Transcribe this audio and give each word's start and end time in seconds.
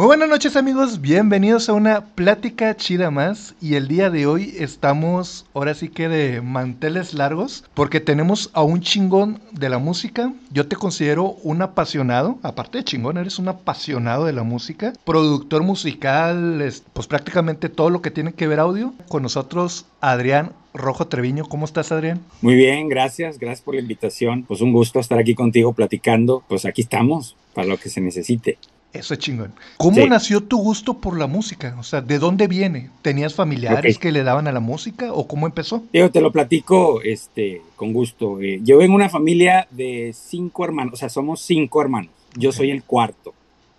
Muy 0.00 0.06
buenas 0.06 0.30
noches 0.30 0.56
amigos, 0.56 1.02
bienvenidos 1.02 1.68
a 1.68 1.74
una 1.74 2.06
plática 2.14 2.74
chida 2.74 3.10
más 3.10 3.54
y 3.60 3.74
el 3.74 3.86
día 3.86 4.08
de 4.08 4.24
hoy 4.24 4.54
estamos 4.58 5.44
ahora 5.52 5.74
sí 5.74 5.90
que 5.90 6.08
de 6.08 6.40
manteles 6.40 7.12
largos 7.12 7.64
porque 7.74 8.00
tenemos 8.00 8.48
a 8.54 8.62
un 8.62 8.80
chingón 8.80 9.42
de 9.52 9.68
la 9.68 9.76
música. 9.76 10.32
Yo 10.52 10.66
te 10.66 10.76
considero 10.76 11.36
un 11.42 11.60
apasionado, 11.60 12.38
aparte 12.42 12.78
de 12.78 12.84
chingón, 12.84 13.18
eres 13.18 13.38
un 13.38 13.48
apasionado 13.48 14.24
de 14.24 14.32
la 14.32 14.42
música, 14.42 14.94
productor 15.04 15.64
musical, 15.64 16.64
pues 16.94 17.06
prácticamente 17.06 17.68
todo 17.68 17.90
lo 17.90 18.00
que 18.00 18.10
tiene 18.10 18.32
que 18.32 18.46
ver 18.46 18.58
audio. 18.58 18.94
Con 19.06 19.22
nosotros 19.22 19.84
Adrián 20.00 20.52
Rojo 20.72 21.08
Treviño. 21.08 21.44
¿Cómo 21.44 21.66
estás, 21.66 21.92
Adrián? 21.92 22.22
Muy 22.40 22.54
bien, 22.54 22.88
gracias, 22.88 23.38
gracias 23.38 23.60
por 23.60 23.74
la 23.74 23.82
invitación. 23.82 24.44
Pues 24.44 24.62
un 24.62 24.72
gusto 24.72 24.98
estar 24.98 25.18
aquí 25.18 25.34
contigo 25.34 25.74
platicando. 25.74 26.42
Pues 26.48 26.64
aquí 26.64 26.80
estamos 26.80 27.36
para 27.52 27.68
lo 27.68 27.76
que 27.76 27.90
se 27.90 28.00
necesite. 28.00 28.56
Eso 28.92 29.14
es 29.14 29.20
chingón. 29.20 29.52
¿Cómo 29.76 30.04
nació 30.06 30.42
tu 30.42 30.58
gusto 30.58 30.94
por 30.94 31.16
la 31.16 31.28
música? 31.28 31.76
O 31.78 31.84
sea, 31.84 32.00
¿de 32.00 32.18
dónde 32.18 32.48
viene? 32.48 32.90
¿Tenías 33.02 33.34
familiares 33.34 33.98
que 33.98 34.10
le 34.10 34.24
daban 34.24 34.48
a 34.48 34.52
la 34.52 34.58
música 34.58 35.12
o 35.12 35.28
cómo 35.28 35.46
empezó? 35.46 35.84
Yo 35.92 36.10
te 36.10 36.20
lo 36.20 36.32
platico 36.32 37.00
este, 37.02 37.62
con 37.76 37.92
gusto. 37.92 38.40
Eh, 38.40 38.60
yo 38.64 38.78
vengo 38.78 38.92
de 38.92 38.96
una 38.96 39.08
familia 39.08 39.68
de 39.70 40.12
cinco 40.12 40.64
hermanos, 40.64 40.94
o 40.94 40.96
sea, 40.96 41.08
somos 41.08 41.40
cinco 41.40 41.80
hermanos. 41.80 42.10
Yo 42.36 42.50
soy 42.50 42.70
el 42.72 42.82
cuarto, 42.82 43.32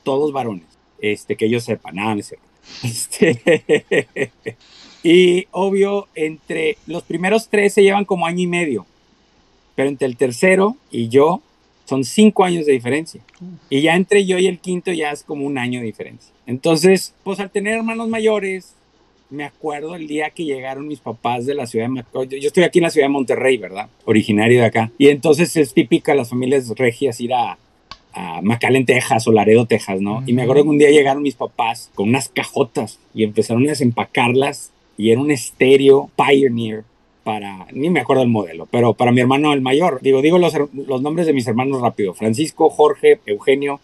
todos 0.03 0.31
varones, 0.31 0.66
este, 1.00 1.36
que 1.36 1.50
yo 1.50 1.59
sepa, 1.59 1.91
nada, 1.91 2.16
no 2.16 2.23
sé. 2.23 2.39
Este, 2.84 4.22
y 5.03 5.48
obvio, 5.52 6.08
entre 6.16 6.78
los 6.86 7.03
primeros 7.03 7.50
tres 7.50 7.73
se 7.73 7.84
llevan 7.84 8.05
como 8.05 8.28
año 8.28 8.44
y 8.44 8.48
medio, 8.48 8.86
pero 9.75 9.89
entre 9.89 10.08
el 10.08 10.16
tercero 10.16 10.78
y 10.91 11.09
yo 11.09 11.41
son 11.91 12.05
cinco 12.05 12.45
años 12.45 12.66
de 12.66 12.72
diferencia. 12.72 13.20
Y 13.70 13.81
ya 13.81 13.98
entre 13.98 14.26
yo 14.26 14.40
y 14.40 14.48
el 14.48 14.59
quinto 14.59 14.94
ya 14.94 15.12
es 15.12 15.23
como 15.23 15.45
un 15.45 15.58
año 15.58 15.81
de 15.81 15.88
diferencia. 15.88 16.34
Entonces, 16.48 17.14
pues 17.26 17.41
al 17.41 17.52
tener 17.52 17.73
hermanos 17.73 18.08
mayores, 18.08 18.76
me 19.30 19.44
acuerdo 19.44 19.94
el 19.95 20.08
día 20.08 20.30
que 20.30 20.45
llegaron 20.45 20.88
mis 20.88 21.02
papás 21.02 21.45
de 21.45 21.53
la 21.53 21.67
ciudad 21.67 21.89
de 21.89 22.39
Yo 22.39 22.47
estoy 22.47 22.64
aquí 22.64 22.80
en 22.80 22.84
la 22.84 22.92
ciudad 22.92 23.08
de 23.08 23.12
Monterrey, 23.12 23.58
¿verdad? 23.58 23.89
Originario 24.06 24.62
de 24.62 24.67
acá. 24.67 24.89
Y 24.97 25.09
entonces 25.09 25.53
es 25.58 25.73
típica 25.73 26.16
las 26.16 26.30
familias 26.30 26.69
regias 26.78 27.19
ir 27.19 27.34
a, 27.34 27.58
a 28.14 28.42
McAllen, 28.42 28.86
Texas 28.86 29.28
o 29.28 29.34
Laredo, 29.34 29.66
Texas, 29.66 30.00
¿no? 30.00 30.23
Y 30.25 30.31
me 30.31 30.44
acuerdo 30.44 30.64
que 30.64 30.69
un 30.69 30.78
día 30.78 30.92
llegaron 30.92 31.23
mis 31.23 31.36
papás 31.36 31.92
con 31.94 32.08
unas 32.08 32.30
cajotas 32.30 33.00
y 33.14 33.25
empezaron 33.25 33.66
a 33.66 33.72
desempacarlas 33.72 34.72
y 34.97 35.12
era 35.12 35.19
un 35.19 35.30
estéreo 35.30 36.09
Pioneer 36.16 36.86
para, 37.23 37.67
ni 37.72 37.89
me 37.89 38.00
acuerdo 38.00 38.23
el 38.23 38.30
modelo, 38.30 38.66
pero 38.66 38.94
para 38.94 39.11
mi 39.11 39.22
hermano 39.22 39.53
el 39.53 39.61
mayor. 39.61 40.00
Digo, 40.02 40.22
digo 40.22 40.38
los, 40.38 40.53
los 40.73 41.02
nombres 41.02 41.28
de 41.28 41.33
mis 41.33 41.47
hermanos 41.47 41.81
rápido. 41.81 42.13
Francisco, 42.13 42.69
Jorge, 42.69 43.19
Eugenio, 43.25 43.80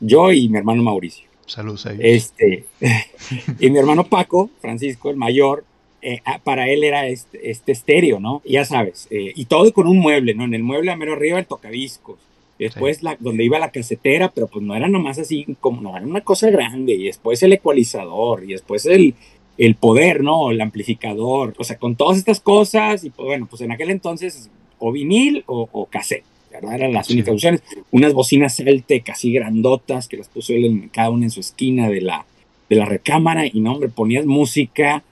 yo 0.00 0.32
y 0.32 0.48
mi 0.48 0.58
hermano 0.58 0.82
Mauricio. 0.82 1.28
Saludos 1.46 1.86
a 1.86 1.92
ellos. 1.92 2.04
Este, 2.04 2.64
y 3.60 3.70
mi 3.70 3.78
hermano 3.78 4.04
Paco, 4.04 4.50
Francisco, 4.60 5.10
el 5.10 5.16
mayor, 5.16 5.64
eh, 6.02 6.20
ah, 6.24 6.40
para 6.42 6.68
él 6.68 6.84
era 6.84 7.06
este, 7.06 7.50
este 7.50 7.72
estéreo, 7.72 8.20
¿no? 8.20 8.42
Ya 8.44 8.64
sabes, 8.64 9.06
eh, 9.10 9.32
y 9.34 9.44
todo 9.44 9.72
con 9.72 9.86
un 9.86 9.98
mueble, 9.98 10.34
¿no? 10.34 10.44
En 10.44 10.54
el 10.54 10.62
mueble 10.62 10.90
a 10.90 10.96
mero 10.96 11.12
arriba 11.12 11.38
el 11.38 11.46
tocadiscos. 11.46 12.18
Después 12.58 13.02
la, 13.02 13.16
donde 13.18 13.42
iba 13.42 13.58
la 13.58 13.70
casetera, 13.70 14.30
pero 14.30 14.46
pues 14.46 14.62
no 14.62 14.76
era 14.76 14.86
nomás 14.86 15.18
así 15.18 15.46
como, 15.60 15.80
no, 15.80 15.96
era 15.96 16.06
una 16.06 16.20
cosa 16.20 16.50
grande. 16.50 16.92
Y 16.92 17.04
después 17.04 17.42
el 17.42 17.54
ecualizador, 17.54 18.44
y 18.44 18.48
después 18.48 18.84
el, 18.84 19.14
el 19.60 19.74
poder, 19.74 20.22
¿no? 20.22 20.50
El 20.50 20.60
amplificador, 20.60 21.54
o 21.58 21.64
sea, 21.64 21.76
con 21.76 21.94
todas 21.94 22.16
estas 22.16 22.40
cosas, 22.40 23.04
y 23.04 23.10
pues 23.10 23.26
bueno, 23.26 23.46
pues 23.48 23.60
en 23.60 23.72
aquel 23.72 23.90
entonces 23.90 24.48
o 24.78 24.90
vinil 24.90 25.44
o, 25.46 25.68
o 25.70 25.84
cassette, 25.84 26.24
¿verdad? 26.50 26.76
Eran 26.76 26.94
las 26.94 27.10
únicas 27.10 27.34
opciones. 27.34 27.62
Unas 27.90 28.14
bocinas 28.14 28.56
Celtec 28.56 29.10
así 29.10 29.30
grandotas 29.32 30.08
que 30.08 30.16
las 30.16 30.28
puso 30.28 30.54
él 30.54 30.64
en, 30.64 30.88
cada 30.88 31.10
una 31.10 31.26
en 31.26 31.30
su 31.30 31.40
esquina 31.40 31.90
de 31.90 32.00
la, 32.00 32.24
de 32.70 32.76
la 32.76 32.86
recámara, 32.86 33.46
y 33.46 33.60
no, 33.60 33.74
hombre, 33.74 33.90
ponías 33.90 34.24
música 34.24 35.04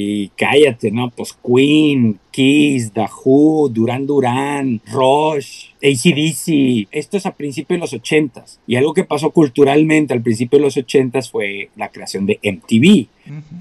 y 0.00 0.28
cállate, 0.36 0.92
¿no? 0.92 1.10
Pues 1.10 1.36
Queen, 1.44 2.20
Kiss, 2.30 2.92
The 2.92 3.06
Who, 3.24 3.68
Duran 3.68 4.06
Duran, 4.06 4.80
Rush, 4.92 5.70
ACDC. 5.82 6.86
Esto 6.92 7.16
es 7.16 7.26
a 7.26 7.34
principios 7.34 7.78
de 7.78 7.80
los 7.80 7.92
ochentas. 7.94 8.60
Y 8.68 8.76
algo 8.76 8.94
que 8.94 9.02
pasó 9.02 9.30
culturalmente 9.30 10.14
al 10.14 10.22
principio 10.22 10.60
de 10.60 10.66
los 10.66 10.76
ochentas 10.76 11.32
fue 11.32 11.70
la 11.74 11.88
creación 11.88 12.26
de 12.26 12.38
MTV. 12.44 13.08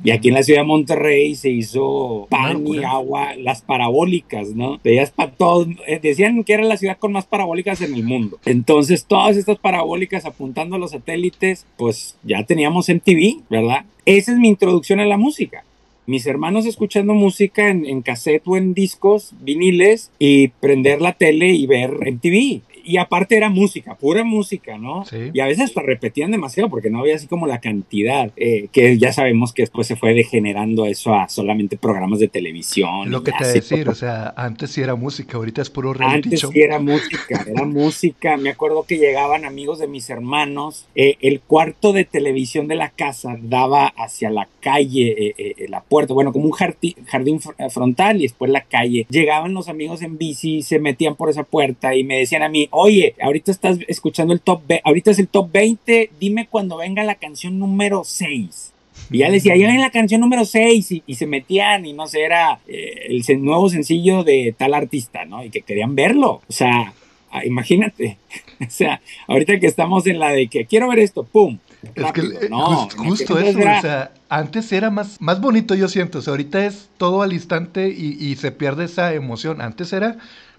Y 0.03 0.11
aquí 0.11 0.27
en 0.27 0.35
la 0.35 0.43
ciudad 0.43 0.61
de 0.61 0.67
Monterrey 0.67 1.33
se 1.33 1.49
hizo 1.49 2.27
pan 2.29 2.67
y 2.67 2.83
agua, 2.83 3.35
las 3.35 3.63
parabólicas, 3.63 4.49
¿no? 4.49 4.79
Veías 4.83 5.09
para 5.09 5.31
todos, 5.31 5.67
eh, 5.87 5.99
decían 6.01 6.43
que 6.43 6.53
era 6.53 6.63
la 6.63 6.77
ciudad 6.77 6.99
con 6.99 7.13
más 7.13 7.25
parabólicas 7.25 7.81
en 7.81 7.95
el 7.95 8.03
mundo. 8.03 8.37
Entonces, 8.45 9.05
todas 9.05 9.37
estas 9.37 9.57
parabólicas 9.57 10.25
apuntando 10.25 10.75
a 10.75 10.79
los 10.79 10.91
satélites, 10.91 11.65
pues 11.77 12.15
ya 12.23 12.43
teníamos 12.43 12.89
MTV, 12.89 13.41
¿verdad? 13.49 13.85
Esa 14.05 14.33
es 14.33 14.37
mi 14.37 14.49
introducción 14.49 14.99
a 14.99 15.05
la 15.05 15.17
música 15.17 15.65
mis 16.07 16.25
hermanos 16.25 16.65
escuchando 16.65 17.13
música 17.13 17.69
en, 17.69 17.85
en 17.85 18.01
cassette 18.01 18.47
o 18.47 18.57
en 18.57 18.73
discos, 18.73 19.33
viniles, 19.41 20.11
y 20.17 20.47
prender 20.47 21.01
la 21.01 21.13
tele 21.13 21.49
y 21.49 21.67
ver 21.67 21.91
MTV 21.91 22.61
y 22.87 22.97
aparte 22.97 23.35
era 23.35 23.49
música, 23.49 23.95
pura 23.95 24.23
música, 24.23 24.77
¿no? 24.77 25.03
Sí. 25.05 25.29
Y 25.33 25.41
a 25.41 25.45
veces 25.45 25.65
hasta 25.65 25.81
repetían 25.81 26.31
demasiado 26.31 26.69
porque 26.69 26.89
no 26.89 26.99
había 26.99 27.15
así 27.15 27.27
como 27.27 27.45
la 27.45 27.59
cantidad, 27.59 28.31
eh, 28.37 28.69
que 28.71 28.97
ya 28.97 29.11
sabemos 29.11 29.51
que 29.51 29.63
después 29.63 29.87
se 29.87 29.97
fue 29.97 30.13
degenerando 30.13 30.85
eso 30.85 31.13
a 31.13 31.27
solamente 31.27 31.77
programas 31.77 32.19
de 32.19 32.29
televisión. 32.29 33.11
Lo 33.11 33.23
que 33.23 33.33
te 33.33 33.45
decir, 33.45 33.89
o 33.89 33.95
sea, 33.95 34.33
antes 34.37 34.71
sí 34.71 34.81
era 34.81 34.95
música, 34.95 35.37
ahorita 35.37 35.61
es 35.61 35.69
puro 35.69 35.93
reality 35.93 36.29
Antes 36.29 36.49
sí 36.49 36.61
era 36.61 36.79
música, 36.79 37.45
era 37.45 37.65
música. 37.65 38.37
Me 38.37 38.49
acuerdo 38.51 38.83
que 38.83 38.97
llegaban 38.97 39.43
amigos 39.43 39.79
de 39.79 39.87
mis 39.87 40.09
hermanos, 40.09 40.87
eh, 40.95 41.17
el 41.21 41.41
cuarto 41.41 41.91
de 41.91 42.05
televisión 42.05 42.69
de 42.69 42.75
la 42.75 42.89
casa 42.89 43.37
daba 43.41 43.87
hacia 43.97 44.29
la 44.29 44.47
calle, 44.61 45.33
eh, 45.37 45.67
la 45.67 45.81
puerta, 45.81 46.13
bueno, 46.13 46.31
como 46.31 46.45
un 46.45 46.51
jardín, 46.51 46.93
jardín 47.05 47.41
frontal 47.69 48.17
y 48.17 48.23
después 48.23 48.49
la 48.49 48.61
calle. 48.61 49.05
Llegaban 49.09 49.53
los 49.53 49.67
amigos 49.67 50.01
en 50.01 50.17
bici, 50.17 50.61
se 50.61 50.79
metían 50.79 51.15
por 51.15 51.29
esa 51.29 51.43
puerta 51.43 51.93
y 51.95 52.05
me 52.05 52.19
decían 52.19 52.43
a 52.43 52.49
mí, 52.49 52.69
oye, 52.77 53.15
ahorita 53.21 53.51
estás 53.51 53.79
escuchando 53.87 54.33
el 54.33 54.41
top, 54.41 54.61
ahorita 54.83 55.11
es 55.11 55.19
el 55.19 55.27
top 55.27 55.51
20, 55.51 56.11
dime 56.19 56.47
cuando 56.49 56.77
venga 56.77 57.03
la 57.03 57.15
canción 57.15 57.59
número 57.59 58.03
6. 58.03 58.73
Y 59.09 59.19
ya 59.19 59.29
decía, 59.29 59.55
ya 59.55 59.67
ven 59.67 59.79
la 59.79 59.91
canción 59.91 60.21
número 60.21 60.43
6 60.43 61.03
y, 61.05 61.15
se 61.15 61.27
metían 61.27 61.85
y 61.85 61.93
no 61.93 62.07
sé, 62.07 62.23
era 62.23 62.59
eh, 62.67 63.07
el 63.27 63.43
nuevo 63.43 63.69
sencillo 63.69 64.23
de 64.23 64.53
tal 64.57 64.73
artista, 64.73 65.25
¿no? 65.25 65.43
Y 65.43 65.49
que 65.49 65.61
querían 65.61 65.95
verlo. 65.95 66.41
O 66.47 66.51
sea, 66.51 66.93
ah, 67.31 67.45
imagínate. 67.45 68.17
o 68.59 68.69
sea, 68.69 69.01
ahorita 69.27 69.59
que 69.59 69.67
estamos 69.67 70.07
en 70.07 70.19
la 70.19 70.31
de 70.31 70.47
que 70.47 70.65
quiero 70.65 70.89
ver 70.89 70.99
esto, 70.99 71.23
¡pum! 71.23 71.59
es 71.95 72.11
que 72.11 72.49
no, 72.49 72.89
justo 72.97 73.37
eso, 73.37 73.59
o 73.59 73.81
sea, 73.81 74.11
antes 74.29 74.71
era 74.71 74.89
más, 74.89 75.21
más 75.21 75.39
bonito, 75.39 75.75
yo 75.75 75.87
siento, 75.87 76.19
o 76.19 76.21
sea, 76.21 76.31
ahorita 76.31 76.65
es 76.65 76.89
todo 76.97 77.21
al 77.21 77.33
instante 77.33 77.87
y, 77.87 78.17
y 78.19 78.35
se 78.35 78.51
pierde 78.51 78.85
esa 78.85 79.13
emoción. 79.13 79.61
Antes 79.61 79.93
era, 79.93 80.17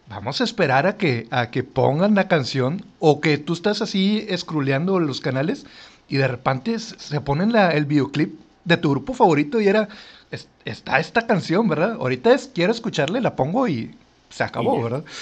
vamos 0.09 0.41
a 0.41 0.45
esperar 0.45 0.87
a 0.87 0.97
que, 0.97 1.27
a 1.31 1.51
que 1.51 1.63
pongan 1.63 2.15
la 2.15 2.29
canción 2.29 2.85
o 2.99 3.21
que 3.21 3.39
tú 3.39 3.53
estás 3.53 3.83
así 3.83 4.25
escruleando 4.29 4.99
los 5.01 5.21
canales 5.21 5.67
y 6.09 6.17
de 6.17 6.29
repente 6.29 6.79
se 6.79 7.21
ponen 7.21 7.53
la, 7.53 7.71
el 7.71 7.85
videoclip 7.85 8.39
de 8.65 8.77
tu 8.77 8.91
grupo 8.91 9.15
favorito 9.15 9.61
y 9.61 9.69
era, 9.69 9.89
está 10.65 10.99
esta 10.99 11.27
canción, 11.27 11.69
¿verdad? 11.69 11.93
Ahorita 12.01 12.35
es, 12.35 12.51
quiero 12.55 12.73
escucharle, 12.73 13.21
la 13.21 13.37
pongo 13.37 13.69
y 13.69 13.95
se 14.31 14.45
acabó, 14.45 14.83
¿verdad? 14.83 15.05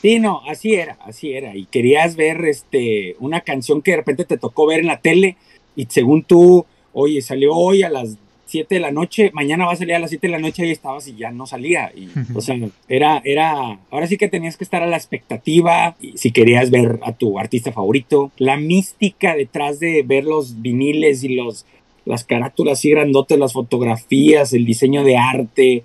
Sí, 0.00 0.18
no, 0.18 0.40
así 0.48 0.74
era, 0.74 0.96
así 1.04 1.32
era. 1.32 1.54
Y 1.54 1.66
querías 1.66 2.16
ver 2.16 2.42
este, 2.46 3.16
una 3.18 3.42
canción 3.42 3.82
que 3.82 3.90
de 3.90 3.98
repente 3.98 4.24
te 4.24 4.38
tocó 4.38 4.66
ver 4.66 4.80
en 4.80 4.86
la 4.86 5.00
tele 5.00 5.36
y 5.76 5.86
según 5.86 6.22
tú, 6.22 6.64
oye, 6.94 7.20
salió 7.20 7.54
hoy 7.54 7.82
a 7.82 7.90
las 7.90 8.16
7 8.50 8.74
de 8.74 8.80
la 8.80 8.90
noche, 8.90 9.30
mañana 9.32 9.66
va 9.66 9.72
a 9.72 9.76
salir 9.76 9.94
a 9.94 9.98
las 9.98 10.10
7 10.10 10.26
de 10.26 10.32
la 10.32 10.38
noche 10.38 10.66
y 10.66 10.70
estabas 10.70 11.06
y 11.08 11.16
ya 11.16 11.30
no 11.30 11.46
salía. 11.46 11.92
Y, 11.94 12.08
o 12.34 12.40
sea, 12.40 12.56
era, 12.88 13.22
era, 13.24 13.78
ahora 13.90 14.06
sí 14.06 14.16
que 14.16 14.28
tenías 14.28 14.56
que 14.56 14.64
estar 14.64 14.82
a 14.82 14.86
la 14.86 14.96
expectativa 14.96 15.96
y 16.00 16.18
si 16.18 16.32
querías 16.32 16.70
ver 16.70 16.98
a 17.02 17.12
tu 17.12 17.38
artista 17.38 17.72
favorito, 17.72 18.32
la 18.36 18.56
mística 18.56 19.34
detrás 19.34 19.80
de 19.80 20.02
ver 20.02 20.24
los 20.24 20.60
viniles 20.60 21.24
y 21.24 21.34
los, 21.34 21.64
las 22.04 22.24
carátulas 22.24 22.78
así 22.78 22.90
grandotes, 22.90 23.38
las 23.38 23.52
fotografías, 23.52 24.52
el 24.52 24.64
diseño 24.64 25.04
de 25.04 25.16
arte, 25.16 25.84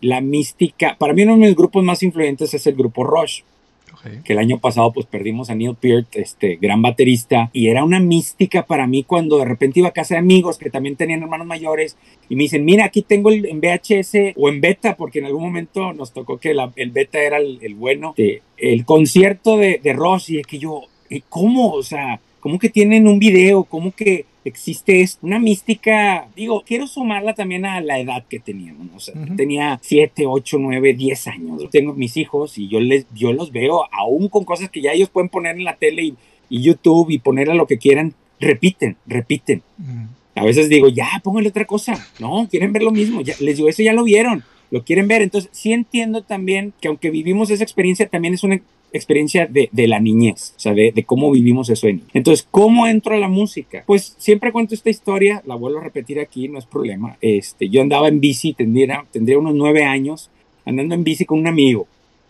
la 0.00 0.20
mística. 0.20 0.96
Para 0.98 1.12
mí 1.12 1.22
uno 1.22 1.34
de 1.34 1.40
mis 1.40 1.56
grupos 1.56 1.84
más 1.84 2.02
influyentes 2.02 2.54
es 2.54 2.66
el 2.66 2.74
grupo 2.74 3.04
Rush 3.04 3.42
que 4.24 4.32
el 4.32 4.38
año 4.38 4.58
pasado 4.58 4.92
pues 4.92 5.06
perdimos 5.06 5.50
a 5.50 5.54
Neil 5.54 5.74
Peart, 5.74 6.08
este 6.16 6.56
gran 6.56 6.82
baterista, 6.82 7.50
y 7.52 7.68
era 7.68 7.84
una 7.84 8.00
mística 8.00 8.64
para 8.64 8.86
mí 8.86 9.04
cuando 9.04 9.38
de 9.38 9.44
repente 9.44 9.80
iba 9.80 9.88
a 9.88 9.92
casa 9.92 10.14
de 10.14 10.20
amigos 10.20 10.58
que 10.58 10.70
también 10.70 10.96
tenían 10.96 11.22
hermanos 11.22 11.46
mayores 11.46 11.96
y 12.28 12.36
me 12.36 12.44
dicen, 12.44 12.64
mira, 12.64 12.84
aquí 12.84 13.02
tengo 13.02 13.30
el, 13.30 13.46
en 13.46 13.60
VHS 13.60 14.34
o 14.36 14.48
en 14.48 14.60
beta, 14.60 14.96
porque 14.96 15.20
en 15.20 15.26
algún 15.26 15.42
momento 15.42 15.92
nos 15.92 16.12
tocó 16.12 16.38
que 16.38 16.54
el 16.76 16.90
beta 16.90 17.20
era 17.20 17.38
el, 17.38 17.74
bueno, 17.74 18.14
de, 18.16 18.42
el 18.56 18.84
concierto 18.84 19.56
de, 19.56 19.80
de 19.82 19.92
Ross, 19.92 20.30
y 20.30 20.38
es 20.38 20.46
que 20.46 20.58
yo, 20.58 20.82
¿cómo? 21.28 21.72
O 21.72 21.82
sea, 21.82 22.20
¿cómo 22.40 22.58
que 22.58 22.68
tienen 22.68 23.06
un 23.06 23.18
video? 23.18 23.64
¿Cómo 23.64 23.92
que 23.92 24.24
existe 24.48 25.04
una 25.22 25.38
mística, 25.38 26.28
digo, 26.36 26.62
quiero 26.66 26.86
sumarla 26.86 27.34
también 27.34 27.66
a 27.66 27.80
la 27.80 27.98
edad 27.98 28.24
que 28.28 28.38
teníamos, 28.38 28.88
o 28.94 29.00
sea, 29.00 29.14
tenía 29.36 29.78
7, 29.82 30.24
8, 30.26 30.58
9, 30.60 30.94
10 30.94 31.26
años, 31.28 31.70
tengo 31.70 31.94
mis 31.94 32.16
hijos 32.16 32.58
y 32.58 32.68
yo, 32.68 32.80
les, 32.80 33.06
yo 33.14 33.32
los 33.32 33.52
veo 33.52 33.84
aún 33.92 34.28
con 34.28 34.44
cosas 34.44 34.70
que 34.70 34.80
ya 34.80 34.92
ellos 34.92 35.10
pueden 35.10 35.28
poner 35.28 35.56
en 35.56 35.64
la 35.64 35.76
tele 35.76 36.02
y, 36.02 36.16
YouTube 36.48 37.10
y 37.10 37.18
poner 37.18 37.50
a 37.50 37.54
lo 37.54 37.66
que 37.66 37.76
quieran, 37.76 38.14
repiten, 38.38 38.96
repiten. 39.04 39.62
A 40.36 40.44
veces 40.44 40.68
digo, 40.68 40.88
ya, 40.88 41.08
póngale 41.24 41.48
otra 41.48 41.64
cosa. 41.64 42.06
No, 42.20 42.46
quieren 42.48 42.72
ver 42.72 42.84
lo 42.84 42.92
mismo. 42.92 43.20
Ya, 43.20 43.34
les 43.40 43.56
digo, 43.56 43.68
eso 43.68 43.82
ya 43.82 43.92
lo 43.92 44.04
vieron, 44.04 44.44
lo 44.70 44.84
quieren 44.84 45.08
ver. 45.08 45.22
Entonces, 45.22 45.50
sí 45.52 45.72
entiendo 45.72 46.22
también 46.22 46.72
que 46.80 46.86
aunque 46.86 47.10
vivimos 47.10 47.50
esa 47.50 47.64
experiencia, 47.64 48.08
también 48.08 48.34
es 48.34 48.44
una 48.44 48.60
experiencia 48.92 49.46
de, 49.46 49.68
de 49.72 49.88
la 49.88 50.00
niñez, 50.00 50.54
o 50.56 50.60
sea, 50.60 50.74
de, 50.74 50.92
de, 50.92 51.04
cómo 51.04 51.30
vivimos 51.30 51.68
eso 51.70 51.86
en. 51.86 52.02
Entonces, 52.14 52.46
¿cómo 52.50 52.86
entro 52.86 53.14
a 53.14 53.18
la 53.18 53.28
música? 53.28 53.84
Pues 53.86 54.14
siempre 54.18 54.52
cuento 54.52 54.74
esta 54.74 54.90
historia, 54.90 55.42
la 55.46 55.54
vuelvo 55.54 55.78
a 55.78 55.84
repetir 55.84 56.20
aquí, 56.20 56.48
no 56.48 56.58
es 56.58 56.66
problema. 56.66 57.16
Este, 57.20 57.68
yo 57.68 57.82
andaba 57.82 58.08
en 58.08 58.20
bici, 58.20 58.52
tendría, 58.52 59.04
tendría 59.10 59.38
unos 59.38 59.54
nueve 59.54 59.84
años, 59.84 60.30
andando 60.64 60.94
en 60.94 61.04
bici 61.04 61.24
con 61.24 61.38
un 61.38 61.46
amigo. 61.46 61.86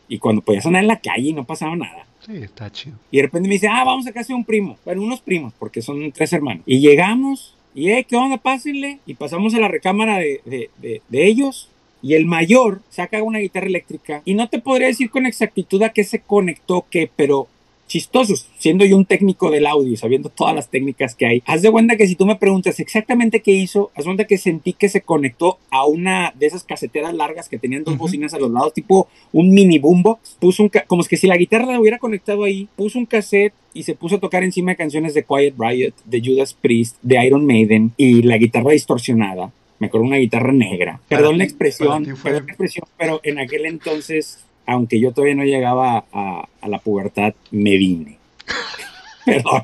Y 0.08 0.18
cuando 0.18 0.42
podías 0.42 0.66
andar 0.66 0.82
en 0.82 0.88
la 0.88 1.00
calle 1.00 1.30
y 1.30 1.32
no 1.32 1.44
pasaba 1.44 1.74
nada. 1.74 2.06
Sí, 2.20 2.36
está 2.36 2.70
chido. 2.70 2.96
Y 3.10 3.16
de 3.16 3.24
repente 3.24 3.48
me 3.48 3.54
dice, 3.54 3.68
ah, 3.68 3.84
vamos 3.84 4.06
a 4.06 4.12
casa 4.12 4.28
de 4.28 4.34
un 4.34 4.44
primo. 4.44 4.76
Bueno, 4.84 5.02
unos 5.02 5.20
primos, 5.20 5.52
porque 5.58 5.82
son 5.82 6.12
tres 6.12 6.32
hermanos. 6.32 6.62
Y 6.66 6.78
llegamos, 6.78 7.56
y, 7.74 7.90
eh, 7.90 8.06
¿qué 8.08 8.16
onda? 8.16 8.36
Pásenle. 8.36 9.00
Y 9.06 9.14
pasamos 9.14 9.54
a 9.54 9.58
la 9.58 9.68
recámara 9.68 10.18
de, 10.18 10.70
de 10.76 11.26
ellos. 11.26 11.68
Y 12.02 12.14
el 12.14 12.26
mayor 12.26 12.82
saca 12.90 13.22
una 13.22 13.38
guitarra 13.38 13.66
eléctrica. 13.66 14.22
Y 14.24 14.34
no 14.34 14.48
te 14.48 14.60
podría 14.60 14.88
decir 14.88 15.10
con 15.10 15.26
exactitud 15.26 15.82
a 15.82 15.90
qué 15.90 16.04
se 16.04 16.20
conectó, 16.20 16.86
qué, 16.90 17.10
pero 17.14 17.48
chistosos, 17.86 18.48
siendo 18.58 18.84
yo 18.84 18.96
un 18.96 19.04
técnico 19.04 19.50
del 19.50 19.66
audio 19.66 19.96
sabiendo 19.96 20.28
todas 20.28 20.54
las 20.54 20.68
técnicas 20.68 21.14
que 21.14 21.26
hay. 21.26 21.42
Haz 21.46 21.62
de 21.62 21.70
cuenta 21.70 21.96
que 21.96 22.06
si 22.06 22.16
tú 22.16 22.26
me 22.26 22.36
preguntas 22.36 22.80
exactamente 22.80 23.40
qué 23.40 23.52
hizo, 23.52 23.90
haz 23.94 23.98
de 23.98 24.08
cuenta 24.08 24.26
que 24.26 24.38
sentí 24.38 24.72
que 24.72 24.88
se 24.88 25.02
conectó 25.02 25.58
a 25.70 25.86
una 25.86 26.32
de 26.38 26.46
esas 26.46 26.64
caseteras 26.64 27.14
largas 27.14 27.48
que 27.48 27.58
tenían 27.58 27.84
dos 27.84 27.94
uh 27.94 27.96
-huh. 27.96 28.00
bocinas 28.00 28.34
a 28.34 28.38
los 28.38 28.50
lados, 28.50 28.74
tipo 28.74 29.08
un 29.32 29.50
mini 29.50 29.78
boombox. 29.78 30.36
Puso 30.40 30.64
un, 30.64 30.70
como 30.86 31.02
es 31.02 31.08
que 31.08 31.16
si 31.16 31.26
la 31.26 31.36
guitarra 31.36 31.72
la 31.72 31.80
hubiera 31.80 31.98
conectado 31.98 32.44
ahí, 32.44 32.68
puso 32.76 32.98
un 32.98 33.06
cassette 33.06 33.54
y 33.72 33.84
se 33.84 33.94
puso 33.94 34.16
a 34.16 34.20
tocar 34.20 34.42
encima 34.42 34.72
de 34.72 34.76
canciones 34.76 35.14
de 35.14 35.24
Quiet 35.24 35.54
Riot, 35.58 35.94
de 36.04 36.22
Judas 36.24 36.54
Priest, 36.54 36.96
de 37.02 37.24
Iron 37.24 37.46
Maiden 37.46 37.92
y 37.96 38.22
la 38.22 38.38
guitarra 38.38 38.72
distorsionada. 38.72 39.52
Me 39.78 39.88
acuerdo 39.88 40.06
una 40.06 40.16
guitarra 40.16 40.52
negra. 40.52 41.00
Perdón 41.08 41.38
la 41.38 41.44
expresión, 41.44 42.04
perdón 42.22 42.46
la 42.46 42.52
expresión, 42.52 42.86
pero 42.96 43.20
en 43.22 43.38
aquel 43.38 43.66
entonces 43.66 44.46
aunque 44.66 45.00
yo 45.00 45.12
todavía 45.12 45.36
no 45.36 45.44
llegaba 45.44 46.04
a, 46.12 46.48
a 46.60 46.68
la 46.68 46.78
pubertad, 46.78 47.34
me 47.50 47.76
vine. 47.76 48.18
Perdón. 49.24 49.62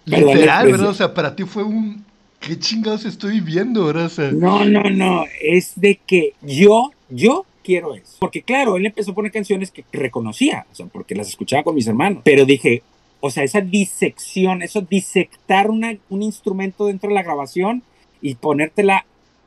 Literal, 0.05 0.71
¿verdad? 0.71 0.89
O 0.89 0.93
sea, 0.93 1.13
para 1.13 1.35
ti 1.35 1.43
fue 1.43 1.63
un. 1.63 2.05
¿Qué 2.39 2.57
chingados 2.57 3.05
estoy 3.05 3.41
viendo, 3.41 3.85
verdad? 3.85 4.05
O 4.05 4.09
sea, 4.09 4.31
no, 4.31 4.63
no, 4.65 4.83
no. 4.83 5.25
Es 5.41 5.73
de 5.75 5.99
que 6.05 6.33
yo, 6.41 6.91
yo 7.09 7.45
quiero 7.63 7.95
eso. 7.95 8.15
Porque, 8.19 8.41
claro, 8.41 8.77
él 8.77 8.85
empezó 8.85 9.11
a 9.11 9.15
poner 9.15 9.31
canciones 9.31 9.71
que 9.71 9.83
reconocía, 9.91 10.65
o 10.71 10.75
sea, 10.75 10.85
porque 10.85 11.15
las 11.15 11.27
escuchaba 11.27 11.63
con 11.63 11.75
mis 11.75 11.87
hermanos. 11.87 12.21
Pero 12.23 12.45
dije, 12.45 12.81
o 13.21 13.29
sea, 13.29 13.43
esa 13.43 13.61
disección, 13.61 14.61
eso 14.61 14.81
disectar 14.81 15.69
una, 15.69 15.97
un 16.09 16.23
instrumento 16.23 16.87
dentro 16.87 17.09
de 17.09 17.15
la 17.15 17.23
grabación 17.23 17.83
y 18.21 18.35
ponértela 18.35 19.05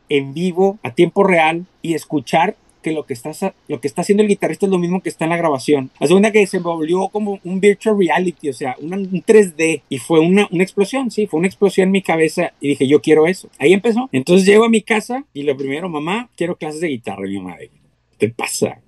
en 0.09 0.35
vivo, 0.35 0.79
a 0.83 0.91
tiempo 0.91 1.25
real, 1.25 1.67
y 1.81 1.95
escuchar 1.95 2.57
que 2.83 2.93
lo 2.93 3.07
que, 3.07 3.15
está, 3.15 3.31
lo 3.69 3.81
que 3.81 3.89
está 3.89 4.03
haciendo 4.03 4.23
el 4.23 4.29
guitarrista 4.29 4.67
es 4.67 4.73
lo 4.73 4.79
mismo 4.79 5.01
que 5.01 5.09
está 5.09 5.25
en 5.25 5.31
la 5.31 5.37
grabación. 5.37 5.91
La 6.01 6.07
segunda 6.07 6.33
que 6.33 6.47
se 6.47 6.59
volvió 6.59 7.09
como 7.09 7.41
un 7.45 7.61
virtual 7.61 7.97
reality, 7.97 8.51
o 8.51 8.53
sea, 8.53 8.77
una, 8.81 8.97
un 8.97 9.23
3D 9.23 9.83
y 9.89 9.99
fue 9.99 10.21
una, 10.21 10.49
una 10.51 10.63
explosión, 10.63 11.11
sí, 11.11 11.27
fue 11.27 11.39
una 11.39 11.47
explosión 11.47 11.89
en 11.89 11.93
mi 11.93 12.03
cabeza 12.03 12.53
y 12.61 12.69
dije, 12.69 12.87
yo 12.87 13.01
quiero 13.01 13.27
eso. 13.27 13.49
Ahí 13.59 13.73
empezó. 13.73 14.09
Entonces 14.13 14.47
llego 14.47 14.65
a 14.65 14.69
mi 14.69 14.83
casa 14.83 15.25
y 15.33 15.45
lo 15.45 15.57
primero, 15.57 15.89
mamá, 15.89 16.29
quiero 16.37 16.57
clases 16.57 16.81
de 16.81 16.89
guitarra. 16.89 17.23
Mi 17.23 17.39
madre, 17.39 17.71
¿qué 18.19 18.29
pasa? 18.29 18.82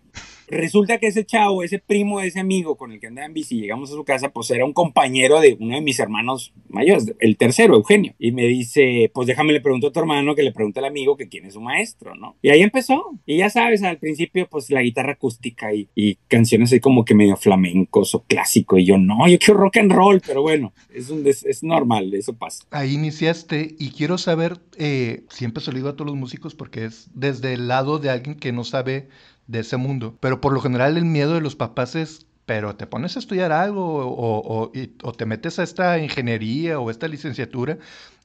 Resulta 0.48 0.98
que 0.98 1.08
ese 1.08 1.24
chavo, 1.24 1.62
ese 1.62 1.78
primo 1.78 2.20
ese 2.20 2.40
amigo 2.40 2.76
con 2.76 2.92
el 2.92 3.00
que 3.00 3.06
andaba 3.06 3.26
en 3.26 3.34
bici, 3.34 3.60
llegamos 3.60 3.90
a 3.90 3.94
su 3.94 4.04
casa, 4.04 4.30
pues 4.30 4.50
era 4.50 4.64
un 4.64 4.72
compañero 4.72 5.40
de 5.40 5.56
uno 5.58 5.74
de 5.74 5.80
mis 5.80 5.98
hermanos 5.98 6.52
mayores, 6.68 7.14
el 7.20 7.36
tercero, 7.36 7.74
Eugenio. 7.74 8.14
Y 8.18 8.32
me 8.32 8.46
dice, 8.46 9.10
pues 9.14 9.26
déjame 9.26 9.52
le 9.52 9.60
pregunto 9.60 9.88
a 9.88 9.92
tu 9.92 10.00
hermano 10.00 10.34
que 10.34 10.42
le 10.42 10.52
pregunte 10.52 10.80
al 10.80 10.86
amigo 10.86 11.16
que 11.16 11.28
quién 11.28 11.46
es 11.46 11.54
su 11.54 11.60
maestro, 11.60 12.14
¿no? 12.14 12.36
Y 12.42 12.50
ahí 12.50 12.62
empezó. 12.62 13.18
Y 13.26 13.38
ya 13.38 13.50
sabes, 13.50 13.82
al 13.82 13.98
principio, 13.98 14.48
pues 14.48 14.70
la 14.70 14.82
guitarra 14.82 15.12
acústica 15.12 15.72
y, 15.72 15.88
y 15.94 16.16
canciones 16.28 16.70
así 16.70 16.80
como 16.80 17.04
que 17.04 17.14
medio 17.14 17.36
flamencos 17.36 18.14
o 18.14 18.24
clásico. 18.24 18.78
Y 18.78 18.84
yo, 18.84 18.98
no, 18.98 19.28
yo 19.28 19.38
quiero 19.38 19.60
rock 19.60 19.78
and 19.78 19.92
roll, 19.92 20.20
pero 20.26 20.42
bueno, 20.42 20.72
es, 20.92 21.10
un, 21.10 21.26
es, 21.26 21.44
es 21.44 21.62
normal, 21.62 22.12
eso 22.14 22.34
pasa. 22.34 22.64
Ahí 22.70 22.94
iniciaste 22.94 23.74
y 23.78 23.90
quiero 23.90 24.18
saber, 24.18 24.58
eh, 24.78 25.24
siempre 25.28 25.62
se 25.62 25.70
lo 25.70 25.76
digo 25.76 25.88
a 25.88 25.96
todos 25.96 26.10
los 26.10 26.16
músicos 26.16 26.54
porque 26.54 26.86
es 26.86 27.10
desde 27.14 27.54
el 27.54 27.68
lado 27.68 27.98
de 27.98 28.10
alguien 28.10 28.36
que 28.36 28.52
no 28.52 28.64
sabe 28.64 29.08
de 29.46 29.60
ese 29.60 29.76
mundo. 29.76 30.16
Pero 30.20 30.40
por 30.40 30.52
lo 30.52 30.60
general 30.60 30.96
el 30.96 31.04
miedo 31.04 31.34
de 31.34 31.40
los 31.40 31.56
papás 31.56 31.94
es, 31.94 32.26
pero 32.46 32.76
te 32.76 32.86
pones 32.86 33.16
a 33.16 33.18
estudiar 33.18 33.52
algo 33.52 33.84
o, 34.06 34.70
o, 35.02 35.12
te 35.12 35.26
metes 35.26 35.58
a 35.58 35.62
esta 35.62 35.98
ingeniería 35.98 36.78
o 36.78 36.90
esta 36.90 37.08
licenciatura. 37.08 37.78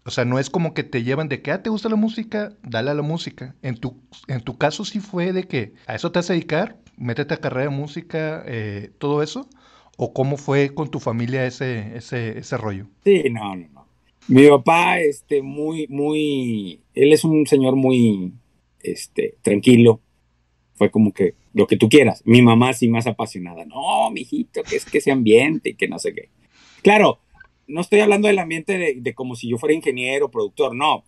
O 0.06 0.12
sea, 0.12 0.26
no 0.26 0.40
es 0.40 0.50
como 0.50 0.74
que 0.74 0.84
te 0.84 1.04
llevan 1.04 1.30
de 1.30 1.42
que, 1.42 1.52
ah, 1.52 1.62
¿te 1.62 1.70
gusta 1.70 1.90
la 1.90 1.96
música? 1.96 2.54
Dale 2.64 2.92
a 2.92 2.94
la 2.94 3.02
música. 3.02 3.56
En 3.62 3.78
tu, 3.78 3.98
en 4.28 4.42
tu 4.42 4.58
caso 4.58 4.86
sí 4.86 5.00
fue 5.00 5.34
de 5.34 5.44
que 5.44 5.74
a 5.88 5.96
eso 5.96 6.12
te 6.12 6.20
vas 6.20 6.30
a 6.30 6.34
dedicar, 6.34 6.78
métete 6.98 7.34
a 7.34 7.38
carrera 7.38 7.70
de 7.70 7.78
música, 7.78 8.44
eh, 8.46 8.92
todo 8.98 9.22
eso. 9.24 9.48
¿O 10.02 10.14
cómo 10.14 10.38
fue 10.38 10.74
con 10.74 10.90
tu 10.90 11.02
familia 11.02 11.46
ese, 11.46 11.98
ese, 11.98 12.40
ese 12.40 12.56
rollo? 12.56 12.88
Sí, 13.04 13.24
no, 13.30 13.56
no, 13.56 13.68
no. 13.74 13.88
Mi 14.30 14.48
papá, 14.48 15.00
este, 15.00 15.42
muy, 15.42 15.88
muy, 15.88 16.82
él 16.94 17.12
es 17.12 17.26
un 17.26 17.46
señor 17.48 17.76
muy, 17.76 18.32
este, 18.82 19.36
tranquilo, 19.42 20.02
fue 20.80 20.90
como 20.90 21.14
que 21.14 21.36
lo 21.54 21.68
que 21.68 21.76
tú 21.76 21.90
quieras. 21.90 22.24
Mi 22.26 22.42
mamá 22.42 22.74
sí 22.74 22.88
más 22.88 23.06
apasionada. 23.06 23.66
No, 23.66 24.10
mijito, 24.10 24.64
que 24.64 24.78
es 24.78 24.86
que 24.86 24.98
ese 24.98 25.12
ambiente 25.12 25.72
y 25.72 25.76
que 25.76 25.90
no 25.90 26.00
sé 26.00 26.14
qué. 26.14 26.30
Claro, 26.82 27.20
no 27.68 27.82
estoy 27.82 28.00
hablando 28.00 28.30
del 28.30 28.40
ambiente 28.40 28.78
de, 28.78 28.96
de 28.96 29.14
como 29.14 29.36
si 29.36 29.50
yo 29.50 29.58
fuera 29.58 29.76
ingeniero, 29.76 30.32
productor, 30.32 30.74
no. 30.74 31.04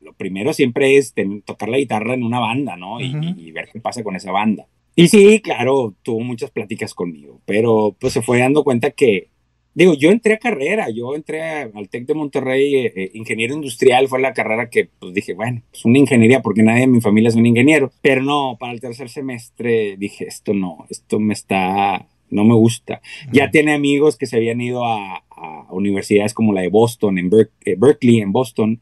Lo 0.00 0.12
primero 0.14 0.52
siempre 0.52 0.96
es 0.96 1.12
tocar 1.44 1.68
la 1.68 1.78
guitarra 1.78 2.14
en 2.14 2.22
una 2.22 2.38
banda, 2.38 2.76
¿no? 2.76 3.00
Y, 3.00 3.14
uh 3.14 3.18
-huh. 3.18 3.34
y, 3.36 3.50
ver 3.50 3.68
qué 3.72 3.80
pasa 3.80 4.04
con 4.04 4.14
esa 4.14 4.30
banda. 4.30 4.68
Y 4.94 5.08
sí, 5.08 5.40
claro, 5.40 5.94
tuvo 6.02 6.20
muchas 6.20 6.52
pláticas 6.52 6.94
conmigo, 6.94 7.40
pero 7.44 7.96
pues 7.98 8.12
se 8.12 8.22
fue 8.22 8.38
dando 8.38 8.62
cuenta 8.62 8.92
que, 8.92 9.28
digo, 9.76 9.92
yo 9.92 10.10
entré 10.10 10.34
a 10.34 10.38
carrera, 10.38 10.88
yo 10.88 11.14
entré 11.14 11.42
al 11.42 11.88
TEC 11.90 12.06
de 12.06 12.14
Monterrey, 12.14 12.74
eh, 12.76 12.92
eh, 12.96 13.10
ingeniero 13.12 13.54
industrial 13.54 14.08
fue 14.08 14.20
la 14.20 14.32
carrera 14.32 14.70
que 14.70 14.88
pues 14.98 15.12
dije, 15.12 15.34
bueno, 15.34 15.62
es 15.70 15.84
una 15.84 15.98
ingeniería 15.98 16.40
porque 16.40 16.62
nadie 16.62 16.84
en 16.84 16.92
mi 16.92 17.02
familia 17.02 17.28
es 17.28 17.36
un 17.36 17.44
ingeniero, 17.44 17.92
pero 18.00 18.22
no, 18.22 18.56
para 18.58 18.72
el 18.72 18.80
tercer 18.80 19.10
semestre 19.10 19.96
dije, 19.98 20.26
esto 20.26 20.54
no, 20.54 20.86
esto 20.88 21.20
me 21.20 21.34
está, 21.34 22.08
no 22.30 22.44
me 22.44 22.54
gusta. 22.54 23.02
Ya 23.30 23.50
tiene 23.50 23.74
amigos 23.74 24.16
que 24.16 24.24
se 24.24 24.36
habían 24.36 24.62
ido 24.62 24.86
a, 24.86 25.22
a 25.28 25.66
universidades 25.70 26.32
como 26.32 26.54
la 26.54 26.62
de 26.62 26.68
Boston, 26.68 27.18
en 27.18 27.28
Ber 27.28 27.50
eh, 27.66 27.76
Berkeley, 27.78 28.20
en 28.20 28.32
Boston, 28.32 28.80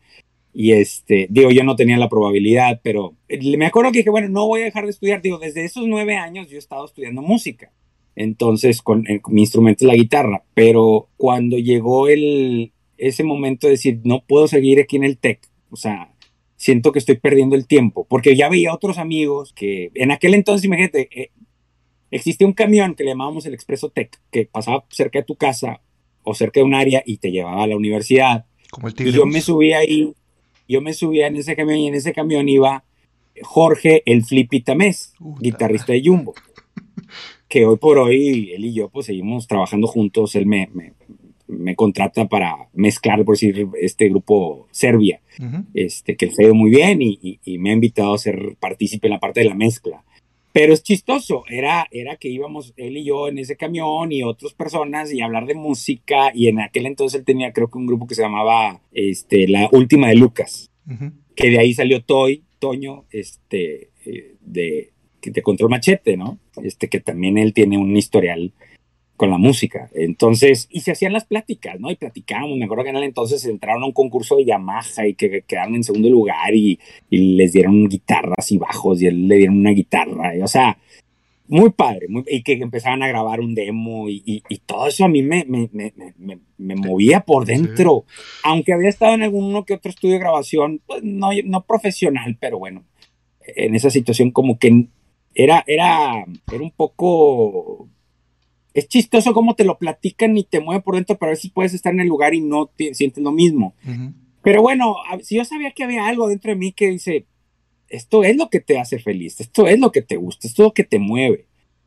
y 0.53 0.75
este, 0.75 1.27
digo, 1.29 1.51
yo 1.51 1.65
no 1.65 1.75
tenía 1.75 1.97
la 1.97 2.09
probabilidad, 2.09 2.81
pero 2.85 3.17
me 3.59 3.67
acuerdo 3.67 3.91
que 3.91 3.99
dije, 3.99 4.11
bueno, 4.11 4.29
no 4.29 4.47
voy 4.47 4.61
a 4.61 4.67
dejar 4.67 4.85
de 4.85 4.91
estudiar, 4.91 5.21
digo, 5.21 5.39
desde 5.39 5.65
esos 5.65 5.89
nueve 5.89 6.15
años 6.15 6.49
yo 6.49 6.55
he 6.55 6.61
estado 6.61 6.85
estudiando 6.85 7.21
música 7.21 7.73
entonces 8.17 8.83
con, 8.83 9.05
mi 9.29 9.43
instrumento 9.43 9.85
es 9.85 9.89
la 9.89 9.97
guitarra, 9.97 10.45
pero 10.55 11.09
cuando 11.17 11.59
llegó 11.59 12.09
el, 12.09 12.73
ese 12.97 13.25
momento 13.25 13.67
de 13.67 13.73
decir, 13.73 14.01
no 14.05 14.25
puedo 14.27 14.47
seguir 14.49 14.81
aquí 14.81 14.97
en 14.97 15.05
el 15.05 15.19
TEC, 15.19 15.41
o 15.71 15.77
sea, 15.77 16.13
siento 16.57 16.93
que 16.93 16.99
estoy 16.99 17.17
perdiendo 17.17 17.57
el 17.57 17.67
tiempo, 17.67 18.07
porque 18.09 18.37
ya 18.37 18.49
veía 18.49 18.73
otros 18.73 18.99
amigos 18.99 19.53
que 19.53 19.91
en 19.95 20.11
aquel 20.11 20.35
entonces, 20.35 20.65
imagínate, 20.65 21.09
eh, 21.11 21.31
existía 22.11 22.47
un 22.47 22.53
camión 22.53 22.95
que 22.95 23.05
le 23.05 23.11
llamábamos 23.11 23.47
el 23.47 23.55
Expreso 23.55 23.91
TEC, 23.91 24.21
que 24.31 24.47
pasaba 24.47 24.85
cerca 24.91 25.19
de 25.19 25.25
tu 25.25 25.37
casa 25.37 25.81
o 26.23 26.35
cerca 26.35 26.61
de 26.61 26.65
un 26.65 26.75
área 26.75 27.03
y 27.05 27.19
te 27.19 27.31
llevaba 27.31 27.65
a 27.65 27.67
la 27.67 27.77
universidad. 27.77 28.47
Como 28.71 28.89
el 28.89 28.95
y 28.99 29.13
yo 29.13 29.27
me 29.27 29.41
subía 29.41 29.79
ahí, 29.79 30.15
yo 30.69 30.81
me 30.81 30.95
subía 30.95 31.27
en 31.27 31.37
ese 31.37 31.57
camión 31.57 31.79
y 31.79 31.89
en 31.89 31.95
ese 31.95 32.13
camión 32.13 32.49
iba 32.49 32.85
Jorge 33.43 34.03
el 34.07 34.25
Flippy 34.25 34.61
Tamés, 34.61 35.13
guitarrista 35.41 35.93
de 35.93 36.03
Jumbo 36.05 36.35
que 37.55 37.65
hoy 37.65 37.77
por 37.77 37.99
hoy 37.99 38.51
él 38.53 38.65
y 38.65 38.73
yo 38.75 38.89
pues 38.89 39.07
seguimos 39.07 39.47
trabajando 39.47 39.87
juntos, 39.87 40.35
él 40.35 40.45
me, 40.45 40.69
me, 40.75 40.93
me 41.47 41.77
contrata 41.77 42.27
para 42.27 42.69
mezclar, 42.73 43.25
por 43.25 43.37
decir, 43.37 43.69
este 43.81 44.09
grupo 44.09 44.67
Serbia, 44.73 45.21
uh 45.39 45.43
-huh. 45.45 45.65
este, 45.73 46.17
que 46.17 46.27
le 46.27 46.33
ha 46.37 46.43
ido 46.47 46.55
muy 46.57 46.71
bien 46.73 47.01
y, 47.01 47.17
y, 47.23 47.39
y, 47.45 47.59
me 47.59 47.71
ha 47.71 47.75
invitado 47.75 48.13
a 48.13 48.19
ser 48.19 48.57
partícipe 48.59 49.07
en 49.07 49.13
la 49.13 49.21
parte 49.21 49.39
de 49.39 49.47
la 49.47 49.55
mezcla. 49.55 50.03
Pero 50.53 50.73
es 50.73 50.83
chistoso, 50.83 51.45
era, 51.49 51.87
era 51.93 52.17
que 52.17 52.29
íbamos 52.29 52.75
él 52.77 52.97
y 52.97 53.05
yo 53.05 53.29
en 53.29 53.39
ese 53.39 53.55
camión 53.55 54.11
y 54.11 54.25
otras 54.25 54.53
personas 54.53 55.13
y 55.13 55.21
hablar 55.21 55.47
de 55.47 55.55
música 55.55 56.33
y 56.35 56.49
en 56.49 56.59
aquel 56.59 56.87
entonces 56.87 57.21
él 57.21 57.25
tenía 57.25 57.53
creo 57.53 57.69
que 57.71 57.79
un 57.79 57.87
grupo 57.87 58.09
que 58.09 58.17
se 58.17 58.23
llamaba 58.23 58.81
este, 58.91 59.47
La 59.47 59.69
Última 59.71 60.09
de 60.09 60.17
Lucas, 60.17 60.73
uh 60.89 60.93
-huh. 60.93 61.13
que 61.37 61.51
de 61.51 61.61
ahí 61.61 61.73
salió 61.73 62.03
Toy, 62.03 62.43
Toño, 62.59 63.05
este, 63.13 63.91
eh, 64.07 64.35
de, 64.41 64.94
de 65.31 65.43
Control 65.43 65.71
Machete, 65.71 66.17
¿no? 66.17 66.39
Este 66.63 66.89
que 66.89 67.01
también 67.01 67.39
él 67.39 67.53
tiene 67.53 67.79
un 67.79 67.97
historial 67.97 68.53
con 69.17 69.31
la 69.31 69.39
música. 69.39 69.91
Entonces, 69.95 70.69
y 70.71 70.81
se 70.81 70.93
hacían 70.93 71.13
las 71.13 71.25
pláticas, 71.25 71.79
¿no? 71.79 71.91
Y 71.91 71.97
platicábamos. 71.97 72.59
Me 72.59 72.65
acuerdo 72.65 72.85
que 72.85 72.91
en 72.91 72.97
el 72.97 73.05
entonces 73.05 73.45
entraron 73.45 73.83
a 73.83 73.87
un 73.87 73.93
concurso 73.93 74.37
de 74.37 74.45
Yamaha 74.45 75.07
y 75.07 75.15
que 75.15 75.43
quedaron 75.43 75.77
en 75.77 75.85
segundo 75.85 76.11
lugar 76.11 76.55
y, 76.55 76.79
y 77.11 77.37
les 77.37 77.53
dieron 77.53 77.89
guitarras 77.89 78.51
y 78.51 78.59
bajos 78.59 79.01
y 79.03 79.07
él 79.07 79.29
le 79.29 79.37
dieron 79.37 79.59
una 79.59 79.71
guitarra. 79.71 80.37
Y, 80.37 80.43
o 80.43 80.49
sea, 80.49 80.79
muy 81.47 81.71
padre, 81.71 82.07
y 82.27 82.43
que 82.43 82.55
empezaban 82.55 83.03
a 83.03 83.09
grabar 83.09 83.41
un 83.41 83.55
demo 83.55 84.09
y, 84.09 84.43
todo 84.65 84.89
eso 84.89 85.05
a 85.05 85.09
mí 85.09 85.23
me, 85.23 85.45
me, 85.45 85.69
me, 85.73 85.93
me 86.57 86.75
movía 86.75 87.21
por 87.21 87.45
dentro. 87.45 88.05
Aunque 88.43 88.73
había 88.73 88.89
estado 88.89 89.15
en 89.15 89.23
alguno 89.23 89.65
que 89.65 89.75
otro 89.75 89.91
estudio 89.91 90.15
de 90.15 90.21
grabación, 90.21 90.81
pues 90.87 91.03
no, 91.03 91.31
no 91.45 91.65
profesional, 91.65 92.39
pero 92.41 92.59
bueno, 92.59 92.85
en 93.47 93.75
esa 93.75 93.91
situación 93.91 94.31
como 94.31 94.59
que 94.59 94.87
era, 95.35 95.65
era, 95.67 96.25
era 96.53 96.63
un 96.63 96.71
poco... 96.71 97.89
Es 98.73 98.89
chistoso 98.89 99.33
cómo 99.35 99.55
te 99.55 99.65
lo 99.65 99.79
platican 99.79 100.37
y 100.37 100.43
te 100.43 100.61
mueve 100.61 100.83
por 100.83 100.97
dentro 100.97 101.17
para 101.17 101.31
ver 101.31 101.39
si 101.39 101.49
puedes 101.49 101.75
estar 101.75 101.93
en 101.93 102.01
el 102.01 102.09
lugar 102.09 102.35
y 102.35 102.41
no 102.41 102.67
te 102.67 102.93
sientes 102.95 103.23
lo 103.23 103.31
mismo. 103.31 103.75
Pero 104.43 104.63
bueno, 104.63 104.97
si 105.23 105.37
yo 105.37 105.45
sabía 105.45 105.71
que 105.71 105.85
había 105.85 106.07
algo 106.07 106.29
dentro 106.29 106.51
de 106.51 106.57
mí 106.57 106.73
que 106.73 106.91
dice, 106.91 107.27
esto 107.89 108.25
es 108.25 108.37
lo 108.37 108.51
que 108.51 108.61
te 108.61 108.79
hace 108.79 108.99
feliz, 108.99 109.41
esto 109.41 109.69
es 109.69 109.79
lo 109.79 109.93
que 109.93 110.03
te 110.03 110.17
gusta, 110.17 110.49
esto 110.49 110.63
es 110.63 110.67
lo 110.67 110.75
que 110.75 110.83
te 110.83 110.99
mueve. 110.99 111.47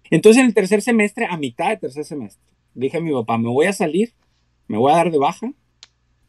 Entonces 0.10 0.40
en 0.40 0.48
el 0.48 0.54
tercer 0.54 0.82
semestre, 0.82 1.28
a 1.30 1.38
mitad 1.38 1.70
de 1.70 1.78
tercer 1.78 2.06
semestre, 2.06 2.42
dije 2.74 2.98
a 2.98 3.02
mi 3.02 3.12
papá, 3.12 3.38
me 3.38 3.50
voy 3.50 3.66
a 3.66 3.74
salir, 3.74 4.14
me 4.68 4.78
voy 4.78 4.92
a 4.92 4.96
dar 4.96 5.12
de 5.12 5.18
baja, 5.18 5.52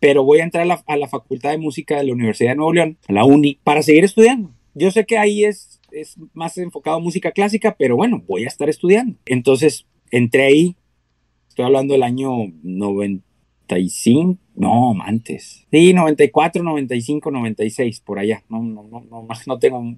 pero 0.00 0.24
voy 0.24 0.40
a 0.40 0.44
entrar 0.44 0.68
a 0.86 0.96
la, 0.96 1.08
Facultad 1.08 1.50
de 1.50 1.58
Música 1.58 1.96
de 1.96 2.04
la 2.04 2.12
Universidad 2.12 2.52
de 2.52 2.56
Nuevo 2.56 2.72
León, 2.72 2.98
a 3.08 3.12
la 3.12 3.24
UNI, 3.24 3.60
para 3.64 3.82
seguir 3.82 4.04
estudiando. 4.04 4.50
Yo 4.74 4.90
sé 4.90 5.06
que 5.06 5.18
ahí 5.18 5.44
es, 5.44 5.77
es 5.92 6.16
más 6.34 6.56
enfocado 6.58 6.96
a 6.96 7.00
música 7.00 7.32
clásica, 7.32 7.76
pero 7.78 7.96
bueno, 7.96 8.22
voy 8.26 8.44
a 8.44 8.48
estar 8.48 8.68
estudiando. 8.68 9.16
Entonces 9.26 9.86
entré 10.10 10.44
ahí, 10.44 10.76
estoy 11.48 11.64
hablando 11.64 11.94
del 11.94 12.02
año 12.02 12.30
95, 12.62 14.38
no, 14.54 14.94
antes. 15.02 15.66
Sí, 15.70 15.92
94, 15.92 16.62
95, 16.62 17.30
96, 17.30 18.00
por 18.00 18.18
allá. 18.18 18.42
No, 18.48 18.62
no, 18.62 18.82
no, 18.84 19.00
no, 19.00 19.26
no 19.46 19.58
tengo 19.58 19.96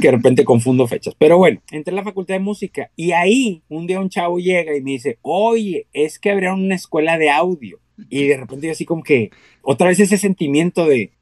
que 0.00 0.08
de 0.08 0.12
repente 0.12 0.44
confundo 0.44 0.86
fechas. 0.86 1.14
Pero 1.18 1.38
bueno, 1.38 1.60
entré 1.70 1.92
a 1.92 1.96
la 1.96 2.04
facultad 2.04 2.34
de 2.34 2.40
música 2.40 2.90
y 2.96 3.12
ahí 3.12 3.62
un 3.68 3.86
día 3.86 4.00
un 4.00 4.08
chavo 4.08 4.38
llega 4.38 4.76
y 4.76 4.80
me 4.80 4.92
dice, 4.92 5.18
oye, 5.22 5.86
es 5.92 6.18
que 6.18 6.30
abrieron 6.30 6.62
una 6.62 6.74
escuela 6.74 7.18
de 7.18 7.30
audio. 7.30 7.78
Y 8.08 8.26
de 8.26 8.36
repente 8.36 8.66
yo 8.66 8.72
así 8.72 8.84
como 8.84 9.02
que, 9.02 9.30
otra 9.62 9.88
vez 9.88 10.00
ese 10.00 10.18
sentimiento 10.18 10.86
de, 10.86 11.12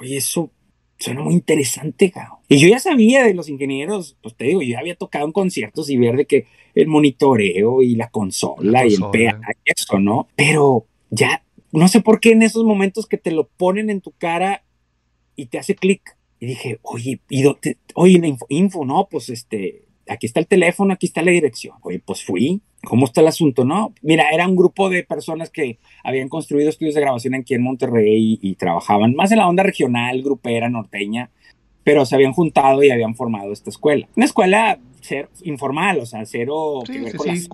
oye, 0.00 0.16
eso 0.16 0.50
suena 0.98 1.22
muy 1.22 1.34
interesante, 1.34 2.10
cabrón. 2.10 2.38
Y 2.48 2.58
yo 2.58 2.68
ya 2.68 2.78
sabía 2.78 3.24
de 3.24 3.34
los 3.34 3.48
ingenieros, 3.48 4.16
pues 4.22 4.34
te 4.34 4.46
digo, 4.46 4.62
yo 4.62 4.72
ya 4.72 4.80
había 4.80 4.96
tocado 4.96 5.26
en 5.26 5.32
conciertos 5.32 5.90
y 5.90 5.96
ver 5.96 6.16
de 6.16 6.26
que 6.26 6.46
el 6.74 6.88
monitoreo 6.88 7.82
y 7.82 7.94
la 7.94 8.10
consola, 8.10 8.86
y 8.86 8.94
el 8.94 9.00
PA 9.00 9.40
y 9.64 9.70
eso, 9.70 9.98
¿no? 9.98 10.28
Pero 10.36 10.86
ya, 11.10 11.42
no 11.72 11.88
sé 11.88 12.00
por 12.00 12.20
qué 12.20 12.32
en 12.32 12.42
esos 12.42 12.64
momentos 12.64 13.06
que 13.06 13.18
te 13.18 13.30
lo 13.30 13.48
ponen 13.48 13.90
en 13.90 14.00
tu 14.00 14.12
cara 14.12 14.64
y 15.36 15.46
te 15.46 15.58
hace 15.58 15.74
clic. 15.74 16.16
Y 16.40 16.46
dije, 16.46 16.78
oye, 16.82 17.20
¿y 17.28 17.44
oye, 17.94 18.18
la 18.18 18.36
info, 18.48 18.84
no, 18.84 19.08
pues 19.10 19.28
este, 19.28 19.84
aquí 20.08 20.26
está 20.26 20.40
el 20.40 20.46
teléfono, 20.46 20.92
aquí 20.92 21.06
está 21.06 21.22
la 21.22 21.32
dirección. 21.32 21.76
Oye, 21.82 22.00
pues 22.04 22.24
fui. 22.24 22.60
¿Cómo 22.84 23.06
está 23.06 23.20
el 23.20 23.26
asunto? 23.26 23.64
No, 23.64 23.92
mira, 24.02 24.30
era 24.30 24.46
un 24.46 24.56
grupo 24.56 24.88
de 24.88 25.02
personas 25.02 25.50
que 25.50 25.78
habían 26.04 26.28
construido 26.28 26.70
estudios 26.70 26.94
de 26.94 27.00
grabación 27.00 27.34
aquí 27.34 27.54
en 27.54 27.62
Monterrey 27.62 28.38
y, 28.40 28.54
trabajaban 28.54 29.14
más 29.14 29.32
en 29.32 29.38
la 29.38 29.48
onda 29.48 29.62
regional, 29.62 30.22
grupera, 30.22 30.68
norteña, 30.68 31.30
pero 31.82 32.06
se 32.06 32.14
habían 32.14 32.32
juntado 32.32 32.82
y 32.82 32.90
habían 32.90 33.14
formado 33.14 33.52
esta 33.52 33.70
escuela. 33.70 34.06
Una 34.16 34.26
escuela 34.26 34.78
informal, 35.42 36.00
o 36.00 36.06
sea, 36.06 36.24
cero 36.26 36.80
sí, 36.86 37.02
sí, 37.08 37.48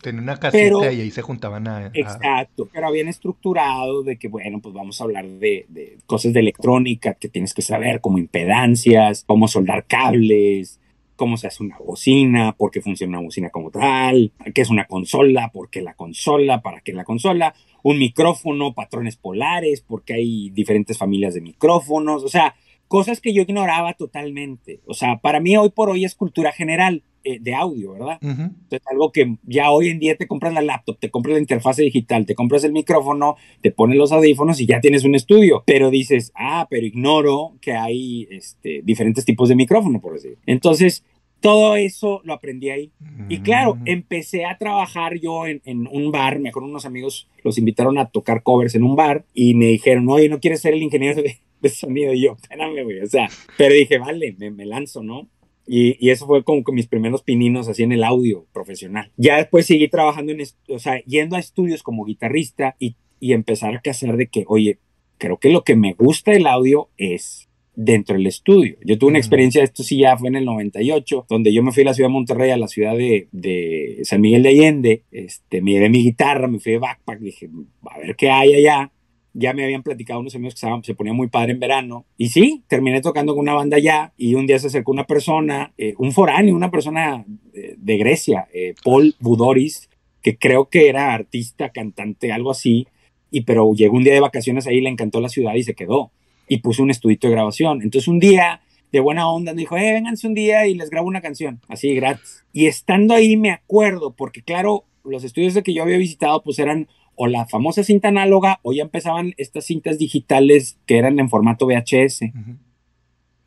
Tener 0.00 0.22
una 0.22 0.38
casita 0.38 0.92
y 0.92 1.02
ahí 1.02 1.10
se 1.10 1.22
juntaban 1.22 1.68
a, 1.68 1.90
Exacto, 1.92 2.68
pero 2.72 2.86
habían 2.86 3.08
estructurado 3.08 4.02
de 4.02 4.16
que, 4.16 4.28
bueno, 4.28 4.60
pues 4.60 4.74
vamos 4.74 5.00
a 5.00 5.04
hablar 5.04 5.26
de, 5.26 5.66
de, 5.68 5.98
cosas 6.06 6.32
de 6.32 6.40
electrónica 6.40 7.14
que 7.14 7.28
tienes 7.28 7.52
que 7.52 7.62
saber, 7.62 8.00
como 8.00 8.18
impedancias, 8.18 9.24
cómo 9.26 9.48
soldar 9.48 9.84
cables, 9.86 10.80
cómo 11.16 11.36
se 11.36 11.46
hace 11.46 11.62
una 11.62 11.78
bocina, 11.78 12.54
por 12.56 12.70
qué 12.70 12.80
funciona 12.80 13.18
una 13.18 13.26
bocina 13.26 13.50
como 13.50 13.70
tal, 13.70 14.32
qué 14.54 14.62
es 14.62 14.70
una 14.70 14.86
consola, 14.86 15.50
por 15.52 15.70
qué 15.70 15.82
la 15.82 15.94
consola, 15.94 16.62
para 16.62 16.80
qué 16.80 16.92
la 16.92 17.04
consola, 17.04 17.54
un 17.82 17.98
micrófono, 17.98 18.74
patrones 18.74 19.16
polares, 19.16 19.80
porque 19.80 20.14
hay 20.14 20.50
diferentes 20.50 20.98
familias 20.98 21.34
de 21.34 21.40
micrófonos, 21.40 22.24
o 22.24 22.28
sea, 22.28 22.54
cosas 22.88 23.20
que 23.20 23.32
yo 23.32 23.42
ignoraba 23.42 23.94
totalmente. 23.94 24.80
O 24.86 24.94
sea, 24.94 25.18
para 25.18 25.40
mí 25.40 25.56
hoy 25.56 25.70
por 25.70 25.90
hoy 25.90 26.04
es 26.04 26.14
cultura 26.14 26.52
general 26.52 27.02
eh, 27.24 27.38
de 27.40 27.54
audio, 27.54 27.92
¿verdad? 27.92 28.18
Entonces, 28.20 28.82
algo 28.90 29.10
que 29.10 29.36
ya 29.44 29.70
hoy 29.70 29.88
en 29.88 29.98
día 29.98 30.16
te 30.16 30.26
compras 30.26 30.52
la 30.52 30.62
laptop, 30.62 30.98
te 30.98 31.10
compras 31.10 31.34
la 31.34 31.40
interfase 31.40 31.82
digital, 31.82 32.26
te 32.26 32.34
compras 32.34 32.64
el 32.64 32.72
micrófono, 32.72 33.36
te 33.60 33.70
pones 33.70 33.96
los 33.96 34.12
audífonos 34.12 34.60
y 34.60 34.66
ya 34.66 34.80
tienes 34.80 35.04
un 35.04 35.14
estudio. 35.14 35.64
Pero 35.66 35.90
dices, 35.90 36.32
ah, 36.34 36.66
pero 36.70 36.86
ignoro 36.86 37.54
que 37.60 37.72
hay 37.72 38.28
este, 38.30 38.82
diferentes 38.84 39.24
tipos 39.24 39.48
de 39.48 39.56
micrófono, 39.56 40.00
por 40.00 40.14
decir. 40.14 40.38
Entonces, 40.46 41.04
todo 41.44 41.76
eso 41.76 42.22
lo 42.24 42.32
aprendí 42.32 42.70
ahí. 42.70 42.90
Y 43.28 43.40
claro, 43.40 43.76
empecé 43.84 44.46
a 44.46 44.56
trabajar 44.56 45.20
yo 45.20 45.46
en, 45.46 45.86
un 45.92 46.10
bar, 46.10 46.38
me 46.38 46.48
acuerdo 46.48 46.70
unos 46.70 46.86
amigos 46.86 47.28
los 47.42 47.58
invitaron 47.58 47.98
a 47.98 48.08
tocar 48.08 48.42
covers 48.42 48.74
en 48.74 48.82
un 48.82 48.96
bar 48.96 49.26
y 49.34 49.52
me 49.54 49.66
dijeron, 49.66 50.08
oye, 50.08 50.30
¿no 50.30 50.40
quieres 50.40 50.62
ser 50.62 50.72
el 50.72 50.82
ingeniero 50.82 51.20
de, 51.22 51.68
sonido 51.68 52.14
y 52.14 52.22
yo, 52.22 52.36
espérame, 52.40 52.84
güey, 52.84 53.00
o 53.00 53.06
sea, 53.06 53.28
pero 53.58 53.74
dije, 53.74 53.98
vale, 53.98 54.34
me, 54.38 54.64
lanzo, 54.64 55.02
¿no? 55.02 55.28
Y, 55.66 55.96
y, 56.04 56.10
eso 56.10 56.26
fue 56.26 56.44
como 56.44 56.62
que 56.62 56.72
mis 56.72 56.86
primeros 56.86 57.22
pininos 57.22 57.68
así 57.68 57.82
en 57.82 57.92
el 57.92 58.04
audio 58.04 58.46
profesional. 58.52 59.10
Ya 59.16 59.38
después 59.38 59.66
seguí 59.66 59.88
trabajando 59.88 60.32
en, 60.32 60.42
o 60.68 60.78
sea, 60.78 61.02
yendo 61.04 61.36
a 61.36 61.38
estudios 61.38 61.82
como 61.82 62.04
guitarrista 62.04 62.76
y, 62.78 62.96
y 63.18 63.32
empezar 63.32 63.74
a 63.74 63.80
casar 63.80 64.16
de 64.16 64.26
que, 64.26 64.44
oye, 64.46 64.78
creo 65.18 65.38
que 65.38 65.50
lo 65.50 65.64
que 65.64 65.76
me 65.76 65.94
gusta 65.94 66.32
del 66.32 66.46
audio 66.46 66.90
es 66.98 67.48
dentro 67.74 68.16
del 68.16 68.26
estudio. 68.26 68.76
Yo 68.84 68.98
tuve 68.98 69.10
una 69.10 69.18
experiencia, 69.18 69.62
esto 69.62 69.82
sí 69.82 69.98
ya 69.98 70.16
fue 70.16 70.28
en 70.28 70.36
el 70.36 70.44
98, 70.44 71.26
donde 71.28 71.52
yo 71.52 71.62
me 71.62 71.72
fui 71.72 71.82
a 71.82 71.86
la 71.86 71.94
ciudad 71.94 72.08
de 72.08 72.12
Monterrey, 72.12 72.50
a 72.50 72.56
la 72.56 72.68
ciudad 72.68 72.96
de, 72.96 73.28
de 73.32 74.00
San 74.04 74.20
Miguel 74.20 74.42
de 74.42 74.48
Allende, 74.50 75.02
este, 75.10 75.60
me 75.60 75.72
llevé 75.72 75.88
mi 75.88 76.02
guitarra, 76.02 76.46
me 76.46 76.60
fui 76.60 76.72
de 76.72 76.78
backpack, 76.78 77.18
dije, 77.18 77.48
a 77.90 77.98
ver 77.98 78.16
qué 78.16 78.30
hay 78.30 78.54
allá 78.54 78.92
ya 79.34 79.52
me 79.52 79.64
habían 79.64 79.82
platicado 79.82 80.20
unos 80.20 80.34
amigos 80.34 80.54
que 80.54 80.68
se 80.82 80.94
ponía 80.94 81.12
muy 81.12 81.28
padre 81.28 81.52
en 81.52 81.60
verano. 81.60 82.06
Y 82.16 82.28
sí, 82.28 82.62
terminé 82.68 83.00
tocando 83.00 83.34
con 83.34 83.42
una 83.42 83.54
banda 83.54 83.78
ya 83.78 84.12
y 84.16 84.34
un 84.34 84.46
día 84.46 84.58
se 84.58 84.68
acercó 84.68 84.92
una 84.92 85.06
persona, 85.06 85.74
eh, 85.76 85.94
un 85.98 86.12
foráneo, 86.12 86.54
una 86.54 86.70
persona 86.70 87.24
eh, 87.52 87.74
de, 87.76 87.96
Grecia, 87.98 88.48
eh, 88.54 88.74
Paul 88.82 89.14
Budoris, 89.18 89.90
que 90.22 90.38
creo 90.38 90.68
que 90.70 90.88
era 90.88 91.12
artista, 91.12 91.70
cantante, 91.70 92.32
algo 92.32 92.52
así. 92.52 92.86
Y 93.30 93.42
pero 93.42 93.72
llegó 93.74 93.96
un 93.96 94.04
día 94.04 94.14
de 94.14 94.20
vacaciones 94.20 94.66
ahí, 94.66 94.80
le 94.80 94.88
encantó 94.88 95.20
la 95.20 95.28
ciudad 95.28 95.54
y 95.54 95.64
se 95.64 95.74
quedó. 95.74 96.12
Y 96.48 96.58
puso 96.58 96.82
un 96.82 96.90
estudito 96.90 97.26
de 97.26 97.34
grabación. 97.34 97.82
Entonces 97.82 98.08
un 98.08 98.20
día 98.20 98.60
de 98.94 99.00
buena 99.00 99.28
onda, 99.28 99.52
me 99.54 99.62
dijo, 99.62 99.76
eh, 99.76 99.92
vénganse 99.92 100.28
un 100.28 100.34
día 100.34 100.68
y 100.68 100.74
les 100.74 100.88
grabo 100.88 101.08
una 101.08 101.20
canción, 101.20 101.60
así 101.66 101.92
gratis. 101.96 102.44
Y 102.52 102.66
estando 102.66 103.12
ahí 103.12 103.36
me 103.36 103.50
acuerdo, 103.50 104.14
porque 104.14 104.40
claro, 104.40 104.84
los 105.02 105.24
estudios 105.24 105.52
de 105.54 105.64
que 105.64 105.74
yo 105.74 105.82
había 105.82 105.98
visitado 105.98 106.44
pues 106.44 106.60
eran 106.60 106.86
o 107.16 107.26
la 107.26 107.46
famosa 107.46 107.84
cinta 107.84 108.08
análoga 108.08 108.60
o 108.62 108.72
ya 108.72 108.82
empezaban 108.82 109.34
estas 109.36 109.66
cintas 109.66 109.98
digitales 109.98 110.78
que 110.86 110.98
eran 110.98 111.18
en 111.18 111.28
formato 111.28 111.66
VHS, 111.66 112.20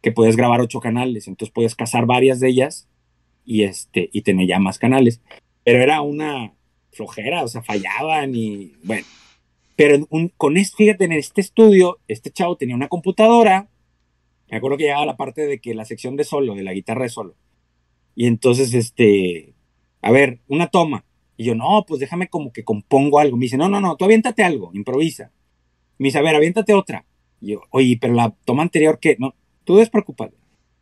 que 0.01 0.12
puedes 0.12 0.36
grabar 0.36 0.62
ocho 0.62 0.79
canales, 0.79 1.27
entonces 1.27 1.53
puedes 1.53 1.75
cazar 1.75 2.05
varias 2.05 2.39
de 2.39 2.50
ellas 2.50 2.88
y, 3.45 3.63
este, 3.63 4.09
y 4.12 4.21
tener 4.21 4.47
ya 4.47 4.59
más 4.59 4.79
canales. 4.79 5.21
Pero 5.63 5.81
era 5.81 6.01
una 6.01 6.53
flojera, 6.91 7.43
o 7.43 7.47
sea, 7.47 7.63
fallaban 7.63 8.33
y 8.36 8.74
bueno. 8.83 9.05
Pero 9.75 10.07
con 10.38 10.57
esto, 10.57 10.77
fíjate, 10.77 11.05
en 11.05 11.12
este 11.12 11.41
estudio, 11.41 12.00
este 12.07 12.31
chavo 12.31 12.57
tenía 12.57 12.75
una 12.75 12.88
computadora, 12.88 13.69
me 14.50 14.57
acuerdo 14.57 14.77
que 14.77 14.86
llegaba 14.86 15.05
la 15.05 15.17
parte 15.17 15.45
de 15.45 15.59
que 15.59 15.75
la 15.75 15.86
sección 15.86 16.15
de 16.15 16.24
solo, 16.24 16.55
de 16.55 16.63
la 16.63 16.74
guitarra 16.74 17.03
de 17.03 17.09
solo. 17.09 17.36
Y 18.15 18.25
entonces, 18.25 18.74
este, 18.74 19.53
a 20.01 20.12
ver, 20.12 20.39
una 20.47 20.67
toma 20.67 21.05
y 21.38 21.46
yo, 21.46 21.56
no, 21.56 21.86
pues 21.88 22.00
déjame 22.00 22.27
como 22.27 22.51
que 22.51 22.63
compongo 22.63 23.20
algo. 23.20 23.38
Me 23.38 23.46
dice, 23.46 23.58
no, 23.58 23.70
no, 23.70 23.79
no, 23.79 23.96
tú 23.96 24.06
aviéntate 24.06 24.44
algo, 24.44 24.72
improvisa. 24.74 25.32
Me 26.00 26.08
dice, 26.08 26.17
a 26.17 26.24
ver, 26.24 26.36
aviéntate 26.36 26.74
otra. 26.74 27.06
Y 27.39 27.51
yo, 27.51 27.62
oye, 27.70 27.98
pero 28.01 28.15
la 28.15 28.36
toma 28.44 28.63
anterior, 28.63 28.98
¿qué? 29.00 29.15
No, 29.20 29.36
tú 29.63 29.77
despreocúpate. 29.77 30.36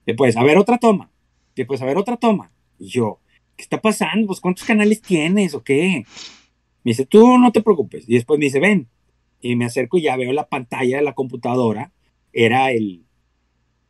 Después, 0.05 0.37
a 0.37 0.43
ver, 0.43 0.57
otra 0.57 0.77
toma. 0.77 1.11
Después, 1.55 1.81
a 1.81 1.85
ver, 1.85 1.97
otra 1.97 2.15
toma. 2.15 2.51
Y 2.79 2.87
yo, 2.87 3.19
¿qué 3.57 3.63
está 3.63 3.81
pasando? 3.81 4.27
Pues, 4.27 4.39
¿cuántos 4.39 4.63
canales 4.63 5.01
tienes 5.01 5.53
o 5.53 5.63
qué? 5.63 6.05
Me 6.83 6.91
dice, 6.91 7.05
tú 7.05 7.37
no 7.37 7.51
te 7.51 7.61
preocupes. 7.61 8.07
Y 8.07 8.13
después 8.13 8.39
me 8.39 8.45
dice, 8.45 8.61
ven. 8.61 8.87
Y 9.41 9.57
me 9.57 9.65
acerco 9.65 9.97
y 9.97 10.03
ya 10.03 10.15
veo 10.15 10.31
la 10.31 10.47
pantalla 10.47 10.97
de 10.97 11.03
la 11.03 11.13
computadora. 11.13 11.91
Era 12.31 12.71
el 12.71 13.03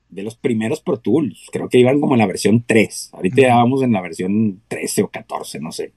de 0.10 0.24
los 0.24 0.36
primeros 0.36 0.82
Pro 0.82 1.00
Tools. 1.00 1.48
Creo 1.52 1.70
que 1.70 1.78
iban 1.78 2.00
como 2.00 2.16
en 2.16 2.20
la 2.20 2.28
versión 2.28 2.64
3. 2.66 3.12
Ahorita 3.14 3.42
ya 3.42 3.56
vamos 3.56 3.84
en 3.84 3.92
la 3.92 4.02
versión 4.02 4.62
13 4.68 5.04
o 5.04 5.10
14, 5.10 5.60
no 5.60 5.72
sé. 5.72 5.94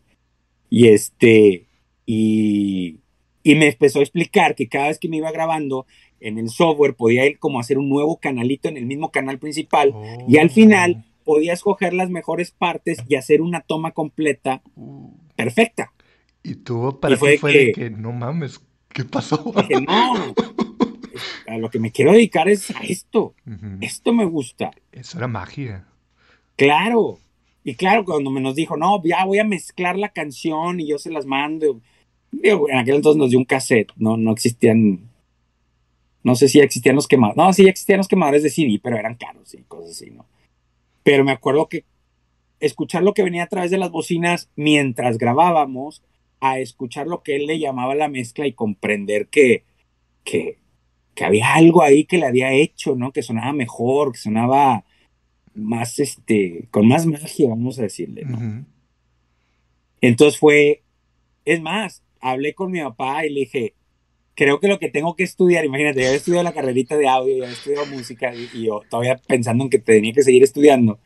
Y 0.71 0.89
este, 0.89 1.67
y, 2.07 3.01
y 3.43 3.55
me 3.55 3.69
empezó 3.69 4.01
a 4.01 4.03
explicar 4.03 4.55
que 4.55 4.69
cada 4.69 4.89
vez 4.89 4.99
que 4.99 5.09
me 5.09 5.19
iba 5.19 5.33
grabando 5.33 5.87
en 6.21 6.39
el 6.39 6.51
software 6.51 6.95
podía 6.95 7.27
ir 7.27 7.39
como 7.39 7.61
hacer 7.61 7.79
un 7.79 7.89
nuevo 7.89 8.19
canalito 8.19 8.69
en 8.69 8.77
el 8.77 8.87
mismo 8.87 9.11
canal 9.11 9.39
principal 9.39 9.95
y 10.27 10.39
al 10.39 10.51
final 10.51 11.05
oh. 11.05 11.25
podía 11.25 11.53
escoger 11.53 11.95
las 11.95 12.11
mejores 12.11 12.51
partes 12.51 12.99
y 13.09 13.15
hacer 13.15 13.41
una 13.41 13.61
toma 13.61 13.93
completa 13.93 14.63
perfecta. 15.37 15.93
Y 16.43 16.57
tú 16.57 16.99
para 17.01 17.17
fue 17.17 17.39
fue 17.39 17.73
que, 17.75 17.91
no 17.91 18.13
mames, 18.13 18.61
¿qué 18.89 19.05
pasó? 19.05 19.53
Dije, 19.57 19.81
no, 19.83 20.35
a 21.47 21.59
lo 21.59 21.71
que 21.71 21.79
me 21.79 21.93
quiero 21.93 22.13
dedicar 22.13 22.49
es 22.49 22.71
a 22.71 22.81
esto. 22.81 23.35
Esto 23.81 24.13
me 24.13 24.25
gusta. 24.25 24.71
Eso 24.93 25.19
era 25.19 25.29
magia. 25.29 25.87
Claro. 26.57 27.19
Y 27.69 27.75
claro, 27.75 28.03
cuando 28.03 28.31
me 28.31 28.41
nos 28.41 28.55
dijo, 28.55 28.79
no, 28.79 29.03
ya 29.05 29.27
voy 29.27 29.41
a 29.41 29.45
mezclar 29.45 29.99
la 29.99 30.09
canción 30.09 30.81
y 30.81 30.87
yo 30.87 30.99
se 30.99 31.11
las 31.11 31.27
mando. 31.27 31.83
En 32.33 32.79
aquel 32.79 32.95
entonces 32.95 33.19
nos 33.19 33.29
dio 33.29 33.39
un 33.39 33.45
cassette, 33.45 33.93
no, 33.97 34.17
no 34.17 34.33
existían, 34.33 35.11
no 36.23 36.35
sé 36.35 36.49
si 36.49 36.61
existían 36.61 36.97
los 36.97 37.07
quemadores, 37.07 37.37
no, 37.37 37.53
sí 37.53 37.69
existían 37.69 37.99
los 37.99 38.09
quemadores 38.09 38.43
de 38.43 38.49
CD, 38.49 38.81
pero 38.83 38.97
eran 38.97 39.17
caros 39.17 39.53
y 39.53 39.59
cosas 39.65 39.91
así, 39.91 40.11
¿no? 40.11 40.25
Pero 41.03 41.25
me 41.25 41.33
acuerdo 41.33 41.69
que 41.69 41.85
escuchar 42.59 43.03
lo 43.03 43.13
que 43.13 43.23
venía 43.23 43.43
a 43.43 43.49
través 43.49 43.71
de 43.71 43.77
las 43.77 43.91
bocinas 43.91 44.49
mientras 44.57 45.19
grabábamos, 45.19 46.03
a 46.41 46.61
escuchar 46.61 47.07
lo 47.07 47.23
que 47.23 47.37
él 47.37 47.45
le 47.45 47.59
llamaba 47.59 47.95
la 47.95 48.09
mezcla 48.09 48.47
y 48.47 48.55
comprender 48.55 49.27
que, 49.27 49.65
que, 50.25 50.57
que 51.15 51.25
había 51.27 51.53
algo 51.53 51.83
ahí 51.83 52.05
que 52.05 52.17
le 52.17 52.25
había 52.25 52.51
hecho, 52.51 52.97
¿no? 52.97 53.13
Que 53.13 53.21
sonaba 53.21 53.53
mejor, 53.53 54.13
que 54.13 54.19
sonaba 54.21 54.87
más, 55.59 55.99
este, 55.99 56.69
con 56.71 56.89
más 56.89 57.07
magia, 57.07 57.51
vamos 57.51 57.79
a 57.79 57.83
decirle, 57.83 58.25
¿no? 58.25 58.65
Entonces 60.01 60.39
fue, 60.39 60.83
es 61.45 61.61
más, 61.61 62.03
hablé 62.21 62.55
con 62.55 62.71
mi 62.71 62.81
papá 62.81 63.27
y 63.27 63.31
le 63.31 63.41
dije, 63.41 63.75
creo 64.35 64.61
que 64.61 64.69
lo 64.69 64.79
que 64.79 64.89
tengo 64.89 65.17
que 65.17 65.25
estudiar, 65.25 65.65
imagínate, 65.65 66.01
ya 66.01 66.11
he 66.11 66.15
estudiado 66.15 66.45
la 66.45 66.53
carrerita 66.53 66.97
de 66.97 67.09
audio, 67.09 67.39
ya 67.39 67.49
he 67.49 67.53
estudiado 67.53 67.87
música 67.87 68.33
y, 68.35 68.67
yo 68.67 68.83
todavía 68.89 69.21
pensando 69.27 69.65
en 69.65 69.71
que 69.71 69.81
tenía 69.81 70.13
que 70.13 70.23
seguir 70.23 70.45
estudiando, 70.45 71.01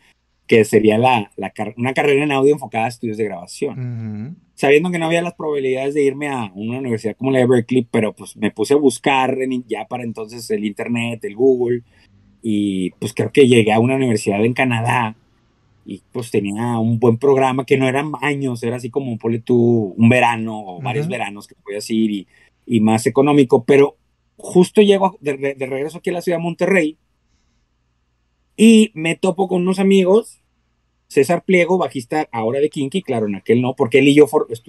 que 0.47 0.66
sería 0.66 0.99
la, 0.99 1.32
la 1.37 1.52
una 1.78 1.94
carrera 1.94 2.25
en 2.25 2.32
audio 2.32 2.52
enfocada 2.52 2.85
a 2.85 2.88
estudios 2.88 3.16
de 3.16 3.25
grabación. 3.25 4.37
Sabiendo 4.54 4.90
que 4.90 4.99
no 4.99 5.06
había 5.06 5.23
las 5.23 5.35
probabilidades 5.35 5.94
de 5.94 6.04
irme 6.04 6.28
a 6.28 6.52
una 6.54 6.78
universidad 6.78 7.16
como 7.16 7.30
la 7.30 7.38
de 7.38 7.47
Berkeley, 7.47 7.88
pero 7.90 8.14
pues 8.14 8.37
me 8.37 8.50
puse 8.50 8.75
a 8.75 8.76
buscar 8.76 9.40
en, 9.40 9.64
ya 9.66 9.87
para 9.87 10.04
entonces 10.04 10.50
el 10.50 10.64
Internet, 10.66 11.25
el 11.25 11.35
Google, 11.35 11.82
y 12.42 12.90
pues 12.99 13.14
creo 13.14 13.30
que 13.32 13.46
llegué 13.46 13.72
a 13.72 13.78
una 13.78 13.94
universidad 13.94 14.44
en 14.44 14.52
Canadá 14.52 15.14
y 15.84 16.02
pues 16.12 16.30
tenía 16.30 16.78
un 16.78 16.99
buen 16.99 17.18
programa 17.18 17.64
que 17.64 17.76
no 17.76 17.88
eran 17.88 18.12
años, 18.20 18.62
era 18.62 18.76
así 18.76 18.90
como, 18.90 19.16
ponle 19.18 19.38
tú, 19.38 19.94
un 19.96 20.08
verano 20.08 20.61
o 20.61 20.82
varios 20.82 21.08
veranos 21.08 21.46
que 21.46 21.54
podías 21.54 21.88
ir 21.90 22.11
y, 22.11 22.26
y, 22.66 22.80
más 22.80 23.06
económico, 23.06 23.64
pero 23.64 23.96
justo 24.37 24.80
llego 24.80 25.16
de, 25.20 25.54
de, 25.56 25.66
regreso 25.66 25.99
aquí 25.99 26.11
a 26.11 26.14
la 26.14 26.22
ciudad 26.22 26.38
de 26.38 26.44
Monterrey 26.44 26.96
y 28.56 28.90
me 28.94 29.16
topo 29.16 29.49
con 29.49 29.62
unos 29.62 29.78
amigos 29.78 30.41
César 31.12 31.45
Pliego, 31.45 31.76
bajista 31.76 32.26
ahora 32.33 32.59
de 32.59 32.71
Kinky, 32.71 33.02
claro, 33.02 33.26
en 33.26 33.35
aquel 33.35 33.61
no, 33.61 33.75
porque 33.76 33.99
él 33.99 34.09
y 34.09 34.14
yo, 34.14 34.26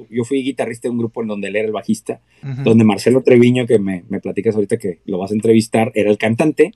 yo 0.09 0.23
fui 0.25 0.43
guitarrista 0.43 0.89
de 0.89 0.91
un 0.91 0.97
grupo 0.97 1.21
en 1.21 1.29
donde 1.29 1.47
él 1.47 1.55
era 1.55 1.65
el 1.65 1.71
bajista, 1.71 2.19
donde 2.65 2.83
Marcelo 2.83 3.23
Treviño, 3.23 3.65
que 3.65 3.79
me, 3.79 4.03
me, 4.09 4.19
platicas 4.19 4.53
ahorita 4.55 4.77
que 4.77 4.99
lo 5.05 5.17
vas 5.19 5.31
a 5.31 5.35
entrevistar, 5.35 5.93
era 5.95 6.11
el 6.11 6.17
cantante, 6.17 6.73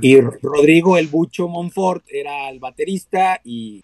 y 0.00 0.20
Rodrigo 0.20 0.96
El 0.96 1.08
Bucho 1.08 1.48
Monfort 1.48 2.04
era 2.08 2.48
el 2.50 2.60
baterista 2.60 3.40
y 3.42 3.82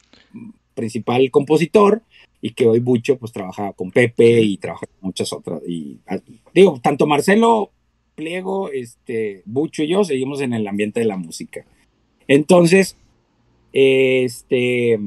principal 0.74 1.28
compositor, 1.32 2.02
y 2.40 2.50
que 2.50 2.68
hoy 2.68 2.78
Bucho 2.78 3.18
pues 3.18 3.32
trabaja 3.32 3.72
con 3.72 3.90
Pepe 3.90 4.40
y 4.42 4.58
trabaja 4.58 4.86
con 4.86 5.08
muchas 5.08 5.32
otras. 5.32 5.60
Y 5.66 5.98
digo, 6.54 6.78
tanto 6.80 7.08
Marcelo 7.08 7.72
Pliego, 8.14 8.70
este, 8.70 9.42
Bucho 9.44 9.82
y 9.82 9.88
yo 9.88 10.04
seguimos 10.04 10.40
en 10.40 10.52
el 10.52 10.68
ambiente 10.68 11.00
de 11.00 11.06
la 11.06 11.16
música. 11.16 11.64
Entonces, 12.28 12.96
este, 13.78 14.98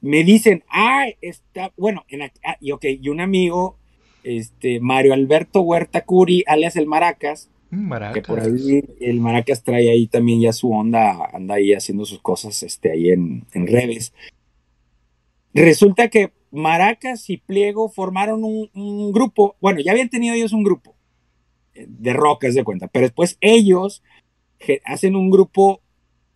me 0.00 0.24
dicen, 0.24 0.64
ah, 0.70 1.04
está, 1.20 1.70
bueno, 1.76 2.06
en, 2.08 2.22
ah, 2.22 2.56
y, 2.62 2.72
okay, 2.72 2.98
y 3.02 3.10
un 3.10 3.20
amigo, 3.20 3.76
este, 4.24 4.80
Mario 4.80 5.12
Alberto 5.12 5.60
Huerta 5.60 6.06
Curi, 6.06 6.44
alias 6.46 6.76
el 6.76 6.86
Maracas, 6.86 7.50
Maracas. 7.70 8.14
que 8.14 8.22
por 8.22 8.40
ahí 8.40 8.82
el 9.00 9.20
Maracas 9.20 9.64
trae 9.64 9.90
ahí 9.90 10.06
también 10.06 10.40
ya 10.40 10.54
su 10.54 10.72
onda, 10.72 11.28
anda 11.30 11.56
ahí 11.56 11.74
haciendo 11.74 12.06
sus 12.06 12.20
cosas, 12.20 12.62
este, 12.62 12.90
ahí 12.90 13.10
en, 13.10 13.44
en 13.52 13.66
redes. 13.66 14.14
Resulta 15.52 16.08
que 16.08 16.32
Maracas 16.50 17.28
y 17.28 17.36
Pliego 17.36 17.90
formaron 17.90 18.44
un, 18.44 19.12
grupo, 19.12 19.56
bueno, 19.60 19.80
ya 19.80 19.92
habían 19.92 20.08
tenido 20.08 20.34
ellos 20.34 20.54
un 20.54 20.62
grupo 20.62 20.96
eh, 21.74 21.84
de 21.86 22.14
rocas 22.14 22.54
de 22.54 22.64
cuenta, 22.64 22.88
pero 22.88 23.04
después 23.04 23.36
ellos 23.42 24.02
hacen 24.86 25.16
un 25.16 25.30
grupo 25.30 25.82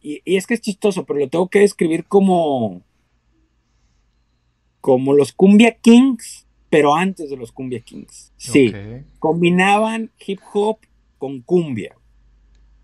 y, 0.03 0.21
es 0.25 0.47
que 0.47 0.55
es 0.55 0.61
chistoso, 0.61 1.05
pero 1.05 1.21
lo 1.21 1.29
tengo 1.29 1.49
que 1.49 1.61
describir 1.61 2.05
como, 2.05 2.83
como 4.81 5.15
los 5.15 5.33
Cumbia 5.33 5.77
Kings, 5.81 6.47
pero 6.69 6.95
antes 6.95 7.31
de 7.31 7.37
los 7.37 7.53
Cumbia 7.53 7.81
Kings. 7.81 8.33
Sí, 8.37 8.73
combinaban 9.19 10.11
hip 10.27 10.41
hop 10.53 10.79
con 11.19 11.41
cumbia. 11.41 11.95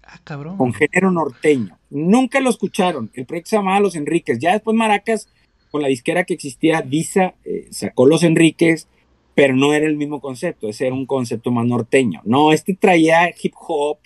Ah, 0.02 0.20
cabrón. 0.22 0.56
Con 0.56 0.72
género 0.72 1.10
norteño. 1.10 1.76
Nunca 1.90 2.40
lo 2.40 2.50
escucharon. 2.50 3.10
El 3.14 3.26
proyecto 3.26 3.50
se 3.50 3.56
llamaba 3.56 3.80
Los 3.80 3.96
Enriques. 3.96 4.38
Ya 4.38 4.52
después 4.52 4.76
Maracas, 4.76 5.28
con 5.70 5.82
la 5.82 5.88
disquera 5.88 6.24
que 6.24 6.34
existía, 6.34 6.80
Disa, 6.80 7.34
eh, 7.44 7.66
sacó 7.70 8.06
Los 8.06 8.22
Enriques, 8.22 8.88
pero 9.34 9.54
no 9.54 9.74
era 9.74 9.86
el 9.86 9.96
mismo 9.96 10.20
concepto. 10.20 10.68
Ese 10.68 10.86
era 10.86 10.94
un 10.94 11.04
concepto 11.04 11.50
más 11.50 11.66
norteño. 11.66 12.22
No, 12.24 12.52
este 12.52 12.74
traía 12.74 13.28
hip 13.42 13.54
hop. 13.60 13.98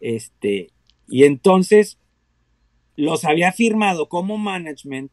Este, 0.00 0.70
y 1.06 1.24
entonces 1.24 1.99
los 3.00 3.24
había 3.24 3.52
firmado 3.52 4.08
como 4.08 4.38
management 4.38 5.10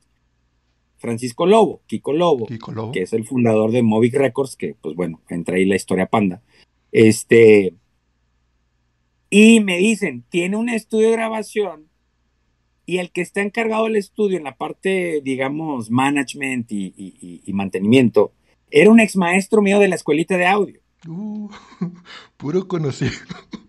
Francisco 0.97 1.45
Lobo, 1.45 1.81
Kiko 1.87 2.13
Lobo, 2.13 2.47
que 2.91 3.01
es 3.01 3.13
el 3.13 3.25
fundador 3.25 3.71
de 3.71 3.83
Movic 3.83 4.15
Records, 4.15 4.55
que 4.55 4.75
pues 4.79 4.95
bueno, 4.95 5.21
entra 5.29 5.55
ahí 5.55 5.65
la 5.65 5.75
historia 5.75 6.07
panda. 6.07 6.41
Este, 6.91 7.75
y 9.29 9.59
me 9.59 9.77
dicen, 9.77 10.23
tiene 10.29 10.57
un 10.57 10.69
estudio 10.69 11.07
de 11.07 11.13
grabación 11.13 11.87
y 12.85 12.99
el 12.99 13.11
que 13.11 13.21
está 13.21 13.41
encargado 13.41 13.83
del 13.83 13.97
estudio 13.97 14.37
en 14.37 14.45
la 14.45 14.55
parte, 14.55 15.21
digamos, 15.23 15.91
management 15.91 16.71
y, 16.71 17.43
mantenimiento, 17.53 18.31
era 18.71 18.89
un 18.89 18.99
ex 18.99 19.17
maestro 19.17 19.61
mío 19.61 19.79
de 19.79 19.89
la 19.89 19.95
escuelita 19.95 20.37
de 20.37 20.47
audio. 20.47 20.79
Uh, 21.07 21.49
puro 22.37 22.67
conocido. 22.67 23.11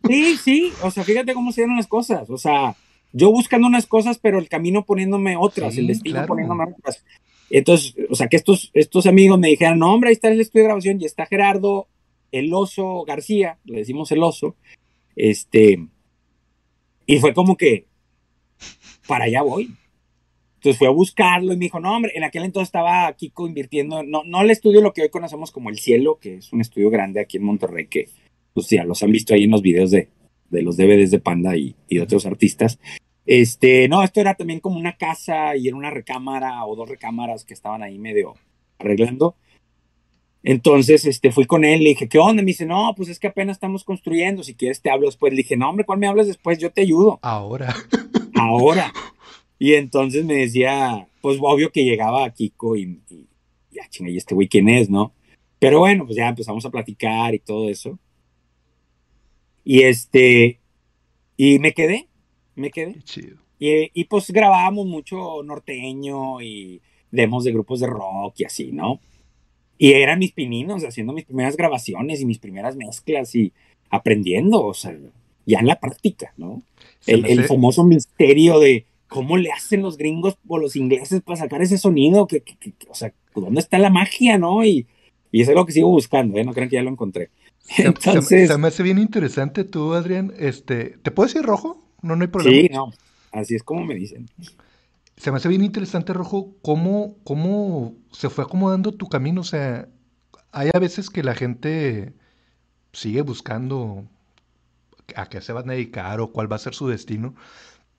Sí, 0.07 0.37
sí, 0.37 0.73
o 0.83 0.91
sea, 0.91 1.05
fíjate 1.05 1.35
cómo 1.35 1.53
se 1.53 1.63
dieron 1.63 1.77
las 1.77 1.89
cosas, 1.89 2.31
o 2.31 2.39
sea, 2.39 2.77
yo 3.19 3.33
buscando 3.33 3.67
unas 3.67 3.87
cosas, 3.87 4.19
pero 4.19 4.39
el 4.39 4.49
camino 4.49 4.85
poniéndome 4.85 5.37
otras, 5.37 5.77
el 5.77 5.89
destino 5.89 6.25
poniéndome 6.27 6.65
otras. 6.65 7.05
Entonces, 7.51 7.95
o 8.09 8.15
sea, 8.15 8.29
que 8.29 8.37
estos, 8.37 8.71
estos 8.75 9.07
amigos 9.07 9.39
me 9.39 9.49
dijeron, 9.49 9.79
no, 9.79 9.93
hombre, 9.93 10.09
ahí 10.09 10.13
está 10.13 10.29
el 10.29 10.41
estudio 10.41 10.63
de 10.63 10.69
grabación 10.69 11.01
y 11.01 11.05
está 11.05 11.27
Gerardo 11.27 11.89
El 12.31 12.53
Oso 12.55 13.05
García, 13.07 13.59
le 13.65 13.79
decimos 13.79 14.13
El 14.13 14.23
Oso, 14.23 14.55
este, 15.17 15.85
y 17.07 17.19
fue 17.19 17.35
como 17.35 17.57
que, 17.57 17.87
para 19.07 19.25
allá 19.25 19.43
voy. 19.43 19.75
Entonces 20.57 20.79
fui 20.79 20.87
a 20.87 20.91
buscarlo 20.91 21.53
y 21.53 21.57
me 21.57 21.65
dijo, 21.65 21.81
no, 21.81 21.97
hombre, 21.97 22.13
en 22.15 22.25
aquel 22.25 22.45
entonces 22.45 22.69
estaba 22.69 23.13
Kiko 23.15 23.49
invirtiendo, 23.49 24.03
no, 24.03 24.23
no 24.25 24.43
el 24.43 24.51
estudio 24.51 24.81
lo 24.81 24.93
que 24.93 25.03
hoy 25.03 25.09
conocemos 25.09 25.51
como 25.51 25.71
El 25.71 25.79
Cielo, 25.79 26.19
que 26.21 26.37
es 26.37 26.53
un 26.53 26.61
estudio 26.61 26.91
grande 26.91 27.21
aquí 27.21 27.39
en 27.39 27.45
Monterrey, 27.45 27.87
que 27.87 28.09
pues 28.55 28.69
ya 28.69 28.85
los 28.85 29.03
han 29.03 29.13
visto 29.13 29.35
ahí 29.35 29.45
en 29.45 29.51
los 29.51 29.63
videos 29.63 29.91
de, 29.91 30.09
de 30.51 30.63
los 30.63 30.77
DVDs 30.77 31.11
de 31.11 31.21
Panda 31.21 31.57
y, 31.57 31.75
y 31.89 31.99
otros 32.01 32.27
artistas. 32.27 32.79
Este, 33.31 33.89
no, 33.89 34.03
esto 34.03 34.23
era 34.23 34.33
también 34.33 34.59
como 34.59 34.79
una 34.79 34.97
casa 34.97 35.55
y 35.55 35.69
era 35.69 35.77
una 35.77 35.91
recámara 35.91 36.65
o 36.65 36.75
dos 36.75 36.89
recámaras 36.89 37.45
que 37.45 37.53
estaban 37.53 37.83
ahí 37.83 37.99
medio 37.99 38.37
arreglando. 38.79 39.37
Entonces, 40.43 41.05
este, 41.05 41.31
fui 41.31 41.45
con 41.45 41.63
él, 41.63 41.83
le 41.83 41.91
dije, 41.91 42.09
¿qué 42.09 42.19
onda? 42.19 42.43
Me 42.43 42.47
dice, 42.47 42.65
no, 42.65 42.95
pues 42.97 43.11
es 43.11 43.19
que 43.19 43.27
apenas 43.27 43.59
estamos 43.59 43.85
construyendo, 43.85 44.43
si 44.43 44.55
quieres 44.55 44.81
te 44.81 44.91
hablo 44.91 45.09
después. 45.09 45.31
Le 45.35 45.43
dije, 45.43 45.59
no, 45.59 45.69
hombre, 45.69 45.85
¿cuál 45.85 45.99
me 45.99 46.07
hablas 46.07 46.27
después? 46.27 46.57
Yo 46.59 46.71
te 46.71 46.81
ayudo. 46.81 47.19
Ahora. 47.21 47.77
Ahora. 48.35 48.95
Y 49.59 49.75
entonces 49.75 50.25
me 50.25 50.37
decía, 50.37 51.07
pues 51.21 51.37
obvio 51.39 51.71
que 51.71 51.85
llegaba 51.85 52.31
Kiko 52.31 52.77
y, 52.77 53.03
y 53.11 53.27
ya, 53.73 53.87
chinga, 53.91 54.11
¿y 54.11 54.17
este 54.17 54.35
güey 54.35 54.49
quién 54.49 54.71
es, 54.71 54.89
no? 54.89 55.13
Pero 55.59 55.81
bueno, 55.81 56.07
pues 56.07 56.17
ya 56.17 56.29
empezamos 56.29 56.65
a 56.65 56.71
platicar 56.71 57.35
y 57.35 57.41
todo 57.41 57.69
eso. 57.69 57.99
Y 59.65 59.83
este, 59.83 60.61
y 61.37 61.59
me 61.59 61.75
quedé, 61.75 62.09
me 62.59 62.71
quedé. 62.71 62.97
Y, 63.59 63.91
y, 63.93 64.05
pues 64.05 64.31
grabábamos 64.31 64.87
mucho 64.87 65.43
norteño 65.43 66.41
y 66.41 66.81
demos 67.11 67.45
de 67.45 67.53
grupos 67.53 67.81
de 67.81 67.87
rock 67.87 68.35
y 68.39 68.45
así, 68.45 68.71
¿no? 68.73 69.01
Y 69.79 69.93
eran 69.93 70.19
mis 70.19 70.33
pininos 70.33 70.85
haciendo 70.85 71.13
mis 71.13 71.25
primeras 71.25 71.57
grabaciones 71.57 72.21
y 72.21 72.27
mis 72.27 72.39
primeras 72.39 72.77
mezclas 72.77 73.35
y 73.35 73.53
aprendiendo, 73.91 74.65
o 74.65 74.75
sea, 74.75 74.97
ya 75.47 75.61
en 75.61 75.67
la 75.67 75.81
práctica, 75.81 76.33
¿no? 76.37 76.63
El, 77.07 77.45
famoso 77.45 77.85
misterio 77.85 78.59
de 78.59 78.87
cómo 79.07 79.37
le 79.37 79.51
hacen 79.51 79.83
los 79.83 79.97
gringos 79.97 80.37
o 80.47 80.59
los 80.59 80.77
ingleses 80.77 81.23
para 81.23 81.39
sacar 81.39 81.63
ese 81.63 81.79
sonido, 81.79 82.27
que, 82.27 82.43
o 82.89 82.95
sea, 82.95 83.13
¿dónde 83.35 83.61
está 83.61 83.79
la 83.79 83.91
magia, 83.91 84.37
no? 84.37 84.65
Y, 84.65 84.87
y 85.33 85.43
eso 85.43 85.53
es 85.53 85.57
lo 85.57 85.65
que 85.65 85.73
sigo 85.73 85.89
buscando, 85.89 86.39
¿eh? 86.39 86.45
No 86.45 86.53
crean 86.53 86.69
que 86.69 86.77
ya 86.77 86.83
lo 86.83 86.91
encontré. 86.91 87.31
Entonces, 87.77 88.49
se, 88.49 88.59
me 88.59 88.69
hace 88.69 88.83
bien 88.83 88.99
interesante 88.99 89.65
tú, 89.65 89.95
Adrián. 89.95 90.33
Este, 90.39 90.97
¿Te 91.03 91.11
puedo 91.11 91.29
decir 91.29 91.43
rojo? 91.43 91.88
No, 92.03 92.17
no 92.17 92.23
hay 92.23 92.29
problema. 92.29 92.61
Sí, 92.61 92.69
no. 92.73 92.91
Así 93.33 93.55
es 93.55 93.63
como 93.63 93.85
me 93.85 93.95
dicen. 93.95 94.29
Se 95.17 95.31
me 95.31 95.39
hace 95.39 95.49
bien 95.49 95.65
interesante, 95.65 96.13
Rojo, 96.13 96.57
cómo, 96.63 97.17
cómo 97.25 97.97
se 98.13 98.31
fue 98.31 98.45
acomodando 98.45 98.93
tu 98.93 99.09
camino. 99.09 99.41
O 99.41 99.45
sea, 99.45 99.89
hay 100.53 100.71
a 100.75 100.79
veces 100.79 101.11
que 101.11 101.23
la 101.25 101.35
gente 101.35 102.15
sigue 102.93 103.23
buscando 103.23 104.07
a 105.17 105.29
qué 105.29 105.41
se 105.41 105.53
van 105.53 105.69
a 105.71 105.73
dedicar 105.75 106.21
o 106.21 106.33
cuál 106.33 106.51
va 106.51 106.57
a 106.57 106.59
ser 106.61 106.75
su 106.75 106.89
destino. 106.89 107.35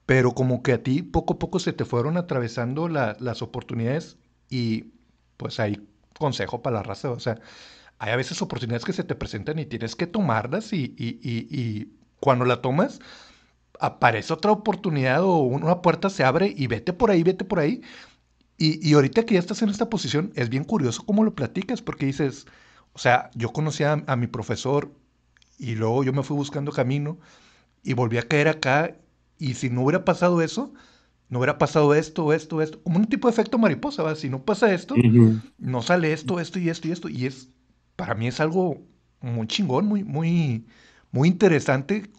pero 0.06 0.32
como 0.34 0.62
que 0.62 0.72
a 0.74 0.82
ti 0.82 1.02
poco 1.02 1.34
a 1.34 1.38
poco 1.38 1.58
se 1.60 1.72
te 1.72 1.84
fueron 1.84 2.16
atravesando 2.16 2.88
las 2.88 3.42
oportunidades 3.42 4.18
y 4.50 4.92
pues 5.36 5.60
hay 5.60 5.88
consejo 6.18 6.62
para 6.62 6.76
la 6.78 6.82
raza, 6.82 7.10
o 7.12 7.20
sea, 7.20 7.40
hay 7.98 8.12
a 8.12 8.16
veces 8.16 8.42
oportunidades 8.42 8.84
que 8.84 8.92
se 8.92 9.04
te 9.04 9.14
presentan 9.14 9.58
y 9.58 9.66
tienes 9.66 9.96
que 9.96 10.06
tomarlas 10.06 10.72
y, 10.72 10.94
y 10.98 11.92
cuando 12.20 12.44
la 12.44 12.62
tomas, 12.62 13.00
aparece 13.80 14.32
otra 14.32 14.52
oportunidad 14.52 15.22
o 15.22 15.38
una 15.38 15.82
puerta 15.82 16.10
se 16.10 16.24
abre 16.24 16.52
y 16.56 16.66
vete 16.66 16.92
por 16.92 17.10
ahí, 17.10 17.22
vete 17.22 17.44
por 17.44 17.58
ahí. 17.58 17.82
Y, 18.56 18.86
y 18.86 18.94
ahorita 18.94 19.24
que 19.24 19.34
ya 19.34 19.40
estás 19.40 19.62
en 19.62 19.70
esta 19.70 19.88
posición, 19.88 20.32
es 20.34 20.50
bien 20.50 20.64
curioso 20.64 21.04
cómo 21.06 21.24
lo 21.24 21.34
platicas, 21.34 21.80
porque 21.80 22.06
dices, 22.06 22.46
o 22.92 22.98
sea, 22.98 23.30
yo 23.34 23.52
conocí 23.52 23.84
a, 23.84 23.96
mi 24.16 24.26
profesor 24.26 24.92
y 25.58 25.74
luego 25.74 26.04
yo 26.04 26.12
me 26.12 26.22
fui 26.22 26.36
buscando 26.36 26.72
camino 26.72 27.18
y 27.82 27.94
volví 27.94 28.18
a 28.18 28.28
caer 28.28 28.48
acá 28.48 28.96
y 29.38 29.54
si 29.54 29.70
no 29.70 29.82
hubiera 29.82 30.04
pasado 30.04 30.42
eso, 30.42 30.72
no 31.28 31.38
hubiera 31.38 31.58
pasado 31.58 31.94
esto, 31.94 32.32
esto, 32.32 32.60
esto, 32.60 32.82
como 32.82 32.98
un 32.98 33.06
tipo 33.06 33.28
de 33.28 33.32
efecto 33.32 33.56
mariposa, 33.56 34.02
¿va? 34.02 34.14
Si 34.16 34.28
no 34.28 34.42
pasa 34.44 34.72
esto, 34.74 34.94
no 35.58 35.82
sale 35.82 36.12
esto, 36.12 36.40
esto 36.40 36.58
y 36.58 36.68
esto 36.68 36.88
y 36.88 36.90
esto. 36.90 37.08
Y 37.08 37.26
es, 37.26 37.48
para 37.96 38.14
mí 38.14 38.26
es 38.26 38.40
algo 38.40 38.82
muy 39.20 39.46
chingón, 39.46 39.86
muy, 39.86 40.02
muy, 40.02 40.66
muy 41.12 41.28
interesante 41.28 42.10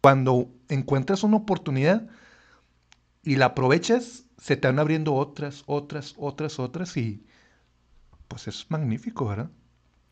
cuando 0.00 0.50
encuentras 0.68 1.22
una 1.22 1.38
oportunidad 1.38 2.08
y 3.24 3.36
la 3.36 3.46
aprovechas, 3.46 4.26
se 4.38 4.56
te 4.56 4.68
van 4.68 4.78
abriendo 4.78 5.14
otras, 5.14 5.64
otras, 5.66 6.14
otras, 6.16 6.58
otras 6.58 6.96
y 6.96 7.24
pues 8.28 8.46
es 8.46 8.66
magnífico, 8.68 9.26
¿verdad? 9.26 9.50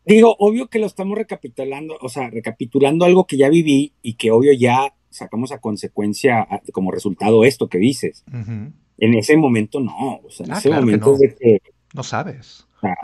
Digo, 0.05 0.35
obvio 0.39 0.67
que 0.67 0.79
lo 0.79 0.85
estamos 0.85 1.17
recapitulando, 1.17 1.97
o 2.01 2.09
sea, 2.09 2.29
recapitulando 2.29 3.05
algo 3.05 3.27
que 3.27 3.37
ya 3.37 3.49
viví 3.49 3.93
y 4.01 4.13
que 4.13 4.31
obvio 4.31 4.53
ya 4.53 4.93
sacamos 5.09 5.51
a 5.51 5.59
consecuencia 5.59 6.47
como 6.71 6.91
resultado 6.91 7.43
esto 7.43 7.67
que 7.67 7.77
dices. 7.77 8.23
En 8.31 9.13
ese 9.13 9.35
momento 9.35 9.79
no, 9.79 10.21
o 10.23 10.29
sea, 10.29 10.45
en 10.45 10.53
ah, 10.53 10.57
ese 10.57 10.69
momento 10.69 11.11
no. 11.11 11.17
de 11.17 11.35
que... 11.35 11.61
No 11.93 12.03
sabes. 12.03 12.67
O 12.77 12.79
sea, 12.81 12.95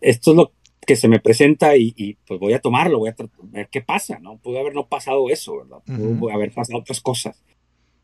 esto 0.00 0.30
es 0.30 0.36
lo 0.36 0.52
que 0.84 0.96
se 0.96 1.08
me 1.08 1.20
presenta 1.20 1.76
y, 1.76 2.16
pues 2.26 2.40
voy 2.40 2.52
a 2.52 2.60
tomarlo, 2.60 2.98
voy 2.98 3.10
a 3.10 3.16
ver 3.42 3.68
qué 3.70 3.80
pasa, 3.80 4.18
¿no? 4.18 4.38
Pudo 4.38 4.58
haber 4.58 4.74
no 4.74 4.88
pasado 4.88 5.28
eso, 5.30 5.58
¿verdad? 5.58 5.78
Pudo 6.18 6.32
haber 6.32 6.52
pasado 6.52 6.78
otras 6.78 7.00
cosas. 7.00 7.42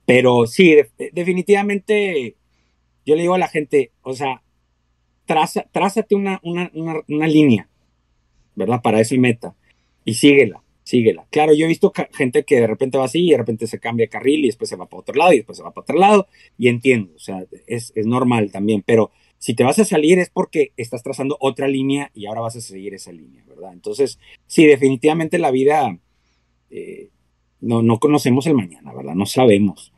Pero 0.06 0.46
sí, 0.46 0.76
definitivamente 1.12 2.36
yo 3.06 3.14
le 3.14 3.22
digo 3.22 3.34
a 3.34 3.38
la 3.38 3.48
gente, 3.48 3.92
o 4.02 4.14
sea, 4.14 4.42
traza, 5.24 5.66
trázate 5.70 6.14
una, 6.14 6.40
una, 6.42 6.70
una, 7.08 7.26
línea, 7.26 7.68
¿verdad? 8.54 8.82
Para 8.82 9.00
esa 9.00 9.16
meta 9.16 9.54
y 10.04 10.14
síguela, 10.14 10.62
síguela. 10.82 11.26
Claro, 11.30 11.54
yo 11.54 11.64
he 11.64 11.68
visto 11.68 11.92
gente 12.12 12.44
que 12.44 12.60
de 12.60 12.66
repente 12.66 12.98
va 12.98 13.04
así 13.04 13.26
y 13.26 13.30
de 13.30 13.38
repente 13.38 13.66
se 13.66 13.78
cambia 13.78 14.06
de 14.06 14.10
carril 14.10 14.44
y 14.44 14.48
después 14.48 14.68
se 14.68 14.76
va 14.76 14.86
para 14.86 15.00
otro 15.00 15.14
lado 15.14 15.32
y 15.32 15.36
después 15.36 15.58
se 15.58 15.64
va 15.64 15.72
para 15.72 15.82
otro 15.82 15.98
lado 15.98 16.26
y 16.58 16.68
entiendo, 16.68 17.12
o 17.14 17.18
sea, 17.18 17.44
es, 17.66 17.92
es 17.94 18.06
normal 18.06 18.50
también, 18.50 18.82
pero 18.84 19.10
si 19.40 19.54
te 19.54 19.64
vas 19.64 19.78
a 19.78 19.86
salir 19.86 20.18
es 20.18 20.28
porque 20.28 20.72
estás 20.76 21.02
trazando 21.02 21.38
otra 21.40 21.66
línea 21.66 22.10
y 22.14 22.26
ahora 22.26 22.42
vas 22.42 22.56
a 22.56 22.60
seguir 22.60 22.92
esa 22.92 23.10
línea, 23.10 23.42
¿verdad? 23.48 23.72
Entonces, 23.72 24.18
sí, 24.46 24.66
definitivamente 24.66 25.38
la 25.38 25.50
vida, 25.50 25.98
eh, 26.70 27.08
no, 27.62 27.80
no 27.82 27.98
conocemos 27.98 28.46
el 28.46 28.54
mañana, 28.54 28.92
¿verdad? 28.92 29.14
No 29.14 29.24
sabemos, 29.24 29.92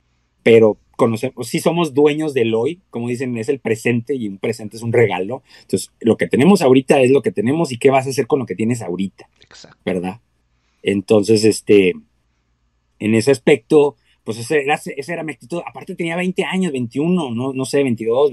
pero 0.45 0.79
conocemos, 0.95 1.49
sí 1.49 1.59
somos 1.59 1.93
dueños 1.93 2.35
del 2.35 2.55
hoy, 2.55 2.83
como 2.91 3.09
dicen, 3.09 3.37
es 3.37 3.49
el 3.49 3.59
presente 3.59 4.15
y 4.15 4.29
un 4.29 4.39
presente 4.39 4.77
es 4.77 4.83
un 4.85 4.93
regalo. 4.93 5.43
Entonces, 5.63 5.91
lo 5.99 6.17
que 6.17 6.29
tenemos 6.29 6.63
ahorita 6.63 7.01
es 7.01 7.11
lo 7.11 7.21
que 7.23 7.33
tenemos 7.33 7.73
y 7.73 7.79
qué 7.79 7.91
vas 7.91 8.07
a 8.07 8.11
hacer 8.11 8.29
con 8.29 8.39
lo 8.39 8.47
que 8.47 8.55
tienes 8.55 8.81
ahorita, 8.81 9.29
Exacto. 9.41 9.79
¿verdad? 9.85 10.21
Entonces, 10.85 11.45
este, 11.45 11.95
en 13.01 13.15
ese 13.17 13.33
aspecto, 13.33 13.97
pues 14.25 14.39
esa 14.39 14.57
era, 14.57 14.75
esa 14.75 15.13
era 15.13 15.23
mi 15.23 15.33
actitud. 15.33 15.61
Aparte 15.67 15.95
tenía 15.95 16.17
20 16.17 16.45
años, 16.45 16.73
21, 16.73 17.31
no, 17.31 17.53
no 17.53 17.65
sé, 17.65 17.83
22, 17.83 18.33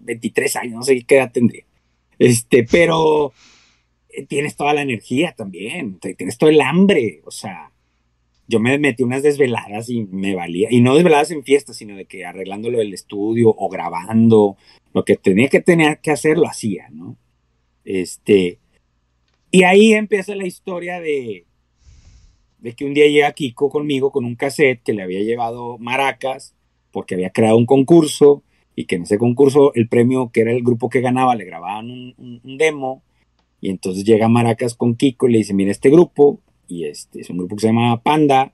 23 0.00 0.56
años, 0.56 0.74
no 0.74 0.82
sé 0.82 1.02
qué 1.02 1.16
edad 1.16 1.32
tendría. 1.32 1.64
Este, 2.18 2.64
pero 2.64 3.32
eh, 4.10 4.26
tienes 4.26 4.56
toda 4.56 4.74
la 4.74 4.82
energía 4.82 5.32
también, 5.36 5.98
tienes 5.98 6.36
todo 6.36 6.50
el 6.50 6.60
hambre, 6.60 7.22
o 7.24 7.30
sea, 7.30 7.72
yo 8.46 8.58
me 8.58 8.78
metí 8.78 9.04
unas 9.04 9.22
desveladas 9.22 9.88
y 9.88 10.04
me 10.04 10.34
valía, 10.34 10.68
y 10.70 10.80
no 10.80 10.94
desveladas 10.94 11.30
en 11.30 11.44
fiestas, 11.44 11.76
sino 11.76 11.96
de 11.96 12.06
que 12.06 12.24
arreglándolo 12.26 12.78
del 12.78 12.92
estudio 12.92 13.54
o 13.56 13.68
grabando, 13.68 14.56
lo 14.92 15.04
que 15.04 15.16
tenía 15.16 15.48
que 15.48 15.60
tener 15.60 16.00
que 16.00 16.10
hacer 16.10 16.36
lo 16.36 16.48
hacía, 16.48 16.88
¿no? 16.90 17.16
Este, 17.84 18.58
y 19.52 19.62
ahí 19.62 19.94
empieza 19.94 20.34
la 20.34 20.46
historia 20.46 21.00
de, 21.00 21.46
de 22.60 22.74
que 22.74 22.84
un 22.84 22.94
día 22.94 23.08
llega 23.08 23.32
Kiko 23.32 23.70
conmigo 23.70 24.10
con 24.10 24.24
un 24.24 24.36
cassette 24.36 24.82
que 24.82 24.92
le 24.92 25.02
había 25.02 25.20
llevado 25.20 25.78
Maracas 25.78 26.54
porque 26.92 27.14
había 27.14 27.30
creado 27.30 27.56
un 27.56 27.66
concurso 27.66 28.42
y 28.76 28.84
que 28.84 28.96
en 28.96 29.02
ese 29.02 29.18
concurso 29.18 29.72
el 29.74 29.88
premio 29.88 30.30
que 30.32 30.42
era 30.42 30.52
el 30.52 30.62
grupo 30.62 30.88
que 30.88 31.00
ganaba 31.00 31.34
le 31.34 31.44
grababan 31.44 31.90
un, 31.90 32.58
demo 32.58 33.02
y 33.60 33.70
entonces 33.70 34.04
llega 34.04 34.28
Maracas 34.28 34.74
con 34.74 34.94
Kiko 34.94 35.28
y 35.28 35.32
le 35.32 35.38
dice, 35.38 35.54
mira 35.54 35.70
este 35.70 35.90
grupo 35.90 36.40
y 36.68 36.84
este 36.84 37.20
es 37.20 37.30
un 37.30 37.38
grupo 37.38 37.56
que 37.56 37.62
se 37.62 37.66
llama 37.68 38.02
Panda 38.02 38.52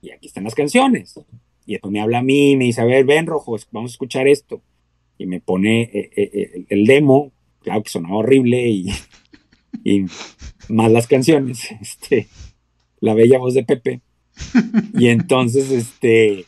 y 0.00 0.10
aquí 0.10 0.26
están 0.26 0.44
las 0.44 0.54
canciones. 0.54 1.18
Y 1.66 1.72
después 1.72 1.90
me 1.90 2.00
habla 2.00 2.18
a 2.18 2.22
mí 2.22 2.56
me 2.56 2.66
dice, 2.66 2.82
a 2.82 2.84
ver, 2.84 3.04
ven 3.04 3.26
rojo, 3.26 3.56
vamos 3.72 3.92
a 3.92 3.94
escuchar 3.94 4.28
esto. 4.28 4.60
Y 5.16 5.26
me 5.26 5.40
pone 5.40 5.82
eh, 5.82 6.10
eh, 6.14 6.30
eh, 6.32 6.64
el 6.68 6.86
demo, 6.86 7.32
claro 7.62 7.82
que 7.82 7.88
sonaba 7.88 8.16
horrible 8.16 8.68
y, 8.68 8.86
y 9.82 10.04
más 10.68 10.92
las 10.92 11.06
canciones. 11.06 11.68
Este, 11.80 12.28
la 13.04 13.12
bella 13.12 13.38
voz 13.38 13.52
de 13.52 13.64
Pepe. 13.64 14.00
Y 14.94 15.08
entonces, 15.08 15.70
este, 15.70 16.46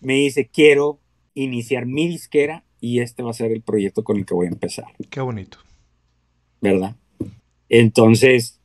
me 0.00 0.14
dice, 0.14 0.48
quiero 0.52 0.98
iniciar 1.34 1.86
mi 1.86 2.08
disquera 2.08 2.64
y 2.80 2.98
este 3.00 3.22
va 3.22 3.30
a 3.30 3.34
ser 3.34 3.52
el 3.52 3.62
proyecto 3.62 4.02
con 4.02 4.16
el 4.16 4.26
que 4.26 4.34
voy 4.34 4.46
a 4.46 4.50
empezar. 4.50 4.86
Qué 5.10 5.20
bonito. 5.20 5.58
¿Verdad? 6.60 6.96
Entonces, 7.68 8.60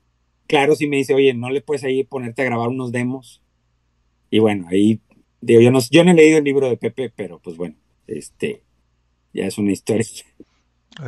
claro, 0.47 0.75
si 0.75 0.87
me 0.87 0.97
dice, 0.97 1.13
oye, 1.13 1.33
¿no 1.35 1.51
le 1.51 1.61
puedes 1.61 1.83
ahí 1.83 2.03
ponerte 2.03 2.41
a 2.41 2.45
grabar 2.45 2.69
unos 2.69 2.91
demos? 2.91 3.43
Y 4.31 4.39
bueno, 4.39 4.65
ahí, 4.67 4.99
digo, 5.41 5.61
yo 5.61 5.69
no, 5.69 5.79
yo 5.91 6.03
no 6.03 6.11
he 6.11 6.15
leído 6.15 6.39
el 6.39 6.43
libro 6.43 6.67
de 6.67 6.77
Pepe, 6.77 7.11
pero 7.15 7.39
pues 7.39 7.55
bueno, 7.55 7.75
este, 8.07 8.63
ya 9.31 9.45
es 9.45 9.59
una 9.59 9.71
historia 9.71 10.05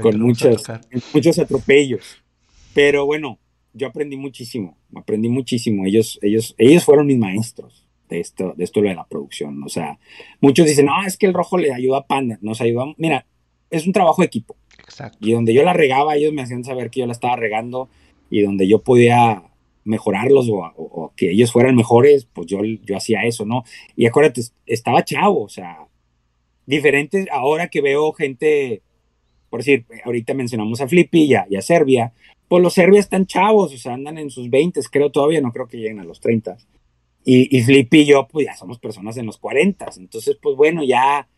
con 0.02 0.20
muchos, 0.20 0.64
muchos 1.12 1.40
atropellos. 1.40 2.22
Pero 2.76 3.08
bueno, 3.08 3.40
yo 3.74 3.88
aprendí 3.88 4.18
muchísimo, 4.18 4.78
aprendí 4.96 5.30
muchísimo. 5.30 5.86
Ellos, 5.86 6.20
ellos, 6.22 6.56
ellos 6.58 6.84
fueron 6.84 7.08
mis 7.08 7.18
maestros 7.18 7.88
de 8.10 8.20
esto, 8.20 8.54
de 8.56 8.64
esto 8.64 8.82
de 8.82 8.94
la 8.94 9.06
producción. 9.08 9.64
O 9.64 9.70
sea, 9.70 10.00
muchos 10.40 10.68
dicen, 10.68 10.86
no, 10.86 11.04
es 11.06 11.18
que 11.18 11.26
el 11.26 11.34
rojo 11.34 11.58
le 11.58 11.74
ayuda 11.74 12.00
a 12.00 12.08
Panda, 12.08 12.38
nos 12.42 12.62
ayudó. 12.62 12.94
Mira, 12.98 13.26
es 13.70 13.88
un 13.88 13.94
trabajo 13.94 14.22
de 14.22 14.28
equipo. 14.28 14.56
Exacto. 14.80 15.18
Y 15.22 15.32
donde 15.32 15.54
yo 15.54 15.64
la 15.64 15.74
regaba, 15.74 16.16
ellos 16.16 16.34
me 16.34 16.42
hacían 16.42 16.64
saber 16.64 16.90
que 16.90 17.00
yo 17.00 17.06
la 17.06 17.14
estaba 17.14 17.36
regando 17.36 17.90
y 18.30 18.42
donde 18.42 18.68
yo 18.68 18.80
podía 18.80 19.44
mejorarlos 19.84 20.48
o, 20.50 21.12
que 21.16 21.32
ellos 21.32 21.52
fueran 21.52 21.76
mejores, 21.76 22.26
pues 22.26 22.48
yo, 22.48 22.64
yo 22.64 22.96
hacía 22.96 23.24
eso, 23.24 23.46
¿no? 23.46 23.64
Y 23.96 24.06
acuérdate, 24.06 24.42
estaba 24.66 25.04
chavo, 25.04 25.44
o 25.44 25.50
sea, 25.50 25.88
diferente 26.66 27.28
ahora 27.32 27.68
que 27.68 27.82
veo 27.82 28.14
gente, 28.14 28.84
por 29.50 29.62
decir, 29.62 29.86
ahorita 30.06 30.34
mencionamos 30.34 30.82
a 30.82 30.88
Flippy 30.88 31.24
y 31.24 31.34
a, 31.34 31.46
y 31.50 31.56
a 31.56 31.62
Serbia, 31.62 32.14
pues 32.52 32.62
los 32.62 32.74
serbios 32.74 33.06
están 33.06 33.28
chavos, 33.28 33.74
o 33.74 33.78
sea, 33.78 33.94
andan 33.94 34.18
en 34.18 34.30
sus 34.30 34.50
20, 34.50 34.82
creo 34.92 35.10
todavía, 35.10 35.40
no 35.40 35.54
creo 35.54 35.70
que 35.70 35.78
lleguen 35.78 36.02
a 36.02 36.04
los 36.04 36.20
30. 36.20 36.58
Y, 37.24 37.58
y 37.58 37.62
Flippy 37.62 38.02
y 38.02 38.06
yo, 38.08 38.28
pues 38.28 38.46
ya 38.46 38.58
somos 38.58 38.78
personas 38.78 39.16
en 39.16 39.26
los 39.26 39.38
40. 39.38 39.90
Entonces, 39.96 40.38
pues 40.42 40.58
bueno, 40.58 40.84
ya, 40.84 41.30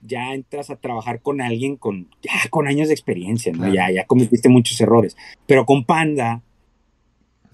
ya 0.00 0.32
entras 0.32 0.70
a 0.70 0.76
trabajar 0.76 1.22
con 1.22 1.40
alguien 1.40 1.76
con, 1.76 2.08
ya 2.22 2.48
con 2.50 2.68
años 2.68 2.86
de 2.86 2.94
experiencia, 2.94 3.52
¿no? 3.52 3.74
Ya, 3.74 3.90
ya 3.90 4.06
cometiste 4.06 4.48
muchos 4.48 4.80
errores. 4.80 5.16
Pero 5.44 5.66
con 5.66 5.84
Panda, 5.84 6.40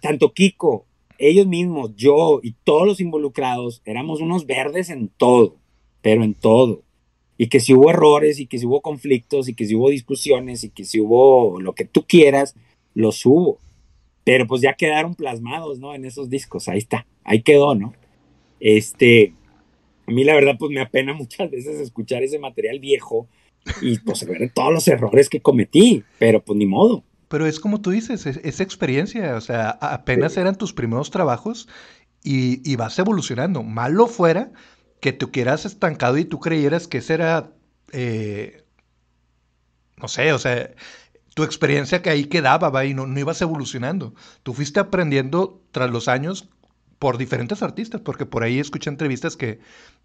tanto 0.02 0.34
Kiko, 0.34 0.84
ellos 1.16 1.46
mismos, 1.46 1.96
yo 1.96 2.40
y 2.42 2.52
todos 2.64 2.86
los 2.86 3.00
involucrados, 3.00 3.80
éramos 3.86 4.20
unos 4.20 4.44
verdes 4.44 4.90
en 4.90 5.08
todo, 5.08 5.56
pero 6.02 6.22
en 6.22 6.34
todo. 6.34 6.82
Y 7.38 7.46
que 7.48 7.60
si 7.60 7.72
hubo 7.72 7.88
errores, 7.88 8.40
y 8.40 8.46
que 8.46 8.58
si 8.58 8.66
hubo 8.66 8.82
conflictos, 8.82 9.48
y 9.48 9.54
que 9.54 9.64
si 9.64 9.74
hubo 9.74 9.88
discusiones, 9.88 10.64
y 10.64 10.68
que 10.68 10.84
si 10.84 11.00
hubo 11.00 11.62
lo 11.62 11.74
que 11.74 11.86
tú 11.86 12.04
quieras, 12.06 12.54
lo 12.96 13.12
subo. 13.12 13.60
Pero 14.24 14.48
pues 14.48 14.62
ya 14.62 14.74
quedaron 14.74 15.14
plasmados, 15.14 15.78
¿no? 15.78 15.94
En 15.94 16.04
esos 16.04 16.28
discos, 16.28 16.66
ahí 16.68 16.78
está, 16.78 17.06
ahí 17.22 17.42
quedó, 17.42 17.76
¿no? 17.76 17.94
Este, 18.58 19.34
a 20.08 20.10
mí 20.10 20.24
la 20.24 20.34
verdad 20.34 20.56
pues 20.58 20.72
me 20.72 20.80
apena 20.80 21.12
muchas 21.14 21.48
veces 21.50 21.78
escuchar 21.78 22.24
ese 22.24 22.40
material 22.40 22.80
viejo 22.80 23.28
y 23.80 23.98
pues 23.98 24.26
ver 24.26 24.50
todos 24.52 24.72
los 24.72 24.88
errores 24.88 25.28
que 25.28 25.40
cometí, 25.40 26.02
pero 26.18 26.42
pues 26.42 26.58
ni 26.58 26.66
modo. 26.66 27.04
Pero 27.28 27.46
es 27.46 27.60
como 27.60 27.80
tú 27.80 27.90
dices, 27.90 28.24
es, 28.26 28.60
experiencia, 28.60 29.34
o 29.36 29.40
sea, 29.40 29.70
apenas 29.70 30.36
eran 30.36 30.56
tus 30.56 30.72
primeros 30.72 31.10
trabajos 31.10 31.68
y, 32.22 32.68
y, 32.68 32.76
vas 32.76 32.98
evolucionando. 33.00 33.64
Malo 33.64 34.06
fuera 34.06 34.52
que 35.00 35.12
tú 35.12 35.32
quieras 35.32 35.64
estancado 35.66 36.18
y 36.18 36.24
tú 36.24 36.38
creyeras 36.38 36.86
que 36.86 36.98
ese 36.98 37.14
era, 37.14 37.52
eh, 37.92 38.62
no 39.96 40.06
sé, 40.06 40.32
o 40.32 40.38
sea, 40.38 40.70
tu 41.36 41.42
experiencia 41.42 42.00
que 42.00 42.08
ahí 42.08 42.24
quedaba, 42.24 42.70
¿va? 42.70 42.86
y 42.86 42.94
no, 42.94 43.06
no 43.06 43.20
ibas 43.20 43.42
evolucionando. 43.42 44.14
Tú 44.42 44.54
fuiste 44.54 44.80
aprendiendo 44.80 45.60
tras 45.70 45.90
los 45.90 46.08
años 46.08 46.48
por 46.98 47.18
diferentes 47.18 47.62
artistas, 47.62 48.00
porque 48.00 48.24
por 48.24 48.42
ahí 48.42 48.58
escuché 48.58 48.88
entrevistas 48.88 49.36
que, 49.36 49.60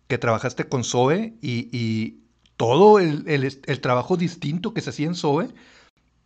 que 0.10 0.18
trabajaste 0.18 0.68
con 0.68 0.84
Zoe 0.84 1.38
y, 1.42 2.18
todo 2.58 3.00
el, 3.00 3.82
trabajo 3.82 4.18
distinto 4.18 4.74
que 4.74 4.82
se 4.82 4.90
hacía 4.90 5.08
en 5.08 5.16
Zoe 5.16 5.48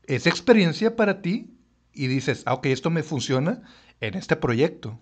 es 0.07 0.25
experiencia 0.25 0.95
para 0.95 1.21
ti 1.21 1.53
y 1.93 2.07
dices, 2.07 2.41
ah, 2.47 2.55
ok, 2.55 2.65
esto 2.65 2.89
me 2.89 3.03
funciona 3.03 3.61
en 4.01 4.15
este 4.15 4.35
proyecto. 4.35 4.99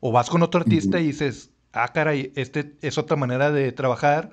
O 0.00 0.10
vas 0.10 0.30
con 0.30 0.42
otro 0.42 0.62
artista 0.62 0.98
y 0.98 1.06
dices, 1.06 1.52
ah, 1.72 1.92
caray, 1.92 2.32
este 2.34 2.76
es 2.82 2.98
otra 2.98 3.16
manera 3.16 3.52
de 3.52 3.70
trabajar, 3.70 4.32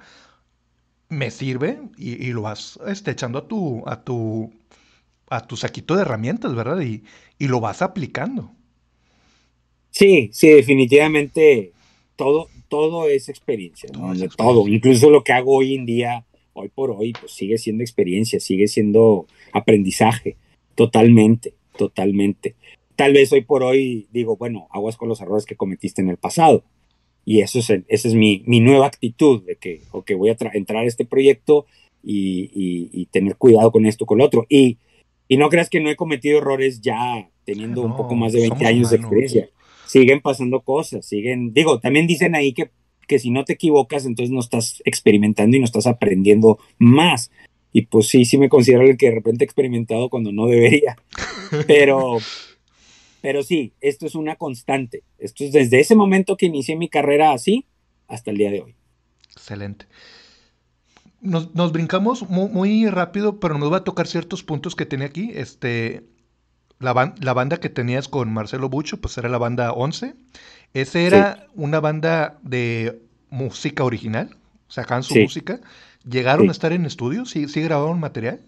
me 1.09 1.29
sirve 1.29 1.79
y, 1.95 2.33
lo 2.33 2.41
vas 2.41 2.79
este, 2.87 3.11
echando 3.11 3.37
a 3.37 3.47
tu, 3.47 3.87
a 3.87 4.01
tu, 4.01 4.51
a 5.31 5.47
tu 5.47 5.55
saquito 5.55 5.95
de 5.95 6.01
herramientas, 6.01 6.53
¿verdad? 6.53 6.81
Y, 6.81 7.03
y 7.39 7.47
lo 7.47 7.61
vas 7.61 7.81
aplicando. 7.81 8.51
Sí, 9.89 10.29
sí, 10.33 10.49
definitivamente 10.49 11.71
todo, 12.17 12.49
todo 12.67 13.07
es 13.07 13.29
experiencia, 13.29 13.89
todo, 14.37 14.67
incluso 14.67 15.09
lo 15.09 15.23
que 15.23 15.31
hago 15.31 15.55
hoy 15.55 15.75
en 15.75 15.85
día, 15.85 16.25
hoy 16.51 16.67
por 16.67 16.91
hoy, 16.91 17.13
pues 17.13 17.31
sigue 17.31 17.57
siendo 17.57 17.81
experiencia, 17.81 18.41
sigue 18.41 18.67
siendo 18.67 19.25
aprendizaje, 19.53 20.35
totalmente, 20.75 21.53
totalmente. 21.77 22.55
Tal 22.97 23.13
vez 23.13 23.31
hoy 23.31 23.41
por 23.41 23.63
hoy 23.63 24.07
digo, 24.11 24.35
bueno, 24.35 24.67
aguas 24.69 24.97
con 24.97 25.07
los 25.07 25.21
errores 25.21 25.45
que 25.45 25.55
cometiste 25.55 26.01
en 26.01 26.09
el 26.09 26.17
pasado. 26.17 26.63
Y 27.23 27.39
eso 27.39 27.59
es, 27.59 27.69
esa 27.69 28.07
es 28.07 28.15
mi, 28.15 28.43
mi, 28.45 28.59
nueva 28.59 28.87
actitud, 28.87 29.43
de 29.43 29.55
que, 29.55 29.81
ok, 29.91 30.11
voy 30.17 30.29
a 30.29 30.37
entrar 30.53 30.83
a 30.83 30.87
este 30.87 31.05
proyecto 31.05 31.67
y, 32.03 32.89
y, 32.91 33.05
tener 33.05 33.35
cuidado 33.37 33.71
con 33.71 33.85
esto, 33.85 34.05
con 34.05 34.17
lo 34.17 34.25
otro. 34.25 34.45
Y, 34.49 34.77
y 35.31 35.37
no 35.37 35.47
creas 35.47 35.69
que 35.69 35.79
no 35.79 35.89
he 35.89 35.95
cometido 35.95 36.39
errores 36.39 36.81
ya 36.81 37.29
teniendo 37.45 37.81
un 37.81 37.95
poco 37.95 38.15
más 38.15 38.33
de 38.33 38.41
20 38.41 38.65
años 38.65 38.89
de 38.89 38.97
experiencia 38.97 39.49
siguen 39.91 40.21
pasando 40.21 40.61
cosas, 40.61 41.05
siguen, 41.05 41.53
digo, 41.53 41.79
también 41.79 42.07
dicen 42.07 42.33
ahí 42.33 42.53
que, 42.53 42.71
que 43.07 43.17
si 43.17 43.29
no 43.29 43.43
te 43.43 43.53
equivocas, 43.53 44.05
entonces 44.05 44.31
no 44.31 44.39
estás 44.39 44.81
experimentando 44.85 45.57
y 45.57 45.59
no 45.59 45.65
estás 45.65 45.85
aprendiendo 45.85 46.59
más. 46.79 47.29
Y 47.73 47.83
pues 47.83 48.07
sí, 48.07 48.23
sí 48.23 48.37
me 48.37 48.47
considero 48.47 48.83
el 48.83 48.97
que 48.97 49.07
de 49.07 49.15
repente 49.15 49.43
he 49.43 49.45
experimentado 49.45 50.09
cuando 50.09 50.31
no 50.31 50.47
debería. 50.47 50.97
Pero, 51.67 52.17
pero 53.21 53.43
sí, 53.43 53.73
esto 53.81 54.05
es 54.05 54.15
una 54.15 54.37
constante. 54.37 55.03
Esto 55.19 55.43
es 55.43 55.51
desde 55.51 55.81
ese 55.81 55.95
momento 55.95 56.37
que 56.37 56.47
inicié 56.47 56.77
mi 56.77 56.87
carrera 56.87 57.33
así 57.33 57.65
hasta 58.07 58.31
el 58.31 58.37
día 58.37 58.51
de 58.51 58.61
hoy. 58.61 58.75
Excelente. 59.33 59.85
Nos, 61.21 61.53
nos 61.55 61.71
brincamos 61.71 62.29
muy, 62.29 62.49
muy, 62.49 62.89
rápido, 62.89 63.39
pero 63.39 63.57
nos 63.57 63.71
va 63.71 63.77
a 63.77 63.83
tocar 63.83 64.07
ciertos 64.07 64.43
puntos 64.43 64.75
que 64.75 64.85
tenía 64.85 65.05
aquí. 65.05 65.31
Este, 65.33 66.03
la, 66.79 66.93
banda 66.93 67.59
que 67.59 67.69
tenías 67.69 68.07
con 68.07 68.33
Marcelo 68.33 68.69
Bucho, 68.69 68.99
pues 68.99 69.17
era 69.17 69.29
la 69.29 69.37
banda 69.37 69.71
11. 69.71 70.15
¿Esa 70.73 70.99
era 70.99 71.47
una 71.53 71.79
banda 71.79 72.39
de 72.41 73.01
música 73.29 73.83
original? 73.83 74.35
¿Sacaban 74.67 75.03
su 75.03 75.15
música? 75.15 75.61
¿Llegaron 76.09 76.49
a 76.49 76.51
estar 76.51 76.73
en 76.73 76.85
estudios? 76.85 77.29
¿Sí, 77.29 77.47
¿Sí 77.47 77.61
grabaron 77.61 77.99
material? 77.99 78.41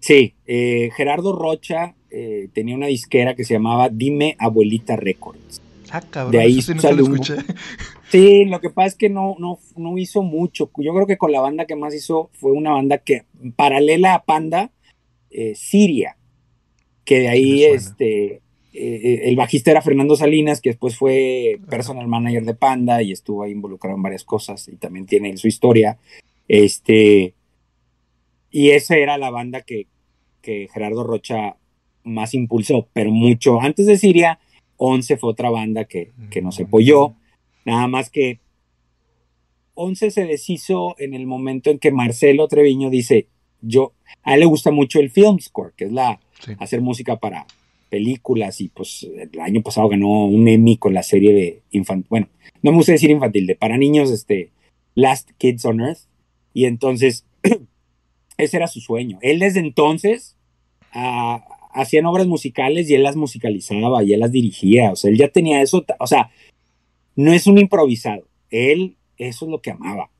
Sí, 0.00 0.34
eh, 0.46 0.90
Gerardo 0.96 1.32
Rocha 1.32 1.94
eh, 2.10 2.48
tenía 2.52 2.74
una 2.74 2.88
disquera 2.88 3.36
que 3.36 3.44
se 3.44 3.54
llamaba 3.54 3.88
Dime 3.88 4.36
Abuelita 4.38 4.96
Records. 4.96 5.62
Ah, 5.92 6.00
cabrón, 6.00 6.32
de 6.32 6.40
ahí 6.40 6.60
sí, 6.60 6.74
lo 6.74 7.06
sí, 8.12 8.44
lo 8.44 8.60
que 8.60 8.70
pasa 8.70 8.88
es 8.88 8.94
que 8.94 9.08
no, 9.08 9.34
no, 9.40 9.58
no 9.76 9.98
hizo 9.98 10.22
mucho. 10.22 10.70
Yo 10.78 10.94
creo 10.94 11.06
que 11.06 11.18
con 11.18 11.32
la 11.32 11.40
banda 11.40 11.66
que 11.66 11.74
más 11.74 11.94
hizo 11.94 12.30
fue 12.34 12.52
una 12.52 12.70
banda 12.70 12.98
que, 12.98 13.24
paralela 13.56 14.14
a 14.14 14.24
Panda, 14.24 14.70
eh, 15.30 15.54
Siria 15.56 16.16
que 17.04 17.20
de 17.20 17.28
ahí 17.28 17.64
este, 17.64 18.34
eh, 18.34 18.40
eh, 18.72 19.20
el 19.24 19.36
bajista 19.36 19.70
era 19.70 19.82
Fernando 19.82 20.16
Salinas, 20.16 20.60
que 20.60 20.70
después 20.70 20.96
fue 20.96 21.58
personal 21.68 22.06
manager 22.06 22.44
de 22.44 22.54
Panda 22.54 23.02
y 23.02 23.12
estuvo 23.12 23.42
ahí 23.42 23.52
involucrado 23.52 23.96
en 23.96 24.02
varias 24.02 24.24
cosas 24.24 24.68
y 24.68 24.76
también 24.76 25.06
tiene 25.06 25.36
su 25.36 25.48
historia. 25.48 25.98
Este, 26.48 27.34
y 28.50 28.70
esa 28.70 28.96
era 28.96 29.18
la 29.18 29.30
banda 29.30 29.62
que, 29.62 29.86
que 30.40 30.68
Gerardo 30.72 31.04
Rocha 31.04 31.56
más 32.04 32.34
impulsó, 32.34 32.88
pero 32.92 33.10
mucho. 33.10 33.60
Antes 33.60 33.86
de 33.86 33.98
Siria, 33.98 34.38
Once 34.76 35.16
fue 35.16 35.30
otra 35.30 35.50
banda 35.50 35.84
que, 35.84 36.10
que 36.30 36.42
nos 36.42 36.58
apoyó, 36.60 37.14
nada 37.64 37.86
más 37.88 38.10
que 38.10 38.40
Once 39.74 40.10
se 40.10 40.26
deshizo 40.26 40.94
en 40.98 41.14
el 41.14 41.26
momento 41.26 41.70
en 41.70 41.78
que 41.78 41.90
Marcelo 41.90 42.46
Treviño 42.46 42.90
dice, 42.90 43.28
yo, 43.62 43.92
a 44.22 44.34
él 44.34 44.40
le 44.40 44.46
gusta 44.46 44.70
mucho 44.70 45.00
el 45.00 45.10
film 45.10 45.38
score, 45.38 45.72
que 45.74 45.86
es 45.86 45.92
la, 45.92 46.20
hacer 46.58 46.82
música 46.82 47.18
para 47.18 47.46
películas 47.88 48.60
y 48.60 48.68
pues 48.68 49.06
el 49.16 49.40
año 49.40 49.62
pasado 49.62 49.88
ganó 49.88 50.26
un 50.26 50.46
Emmy 50.48 50.76
con 50.76 50.94
la 50.94 51.02
serie 51.02 51.32
de 51.32 51.62
infantil, 51.70 52.06
bueno, 52.08 52.28
no 52.62 52.70
me 52.70 52.76
gusta 52.76 52.92
decir 52.92 53.10
infantil, 53.10 53.46
de 53.46 53.54
para 53.54 53.76
niños, 53.76 54.10
este, 54.10 54.50
Last 54.94 55.30
Kids 55.38 55.64
on 55.64 55.80
Earth. 55.80 56.00
Y 56.54 56.66
entonces, 56.66 57.26
ese 58.36 58.56
era 58.56 58.66
su 58.66 58.80
sueño. 58.80 59.18
Él 59.22 59.38
desde 59.38 59.60
entonces 59.60 60.36
ah, 60.92 61.44
hacían 61.72 62.06
obras 62.06 62.26
musicales 62.26 62.88
y 62.88 62.94
él 62.94 63.02
las 63.02 63.16
musicalizaba 63.16 64.02
y 64.04 64.12
él 64.12 64.20
las 64.20 64.32
dirigía. 64.32 64.92
O 64.92 64.96
sea, 64.96 65.10
él 65.10 65.18
ya 65.18 65.28
tenía 65.28 65.62
eso, 65.62 65.84
o 65.98 66.06
sea, 66.06 66.30
no 67.16 67.32
es 67.32 67.46
un 67.46 67.58
improvisado. 67.58 68.26
Él, 68.50 68.96
eso 69.16 69.44
es 69.44 69.50
lo 69.50 69.60
que 69.60 69.70
amaba 69.70 70.10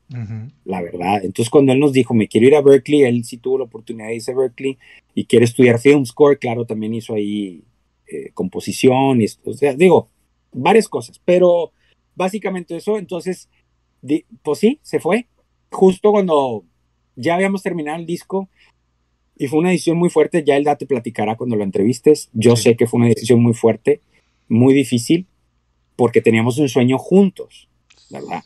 la 0.65 0.81
verdad. 0.81 1.23
Entonces 1.23 1.49
cuando 1.49 1.71
él 1.71 1.79
nos 1.79 1.93
dijo, 1.93 2.13
me 2.13 2.27
quiero 2.27 2.47
ir 2.47 2.55
a 2.55 2.61
Berkeley, 2.61 3.03
él 3.03 3.23
sí 3.23 3.37
tuvo 3.37 3.59
la 3.59 3.63
oportunidad 3.65 4.07
de 4.07 4.15
irse 4.15 4.31
a 4.31 4.35
Berkeley 4.35 4.77
y 5.15 5.25
quiere 5.25 5.45
estudiar 5.45 5.79
film 5.79 6.05
score, 6.05 6.37
claro, 6.37 6.65
también 6.65 6.93
hizo 6.93 7.15
ahí 7.15 7.63
eh, 8.07 8.29
composición, 8.33 9.21
y, 9.21 9.25
o 9.45 9.53
sea, 9.53 9.73
digo, 9.73 10.09
varias 10.51 10.87
cosas, 10.87 11.19
pero 11.23 11.71
básicamente 12.15 12.75
eso, 12.75 12.97
entonces, 12.97 13.49
pues 14.43 14.59
sí, 14.59 14.79
se 14.81 14.99
fue, 14.99 15.27
justo 15.71 16.11
cuando 16.11 16.63
ya 17.15 17.35
habíamos 17.35 17.63
terminado 17.63 17.99
el 17.99 18.05
disco 18.05 18.49
y 19.37 19.47
fue 19.47 19.59
una 19.59 19.69
decisión 19.69 19.97
muy 19.97 20.09
fuerte, 20.09 20.43
ya 20.43 20.57
él 20.57 20.67
te 20.77 20.85
platicará 20.85 21.35
cuando 21.35 21.55
lo 21.55 21.63
entrevistes, 21.63 22.29
yo 22.33 22.55
sé 22.55 22.75
que 22.75 22.85
fue 22.85 22.99
una 22.99 23.09
decisión 23.09 23.41
muy 23.41 23.53
fuerte, 23.53 24.01
muy 24.47 24.75
difícil, 24.75 25.25
porque 25.95 26.21
teníamos 26.21 26.57
un 26.57 26.69
sueño 26.69 26.97
juntos, 26.97 27.69
¿verdad? 28.09 28.43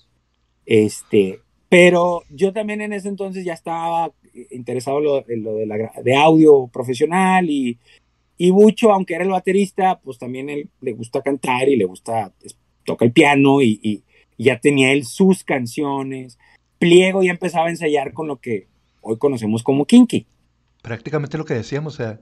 Este, 0.65 1.39
pero 1.69 2.23
yo 2.29 2.53
también 2.53 2.81
en 2.81 2.93
ese 2.93 3.09
entonces 3.09 3.45
ya 3.45 3.53
estaba 3.53 4.11
interesado 4.51 4.99
en 5.27 5.43
lo, 5.43 5.55
de, 5.55 5.65
la, 5.65 5.91
de 6.03 6.15
audio 6.15 6.67
profesional 6.67 7.49
y, 7.49 7.77
y 8.37 8.51
Bucho, 8.51 8.91
aunque 8.91 9.15
era 9.15 9.23
el 9.23 9.31
baterista, 9.31 9.99
pues 9.99 10.19
también 10.19 10.49
él 10.49 10.69
le 10.81 10.93
gusta 10.93 11.21
cantar 11.21 11.67
y 11.69 11.75
le 11.75 11.85
gusta, 11.85 12.31
toca 12.85 13.03
el 13.03 13.11
piano 13.11 13.61
y, 13.61 14.03
ya 14.39 14.59
tenía 14.59 14.91
él 14.91 15.03
sus 15.03 15.43
canciones. 15.43 16.37
Pliego 16.77 17.23
ya 17.23 17.31
empezaba 17.31 17.65
a 17.65 17.71
ensayar 17.71 18.13
con 18.13 18.27
lo 18.27 18.39
que 18.39 18.67
hoy 19.01 19.17
conocemos 19.17 19.63
como 19.63 19.85
Kinky. 19.85 20.27
Prácticamente 20.83 21.39
lo 21.39 21.45
que 21.45 21.55
decíamos, 21.55 21.95
o 21.95 21.97
sea, 21.97 22.19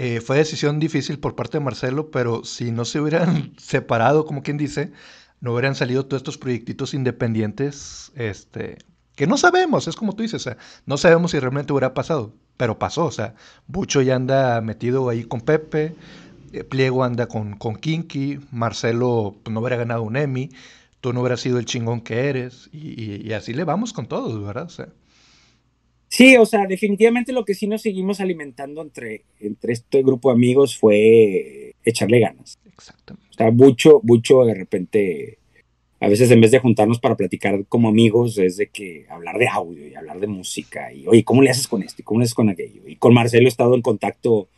eh, 0.00 0.20
fue 0.20 0.38
decisión 0.38 0.78
difícil 0.78 1.18
por 1.18 1.34
parte 1.34 1.58
de 1.58 1.64
Marcelo, 1.64 2.12
pero 2.12 2.44
si 2.44 2.70
no 2.70 2.84
se 2.84 3.00
hubieran 3.00 3.52
separado, 3.58 4.24
como 4.24 4.44
quien 4.44 4.56
dice, 4.56 4.92
no 5.40 5.52
hubieran 5.52 5.74
salido 5.74 6.06
todos 6.06 6.20
estos 6.20 6.38
proyectitos 6.38 6.94
independientes, 6.94 8.12
este, 8.14 8.78
que 9.16 9.26
no 9.26 9.36
sabemos, 9.36 9.88
es 9.88 9.96
como 9.96 10.14
tú 10.14 10.22
dices, 10.22 10.48
no 10.86 10.96
sabemos 10.98 11.32
si 11.32 11.40
realmente 11.40 11.72
hubiera 11.72 11.94
pasado, 11.94 12.32
pero 12.56 12.78
pasó, 12.78 13.06
o 13.06 13.10
sea, 13.10 13.34
Bucho 13.66 14.00
ya 14.00 14.14
anda 14.14 14.60
metido 14.60 15.08
ahí 15.08 15.24
con 15.24 15.40
Pepe, 15.40 15.96
eh, 16.52 16.62
Pliego 16.62 17.02
anda 17.02 17.26
con, 17.26 17.56
con 17.56 17.74
Kinky, 17.74 18.38
Marcelo 18.52 19.34
pues, 19.42 19.52
no 19.52 19.58
hubiera 19.58 19.76
ganado 19.76 20.04
un 20.04 20.16
Emmy, 20.16 20.50
tú 21.00 21.12
no 21.12 21.22
hubieras 21.22 21.40
sido 21.40 21.58
el 21.58 21.64
chingón 21.64 22.02
que 22.02 22.28
eres, 22.28 22.70
y, 22.72 23.32
así 23.32 23.52
le 23.52 23.64
vamos 23.64 23.92
con 23.92 24.06
todos, 24.06 24.40
¿verdad? 24.46 24.66
O 24.66 24.70
sea. 24.70 24.88
Sí, 26.08 26.36
o 26.36 26.46
sea, 26.46 26.66
definitivamente 26.66 27.32
lo 27.32 27.44
que 27.44 27.54
sí 27.54 27.66
nos 27.66 27.82
seguimos 27.82 28.20
alimentando 28.20 28.80
entre, 28.80 29.24
entre 29.40 29.74
este 29.74 30.02
grupo 30.02 30.30
de 30.30 30.36
amigos 30.36 30.78
fue 30.78 31.74
echarle 31.84 32.20
ganas. 32.20 32.58
Exactamente. 32.66 33.28
O 33.30 33.34
sea, 33.34 33.50
mucho, 33.50 34.00
mucho 34.02 34.44
de 34.44 34.54
repente, 34.54 35.38
a 36.00 36.08
veces 36.08 36.30
en 36.30 36.40
vez 36.40 36.50
de 36.50 36.60
juntarnos 36.60 36.98
para 36.98 37.16
platicar 37.16 37.66
como 37.68 37.88
amigos, 37.88 38.38
es 38.38 38.56
de 38.56 38.68
que 38.68 39.06
hablar 39.10 39.36
de 39.38 39.48
audio 39.48 39.86
y 39.86 39.94
hablar 39.94 40.18
de 40.18 40.26
música 40.28 40.92
y, 40.92 41.06
oye, 41.06 41.24
¿cómo 41.24 41.42
le 41.42 41.50
haces 41.50 41.68
con 41.68 41.82
esto? 41.82 42.00
¿Y 42.00 42.04
cómo 42.04 42.20
le 42.20 42.24
haces 42.24 42.34
con 42.34 42.48
aquello? 42.48 42.88
Y 42.88 42.96
con 42.96 43.12
Marcelo 43.12 43.44
he 43.44 43.48
estado 43.48 43.74
en 43.74 43.82
contacto 43.82 44.48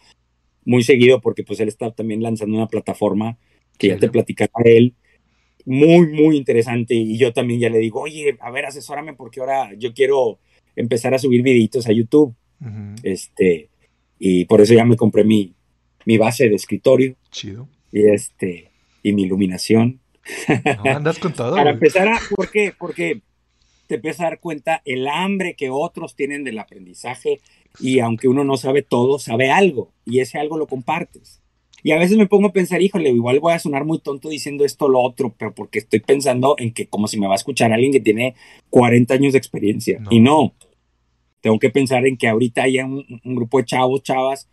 muy 0.64 0.84
seguido 0.84 1.20
porque 1.20 1.42
pues 1.42 1.58
él 1.58 1.68
está 1.68 1.90
también 1.90 2.22
lanzando 2.22 2.56
una 2.56 2.68
plataforma 2.68 3.38
que 3.76 3.88
ya 3.88 3.96
te 3.96 4.08
platicaba 4.08 4.62
él, 4.64 4.94
muy, 5.64 6.06
muy 6.06 6.36
interesante. 6.36 6.94
Y 6.94 7.18
yo 7.18 7.32
también 7.32 7.60
ya 7.60 7.70
le 7.70 7.78
digo, 7.78 8.00
oye, 8.00 8.36
a 8.40 8.50
ver, 8.50 8.66
asesórame 8.66 9.14
porque 9.14 9.40
ahora 9.40 9.72
yo 9.76 9.94
quiero 9.94 10.38
empezar 10.76 11.14
a 11.14 11.18
subir 11.18 11.42
videitos 11.42 11.86
a 11.86 11.92
YouTube. 11.92 12.34
Este, 13.02 13.70
y 14.18 14.44
por 14.44 14.60
eso 14.60 14.74
ya 14.74 14.84
me 14.84 14.96
compré 14.96 15.24
mi, 15.24 15.54
mi 16.04 16.18
base 16.18 16.48
de 16.48 16.56
escritorio. 16.56 17.16
Chido 17.30 17.68
y 17.92 18.08
este 18.08 18.70
y 19.02 19.12
mi 19.12 19.22
iluminación. 19.22 20.00
No, 20.84 20.90
andas 20.90 21.18
con 21.18 21.32
todo. 21.32 21.56
Para 21.56 21.70
empezar 21.70 22.08
a, 22.08 22.18
¿por 22.34 22.50
qué? 22.50 22.72
Porque 22.78 23.22
te 23.86 23.96
empiezas 23.96 24.20
a 24.20 24.24
dar 24.24 24.40
cuenta 24.40 24.82
el 24.84 25.08
hambre 25.08 25.54
que 25.54 25.70
otros 25.70 26.14
tienen 26.14 26.44
del 26.44 26.58
aprendizaje 26.58 27.40
y 27.80 28.00
aunque 28.00 28.28
uno 28.28 28.44
no 28.44 28.56
sabe 28.56 28.82
todo, 28.82 29.18
sabe 29.18 29.50
algo 29.50 29.92
y 30.04 30.20
ese 30.20 30.38
algo 30.38 30.58
lo 30.58 30.66
compartes. 30.66 31.39
Y 31.82 31.92
a 31.92 31.98
veces 31.98 32.16
me 32.16 32.26
pongo 32.26 32.48
a 32.48 32.52
pensar, 32.52 32.82
híjole, 32.82 33.10
igual 33.10 33.40
voy 33.40 33.52
a 33.52 33.58
sonar 33.58 33.84
muy 33.84 33.98
tonto 33.98 34.28
diciendo 34.28 34.64
esto 34.64 34.86
o 34.86 34.88
lo 34.88 35.00
otro, 35.00 35.34
pero 35.38 35.54
porque 35.54 35.78
estoy 35.78 36.00
pensando 36.00 36.54
en 36.58 36.72
que 36.72 36.86
como 36.86 37.08
si 37.08 37.18
me 37.18 37.26
va 37.26 37.34
a 37.34 37.36
escuchar 37.36 37.72
alguien 37.72 37.92
que 37.92 38.00
tiene 38.00 38.34
40 38.70 39.14
años 39.14 39.32
de 39.32 39.38
experiencia. 39.38 40.00
Y 40.10 40.20
no, 40.20 40.54
tengo 41.40 41.58
que 41.58 41.70
pensar 41.70 42.06
en 42.06 42.16
que 42.16 42.28
ahorita 42.28 42.62
hay 42.62 42.80
un, 42.80 43.04
grupo 43.24 43.58
de 43.58 43.64
chavos, 43.64 44.02
chavas, 44.02 44.48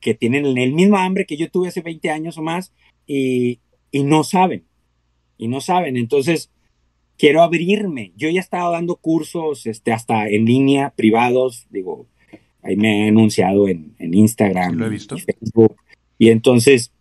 que 0.00 0.14
tienen 0.14 0.46
el 0.46 0.72
mismo 0.72 0.96
hambre 0.96 1.26
que 1.26 1.36
yo 1.36 1.50
tuve 1.50 1.68
hace 1.68 1.80
20 1.80 2.10
años 2.10 2.38
o 2.38 2.42
más 2.42 2.72
y, 3.06 3.60
y 3.90 4.04
no 4.04 4.24
saben. 4.24 4.64
Y 5.36 5.48
no 5.48 5.60
saben. 5.60 5.96
Entonces, 5.96 6.50
quiero 7.18 7.42
abrirme. 7.42 8.12
Yo 8.16 8.30
ya 8.30 8.40
estaba 8.40 8.70
dando 8.70 8.96
cursos 8.96 9.66
este, 9.66 9.92
hasta 9.92 10.28
en 10.28 10.44
línea, 10.44 10.90
privados, 10.96 11.66
digo, 11.70 12.06
ahí 12.62 12.76
me 12.76 13.04
he 13.04 13.08
anunciado 13.08 13.68
en, 13.68 13.94
en 13.98 14.14
Instagram, 14.14 14.76
lo 14.76 14.86
he 14.86 14.90
visto. 14.90 15.16
Facebook. 15.18 15.76
Y 16.18 16.30
entonces, 16.30 16.92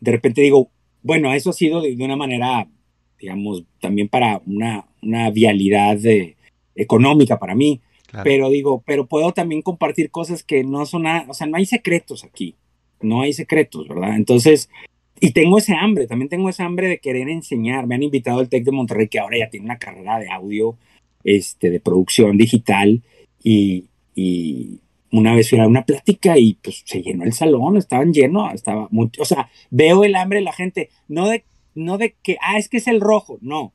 de 0.00 0.12
repente 0.12 0.42
digo, 0.42 0.70
bueno, 1.02 1.32
eso 1.32 1.50
ha 1.50 1.54
sido 1.54 1.80
de, 1.80 1.96
una 1.98 2.16
manera, 2.16 2.68
digamos, 3.18 3.64
también 3.80 4.08
para 4.08 4.42
una, 4.46 4.86
una 5.02 5.30
vialidad 5.30 5.96
de, 5.96 6.36
económica 6.74 7.38
para 7.38 7.54
mí. 7.54 7.80
Pero 8.24 8.50
digo, 8.50 8.82
pero 8.84 9.06
puedo 9.06 9.32
también 9.32 9.62
compartir 9.62 10.10
cosas 10.10 10.42
que 10.42 10.64
no 10.64 10.84
son 10.84 11.04
nada, 11.04 11.26
o 11.28 11.34
sea, 11.34 11.46
no 11.46 11.56
hay 11.56 11.64
secretos 11.64 12.24
aquí, 12.24 12.56
no 13.00 13.20
hay 13.20 13.32
secretos, 13.32 13.86
¿verdad? 13.86 14.16
Entonces, 14.16 14.68
y 15.20 15.30
tengo 15.30 15.58
ese 15.58 15.74
hambre, 15.74 16.08
también 16.08 16.28
tengo 16.28 16.48
ese 16.48 16.64
hambre 16.64 16.88
de 16.88 16.98
querer 16.98 17.28
enseñar. 17.28 17.86
Me 17.86 17.94
han 17.94 18.02
invitado 18.02 18.40
al 18.40 18.48
TEC 18.48 18.64
de 18.64 18.72
Monterrey, 18.72 19.06
que 19.06 19.20
ahora 19.20 19.38
ya 19.38 19.48
tiene 19.48 19.66
una 19.66 19.78
carrera 19.78 20.18
de 20.18 20.28
audio, 20.28 20.76
este, 21.22 21.70
de 21.70 21.78
producción 21.78 22.36
digital, 22.36 23.00
y, 23.44 23.84
y 24.16 24.80
una 25.12 25.34
vez 25.34 25.50
fui 25.50 25.58
a 25.58 25.66
una 25.66 25.84
plática 25.84 26.38
y 26.38 26.54
pues 26.54 26.82
se 26.84 27.02
llenó 27.02 27.24
el 27.24 27.32
salón, 27.32 27.76
estaban 27.76 28.12
llenos, 28.12 28.52
estaba 28.54 28.88
mucho, 28.90 29.22
o 29.22 29.24
sea, 29.24 29.50
veo 29.70 30.04
el 30.04 30.14
hambre 30.14 30.38
de 30.38 30.44
la 30.44 30.52
gente, 30.52 30.90
no 31.08 31.28
de, 31.28 31.44
no 31.74 31.98
de 31.98 32.14
que, 32.22 32.36
ah, 32.40 32.58
es 32.58 32.68
que 32.68 32.76
es 32.76 32.86
el 32.86 33.00
rojo, 33.00 33.38
no, 33.40 33.72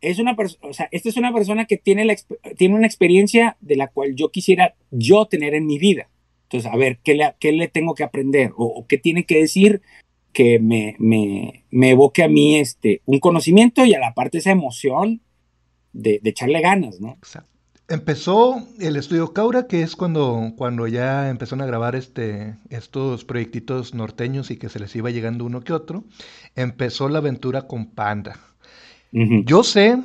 es 0.00 0.18
una 0.18 0.36
persona, 0.36 0.68
o 0.68 0.72
sea, 0.72 0.88
esta 0.92 1.08
es 1.08 1.16
una 1.16 1.32
persona 1.32 1.66
que 1.66 1.76
tiene, 1.76 2.04
la, 2.04 2.16
tiene 2.56 2.74
una 2.74 2.86
experiencia 2.86 3.56
de 3.60 3.76
la 3.76 3.88
cual 3.88 4.14
yo 4.14 4.30
quisiera 4.30 4.74
yo 4.90 5.26
tener 5.26 5.54
en 5.54 5.66
mi 5.66 5.78
vida. 5.78 6.08
Entonces, 6.44 6.70
a 6.72 6.76
ver, 6.76 6.98
¿qué 7.04 7.14
le, 7.14 7.34
qué 7.40 7.52
le 7.52 7.68
tengo 7.68 7.94
que 7.94 8.04
aprender? 8.04 8.52
O, 8.56 8.86
qué 8.88 8.96
tiene 8.96 9.24
que 9.24 9.38
decir 9.38 9.82
que 10.32 10.58
me, 10.58 10.96
me, 10.98 11.64
me, 11.70 11.90
evoque 11.90 12.22
a 12.22 12.28
mí 12.28 12.56
este, 12.56 13.02
un 13.04 13.18
conocimiento 13.18 13.84
y 13.84 13.94
a 13.94 13.98
la 13.98 14.14
parte 14.14 14.38
esa 14.38 14.50
emoción 14.50 15.20
de, 15.92 16.20
de 16.22 16.30
echarle 16.30 16.60
ganas, 16.60 17.00
¿no? 17.00 17.10
Exacto. 17.10 17.57
Empezó 17.90 18.62
el 18.78 18.96
estudio 18.96 19.32
Caura, 19.32 19.66
que 19.66 19.80
es 19.80 19.96
cuando, 19.96 20.52
cuando 20.58 20.86
ya 20.86 21.30
empezaron 21.30 21.62
a 21.62 21.66
grabar 21.66 21.96
este, 21.96 22.54
estos 22.68 23.24
proyectitos 23.24 23.94
norteños 23.94 24.50
y 24.50 24.58
que 24.58 24.68
se 24.68 24.78
les 24.78 24.94
iba 24.94 25.10
llegando 25.10 25.46
uno 25.46 25.62
que 25.62 25.72
otro. 25.72 26.04
Empezó 26.54 27.08
la 27.08 27.18
aventura 27.18 27.62
con 27.62 27.86
Panda. 27.86 28.38
Yo 29.10 29.64
sé, 29.64 30.02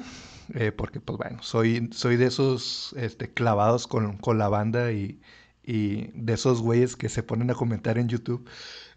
eh, 0.54 0.72
porque 0.72 1.02
pues 1.02 1.18
bueno, 1.18 1.44
soy, 1.44 1.90
soy 1.92 2.16
de 2.16 2.28
esos 2.28 2.96
este, 2.98 3.34
clavados 3.34 3.86
con, 3.86 4.18
la 4.38 4.48
banda 4.48 4.94
y, 4.94 5.20
de 5.66 6.34
esos 6.34 6.62
güeyes 6.62 6.96
que 6.96 7.10
se 7.10 7.22
ponen 7.22 7.52
a 7.52 7.54
comentar 7.54 7.98
en 7.98 8.08
YouTube. 8.08 8.50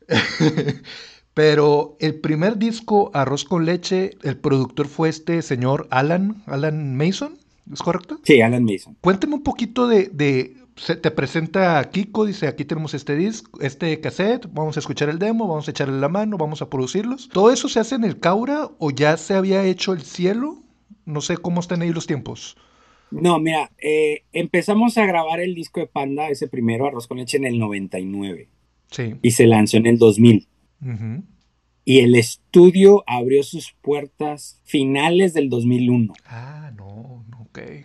Pero 1.34 1.96
el 1.98 2.20
primer 2.20 2.56
disco, 2.56 3.10
Arroz 3.14 3.44
con 3.44 3.64
Leche, 3.64 4.16
el 4.22 4.36
productor 4.38 4.86
fue 4.86 5.08
este 5.08 5.42
señor 5.42 5.88
Alan, 5.90 6.44
Alan 6.46 6.96
Mason, 6.96 7.36
¿es 7.72 7.80
correcto? 7.80 8.18
Sí, 8.22 8.40
Alan 8.40 8.64
Mason. 8.64 8.96
Cuénteme 9.00 9.34
un 9.34 9.42
poquito 9.42 9.86
de, 9.86 10.10
te 11.00 11.10
presenta 11.10 11.82
Kiko, 11.90 12.26
dice, 12.26 12.46
aquí 12.46 12.64
tenemos 12.64 12.94
este 12.94 13.16
disco, 13.16 13.60
este 13.60 14.00
cassette, 14.00 14.46
vamos 14.52 14.76
a 14.76 14.80
escuchar 14.80 15.08
el 15.08 15.18
demo, 15.18 15.48
vamos 15.48 15.68
a 15.68 15.70
echarle 15.70 15.98
la 15.98 16.08
mano, 16.08 16.36
vamos 16.36 16.62
a 16.62 16.68
producirlos. 16.68 17.28
¿Todo 17.28 17.50
eso 17.50 17.68
se 17.68 17.80
hace 17.80 17.94
en 17.94 18.04
el 18.04 18.20
Caura 18.20 18.70
o 18.78 18.90
ya 18.90 19.16
se 19.16 19.34
había 19.34 19.64
hecho 19.64 19.92
el 19.92 20.02
cielo? 20.02 20.58
No 21.04 21.20
sé 21.20 21.36
cómo 21.36 21.60
están 21.60 21.82
ahí 21.82 21.92
los 21.92 22.06
tiempos. 22.06 22.56
No, 23.10 23.38
mira, 23.38 23.70
eh, 23.78 24.24
empezamos 24.32 24.98
a 24.98 25.06
grabar 25.06 25.40
el 25.40 25.54
disco 25.54 25.80
de 25.80 25.86
Panda, 25.86 26.28
ese 26.28 26.48
primero, 26.48 26.86
Arroz 26.86 27.06
con 27.06 27.18
Leche, 27.18 27.36
en 27.36 27.46
el 27.46 27.58
99. 27.58 28.48
Sí. 28.90 29.14
Y 29.22 29.30
se 29.30 29.46
lanzó 29.46 29.76
en 29.76 29.86
el 29.86 29.98
2000. 29.98 30.48
Y 31.84 32.00
el 32.00 32.16
estudio 32.16 33.04
abrió 33.06 33.42
sus 33.44 33.74
puertas 33.80 34.60
finales 34.64 35.34
del 35.34 35.48
2001. 35.48 36.14
Ah, 36.26 36.72
no, 36.76 37.24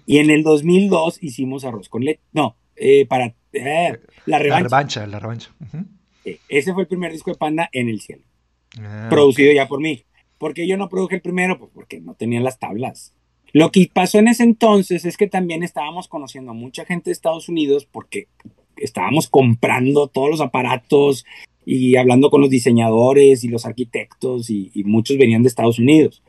Y 0.05 0.17
en 0.17 0.29
el 0.29 0.43
2002 0.43 1.21
hicimos 1.21 1.65
Arroz 1.65 1.89
con 1.89 2.03
Leche. 2.03 2.21
No, 2.31 2.55
eh, 2.75 3.05
para 3.05 3.35
eh, 3.53 3.99
la 4.25 4.39
revancha. 4.39 5.05
La 5.05 5.19
revancha, 5.19 5.51
ese 6.49 6.73
fue 6.73 6.83
el 6.83 6.87
primer 6.87 7.11
disco 7.11 7.31
de 7.31 7.37
Panda 7.37 7.69
en 7.71 7.89
el 7.89 8.01
cielo. 8.01 8.23
Ah, 8.79 9.07
producido 9.09 9.51
ya 9.53 9.67
por 9.67 9.81
mí. 9.81 10.03
Porque 10.37 10.67
yo 10.67 10.77
no 10.77 10.89
produje 10.89 11.15
el 11.15 11.21
primero, 11.21 11.59
pues 11.59 11.71
porque 11.73 11.99
no 11.99 12.15
tenía 12.15 12.41
las 12.41 12.59
tablas. 12.59 13.13
Lo 13.53 13.71
que 13.71 13.89
pasó 13.91 14.19
en 14.19 14.27
ese 14.27 14.43
entonces 14.43 15.05
es 15.05 15.17
que 15.17 15.27
también 15.27 15.61
estábamos 15.61 16.07
conociendo 16.07 16.51
a 16.51 16.55
mucha 16.55 16.85
gente 16.85 17.09
de 17.09 17.13
Estados 17.13 17.49
Unidos 17.49 17.85
porque 17.85 18.27
estábamos 18.77 19.27
comprando 19.27 20.07
todos 20.07 20.29
los 20.29 20.41
aparatos 20.41 21.25
y 21.65 21.97
hablando 21.97 22.29
con 22.29 22.41
los 22.41 22.49
diseñadores 22.49 23.43
y 23.43 23.49
los 23.49 23.65
arquitectos 23.65 24.49
y 24.49 24.71
muchos 24.85 25.17
venían 25.17 25.43
de 25.43 25.49
Estados 25.49 25.79
Unidos. 25.79 26.20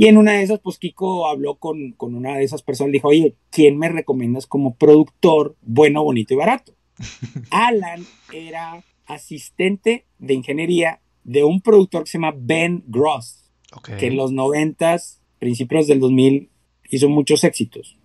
Y 0.00 0.06
en 0.06 0.16
una 0.16 0.32
de 0.32 0.42
esas, 0.42 0.60
pues 0.60 0.78
Kiko 0.78 1.28
habló 1.28 1.56
con, 1.56 1.92
con 1.92 2.14
una 2.14 2.34
de 2.34 2.42
esas 2.42 2.62
personas, 2.62 2.90
dijo, 2.90 3.08
oye, 3.08 3.34
¿quién 3.50 3.76
me 3.76 3.90
recomiendas 3.90 4.46
como 4.46 4.74
productor 4.76 5.58
bueno, 5.60 6.02
bonito 6.02 6.32
y 6.32 6.38
barato? 6.38 6.74
Alan 7.50 8.06
era 8.32 8.82
asistente 9.04 10.06
de 10.18 10.32
ingeniería 10.32 11.02
de 11.22 11.44
un 11.44 11.60
productor 11.60 12.04
que 12.04 12.12
se 12.12 12.16
llama 12.16 12.32
Ben 12.34 12.82
Gross, 12.86 13.52
que 13.98 14.06
en 14.06 14.16
los 14.16 14.32
noventas, 14.32 15.20
principios 15.38 15.86
del 15.86 16.00
2000, 16.00 16.48
hizo 16.88 17.10
muchos 17.10 17.44
éxitos, 17.44 17.98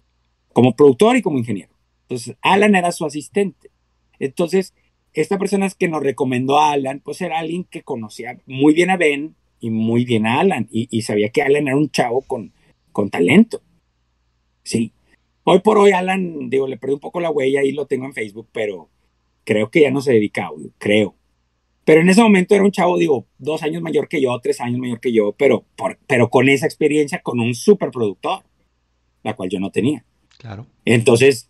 como 0.51 0.75
productor 0.75 1.15
y 1.15 1.21
como 1.21 1.37
ingeniero. 1.37 1.77
Entonces, 2.09 2.35
Alan 2.41 2.75
era 2.75 2.91
su 2.91 3.05
asistente. 3.05 3.71
Entonces, 4.19 4.73
esta 5.13 5.39
persona 5.39 5.69
que 5.69 5.87
nos 5.87 6.03
recomendó 6.03 6.59
a 6.59 6.73
Alan, 6.73 6.99
pues 6.99 7.21
era 7.21 7.39
alguien 7.39 7.63
que 7.63 7.83
conocía 7.83 8.37
muy 8.47 8.73
bien 8.73 8.89
a 8.89 8.97
Ben, 8.97 9.37
y 9.59 9.69
muy 9.69 10.05
bien 10.05 10.25
a 10.25 10.39
Alan. 10.39 10.67
Y, 10.71 11.01
sabía 11.01 11.29
que 11.29 11.41
Alan 11.41 11.67
era 11.67 11.77
un 11.77 11.89
chavo 11.89 12.21
con, 12.21 12.51
con 12.91 13.09
talento. 13.09 13.61
Sí. 14.63 14.91
Hoy 15.43 15.59
por 15.59 15.77
hoy 15.77 15.91
Alan, 15.91 16.49
digo, 16.49 16.67
le 16.67 16.77
perdí 16.77 16.95
un 16.95 16.99
poco 16.99 17.19
la 17.19 17.29
huella 17.29 17.63
y 17.63 17.71
lo 17.71 17.85
tengo 17.85 18.05
en 18.05 18.13
Facebook, 18.13 18.47
pero 18.51 18.89
creo 19.43 19.69
que 19.69 19.81
ya 19.81 19.91
no 19.91 20.01
se 20.01 20.13
dedica 20.13 20.43
a 20.43 20.47
audio, 20.47 20.71
creo. 20.77 21.15
Pero 21.83 22.01
en 22.01 22.09
ese 22.09 22.21
momento 22.21 22.55
era 22.55 22.63
un 22.63 22.71
chavo, 22.71 22.97
digo, 22.97 23.27
dos 23.37 23.61
años 23.61 23.83
mayor 23.83 24.07
que 24.07 24.19
yo, 24.19 24.37
tres 24.41 24.59
años 24.59 24.79
mayor 24.79 24.99
que 24.99 25.13
yo, 25.13 25.33
pero, 25.37 25.65
pero 26.07 26.29
con 26.29 26.49
esa 26.49 26.65
experiencia, 26.65 27.21
con 27.21 27.39
un 27.39 27.53
super 27.53 27.91
productor, 27.91 28.43
la 29.23 29.35
cual 29.35 29.49
yo 29.49 29.59
no 29.59 29.69
tenía. 29.69 30.03
Claro. 30.39 30.65
Entonces, 30.83 31.49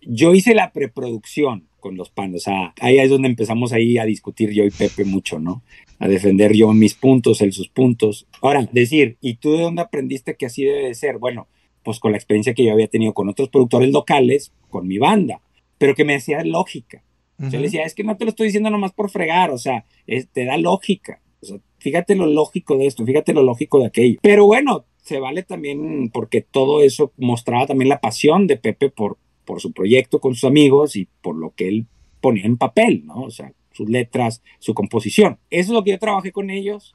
yo 0.00 0.34
hice 0.34 0.54
la 0.54 0.72
preproducción 0.72 1.66
con 1.80 1.96
los 1.96 2.10
pandos. 2.10 2.42
O 2.42 2.44
sea, 2.44 2.74
ahí 2.80 2.98
es 2.98 3.10
donde 3.10 3.28
empezamos 3.28 3.72
ahí 3.72 3.98
a 3.98 4.04
discutir 4.04 4.50
yo 4.50 4.64
y 4.64 4.70
Pepe 4.70 5.04
mucho, 5.04 5.38
¿no? 5.38 5.62
A 5.98 6.08
defender 6.08 6.52
yo 6.52 6.72
mis 6.72 6.94
puntos, 6.94 7.40
él 7.40 7.52
sus 7.52 7.68
puntos. 7.68 8.26
Ahora, 8.40 8.68
decir, 8.72 9.16
¿y 9.20 9.36
tú 9.36 9.52
de 9.52 9.62
dónde 9.62 9.82
aprendiste 9.82 10.36
que 10.36 10.46
así 10.46 10.64
debe 10.64 10.88
de 10.88 10.94
ser? 10.94 11.18
Bueno, 11.18 11.48
pues 11.82 12.00
con 12.00 12.12
la 12.12 12.18
experiencia 12.18 12.54
que 12.54 12.64
yo 12.64 12.72
había 12.72 12.88
tenido 12.88 13.14
con 13.14 13.28
otros 13.28 13.48
productores 13.48 13.90
locales, 13.92 14.52
con 14.70 14.88
mi 14.88 14.98
banda, 14.98 15.40
pero 15.78 15.94
que 15.94 16.04
me 16.04 16.16
hacía 16.16 16.42
lógica. 16.44 17.02
Yo 17.36 17.58
le 17.58 17.64
decía, 17.64 17.82
es 17.82 17.94
que 17.94 18.04
no 18.04 18.16
te 18.16 18.24
lo 18.24 18.30
estoy 18.30 18.46
diciendo 18.46 18.70
nomás 18.70 18.92
por 18.92 19.10
fregar, 19.10 19.50
o 19.50 19.58
sea, 19.58 19.84
te 20.06 20.44
da 20.44 20.56
lógica. 20.56 21.20
O 21.42 21.46
sea, 21.46 21.58
fíjate 21.78 22.14
lo 22.14 22.26
lógico 22.26 22.78
de 22.78 22.86
esto, 22.86 23.04
fíjate 23.04 23.32
lo 23.32 23.42
lógico 23.42 23.80
de 23.80 23.86
aquello. 23.86 24.18
Pero 24.22 24.46
bueno, 24.46 24.84
se 25.02 25.18
vale 25.18 25.42
también 25.42 26.10
porque 26.10 26.40
todo 26.40 26.82
eso 26.82 27.12
mostraba 27.16 27.66
también 27.66 27.88
la 27.88 28.00
pasión 28.00 28.46
de 28.46 28.56
Pepe 28.56 28.88
por, 28.88 29.18
por 29.44 29.60
su 29.60 29.72
proyecto 29.72 30.20
con 30.20 30.34
sus 30.34 30.44
amigos 30.44 30.96
y 30.96 31.08
por 31.20 31.36
lo 31.36 31.50
que 31.50 31.68
él 31.68 31.86
ponía 32.20 32.46
en 32.46 32.56
papel, 32.56 33.04
¿no? 33.04 33.24
O 33.24 33.30
sea, 33.30 33.52
sus 33.74 33.90
letras, 33.90 34.42
su 34.60 34.72
composición. 34.72 35.38
Eso 35.50 35.72
es 35.72 35.74
lo 35.74 35.84
que 35.84 35.90
yo 35.90 35.98
trabajé 35.98 36.32
con 36.32 36.48
ellos. 36.48 36.94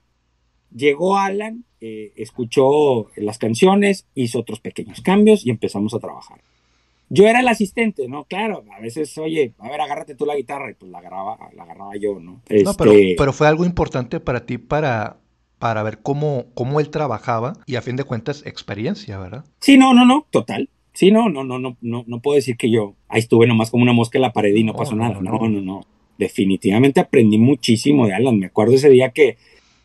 Llegó 0.76 1.18
Alan, 1.18 1.66
eh, 1.82 2.14
escuchó 2.16 3.08
las 3.16 3.38
canciones, 3.38 4.06
hizo 4.16 4.40
otros 4.40 4.60
pequeños 4.60 5.02
cambios 5.02 5.46
y 5.46 5.50
empezamos 5.50 5.94
a 5.94 6.00
trabajar. 6.00 6.40
Yo 7.10 7.28
era 7.28 7.40
el 7.40 7.48
asistente, 7.48 8.08
¿no? 8.08 8.26
Claro, 8.26 8.64
a 8.72 8.80
veces, 8.80 9.18
oye, 9.18 9.54
a 9.58 9.70
ver, 9.70 9.82
agárrate 9.82 10.14
tú 10.16 10.26
la 10.26 10.36
guitarra 10.36 10.70
y 10.70 10.76
pues 10.76 10.92
la 10.92 11.00
agarraba, 11.00 11.38
la 11.56 11.64
agarraba 11.64 11.96
yo, 11.98 12.20
¿no? 12.20 12.34
no 12.34 12.42
pero, 12.48 12.92
este 12.92 13.16
pero, 13.18 13.34
fue 13.34 13.48
algo 13.48 13.66
importante 13.66 14.20
para 14.20 14.46
ti 14.46 14.60
para, 14.60 15.18
para 15.58 15.82
ver 15.82 16.00
cómo, 16.04 16.46
cómo 16.54 16.80
él 16.80 16.92
trabajaba 16.92 17.54
y 17.66 17.78
a 17.78 17.82
fin 17.82 17.96
de 17.96 18.04
cuentas 18.04 18.46
experiencia, 18.46 19.18
¿verdad? 19.18 19.44
Sí, 19.60 19.76
no, 19.78 19.96
no, 19.96 20.06
no, 20.06 20.28
total. 20.30 20.70
Sí, 20.94 21.12
no, 21.12 21.30
no, 21.30 21.44
no, 21.44 21.58
no, 21.58 21.78
no, 21.82 22.04
no 22.06 22.20
puedo 22.20 22.36
decir 22.36 22.58
que 22.58 22.70
yo 22.70 22.94
ahí 23.08 23.22
estuve 23.22 23.48
nomás 23.48 23.72
como 23.72 23.82
una 23.82 23.94
mosca 23.94 24.20
en 24.20 24.24
la 24.24 24.34
pared 24.34 24.54
y 24.54 24.64
no, 24.64 24.76
pasó 24.76 24.96
nada. 24.96 25.20
no, 25.20 25.40
no. 25.40 25.62
no 25.62 25.99
definitivamente 26.20 27.00
aprendí 27.00 27.40
muchísimo 27.40 28.06
de 28.06 28.14
Alan. 28.14 28.38
Me 28.38 28.48
acuerdo 28.48 28.76
ese 28.76 28.90
día 28.90 29.10
que 29.12 29.38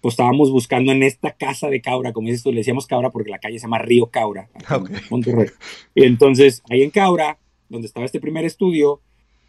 pues, 0.03 0.15
estábamos 0.15 0.51
buscando 0.51 0.93
en 0.93 1.03
esta 1.03 1.31
casa 1.31 1.69
de 1.69 1.81
Caura, 1.81 2.13
como 2.13 2.27
dices 2.27 2.43
tú, 2.43 2.51
le 2.51 2.59
decíamos 2.59 2.87
Caura 2.87 3.11
porque 3.11 3.31
la 3.31 3.39
calle 3.39 3.59
se 3.59 3.63
llama 3.63 3.79
Río 3.79 4.07
Caura, 4.07 4.51
Y 5.95 6.05
entonces, 6.05 6.63
ahí 6.69 6.83
en 6.83 6.91
Caura, 6.91 7.39
donde 7.69 7.87
estaba 7.87 8.05
este 8.05 8.21
primer 8.21 8.45
estudio, 8.45 9.01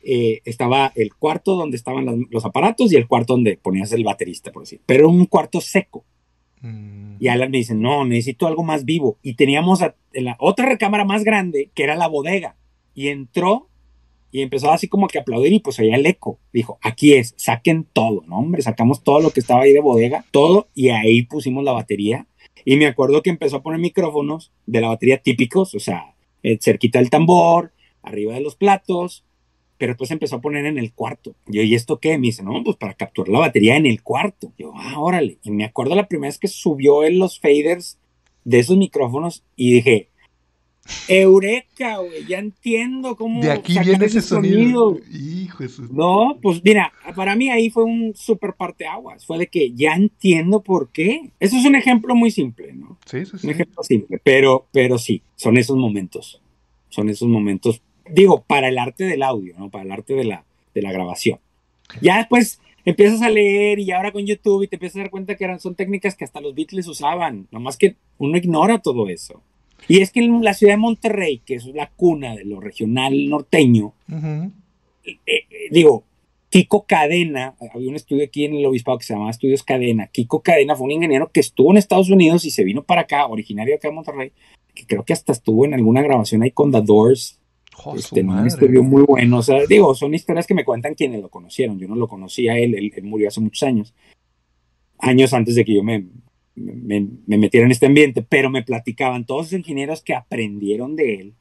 eh, 0.04 0.42
estaba 0.46 0.94
el 0.96 1.14
cuarto 1.16 1.56
donde 1.56 1.76
estaban 1.76 2.28
los 2.30 2.46
aparatos 2.46 2.94
y 2.94 2.96
el 2.96 3.08
cuarto 3.08 3.34
donde 3.34 3.58
ponías 3.58 3.92
el 3.92 4.04
baterista, 4.04 4.52
por 4.52 4.62
decir. 4.62 4.80
Pero 4.86 5.10
un 5.10 5.26
cuarto 5.26 5.60
seco. 5.60 6.06
Mm. 6.62 7.16
Y 7.20 7.28
Alan 7.28 7.50
me 7.50 7.58
dice, 7.58 7.74
no, 7.74 8.06
necesito 8.06 8.46
algo 8.46 8.64
más 8.64 8.86
vivo. 8.86 9.18
Y 9.24 9.34
teníamos 9.34 9.82
en 10.14 10.26
la 10.26 10.38
otra 10.40 10.68
recámara 10.68 11.04
más 11.04 11.24
grande, 11.24 11.72
que 11.74 11.84
era 11.84 11.96
la 11.96 12.08
bodega. 12.08 12.56
Y 12.94 13.08
entró 13.08 13.70
y 14.32 14.42
empezó 14.42 14.72
así 14.72 14.88
como 14.88 15.08
que 15.08 15.18
a 15.18 15.22
aplaudir 15.22 15.54
y 15.54 15.60
pues 15.60 15.80
oía 15.80 15.96
el 15.96 16.06
eco. 16.06 16.40
Dijo, 16.52 16.78
aquí 16.82 17.14
es, 17.14 17.34
saquen 17.38 17.88
todo, 17.92 18.24
¿no? 18.28 18.40
Hombre, 18.40 18.62
sacamos 18.62 19.04
todo 19.04 19.22
lo 19.22 19.32
que 19.32 19.40
estaba 19.40 19.62
ahí 19.62 19.74
de 19.74 19.80
bodega, 19.80 20.26
todo, 20.32 20.68
y 20.74 20.90
ahí 20.90 21.24
pusimos 21.24 21.64
la 21.64 21.72
batería. 21.72 22.28
Y 22.66 22.78
me 22.78 22.88
acuerdo 22.88 23.22
que 23.22 23.30
empezó 23.30 23.58
a 23.58 23.64
poner 23.64 23.80
micrófonos 23.80 24.52
de 24.66 24.82
la 24.82 24.90
batería 24.90 25.20
típicos, 25.20 25.76
o 25.76 25.80
sea, 25.80 26.16
eh, 26.44 26.58
cerquita 26.60 27.00
del 27.00 27.10
tambor, 27.10 27.74
arriba 28.02 28.34
de 28.34 28.42
los 28.42 28.56
platos, 28.56 29.26
pero 29.78 29.92
después 29.92 30.12
empezó 30.12 30.38
a 30.38 30.42
poner 30.42 30.66
en 30.66 30.78
el 30.78 30.94
cuarto. 30.94 31.36
Yo, 31.48 31.62
¿y 31.62 31.76
esto 31.76 32.00
qué? 32.00 32.18
Me 32.18 32.28
dice, 32.28 32.44
no, 32.44 32.64
pues 32.64 32.78
para 32.78 32.94
capturar 32.94 33.30
la 33.30 33.40
batería 33.40 33.76
en 33.76 33.86
el 33.86 34.02
cuarto. 34.04 34.54
Yo, 34.58 34.72
ah, 34.76 35.00
órale. 35.00 35.38
Y 35.44 35.52
me 35.52 35.66
acuerdo 35.66 35.96
la 35.96 36.08
primera 36.08 36.30
vez 36.30 36.40
que 36.40 36.48
subió 36.48 37.04
en 37.04 37.20
los 37.20 37.40
faders 37.40 38.00
de 38.44 38.60
esos 38.60 38.78
micrófonos 38.78 39.44
y 39.56 39.74
dije, 39.74 40.10
Eureka, 41.08 41.98
güey, 41.98 42.26
ya 42.28 42.40
entiendo 42.40 43.16
cómo. 43.16 43.42
De 43.42 43.52
aquí 43.52 43.78
viene 43.80 44.06
ese 44.06 44.22
sonido. 44.22 44.98
No, 45.92 46.38
pues 46.42 46.64
mira, 46.64 46.94
para 47.16 47.36
mí 47.36 47.50
ahí 47.50 47.70
fue 47.70 47.84
un 47.84 48.14
super 48.16 48.54
parteaguas. 48.54 49.26
Fue 49.26 49.38
de 49.38 49.48
que 49.48 49.72
ya 49.74 49.94
entiendo 49.94 50.62
por 50.62 50.90
qué. 50.92 51.32
Eso 51.40 51.58
es 51.58 51.66
un 51.66 51.76
ejemplo 51.76 52.16
muy 52.16 52.32
simple, 52.32 52.74
¿no? 52.74 52.98
Sí, 53.06 53.26
sí, 53.26 53.38
sí. 53.38 53.48
Un 53.48 53.54
ejemplo 53.54 53.84
simple, 53.84 54.20
pero, 54.24 54.68
pero 54.72 54.98
sí, 54.98 55.22
son 55.36 55.58
esos 55.58 55.78
momentos. 55.78 56.42
Son 56.90 57.10
esos 57.10 57.28
momentos, 57.28 57.82
digo, 58.10 58.44
para 58.44 58.70
el 58.70 58.78
arte 58.78 59.06
del 59.06 59.24
audio, 59.24 59.56
¿no? 59.58 59.70
Para 59.70 59.84
el 59.84 59.92
arte 59.92 60.14
de 60.14 60.24
la, 60.24 60.46
de 60.74 60.82
la 60.82 60.92
grabación. 60.92 61.40
Ya 62.02 62.18
después 62.18 62.62
empiezas 62.86 63.22
a 63.22 63.30
leer 63.30 63.80
y 63.80 63.92
ahora 63.92 64.12
con 64.12 64.26
YouTube 64.26 64.64
y 64.64 64.68
te 64.68 64.76
empiezas 64.76 64.98
a 64.98 65.00
dar 65.00 65.10
cuenta 65.10 65.36
que 65.36 65.44
eran, 65.44 65.60
son 65.60 65.76
técnicas 65.76 66.16
que 66.16 66.24
hasta 66.24 66.42
los 66.42 66.54
Beatles 66.54 66.88
usaban. 66.88 67.48
Nomás 67.52 67.78
que 67.78 67.96
uno 68.18 68.38
ignora 68.38 68.80
todo 68.80 69.10
eso. 69.10 69.42
Y 69.88 70.00
es 70.00 70.12
que 70.12 70.22
en 70.22 70.44
la 70.44 70.54
ciudad 70.54 70.74
de 70.74 70.78
Monterrey, 70.78 71.42
que 71.46 71.56
es 71.56 71.66
la 71.68 71.90
cuna 71.92 72.36
de 72.36 72.46
lo 72.46 72.60
regional 72.60 73.30
norteño, 73.30 73.94
eh, 75.04 75.20
eh, 75.26 75.46
digo, 75.72 76.04
Kiko 76.50 76.86
Cadena, 76.86 77.56
había 77.74 77.90
un 77.90 77.96
estudio 77.96 78.24
aquí 78.24 78.46
en 78.46 78.56
el 78.56 78.66
obispado 78.66 78.98
que 78.98 79.06
se 79.06 79.14
llamaba 79.14 79.32
Estudios 79.32 79.64
Cadena. 79.64 80.08
Kiko 80.08 80.42
Cadena 80.42 80.76
fue 80.76 80.86
un 80.86 80.92
ingeniero 80.92 81.30
que 81.32 81.42
estuvo 81.42 81.72
en 81.72 81.78
Estados 81.78 82.10
Unidos 82.10 82.46
y 82.46 82.52
se 82.52 82.64
vino 82.64 82.84
para 82.84 83.02
acá, 83.02 83.28
originario 83.28 83.74
de 83.74 83.78
acá 83.78 83.90
de 83.90 83.94
Monterrey, 83.94 84.32
que 84.74 84.86
creo 84.86 85.04
que 85.04 85.14
hasta 85.14 85.32
estuvo 85.32 85.66
en 85.66 85.74
alguna 85.74 86.02
grabación 86.02 86.44
ahí 86.44 86.52
con 86.52 86.72
The 86.72 86.82
Doors. 86.82 87.40
este, 87.98 88.22
un 88.22 88.48
estudio 88.48 88.84
muy 88.84 89.04
bueno. 89.04 89.40
O 89.40 89.44
sea, 89.44 89.66
digo, 89.68 89.94
son 89.94 90.14
historias 90.14 90.48
que 90.48 90.54
me 90.54 90.64
cuentan 90.64 90.96
quienes 90.96 91.22
lo 91.22 91.30
conocieron. 91.30 91.78
Yo 91.78 91.88
no 91.88 91.96
lo 91.96 92.08
conocía 92.08 92.58
él, 92.58 92.74
él 92.74 93.04
murió 93.04 93.28
hace 93.28 93.42
muchos 93.42 93.64
años. 93.64 93.94
Años 94.98 95.34
antes 95.34 95.56
de 95.56 95.66
que 95.66 95.76
yo 95.76 95.84
me, 95.84 96.06
me, 96.56 97.08
me 97.26 97.38
metiera 97.38 97.66
en 97.66 97.72
este 97.72 97.86
ambiente, 97.86 98.22
pero 98.22 98.50
me 98.50 98.64
platicaban 98.64 99.26
todos 99.26 99.52
los 99.52 99.54
ingenieros 99.54 100.02
que 100.02 100.14
aprendieron 100.14 100.96
de 100.96 101.16
él, 101.16 101.34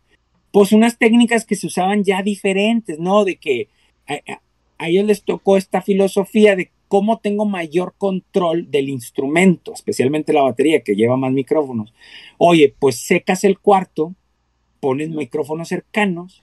pues 0.50 0.72
unas 0.72 0.98
técnicas 0.98 1.44
que 1.44 1.56
se 1.56 1.66
usaban 1.66 2.04
ya 2.04 2.22
diferentes, 2.22 2.98
¿no? 2.98 3.24
De 3.24 3.36
que 3.36 3.68
a, 4.06 4.86
ellos 4.86 5.04
les 5.04 5.24
tocó 5.24 5.56
esta 5.56 5.82
filosofía 5.82 6.56
de 6.56 6.70
cómo 6.88 7.18
tengo 7.18 7.44
mayor 7.44 7.94
control 7.98 8.70
del 8.70 8.88
instrumento, 8.88 9.72
especialmente 9.72 10.32
la 10.32 10.42
batería 10.42 10.82
que 10.82 10.94
lleva 10.94 11.16
más 11.16 11.32
micrófonos. 11.32 11.92
Oye, 12.38 12.74
pues 12.78 12.98
secas 12.98 13.44
el 13.44 13.58
cuarto, 13.58 14.14
pones 14.80 15.10
micrófonos 15.10 15.68
cercanos 15.68 16.42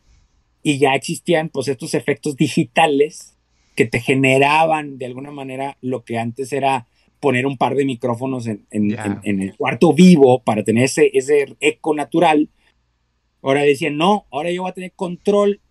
y 0.64 0.78
ya 0.78 0.96
existían 0.96 1.50
pues 1.50 1.68
estos 1.68 1.94
efectos 1.94 2.36
digitales 2.36 3.38
que 3.76 3.86
te 3.86 4.00
generaban 4.00 4.98
de 4.98 5.06
alguna 5.06 5.32
manera 5.32 5.78
lo 5.82 6.04
que 6.04 6.18
antes 6.18 6.52
era 6.52 6.88
poner 7.22 7.46
un 7.46 7.56
par 7.56 7.76
de 7.76 7.86
micrófonos 7.86 8.48
en, 8.48 8.66
el 8.72 9.56
cuarto 9.56 9.94
vivo 9.94 10.42
para 10.44 10.64
tener 10.64 10.86
ese, 10.86 11.12
ese 11.14 11.56
eco 11.62 11.96
natural. 11.96 12.50
Ahora 13.42 13.62
decían, 13.62 13.96
no, 13.96 14.26
ahora 14.32 14.52
yo 14.52 14.64
voy 14.64 14.72
a 14.72 14.74
tener 14.74 14.92
control 14.94 15.62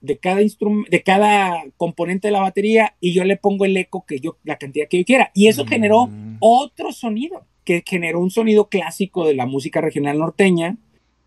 de 0.00 0.18
cada 0.18 0.42
instrumento, 0.42 0.88
de 0.90 1.02
cada 1.02 1.64
componente 1.76 2.28
de 2.28 2.32
la 2.32 2.40
batería 2.40 2.94
y 3.00 3.12
yo 3.12 3.24
le 3.24 3.36
pongo 3.36 3.64
el 3.64 3.76
eco 3.76 4.04
que 4.06 4.20
yo, 4.20 4.38
la 4.44 4.56
cantidad 4.56 4.86
que 4.88 4.98
yo 4.98 5.04
quiera. 5.04 5.32
Y 5.34 5.48
eso 5.48 5.66
generó 5.66 6.06
mm. 6.06 6.36
otro 6.38 6.92
sonido, 6.92 7.44
que 7.64 7.82
generó 7.84 8.20
un 8.20 8.30
sonido 8.30 8.68
clásico 8.68 9.26
de 9.26 9.34
la 9.34 9.46
música 9.46 9.80
regional 9.80 10.18
norteña. 10.18 10.76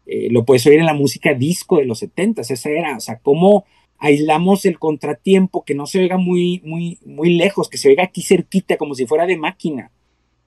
Eh, 0.05 0.29
lo 0.31 0.45
puedes 0.45 0.65
oír 0.65 0.79
en 0.79 0.85
la 0.85 0.93
música 0.93 1.33
disco 1.33 1.77
de 1.77 1.85
los 1.85 1.99
70 1.99 2.41
esa 2.41 2.69
era, 2.69 2.95
o 2.95 3.01
sea, 3.01 3.19
cómo 3.19 3.65
aislamos 3.99 4.65
el 4.65 4.79
contratiempo, 4.79 5.63
que 5.63 5.75
no 5.75 5.85
se 5.85 5.99
oiga 5.99 6.17
muy, 6.17 6.61
muy, 6.63 6.97
muy 7.05 7.35
lejos, 7.35 7.69
que 7.69 7.77
se 7.77 7.89
oiga 7.89 8.03
aquí 8.03 8.21
cerquita, 8.21 8.77
como 8.77 8.95
si 8.95 9.05
fuera 9.05 9.25
de 9.25 9.37
máquina, 9.37 9.91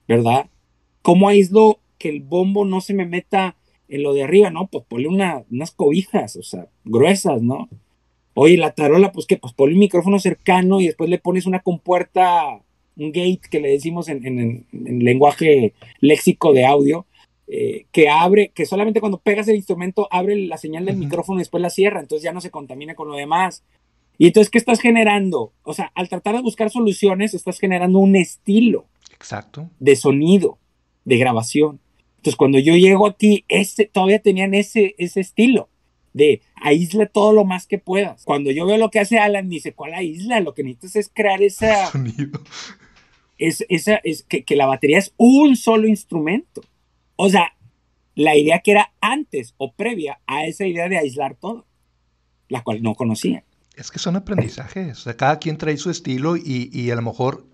¿verdad? 0.07 0.47
¿Cómo 1.01 1.29
aíslo 1.29 1.79
que 1.99 2.09
el 2.09 2.21
bombo 2.21 2.65
no 2.65 2.81
se 2.81 2.93
me 2.93 3.05
meta 3.05 3.55
en 3.87 4.03
lo 4.03 4.13
de 4.13 4.23
arriba? 4.23 4.49
No, 4.49 4.67
pues 4.67 4.83
ponle 4.87 5.07
unas 5.07 5.71
cobijas, 5.71 6.35
o 6.35 6.43
sea, 6.43 6.67
gruesas, 6.83 7.41
¿no? 7.41 7.69
Oye, 8.33 8.57
la 8.57 8.73
tarola, 8.73 9.11
pues 9.11 9.27
que, 9.27 9.37
pues 9.37 9.53
ponle 9.53 9.75
un 9.75 9.79
micrófono 9.79 10.17
cercano 10.17 10.81
y 10.81 10.87
después 10.87 11.09
le 11.09 11.19
pones 11.19 11.45
una 11.45 11.59
compuerta, 11.59 12.59
un 12.97 13.11
gate 13.11 13.41
que 13.51 13.59
le 13.59 13.69
decimos 13.69 14.09
en, 14.09 14.25
en 14.25 14.99
lenguaje 15.03 15.73
léxico 15.99 16.53
de 16.53 16.65
audio, 16.65 17.05
eh, 17.55 17.85
que 17.91 18.09
abre, 18.09 18.49
que 18.49 18.65
solamente 18.65 18.99
cuando 18.99 19.19
pegas 19.19 19.47
el 19.47 19.55
instrumento 19.55 20.07
abre 20.09 20.35
la 20.47 20.57
señal 20.57 20.85
del 20.85 20.97
micrófono 20.97 21.37
y 21.37 21.41
después 21.41 21.61
la 21.61 21.69
cierra, 21.69 21.99
entonces 21.99 22.23
ya 22.23 22.33
no 22.33 22.41
se 22.41 22.49
contamina 22.49 22.95
con 22.95 23.09
lo 23.09 23.15
demás. 23.15 23.63
Y 24.17 24.25
entonces, 24.25 24.49
¿qué 24.49 24.57
estás 24.57 24.79
generando? 24.79 25.53
O 25.61 25.75
sea, 25.75 25.91
al 25.93 26.09
tratar 26.09 26.33
de 26.35 26.41
buscar 26.41 26.71
soluciones, 26.71 27.35
estás 27.35 27.59
generando 27.59 27.99
un 27.99 28.15
estilo. 28.15 28.87
Exacto. 29.13 29.69
De 29.79 29.95
sonido, 29.95 30.57
de 31.05 31.17
grabación. 31.19 31.79
Entonces, 32.15 32.37
cuando 32.37 32.57
yo 32.57 32.75
llego 32.75 33.05
aquí, 33.05 33.45
ese, 33.47 33.85
todavía 33.85 34.17
tenían 34.17 34.55
ese, 34.55 34.95
ese 34.97 35.19
estilo 35.19 35.69
de 36.13 36.41
aísla 36.55 37.05
todo 37.05 37.33
lo 37.33 37.45
más 37.45 37.67
que 37.67 37.77
puedas. 37.77 38.23
Cuando 38.25 38.49
yo 38.49 38.65
veo 38.65 38.77
lo 38.79 38.89
que 38.89 38.99
hace 38.99 39.19
Alan, 39.19 39.47
dice, 39.47 39.73
¿cuál 39.73 39.93
aísla? 39.93 40.39
Lo 40.39 40.55
que 40.55 40.63
necesitas 40.63 40.95
es 40.95 41.11
crear 41.13 41.43
ese 41.43 41.71
sonido. 41.91 42.41
Es, 43.37 43.63
esa, 43.69 43.97
es 44.03 44.23
que, 44.23 44.43
que 44.43 44.55
la 44.55 44.65
batería 44.65 44.97
es 44.97 45.13
un 45.17 45.55
solo 45.55 45.87
instrumento. 45.87 46.63
O 47.25 47.29
sea, 47.29 47.53
la 48.15 48.35
idea 48.35 48.59
que 48.59 48.71
era 48.71 48.91
antes 48.99 49.55
o 49.55 49.71
previa 49.71 50.19
a 50.27 50.45
esa 50.45 50.65
idea 50.65 50.89
de 50.89 50.97
aislar 50.97 51.37
todo, 51.39 51.65
la 52.49 52.63
cual 52.63 52.83
no 52.83 52.95
conocía. 52.95 53.45
Es 53.77 53.91
que 53.91 53.99
son 53.99 54.17
aprendizajes, 54.17 54.99
o 54.99 55.03
sea, 55.03 55.15
cada 55.15 55.39
quien 55.39 55.57
trae 55.57 55.77
su 55.77 55.89
estilo 55.89 56.35
y, 56.35 56.91
a 56.91 56.95
lo 56.95 57.01
mejor 57.01 57.45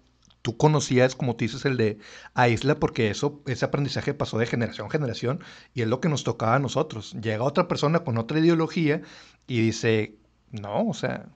tú 0.41 0.57
conocías, 0.57 1.13
como 1.13 1.35
tú 1.35 1.45
dices, 1.45 1.65
el 1.65 1.77
de 1.77 1.99
aisla, 2.33 2.79
porque 2.79 3.11
eso, 3.11 3.43
ese 3.45 3.63
aprendizaje 3.63 4.15
pasó 4.15 4.39
de 4.39 4.47
generación 4.47 4.87
a 4.87 4.89
generación 4.89 5.43
y 5.75 5.83
es 5.83 5.87
lo 5.87 6.01
que 6.01 6.09
nos 6.09 6.23
tocaba 6.23 6.55
a 6.55 6.59
nosotros. 6.59 7.15
Llega 7.21 7.43
otra 7.43 7.67
persona 7.67 7.99
con 7.99 8.17
otra 8.17 8.39
ideología 8.39 9.03
y 9.45 9.61
dice, 9.61 10.15
no, 10.49 10.87
o 10.87 10.95
sea, 10.95 11.27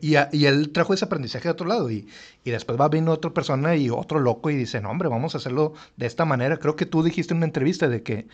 y, 0.00 0.44
él 0.44 0.72
trajo 0.72 0.94
ese 0.94 1.04
aprendizaje 1.04 1.44
de 1.44 1.52
otro 1.52 1.66
lado 1.66 1.90
y, 1.90 2.06
después 2.44 2.80
va 2.80 2.88
viendo 2.88 3.12
otra 3.12 3.32
persona 3.32 3.76
y 3.76 3.90
otro 3.90 4.20
loco 4.20 4.50
y 4.50 4.56
dice, 4.56 4.80
no 4.80 4.90
hombre, 4.90 5.08
vamos 5.08 5.34
a 5.34 5.38
hacerlo 5.38 5.74
de 5.96 6.06
esta 6.06 6.24
manera. 6.24 6.58
Creo 6.58 6.76
que 6.76 6.86
tú 6.86 7.02
dijiste 7.02 7.34
en 7.34 7.38
una 7.38 7.46
entrevista 7.46 7.88
de 7.88 8.02
que 8.02 8.26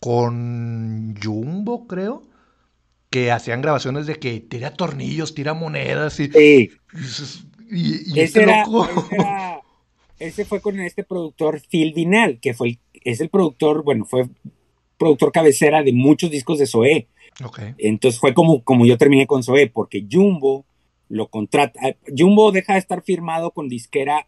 con 0.00 1.16
Jumbo, 1.22 1.86
creo, 1.86 2.22
que 3.10 3.32
hacían 3.32 3.62
grabaciones 3.62 4.06
de 4.06 4.16
que 4.16 4.40
tira 4.40 4.74
tornillos, 4.74 5.34
tira 5.34 5.54
monedas 5.54 6.20
y... 6.20 6.30
Y, 7.70 8.18
ese, 8.18 8.40
este 8.40 8.46
loco... 8.46 8.88
ese 10.18 10.46
fue 10.46 10.62
con 10.62 10.80
este 10.80 11.04
productor 11.04 11.60
Phil 11.68 11.92
Dinal, 11.92 12.38
que 12.40 12.54
fue 12.54 12.78
es 13.04 13.20
el 13.20 13.30
productor, 13.30 13.84
bueno, 13.84 14.04
fue 14.04 14.28
productor 14.98 15.32
cabecera 15.32 15.82
de 15.82 15.92
muchos 15.92 16.30
discos 16.30 16.58
de 16.58 16.66
Zoé. 16.66 17.08
Entonces 17.78 18.20
fue 18.20 18.34
como, 18.34 18.62
como 18.64 18.84
yo 18.86 18.98
terminé 18.98 19.26
con 19.26 19.42
Zoe, 19.42 19.68
porque 19.68 20.06
Jumbo 20.10 20.66
lo 21.08 21.28
contrata. 21.28 21.80
Jumbo 22.16 22.52
deja 22.52 22.74
de 22.74 22.80
estar 22.80 23.02
firmado 23.02 23.52
con 23.52 23.68
disquera, 23.68 24.26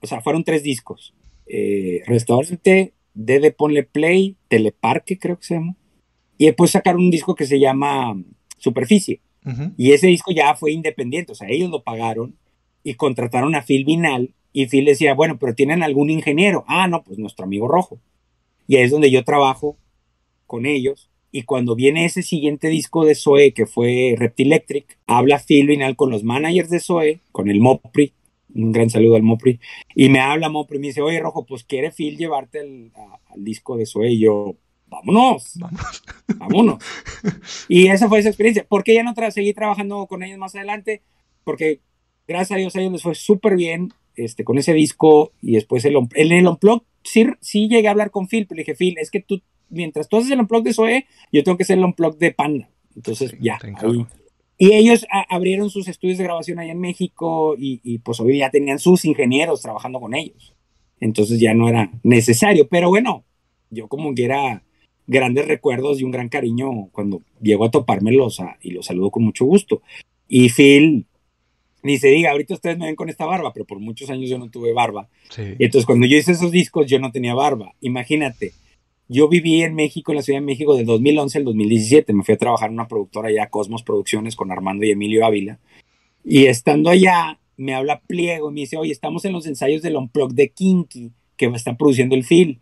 o 0.00 0.06
sea, 0.06 0.20
fueron 0.20 0.44
tres 0.44 0.62
discos. 0.62 1.14
Eh, 1.46 2.02
restaurante, 2.06 2.92
Dede 3.14 3.52
Ponle 3.52 3.84
Play, 3.84 4.36
Teleparque 4.48 5.18
creo 5.18 5.38
que 5.38 5.46
se 5.46 5.54
llama. 5.54 5.76
Y 6.38 6.46
después 6.46 6.70
sacaron 6.70 7.02
un 7.02 7.10
disco 7.10 7.34
que 7.34 7.46
se 7.46 7.58
llama 7.58 8.16
Superficie. 8.58 9.20
Y 9.76 9.92
ese 9.92 10.08
disco 10.08 10.32
ya 10.32 10.56
fue 10.56 10.72
independiente, 10.72 11.30
o 11.30 11.34
sea, 11.36 11.46
ellos 11.48 11.70
lo 11.70 11.84
pagaron 11.84 12.36
y 12.82 12.94
contrataron 12.94 13.54
a 13.54 13.62
Phil 13.62 13.84
Vinal. 13.84 14.34
Y 14.52 14.66
Phil 14.66 14.84
decía, 14.84 15.14
bueno, 15.14 15.38
pero 15.38 15.54
¿tienen 15.54 15.84
algún 15.84 16.10
ingeniero? 16.10 16.64
Ah, 16.66 16.88
no, 16.88 17.04
pues 17.04 17.16
nuestro 17.16 17.44
amigo 17.44 17.68
Rojo. 17.68 18.00
Y 18.66 18.74
ahí 18.74 18.82
es 18.82 18.90
donde 18.90 19.08
yo 19.10 19.22
trabajo 19.22 19.76
con 20.46 20.66
ellos 20.66 21.10
y 21.36 21.42
cuando 21.42 21.74
viene 21.74 22.06
ese 22.06 22.22
siguiente 22.22 22.68
disco 22.68 23.04
de 23.04 23.14
Zoe, 23.14 23.52
que 23.52 23.66
fue 23.66 24.14
Reptilectric, 24.16 24.96
habla 25.06 25.38
Phil 25.38 25.66
Vinal 25.66 25.94
con 25.94 26.08
los 26.08 26.24
managers 26.24 26.70
de 26.70 26.80
Zoe, 26.80 27.20
con 27.30 27.50
el 27.50 27.60
Mopri, 27.60 28.14
un 28.54 28.72
gran 28.72 28.88
saludo 28.88 29.16
al 29.16 29.22
Mopri, 29.22 29.60
y 29.94 30.08
me 30.08 30.20
habla 30.20 30.48
Mopri 30.48 30.78
y 30.78 30.80
me 30.80 30.86
dice, 30.86 31.02
oye 31.02 31.20
Rojo, 31.20 31.44
pues 31.44 31.62
quiere 31.64 31.92
Phil 31.92 32.16
llevarte 32.16 32.60
al, 32.60 32.90
disco 33.36 33.76
de 33.76 33.84
Zoe, 33.84 34.12
y 34.12 34.20
yo, 34.20 34.56
vámonos, 34.86 35.58
vámonos, 35.58 36.02
vámonos. 36.36 36.84
Y 37.68 37.88
esa 37.88 38.08
fue 38.08 38.20
esa 38.20 38.30
experiencia. 38.30 38.64
¿Por 38.66 38.82
qué 38.82 38.94
ya 38.94 39.02
no 39.02 39.12
seguí 39.30 39.52
trabajando 39.52 40.06
con 40.06 40.22
ellos 40.22 40.38
más 40.38 40.54
adelante? 40.54 41.02
Porque 41.44 41.80
gracias 42.26 42.52
a 42.52 42.58
Dios 42.58 42.74
a 42.76 42.80
ellos 42.80 42.92
les 42.92 43.02
fue 43.02 43.14
súper 43.14 43.56
bien 43.56 43.92
este, 44.14 44.42
con 44.42 44.56
ese 44.56 44.72
disco 44.72 45.32
y 45.42 45.52
después 45.52 45.84
el, 45.84 45.96
en 46.14 46.32
el 46.32 46.48
Unplug 46.48 46.82
sí, 47.02 47.26
sí 47.42 47.68
llegué 47.68 47.88
a 47.88 47.90
hablar 47.90 48.10
con 48.10 48.26
Phil, 48.26 48.46
pero 48.46 48.56
le 48.56 48.62
dije, 48.62 48.74
Phil, 48.74 48.96
es 48.96 49.10
que 49.10 49.20
tú, 49.20 49.42
mientras 49.68 50.08
tú 50.08 50.16
haces 50.16 50.30
el 50.30 50.40
Unplug 50.40 50.62
de 50.62 50.74
Zoe, 50.74 51.06
yo 51.32 51.44
tengo 51.44 51.56
que 51.56 51.64
hacer 51.64 51.78
el 51.78 51.84
Unplug 51.84 52.18
de 52.18 52.32
Panda. 52.32 52.68
Entonces, 52.94 53.34
ya. 53.40 53.58
Y 54.58 54.72
ellos 54.72 55.06
abrieron 55.28 55.68
sus 55.68 55.86
estudios 55.86 56.18
de 56.18 56.24
grabación 56.24 56.58
allá 56.58 56.72
en 56.72 56.80
México 56.80 57.54
y, 57.58 57.80
y 57.84 57.98
pues 57.98 58.20
hoy 58.20 58.38
ya 58.38 58.50
tenían 58.50 58.78
sus 58.78 59.04
ingenieros 59.04 59.60
trabajando 59.60 60.00
con 60.00 60.14
ellos. 60.14 60.54
Entonces 60.98 61.38
ya 61.38 61.52
no 61.52 61.68
era 61.68 61.90
necesario. 62.02 62.66
Pero 62.68 62.88
bueno, 62.88 63.24
yo 63.70 63.88
como 63.88 64.14
que 64.14 64.24
era 64.24 64.62
grandes 65.06 65.46
recuerdos 65.46 66.00
y 66.00 66.04
un 66.04 66.10
gran 66.10 66.28
cariño 66.28 66.88
cuando 66.92 67.22
llego 67.40 67.64
a 67.64 67.70
topármelos 67.70 68.40
y 68.60 68.70
los 68.70 68.86
saludo 68.86 69.10
con 69.10 69.24
mucho 69.24 69.44
gusto. 69.44 69.82
Y 70.28 70.48
Phil, 70.48 71.06
ni 71.82 71.98
se 71.98 72.08
diga, 72.08 72.32
ahorita 72.32 72.54
ustedes 72.54 72.78
me 72.78 72.86
ven 72.86 72.96
con 72.96 73.08
esta 73.08 73.26
barba, 73.26 73.52
pero 73.52 73.64
por 73.64 73.78
muchos 73.78 74.10
años 74.10 74.28
yo 74.28 74.38
no 74.38 74.50
tuve 74.50 74.72
barba. 74.72 75.08
Y 75.36 75.64
entonces 75.64 75.86
cuando 75.86 76.06
yo 76.06 76.16
hice 76.16 76.32
esos 76.32 76.50
discos 76.50 76.86
yo 76.86 76.98
no 76.98 77.12
tenía 77.12 77.34
barba. 77.34 77.74
Imagínate, 77.80 78.52
yo 79.08 79.28
viví 79.28 79.62
en 79.62 79.74
México, 79.74 80.12
en 80.12 80.16
la 80.16 80.22
Ciudad 80.22 80.40
de 80.40 80.46
México, 80.46 80.76
del 80.76 80.86
2011 80.86 81.38
al 81.38 81.44
2017. 81.44 82.12
Me 82.12 82.24
fui 82.24 82.34
a 82.34 82.38
trabajar 82.38 82.68
en 82.68 82.74
una 82.74 82.88
productora 82.88 83.28
allá, 83.28 83.48
Cosmos 83.48 83.82
Producciones, 83.82 84.36
con 84.36 84.50
Armando 84.50 84.84
y 84.84 84.90
Emilio 84.90 85.24
Ávila. 85.24 85.58
Y 86.24 86.46
estando 86.46 86.90
allá, 86.90 87.38
me 87.56 87.74
habla 87.74 88.00
Pliego 88.00 88.50
y 88.50 88.54
me 88.54 88.60
dice, 88.60 88.76
oye, 88.76 88.92
estamos 88.92 89.24
en 89.24 89.32
los 89.32 89.46
ensayos 89.46 89.82
del 89.82 89.96
Unplug 89.96 90.32
de 90.34 90.50
Kinky, 90.50 91.12
que 91.36 91.46
está 91.46 91.76
produciendo 91.76 92.14
el 92.16 92.24
Phil, 92.24 92.60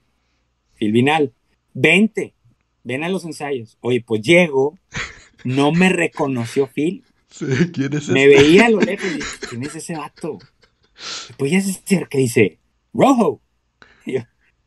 Phil 0.75 0.93
Vinal. 0.93 1.33
Vente, 1.73 2.35
ven 2.83 3.03
a 3.03 3.09
los 3.09 3.25
ensayos. 3.25 3.79
Oye, 3.81 4.03
pues 4.07 4.21
llego, 4.21 4.79
no 5.45 5.73
me 5.73 5.89
reconoció 5.89 6.67
Phil. 6.67 7.05
Sí, 7.31 7.47
¿quién 7.73 7.93
es 7.95 8.09
Me 8.11 8.25
este? 8.25 8.37
veía 8.43 8.67
a 8.67 8.71
lo 8.71 8.81
lejos 8.81 9.07
y 9.11 9.15
dije, 9.15 9.29
¿quién 9.49 9.63
es 9.65 9.75
ese 9.75 9.97
vato? 9.97 10.39
Pues 11.37 11.51
ya 11.51 11.61
se 11.61 11.71
acerca 11.71 12.19
y 12.19 12.23
dice, 12.23 12.59
Rojo. 12.93 13.41
Y 14.07 14.13
yo, 14.13 14.21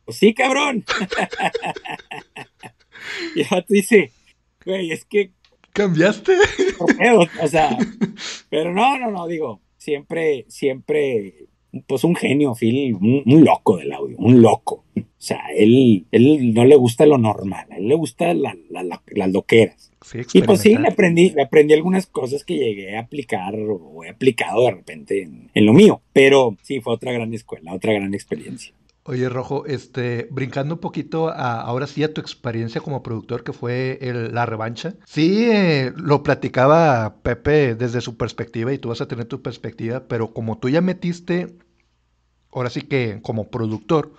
pues 0.08 0.20
sí, 0.20 0.32
cabrón. 0.32 0.86
y 3.36 3.42
el 3.42 3.46
vato 3.50 3.66
dice, 3.68 4.10
güey, 4.64 4.90
es 4.90 5.04
que... 5.04 5.32
¿Cambiaste? 5.74 6.32
O 7.42 7.46
sea, 7.46 7.76
pero 8.48 8.72
no, 8.72 8.98
no, 8.98 9.10
no, 9.10 9.26
digo, 9.26 9.60
siempre, 9.76 10.46
siempre, 10.48 11.34
pues 11.86 12.04
un 12.04 12.16
genio, 12.16 12.54
Phil, 12.54 12.94
un, 12.94 13.44
loco 13.44 13.76
del 13.76 13.92
audio, 13.92 14.16
un 14.16 14.40
loco. 14.40 14.86
O 14.96 15.02
sea, 15.18 15.42
él, 15.54 16.06
él 16.10 16.54
no 16.54 16.64
le 16.64 16.76
gusta 16.76 17.04
lo 17.04 17.18
normal, 17.18 17.66
a 17.70 17.76
él 17.76 17.88
le 17.88 17.94
gusta 17.94 18.32
las 18.32 18.56
loqueras. 19.30 19.92
y 20.32 20.40
pues 20.40 20.62
sí, 20.62 20.74
le 20.74 20.88
aprendí, 20.88 21.34
le 21.36 21.42
aprendí 21.42 21.74
algunas 21.74 22.06
cosas 22.06 22.44
que 22.44 22.56
llegué 22.56 22.96
a 22.96 23.00
aplicar 23.00 23.54
o 23.56 24.04
he 24.04 24.08
aplicado 24.08 24.64
de 24.64 24.70
repente 24.70 25.20
en, 25.20 25.50
en 25.52 25.66
lo 25.66 25.74
mío, 25.74 26.00
pero 26.14 26.56
sí, 26.62 26.80
fue 26.80 26.94
otra 26.94 27.12
gran 27.12 27.34
escuela, 27.34 27.74
otra 27.74 27.92
gran 27.92 28.14
experiencia. 28.14 28.72
Oye, 29.08 29.30
Rojo, 29.30 29.64
este, 29.64 30.28
brincando 30.30 30.74
un 30.74 30.80
poquito 30.82 31.30
ahora 31.30 31.86
sí 31.86 32.04
a 32.04 32.12
tu 32.12 32.20
experiencia 32.20 32.82
como 32.82 33.02
productor, 33.02 33.42
que 33.42 33.54
fue 33.54 33.98
la 34.02 34.44
revancha. 34.44 34.96
Sí, 35.06 35.48
eh, 35.50 35.94
lo 35.96 36.22
platicaba 36.22 37.16
Pepe 37.22 37.74
desde 37.74 38.02
su 38.02 38.18
perspectiva 38.18 38.70
y 38.70 38.76
tú 38.76 38.90
vas 38.90 39.00
a 39.00 39.08
tener 39.08 39.24
tu 39.24 39.40
perspectiva, 39.40 40.06
pero 40.08 40.34
como 40.34 40.58
tú 40.58 40.68
ya 40.68 40.82
metiste, 40.82 41.56
ahora 42.52 42.68
sí 42.68 42.82
que 42.82 43.20
como 43.22 43.48
productor, 43.48 44.12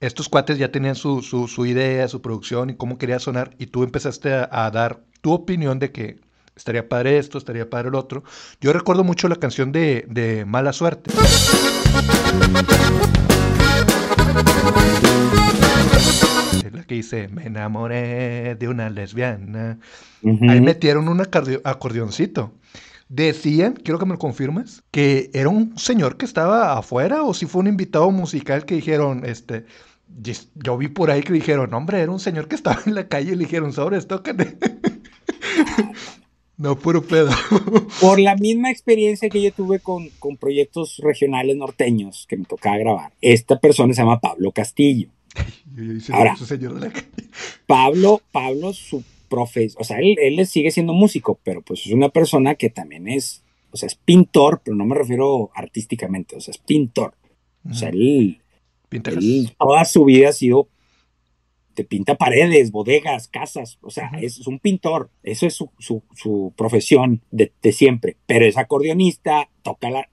estos 0.00 0.30
cuates 0.30 0.56
ya 0.56 0.72
tenían 0.72 0.94
su, 0.94 1.20
su, 1.20 1.66
idea, 1.66 2.08
su 2.08 2.22
producción 2.22 2.70
y 2.70 2.76
cómo 2.76 2.96
quería 2.96 3.18
sonar, 3.18 3.54
y 3.58 3.66
tú 3.66 3.82
empezaste 3.82 4.32
a, 4.32 4.70
dar 4.70 5.04
tu 5.20 5.34
opinión 5.34 5.78
de 5.78 5.92
que 5.92 6.18
estaría 6.56 6.88
padre 6.88 7.18
esto, 7.18 7.36
estaría 7.36 7.68
padre 7.68 7.88
el 7.88 7.94
otro. 7.94 8.24
Yo 8.58 8.72
recuerdo 8.72 9.04
mucho 9.04 9.28
la 9.28 9.36
canción 9.36 9.70
de, 9.70 10.06
de 10.08 10.46
Mala 10.46 10.72
Suerte. 10.72 11.10
La 16.72 16.84
que 16.84 16.94
dice, 16.94 17.28
me 17.28 17.46
enamoré 17.46 18.56
de 18.56 18.68
una 18.68 18.90
lesbiana. 18.90 19.78
Ahí 20.48 20.60
metieron 20.60 21.08
un 21.08 21.20
acordeoncito. 21.20 22.52
Decían, 23.08 23.74
quiero 23.74 23.98
que 23.98 24.06
me 24.06 24.12
lo 24.12 24.18
confirmes, 24.18 24.82
que 24.90 25.30
era 25.34 25.48
un 25.48 25.78
señor 25.78 26.16
que 26.16 26.24
estaba 26.24 26.78
afuera 26.78 27.22
o 27.22 27.34
si 27.34 27.46
fue 27.46 27.60
un 27.60 27.68
invitado 27.68 28.10
musical 28.10 28.64
que 28.64 28.76
dijeron, 28.76 29.24
este, 29.26 29.66
yo 30.54 30.78
vi 30.78 30.88
por 30.88 31.10
ahí 31.10 31.22
que 31.22 31.32
dijeron, 31.32 31.72
hombre, 31.74 32.00
era 32.00 32.10
un 32.10 32.20
señor 32.20 32.48
que 32.48 32.54
estaba 32.54 32.80
en 32.86 32.94
la 32.94 33.08
calle 33.08 33.32
y 33.32 33.36
le 33.36 33.44
dijeron, 33.44 33.72
sobres, 33.72 34.08
tócate. 34.08 34.56
No, 36.56 36.78
puro 36.78 37.02
pedo. 37.02 37.30
Por 38.00 38.20
la 38.20 38.36
misma 38.36 38.70
experiencia 38.70 39.28
que 39.28 39.42
yo 39.42 39.52
tuve 39.52 39.80
con, 39.80 40.08
con 40.20 40.36
proyectos 40.36 40.98
regionales 40.98 41.56
norteños 41.56 42.26
que 42.28 42.36
me 42.36 42.44
tocaba 42.44 42.78
grabar, 42.78 43.12
esta 43.20 43.58
persona 43.58 43.92
se 43.92 44.02
llama 44.02 44.20
Pablo 44.20 44.52
Castillo. 44.52 45.08
Ahora, 46.12 46.36
Pablo, 47.66 48.22
Pablo, 48.30 48.72
su 48.72 49.02
profe, 49.28 49.68
o 49.76 49.82
sea, 49.82 49.98
él, 49.98 50.16
él 50.20 50.46
sigue 50.46 50.70
siendo 50.70 50.92
músico, 50.92 51.40
pero 51.42 51.60
pues 51.62 51.86
es 51.86 51.92
una 51.92 52.08
persona 52.08 52.54
que 52.54 52.70
también 52.70 53.08
es, 53.08 53.42
o 53.72 53.76
sea, 53.76 53.88
es 53.88 53.96
pintor, 53.96 54.60
pero 54.64 54.76
no 54.76 54.84
me 54.84 54.94
refiero 54.94 55.50
artísticamente, 55.54 56.36
o 56.36 56.40
sea, 56.40 56.52
es 56.52 56.58
pintor. 56.58 57.14
O 57.68 57.74
sea, 57.74 57.88
él, 57.88 58.40
él 58.90 59.52
toda 59.58 59.84
su 59.86 60.04
vida 60.04 60.28
ha 60.28 60.32
sido 60.32 60.68
te 61.74 61.84
pinta 61.84 62.16
paredes, 62.16 62.70
bodegas, 62.70 63.28
casas, 63.28 63.78
o 63.82 63.90
sea, 63.90 64.10
es, 64.20 64.46
un 64.46 64.58
pintor, 64.58 65.10
eso 65.22 65.46
es 65.46 65.54
su, 65.54 66.52
profesión 66.56 67.20
de, 67.30 67.52
siempre, 67.72 68.16
pero 68.26 68.46
es 68.46 68.56
acordeonista, 68.56 69.50
toca 69.62 69.90
la, 69.90 70.08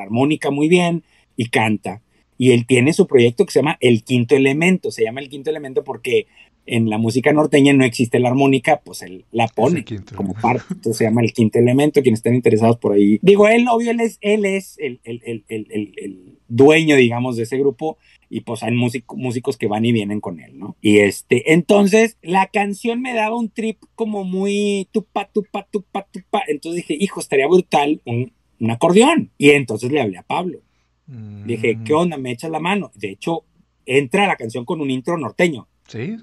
armónica 0.00 0.50
muy 0.50 0.68
bien 0.68 1.04
y 1.36 1.48
canta. 1.48 2.02
Y 2.40 2.52
él 2.52 2.66
tiene 2.66 2.92
su 2.92 3.08
proyecto 3.08 3.44
que 3.44 3.52
se 3.52 3.58
llama 3.58 3.78
El 3.80 4.04
Quinto 4.04 4.36
Elemento, 4.36 4.92
se 4.92 5.02
llama 5.02 5.20
El 5.20 5.28
Quinto 5.28 5.50
Elemento 5.50 5.82
porque 5.82 6.28
en 6.66 6.90
la 6.90 6.98
música 6.98 7.32
norteña 7.32 7.72
no 7.72 7.84
existe 7.84 8.20
la 8.20 8.28
armónica, 8.28 8.80
pues 8.84 9.02
él 9.02 9.24
la 9.32 9.48
pone 9.48 9.84
como 10.14 10.34
parte. 10.34 10.62
Entonces 10.70 10.98
se 10.98 11.04
llama 11.04 11.22
el 11.22 11.32
quinto 11.32 11.58
elemento, 11.58 12.02
quienes 12.02 12.18
estén 12.18 12.34
interesados 12.34 12.76
por 12.76 12.92
ahí. 12.92 13.18
Digo, 13.22 13.48
él, 13.48 13.66
obvio, 13.70 13.90
él 13.90 14.00
es, 14.00 14.18
él 14.20 14.44
es 14.44 14.76
el, 14.78 15.00
el, 15.04 15.22
el, 15.48 15.66
el 15.96 16.37
dueño, 16.48 16.96
digamos, 16.96 17.36
de 17.36 17.44
ese 17.44 17.58
grupo 17.58 17.98
y 18.30 18.40
pues 18.40 18.62
hay 18.62 18.72
músicos 18.72 19.56
que 19.56 19.68
van 19.68 19.84
y 19.84 19.92
vienen 19.92 20.20
con 20.20 20.40
él, 20.40 20.58
¿no? 20.58 20.76
Y 20.82 20.98
este, 20.98 21.52
entonces 21.52 22.18
la 22.22 22.46
canción 22.46 23.00
me 23.00 23.14
daba 23.14 23.36
un 23.36 23.50
trip 23.50 23.78
como 23.94 24.24
muy 24.24 24.88
tupa, 24.92 25.28
tupa, 25.32 25.66
tupa, 25.70 26.06
tupa. 26.10 26.42
Entonces 26.46 26.86
dije, 26.86 27.02
hijo, 27.02 27.20
estaría 27.20 27.46
brutal 27.46 28.02
un, 28.04 28.32
un 28.60 28.70
acordeón. 28.70 29.30
Y 29.38 29.50
entonces 29.50 29.90
le 29.90 30.00
hablé 30.00 30.18
a 30.18 30.22
Pablo. 30.22 30.60
Dije, 31.06 31.78
¿qué 31.86 31.94
mm. 31.94 31.96
onda? 31.96 32.18
¿Me 32.18 32.32
echas 32.32 32.50
la 32.50 32.60
mano? 32.60 32.90
De 32.94 33.10
hecho, 33.10 33.44
entra 33.86 34.26
la 34.26 34.36
canción 34.36 34.66
con 34.66 34.82
un 34.82 34.90
intro 34.90 35.16
norteño. 35.16 35.66
Sí. 35.86 36.16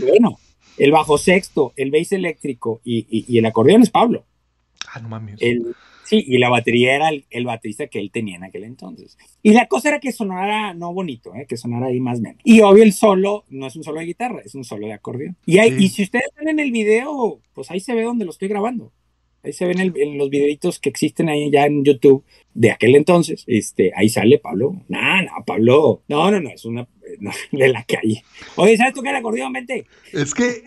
Bueno, 0.00 0.38
el 0.78 0.92
bajo 0.92 1.18
sexto, 1.18 1.74
el 1.76 1.90
bass 1.90 2.12
eléctrico 2.12 2.80
y, 2.84 3.06
y, 3.28 3.36
el 3.36 3.44
acordeón 3.44 3.82
es 3.82 3.90
Pablo. 3.90 4.24
Ah, 4.90 5.00
no 5.00 5.10
mames. 5.10 5.36
El, 5.40 5.74
Sí, 6.06 6.24
y 6.26 6.38
la 6.38 6.48
batería 6.48 6.94
era 6.94 7.08
el, 7.08 7.26
el, 7.30 7.44
baterista 7.44 7.88
que 7.88 7.98
él 7.98 8.10
tenía 8.10 8.36
en 8.36 8.44
aquel 8.44 8.64
entonces. 8.64 9.18
Y 9.42 9.52
la 9.52 9.66
cosa 9.66 9.88
era 9.88 10.00
que 10.00 10.12
sonara 10.12 10.72
no 10.74 10.92
bonito, 10.92 11.34
¿eh? 11.34 11.46
que 11.48 11.56
sonara 11.56 11.86
ahí 11.86 12.00
más 12.00 12.20
menos. 12.20 12.40
Y 12.44 12.60
obvio 12.60 12.84
el 12.84 12.92
solo 12.92 13.44
no 13.48 13.66
es 13.66 13.76
un 13.76 13.82
solo 13.82 14.00
de 14.00 14.06
guitarra, 14.06 14.40
es 14.44 14.54
un 14.54 14.64
solo 14.64 14.86
de 14.86 14.92
acordeón. 14.92 15.36
Y, 15.46 15.58
hay, 15.58 15.74
y 15.78 15.88
si 15.88 16.04
ustedes 16.04 16.30
ven 16.38 16.48
en 16.48 16.60
el 16.60 16.70
video, 16.70 17.40
pues 17.52 17.70
ahí 17.70 17.80
se 17.80 17.94
ve 17.94 18.02
donde 18.02 18.24
lo 18.24 18.30
estoy 18.30 18.48
grabando. 18.48 18.92
Ahí 19.42 19.52
se 19.52 19.64
ven 19.64 19.78
en 19.80 20.18
los 20.18 20.28
videitos 20.28 20.80
que 20.80 20.88
existen 20.88 21.28
ahí 21.28 21.50
ya 21.52 21.66
en 21.66 21.84
YouTube 21.84 22.24
de 22.52 22.72
aquel 22.72 22.96
entonces. 22.96 23.44
Este, 23.46 23.92
ahí 23.94 24.08
sale 24.08 24.38
Pablo. 24.38 24.82
No, 24.88 25.22
no, 25.22 25.44
Pablo. 25.46 26.02
No, 26.08 26.30
no, 26.32 26.40
no, 26.40 26.50
es 26.50 26.64
una 26.64 26.88
de 27.52 27.68
la 27.68 27.84
calle. 27.84 28.24
Oye, 28.56 28.76
¿sabes 28.76 28.94
tocar 28.94 29.14
acordeón? 29.14 29.52
Vente. 29.52 29.86
Es 30.12 30.34
que 30.34 30.64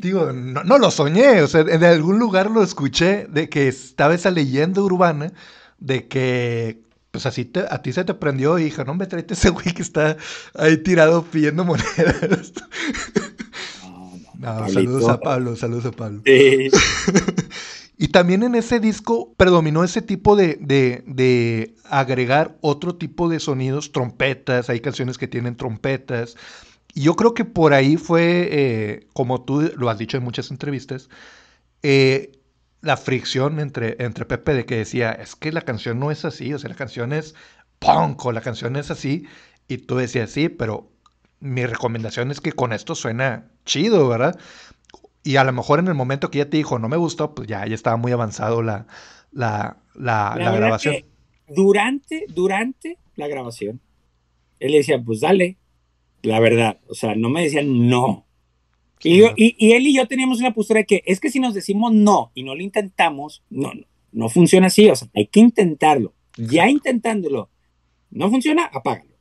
Digo, 0.00 0.32
no, 0.32 0.64
no, 0.64 0.78
lo 0.78 0.90
soñé, 0.90 1.42
o 1.42 1.46
sea, 1.46 1.60
en 1.60 1.84
algún 1.84 2.18
lugar 2.18 2.50
lo 2.50 2.62
escuché 2.62 3.26
de 3.28 3.50
que 3.50 3.68
estaba 3.68 4.14
esa 4.14 4.30
leyenda 4.30 4.80
urbana 4.80 5.30
de 5.78 6.08
que, 6.08 6.80
pues 7.10 7.26
así 7.26 7.44
te, 7.44 7.60
a 7.68 7.82
ti 7.82 7.92
se 7.92 8.04
te 8.04 8.14
prendió, 8.14 8.58
hija, 8.58 8.84
no 8.84 8.94
me 8.94 9.06
traete 9.06 9.34
ese 9.34 9.50
güey 9.50 9.74
que 9.74 9.82
está 9.82 10.16
ahí 10.54 10.78
tirado 10.78 11.22
pidiendo 11.24 11.64
monedas. 11.64 12.52
No, 14.40 14.66
saludos 14.70 15.06
a 15.06 15.20
Pablo, 15.20 15.54
saludos 15.54 15.84
a 15.84 15.90
Pablo. 15.90 16.22
y 17.98 18.08
también 18.08 18.42
en 18.42 18.54
ese 18.54 18.80
disco 18.80 19.34
predominó 19.36 19.84
ese 19.84 20.00
tipo 20.00 20.34
de, 20.34 20.56
de, 20.58 21.04
de 21.06 21.74
agregar 21.84 22.56
otro 22.62 22.94
tipo 22.94 23.28
de 23.28 23.38
sonidos, 23.38 23.92
trompetas, 23.92 24.70
hay 24.70 24.80
canciones 24.80 25.18
que 25.18 25.28
tienen 25.28 25.56
trompetas, 25.56 26.38
y 26.94 27.02
yo 27.02 27.16
creo 27.16 27.34
que 27.34 27.44
por 27.44 27.72
ahí 27.72 27.96
fue, 27.96 28.48
eh, 28.50 29.06
como 29.12 29.42
tú 29.42 29.72
lo 29.76 29.90
has 29.90 29.98
dicho 29.98 30.16
en 30.16 30.24
muchas 30.24 30.50
entrevistas, 30.50 31.08
eh, 31.82 32.32
la 32.80 32.96
fricción 32.96 33.60
entre, 33.60 33.96
entre 34.02 34.24
Pepe 34.24 34.54
de 34.54 34.64
que 34.64 34.76
decía, 34.76 35.12
es 35.12 35.36
que 35.36 35.52
la 35.52 35.62
canción 35.62 35.98
no 35.98 36.10
es 36.10 36.24
así, 36.24 36.52
o 36.52 36.58
sea, 36.58 36.70
la 36.70 36.76
canción 36.76 37.12
es 37.12 37.34
punk 37.78 38.24
o 38.24 38.32
la 38.32 38.40
canción 38.40 38.76
es 38.76 38.90
así, 38.90 39.26
y 39.68 39.78
tú 39.78 39.96
decías, 39.96 40.30
sí, 40.30 40.48
pero 40.48 40.90
mi 41.40 41.64
recomendación 41.64 42.30
es 42.30 42.40
que 42.40 42.52
con 42.52 42.72
esto 42.72 42.94
suena 42.94 43.50
chido, 43.64 44.08
¿verdad? 44.08 44.38
Y 45.22 45.36
a 45.36 45.44
lo 45.44 45.52
mejor 45.52 45.78
en 45.78 45.88
el 45.88 45.94
momento 45.94 46.30
que 46.30 46.38
ya 46.38 46.50
te 46.50 46.56
dijo 46.56 46.78
no 46.78 46.88
me 46.88 46.96
gustó, 46.96 47.34
pues 47.34 47.48
ya, 47.48 47.66
ya 47.66 47.74
estaba 47.74 47.96
muy 47.96 48.12
avanzado 48.12 48.62
la, 48.62 48.86
la, 49.30 49.76
la, 49.94 50.34
grabación. 50.34 50.96
Durante, 51.48 52.26
durante 52.28 52.98
la 53.16 53.28
grabación, 53.28 53.80
él 54.58 54.72
decía, 54.72 55.00
pues 55.02 55.20
dale, 55.20 55.58
la 56.22 56.40
verdad. 56.40 56.80
O 56.88 56.94
sea, 56.94 57.14
no 57.14 57.28
me 57.28 57.42
decían 57.42 57.88
no. 57.88 58.26
Y, 59.02 59.22
y, 59.36 59.72
él 59.72 59.86
y 59.86 59.94
yo 59.94 60.06
teníamos 60.06 60.40
una 60.40 60.52
postura 60.52 60.80
de 60.80 60.86
que 60.86 61.02
es 61.06 61.20
que 61.20 61.30
si 61.30 61.40
nos 61.40 61.54
decimos 61.54 61.92
no 61.92 62.32
y 62.34 62.42
no 62.42 62.54
lo 62.54 62.62
intentamos, 62.62 63.42
no, 63.48 63.72
no, 63.72 63.86
no 64.12 64.28
funciona 64.28 64.66
así. 64.66 64.88
O 64.90 64.96
sea, 64.96 65.08
hay 65.14 65.26
que 65.26 65.40
intentarlo. 65.40 66.14
Ya 66.36 66.68
intentándolo, 66.68 67.50
no 68.10 68.30
funciona, 68.30 68.64
apágalo. 68.64 69.16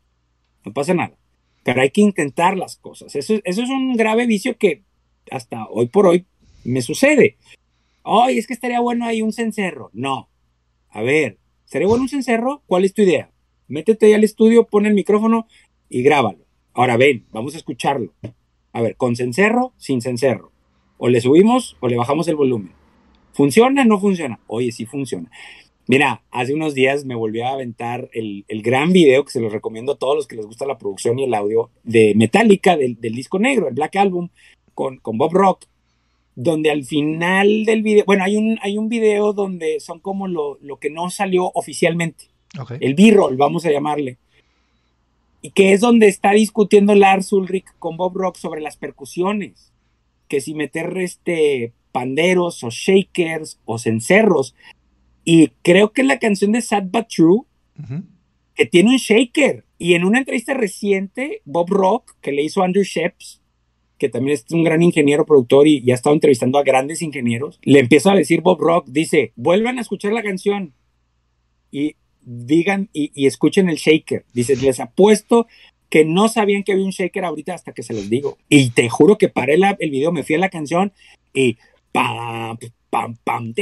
No 0.66 0.74
pasa 0.74 0.94
nada. 0.94 1.18
Pero 1.64 1.82
hay 1.82 1.92
que 1.92 2.02
intentar 2.02 2.58
las 2.58 2.78
cosas. 2.78 3.16
Eso, 3.16 3.36
eso 3.44 3.64
es 3.64 3.70
un 3.70 3.96
grave 3.96 4.26
vicio 4.26 4.58
que 4.58 4.84
hasta 5.32 5.66
hoy 5.68 5.88
por 5.88 6.08
hoy 6.08 6.26
me 6.64 6.82
sucede. 6.82 7.38
Ay, 8.04 8.38
es 8.38 8.48
que 8.48 8.54
estaría 8.54 8.80
bueno 8.80 9.06
ahí 9.06 9.22
un 9.22 9.34
cencerro. 9.34 9.90
No. 9.94 10.30
A 10.90 11.02
ver, 11.02 11.38
¿sería 11.66 11.88
bueno 11.88 12.04
un 12.04 12.10
cencerro? 12.10 12.64
¿Cuál 12.66 12.86
es 12.86 12.94
tu 12.94 13.04
idea? 13.04 13.32
Métete 13.68 14.08
ahí 14.08 14.14
al 14.14 14.24
estudio, 14.24 14.66
pon 14.66 14.86
el 14.86 14.94
micrófono 14.94 15.48
y 15.90 16.02
grábalo. 16.02 16.49
Ahora 16.80 16.96
ven, 16.96 17.26
vamos 17.34 17.56
a 17.56 17.58
escucharlo. 17.58 18.14
A 18.72 18.82
ver, 18.82 18.96
con 18.96 19.18
cencerro, 19.18 19.74
sin 19.76 20.00
cencerro. 20.00 20.54
O 20.98 21.10
le 21.10 21.20
subimos 21.20 21.76
o 21.82 21.90
le 21.90 21.98
bajamos 21.98 22.30
el 22.30 22.38
volumen. 22.38 22.72
¿Funciona? 23.34 23.84
¿No 23.84 24.00
funciona? 24.00 24.40
Oye, 24.48 24.72
sí 24.72 24.86
funciona. 24.86 25.30
Mira, 25.88 26.24
hace 26.32 26.54
unos 26.54 26.74
días 26.76 27.04
me 27.04 27.16
volví 27.16 27.42
a 27.42 27.50
aventar 27.50 28.10
el, 28.14 28.46
gran 28.64 28.94
video 28.94 29.26
que 29.26 29.32
se 29.32 29.42
los 29.42 29.52
recomiendo 29.52 29.92
a 29.92 29.98
todos 29.98 30.16
los 30.16 30.26
que 30.26 30.38
les 30.38 30.46
gusta 30.46 30.66
la 30.66 30.78
producción 30.78 31.20
y 31.20 31.26
el 31.26 31.34
audio 31.34 31.70
de 31.84 32.14
Metallica, 32.16 32.78
del, 32.78 32.96
disco 33.02 33.40
negro, 33.40 33.68
el 33.68 33.74
Black 33.74 33.98
Album, 33.98 34.30
con, 34.74 35.00
con, 35.00 35.18
Bob 35.18 35.34
Rock, 35.34 35.66
donde 36.36 36.72
al 36.72 36.86
final 36.86 37.66
del 37.66 37.84
video, 37.84 38.06
bueno, 38.06 38.24
hay 38.24 38.38
un, 38.38 38.58
hay 38.62 38.78
un 38.78 38.88
video 38.88 39.34
donde 39.34 39.82
son 39.82 40.00
como 40.00 40.30
lo, 40.30 40.58
lo 40.62 40.78
que 40.78 40.90
no 40.90 41.10
salió 41.10 41.52
oficialmente, 41.56 42.28
el 42.80 42.94
B-roll, 42.96 43.36
vamos 43.36 43.66
a 43.66 43.72
llamarle, 43.72 44.18
y 45.42 45.52
que 45.52 45.74
es 45.74 45.82
donde 45.82 46.08
está 46.08 46.32
discutiendo 46.32 46.96
Lars 46.96 47.32
Ulrich 47.32 47.66
con 47.80 47.98
Bob 47.98 48.16
Rock 48.16 48.38
sobre 48.38 48.62
las 48.62 48.78
percusiones, 48.78 49.74
que 50.28 50.42
si 50.42 50.54
meter 50.54 50.98
este 50.98 51.74
panderos 51.92 52.64
o 52.64 52.70
shakers 52.70 53.60
o 53.66 53.80
cencerros, 53.80 54.56
y 55.24 55.50
creo 55.64 55.92
que 55.92 56.04
la 56.04 56.20
canción 56.20 56.52
de 56.52 56.62
Sad 56.62 56.86
But 56.92 57.08
True, 57.08 57.42
que 58.56 58.66
tiene 58.66 58.90
un 58.90 58.98
shaker. 58.98 59.66
Y 59.78 59.94
en 59.94 60.04
una 60.04 60.20
entrevista 60.20 60.54
reciente, 60.54 61.42
Bob 61.46 61.70
Rock, 61.70 62.16
que 62.22 62.32
le 62.32 62.44
hizo 62.44 62.62
Andrew 62.62 62.84
Sheps, 62.84 63.42
que 63.98 64.10
también 64.10 64.36
es 64.36 64.46
un 64.52 64.64
gran 64.64 64.82
ingeniero 64.82 65.26
productor 65.26 65.68
y, 65.68 65.82
ya 65.84 65.94
ha 65.94 65.96
estado 65.96 66.16
entrevistando 66.16 66.58
a 66.58 66.64
grandes 66.64 67.02
ingenieros, 67.02 67.60
le 67.62 67.80
empieza 67.80 68.12
a 68.12 68.16
decir 68.16 68.42
Bob 68.42 68.60
Rock, 68.60 68.88
dice, 68.90 69.34
vuelvan 69.36 69.78
a 69.78 69.82
escuchar 69.82 70.14
la 70.14 70.24
canción 70.24 70.74
y 71.72 71.96
digan 72.22 72.90
y, 72.94 73.26
escuchen 73.26 73.70
el 73.70 73.78
shaker. 73.78 74.26
Dice, 74.34 74.56
les 74.56 74.80
apuesto 74.80 75.48
que 75.90 76.06
no 76.06 76.30
sabían 76.30 76.64
que 76.64 76.74
había 76.74 76.86
un 76.86 76.92
shaker 76.92 77.26
ahorita 77.26 77.54
hasta 77.54 77.74
que 77.74 77.84
se 77.84 77.94
los 77.94 78.10
digo. 78.10 78.38
Y 78.48 78.72
te 78.72 78.90
juro 78.90 79.18
que 79.18 79.30
paré 79.30 79.56
el 79.56 79.90
video, 79.90 80.12
me 80.12 80.24
fui 80.24 80.36
a 80.36 80.40
la 80.40 80.50
canción 80.50 80.94
y 81.34 81.58
pam, 81.92 82.58
pam, 82.90 83.16
pam, 83.24 83.54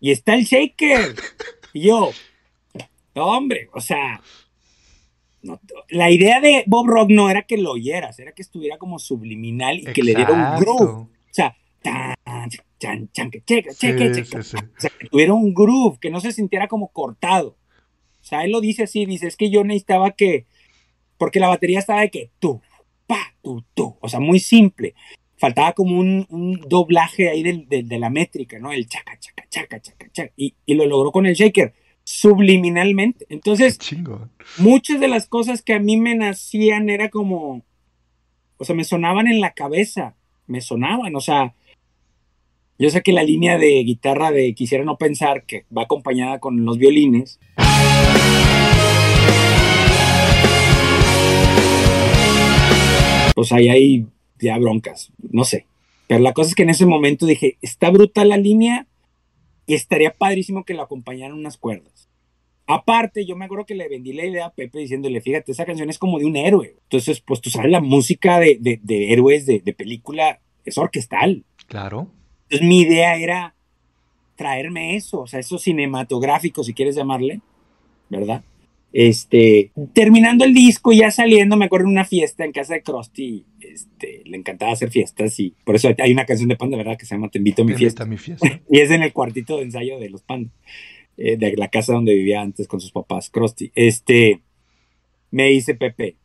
y 0.00 0.10
está 0.10 0.34
el 0.34 0.44
shaker. 0.44 1.14
Y 1.72 1.82
yo, 1.82 2.10
hombre, 3.14 3.68
o 3.74 3.80
sea, 3.80 4.22
la 5.90 6.10
idea 6.10 6.40
de 6.40 6.64
Bob 6.66 6.86
Rock 6.86 7.10
no 7.10 7.30
era 7.30 7.42
que 7.42 7.56
lo 7.56 7.72
oyeras, 7.72 8.18
era 8.18 8.32
que 8.32 8.42
estuviera 8.42 8.78
como 8.78 8.98
subliminal 8.98 9.78
y 9.78 9.84
que 9.84 10.02
le 10.02 10.14
diera 10.14 10.32
un 10.32 10.60
groove. 10.60 10.90
O 10.90 11.08
sea, 11.30 11.56
chan, 12.78 13.10
chan, 13.12 13.30
que 13.30 13.42
checa, 13.42 13.72
checa, 13.74 14.12
checa. 14.12 14.38
O 14.38 14.42
sea, 14.42 14.90
que 14.98 15.08
tuviera 15.08 15.34
un 15.34 15.54
groove, 15.54 15.98
que 15.98 16.10
no 16.10 16.20
se 16.20 16.32
sintiera 16.32 16.68
como 16.68 16.88
cortado. 16.88 17.56
O 18.20 18.24
sea, 18.24 18.44
él 18.44 18.52
lo 18.52 18.60
dice 18.60 18.84
así, 18.84 19.06
dice, 19.06 19.26
es 19.26 19.36
que 19.36 19.50
yo 19.50 19.64
necesitaba 19.64 20.12
que, 20.12 20.46
porque 21.16 21.40
la 21.40 21.48
batería 21.48 21.78
estaba 21.78 22.02
de 22.02 22.10
que 22.10 22.30
tú, 22.38 22.60
pa, 23.06 23.34
tú, 23.42 23.64
tú, 23.74 23.96
o 24.00 24.08
sea, 24.08 24.20
muy 24.20 24.40
simple 24.40 24.94
faltaba 25.38 25.72
como 25.72 25.98
un, 25.98 26.60
doblaje 26.68 27.30
ahí 27.30 27.42
de, 27.42 27.98
la 27.98 28.10
métrica, 28.10 28.58
¿no? 28.58 28.72
El 28.72 28.86
chaca, 28.88 29.18
chaca, 29.18 29.44
chaca, 29.48 29.80
chaca, 29.80 30.10
chaca. 30.12 30.32
Y, 30.36 30.54
lo 30.66 30.84
logró 30.86 31.12
con 31.12 31.26
el 31.26 31.34
shaker, 31.34 31.72
subliminalmente. 32.04 33.24
Entonces, 33.28 33.78
muchas 34.58 35.00
de 35.00 35.08
las 35.08 35.26
cosas 35.26 35.62
que 35.62 35.74
a 35.74 35.78
mí 35.78 35.96
me 35.96 36.14
nacían 36.14 36.90
era 36.90 37.08
como, 37.08 37.64
o 38.56 38.64
sea, 38.64 38.74
me 38.74 38.84
sonaban 38.84 39.28
en 39.28 39.40
la 39.40 39.52
cabeza, 39.52 40.16
me 40.46 40.60
sonaban, 40.60 41.14
o 41.14 41.20
sea, 41.20 41.54
yo 42.80 42.90
sé 42.90 43.02
que 43.02 43.12
la 43.12 43.24
línea 43.24 43.58
de 43.58 43.82
guitarra 43.82 44.30
de 44.30 44.54
Quisiera 44.54 44.84
no 44.84 44.98
pensar, 44.98 45.44
que 45.44 45.64
va 45.76 45.82
acompañada 45.82 46.38
con 46.38 46.64
los 46.64 46.78
violines. 46.78 47.40
Pues 53.34 53.52
ahí 53.52 53.68
hay 53.68 54.06
ya 54.40 54.56
broncas, 54.58 55.10
no 55.32 55.42
sé. 55.42 55.66
Pero 56.06 56.20
la 56.20 56.32
cosa 56.32 56.50
es 56.50 56.54
que 56.54 56.62
en 56.62 56.70
ese 56.70 56.86
momento 56.86 57.26
dije, 57.26 57.58
está 57.62 57.90
brutal 57.90 58.28
la 58.28 58.36
línea 58.36 58.86
y 59.66 59.74
estaría 59.74 60.12
padrísimo 60.12 60.64
que 60.64 60.74
la 60.74 60.84
acompañaran 60.84 61.36
unas 61.36 61.56
cuerdas. 61.56 62.08
Aparte, 62.68 63.26
yo 63.26 63.34
me 63.34 63.46
acuerdo 63.46 63.66
que 63.66 63.74
le 63.74 63.88
vendí 63.88 64.12
la 64.12 64.24
idea 64.24 64.46
a 64.46 64.52
Pepe 64.52 64.78
diciéndole, 64.78 65.20
fíjate, 65.20 65.50
esa 65.50 65.64
canción 65.64 65.90
es 65.90 65.98
como 65.98 66.20
de 66.20 66.26
un 66.26 66.36
héroe. 66.36 66.76
Entonces, 66.84 67.20
pues 67.20 67.40
tú 67.40 67.50
sabes, 67.50 67.72
la 67.72 67.80
música 67.80 68.38
de, 68.38 68.58
de, 68.60 69.12
héroes 69.12 69.46
de, 69.46 69.58
de, 69.60 69.72
película 69.72 70.40
es 70.64 70.78
orquestal. 70.78 71.44
Claro. 71.66 72.12
Entonces, 72.48 72.66
mi 72.66 72.80
idea 72.80 73.16
era 73.16 73.54
traerme 74.36 74.96
eso, 74.96 75.20
o 75.20 75.26
sea, 75.26 75.40
eso 75.40 75.58
cinematográfico, 75.58 76.64
si 76.64 76.72
quieres 76.72 76.94
llamarle, 76.94 77.40
¿verdad? 78.08 78.42
Este, 78.90 79.70
terminando 79.92 80.46
el 80.46 80.54
disco, 80.54 80.92
ya 80.92 81.10
saliendo, 81.10 81.56
me 81.56 81.66
acuerdo 81.66 81.86
en 81.86 81.92
una 81.92 82.06
fiesta 82.06 82.44
en 82.44 82.52
casa 82.52 82.74
de 82.74 82.82
Krusty, 82.82 83.44
este, 83.60 84.22
le 84.24 84.38
encantaba 84.38 84.72
hacer 84.72 84.90
fiestas 84.90 85.38
y 85.40 85.54
por 85.64 85.74
eso 85.74 85.90
hay 85.98 86.12
una 86.12 86.24
canción 86.24 86.48
de 86.48 86.56
Panda, 86.56 86.78
¿verdad? 86.78 86.96
Que 86.96 87.04
se 87.04 87.14
llama 87.14 87.28
Te 87.28 87.38
invito 87.38 87.62
a 87.62 87.64
mi 87.66 87.74
fiesta. 87.74 88.06
Mi 88.06 88.16
fiesta. 88.16 88.62
y 88.70 88.80
es 88.80 88.90
en 88.90 89.02
el 89.02 89.12
cuartito 89.12 89.58
de 89.58 89.64
ensayo 89.64 89.98
de 89.98 90.08
los 90.08 90.22
Panda, 90.22 90.50
eh, 91.18 91.36
de 91.36 91.54
la 91.56 91.68
casa 91.68 91.92
donde 91.92 92.14
vivía 92.14 92.40
antes 92.40 92.66
con 92.66 92.80
sus 92.80 92.92
papás, 92.92 93.28
Krusty. 93.28 93.72
Este, 93.74 94.40
me 95.30 95.48
dice 95.48 95.74
Pepe, 95.74 96.16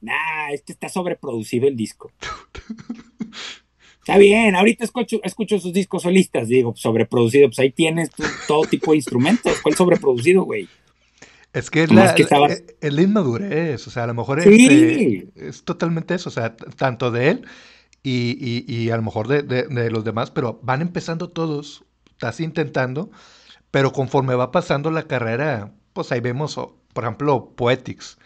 nah, 0.00 0.50
es 0.52 0.62
que 0.62 0.72
está 0.72 0.88
sobreproducido 0.88 1.68
el 1.68 1.76
disco. 1.76 2.10
Está 4.08 4.16
bien, 4.16 4.56
ahorita 4.56 4.84
escucho, 4.84 5.20
escucho 5.22 5.58
sus 5.58 5.70
discos 5.74 6.04
solistas, 6.04 6.48
digo, 6.48 6.72
sobreproducido, 6.74 7.48
pues 7.48 7.58
ahí 7.58 7.72
tienes 7.72 8.08
todo 8.46 8.62
tipo 8.62 8.92
de 8.92 8.96
instrumentos, 8.96 9.60
¿cuál 9.62 9.74
sobreproducido, 9.74 10.44
güey? 10.44 10.66
Es 11.52 11.68
que 11.68 11.82
es 11.82 11.92
la, 11.92 12.14
la, 12.80 13.02
inmadurez, 13.02 13.86
o 13.86 13.90
sea, 13.90 14.04
a 14.04 14.06
lo 14.06 14.14
mejor 14.14 14.38
este, 14.38 15.28
es 15.36 15.62
totalmente 15.62 16.14
eso, 16.14 16.30
o 16.30 16.32
sea, 16.32 16.56
tanto 16.56 17.10
de 17.10 17.28
él 17.28 17.46
y, 18.02 18.88
a 18.88 18.96
lo 18.96 19.02
mejor 19.02 19.28
de, 19.28 19.90
los 19.90 20.04
demás, 20.04 20.30
pero 20.30 20.58
van 20.62 20.80
empezando 20.80 21.28
todos, 21.28 21.84
estás 22.12 22.40
intentando, 22.40 23.10
pero 23.70 23.92
conforme 23.92 24.34
va 24.34 24.52
pasando 24.52 24.90
la 24.90 25.02
carrera, 25.02 25.74
pues 25.92 26.12
ahí 26.12 26.20
vemos, 26.20 26.58
por 26.94 27.04
ejemplo, 27.04 27.52
Poetics. 27.54 28.16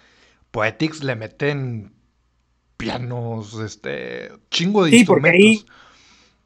Poetics 0.53 1.03
le 1.03 1.17
meten 1.17 1.93
pianos, 2.83 3.59
este, 3.61 4.29
chingo 4.51 4.85
de 4.85 4.91
sí, 4.91 5.05
Porque 5.05 5.31
ahí, 5.31 5.65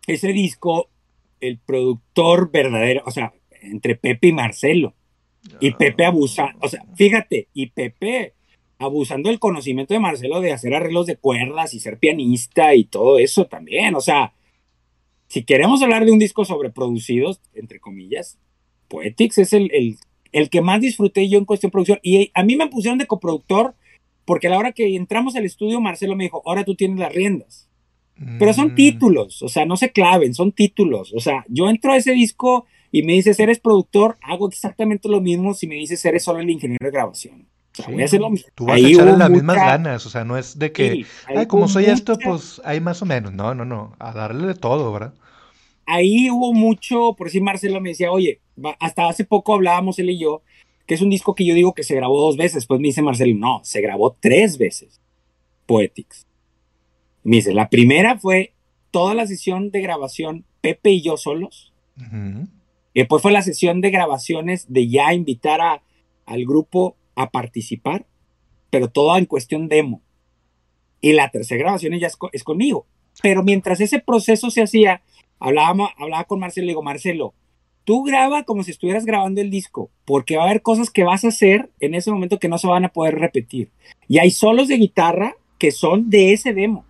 ese 0.07 0.28
disco, 0.28 0.91
el 1.41 1.59
productor 1.59 2.51
verdadero, 2.51 3.03
o 3.07 3.11
sea, 3.11 3.32
entre 3.62 3.97
Pepe 3.97 4.28
y 4.28 4.32
Marcelo, 4.32 4.95
y 5.61 5.70
Pepe 5.72 6.05
abusa, 6.05 6.55
o 6.61 6.68
sea, 6.68 6.84
fíjate, 6.95 7.49
y 7.55 7.68
Pepe 7.68 8.34
abusando 8.78 9.30
del 9.30 9.39
conocimiento 9.39 9.95
de 9.95 10.01
Marcelo 10.01 10.43
de 10.43 10.53
hacer 10.53 10.74
arreglos 10.74 11.07
de 11.07 11.16
cuerdas 11.16 11.72
y 11.72 11.80
ser 11.80 11.99
pianista 11.99 12.74
y 12.74 12.84
todo 12.84 13.18
eso 13.18 13.47
también. 13.47 13.95
O 13.95 14.01
sea, 14.01 14.34
si 15.28 15.45
queremos 15.45 15.80
hablar 15.80 16.05
de 16.05 16.12
un 16.12 16.18
disco 16.18 16.45
sobreproducido, 16.45 17.34
entre 17.55 17.80
comillas, 17.80 18.39
Poetics 18.89 19.39
es 19.39 19.53
el, 19.55 19.99
el, 20.32 20.51
que 20.51 20.61
más 20.61 20.80
disfruté 20.80 21.28
yo 21.28 21.39
en 21.39 21.47
cuestión 21.47 21.70
de 21.70 21.72
producción. 21.72 22.01
Y 22.03 22.30
a 22.34 22.43
mí 22.43 22.57
me 22.57 22.68
pusieron 22.68 22.99
de 22.99 23.07
coproductor 23.07 23.74
porque 24.27 24.49
a 24.49 24.51
la 24.51 24.59
hora 24.59 24.72
que 24.72 24.97
entramos 24.97 25.37
al 25.37 25.47
estudio, 25.47 25.81
Marcelo 25.81 26.16
me 26.16 26.24
dijo, 26.24 26.43
ahora 26.45 26.64
tú 26.64 26.74
tienes 26.74 26.99
las 26.99 27.14
riendas. 27.14 27.66
Pero 28.39 28.55
son 28.55 28.68
mm. 28.68 28.74
títulos, 28.74 29.43
o 29.43 29.49
sea, 29.49 29.66
no 29.66 29.77
se 29.77 29.93
claven, 29.93 30.35
son 30.35 30.51
títulos. 30.51 31.12
O 31.14 31.20
sea, 31.20 31.45
yo 31.49 31.68
entro 31.68 31.93
a 31.93 31.99
ese 31.99 32.12
disco 32.12 32.64
y 32.91 33.03
me 33.03 33.12
dices, 33.12 33.39
eres 33.41 33.61
productor, 33.61 34.16
hago 34.22 34.49
exactamente 34.49 35.09
lo 35.09 35.20
mismo 35.20 35.53
si 35.53 35.66
me 35.66 35.74
dices, 35.74 36.03
eres 36.05 36.24
solo 36.24 36.41
el 36.41 36.49
ingeniero 36.49 36.87
de 36.87 36.91
grabación. 36.91 37.47
voy 37.87 38.01
a 38.01 38.07
hacer 38.07 38.20
lo 38.20 38.31
mismo. 38.31 38.49
Tú 38.55 38.64
vas 38.64 38.77
a 38.77 38.89
echarle 38.89 39.18
las 39.18 39.31
mismas 39.31 39.57
ganas, 39.57 40.07
o 40.07 40.11
sea, 40.11 40.24
no 40.24 40.39
es 40.39 40.59
de 40.59 40.72
que, 40.72 41.05
ay, 41.27 41.47
como 41.47 41.68
soy 41.68 41.85
esto, 41.85 42.16
pues 42.18 42.61
hay 42.64 42.81
más 42.81 43.03
o 43.03 43.07
menos. 43.07 43.35
No, 43.35 43.55
no, 43.55 43.66
no, 43.66 43.95
a 43.99 44.12
darle 44.12 44.47
de 44.47 44.55
todo, 44.55 44.91
¿verdad? 44.93 45.12
Ahí 45.85 46.31
hubo 46.31 46.55
mucho, 46.55 47.14
por 47.18 47.29
si 47.29 47.43
Marcelo 47.43 47.83
me 47.83 47.91
decía, 47.91 48.11
oye, 48.11 48.41
hasta 48.81 49.09
hace 49.09 49.24
poco 49.24 49.55
hablábamos 49.55 49.99
él 49.99 50.09
y 50.09 50.18
yo, 50.18 50.43
que 50.87 50.95
es 50.95 51.03
un 51.03 51.11
disco 51.11 51.34
que 51.34 51.45
yo 51.45 51.55
digo 51.55 51.74
que 51.74 51.82
se 51.82 51.95
grabó 51.95 52.20
dos 52.20 52.37
veces. 52.37 52.66
Pues 52.66 52.80
me 52.80 52.89
dice 52.89 53.03
Marcelo, 53.03 53.34
no, 53.37 53.61
se 53.64 53.80
grabó 53.80 54.16
tres 54.18 54.57
veces. 54.59 55.01
Poetics. 55.66 56.26
Me 57.24 57.37
dice, 57.37 57.53
la 57.53 57.68
primera 57.68 58.18
fue 58.18 58.55
toda 58.93 59.14
la 59.14 59.26
sesión 59.26 59.70
de 59.70 59.80
grabación 59.80 60.45
Pepe 60.61 60.91
y 60.91 61.03
yo 61.03 61.16
solos. 61.16 61.72
Y 62.95 63.01
después 63.01 63.22
fue 63.22 63.32
la 63.32 63.43
sesión 63.43 63.80
de 63.80 63.91
grabaciones 63.91 64.72
de 64.72 64.89
ya 64.89 65.12
invitar 65.12 65.61
a, 65.61 65.82
al 66.24 66.45
grupo 66.45 66.97
a 67.14 67.30
participar, 67.30 68.07
pero 68.70 68.89
todo 68.89 69.16
en 69.16 69.26
cuestión 69.26 69.68
demo. 69.68 70.03
Y 71.01 71.12
la 71.12 71.30
tercera 71.30 71.61
grabación 71.61 71.99
ya 71.99 72.09
es, 72.32 72.45
conmigo. 72.45 72.87
Pero 73.22 73.43
mientras 73.43 73.80
ese 73.80 73.99
proceso 73.99 74.51
se 74.51 74.62
hacía, 74.62 75.03
hablaba, 75.39 75.91
hablaba 75.97 76.24
con 76.24 76.41
Marcelo 76.41 76.64
y 76.64 76.66
le 76.66 76.70
digo, 76.72 76.82
Marcelo, 76.82 77.34
tú 77.87 78.03
graba 78.03 78.43
como 78.43 78.64
si 78.64 78.72
estuvieras 78.72 79.07
grabando 79.07 79.41
el 79.41 79.49
disco, 79.49 79.91
porque 80.05 80.37
va 80.37 80.43
a 80.43 80.47
haber 80.47 80.61
cosas 80.61 80.91
que 80.91 81.05
vas 81.05 81.24
a 81.24 81.28
hacer 81.28 81.70
en 81.78 81.95
ese 81.95 82.11
momento 82.11 82.41
que 82.41 82.49
no 82.49 82.59
se 82.59 82.66
van 82.66 82.84
a 82.84 82.93
poder 82.93 83.14
repetir. 83.14 83.70
Y 84.09 84.18
hay 84.18 84.32
solos 84.32 84.66
de 84.66 84.76
guitarra 84.76 85.37
que 85.57 85.70
son 85.70 86.11
de 86.11 86.32
ese 86.32 86.53
demo. 86.53 86.84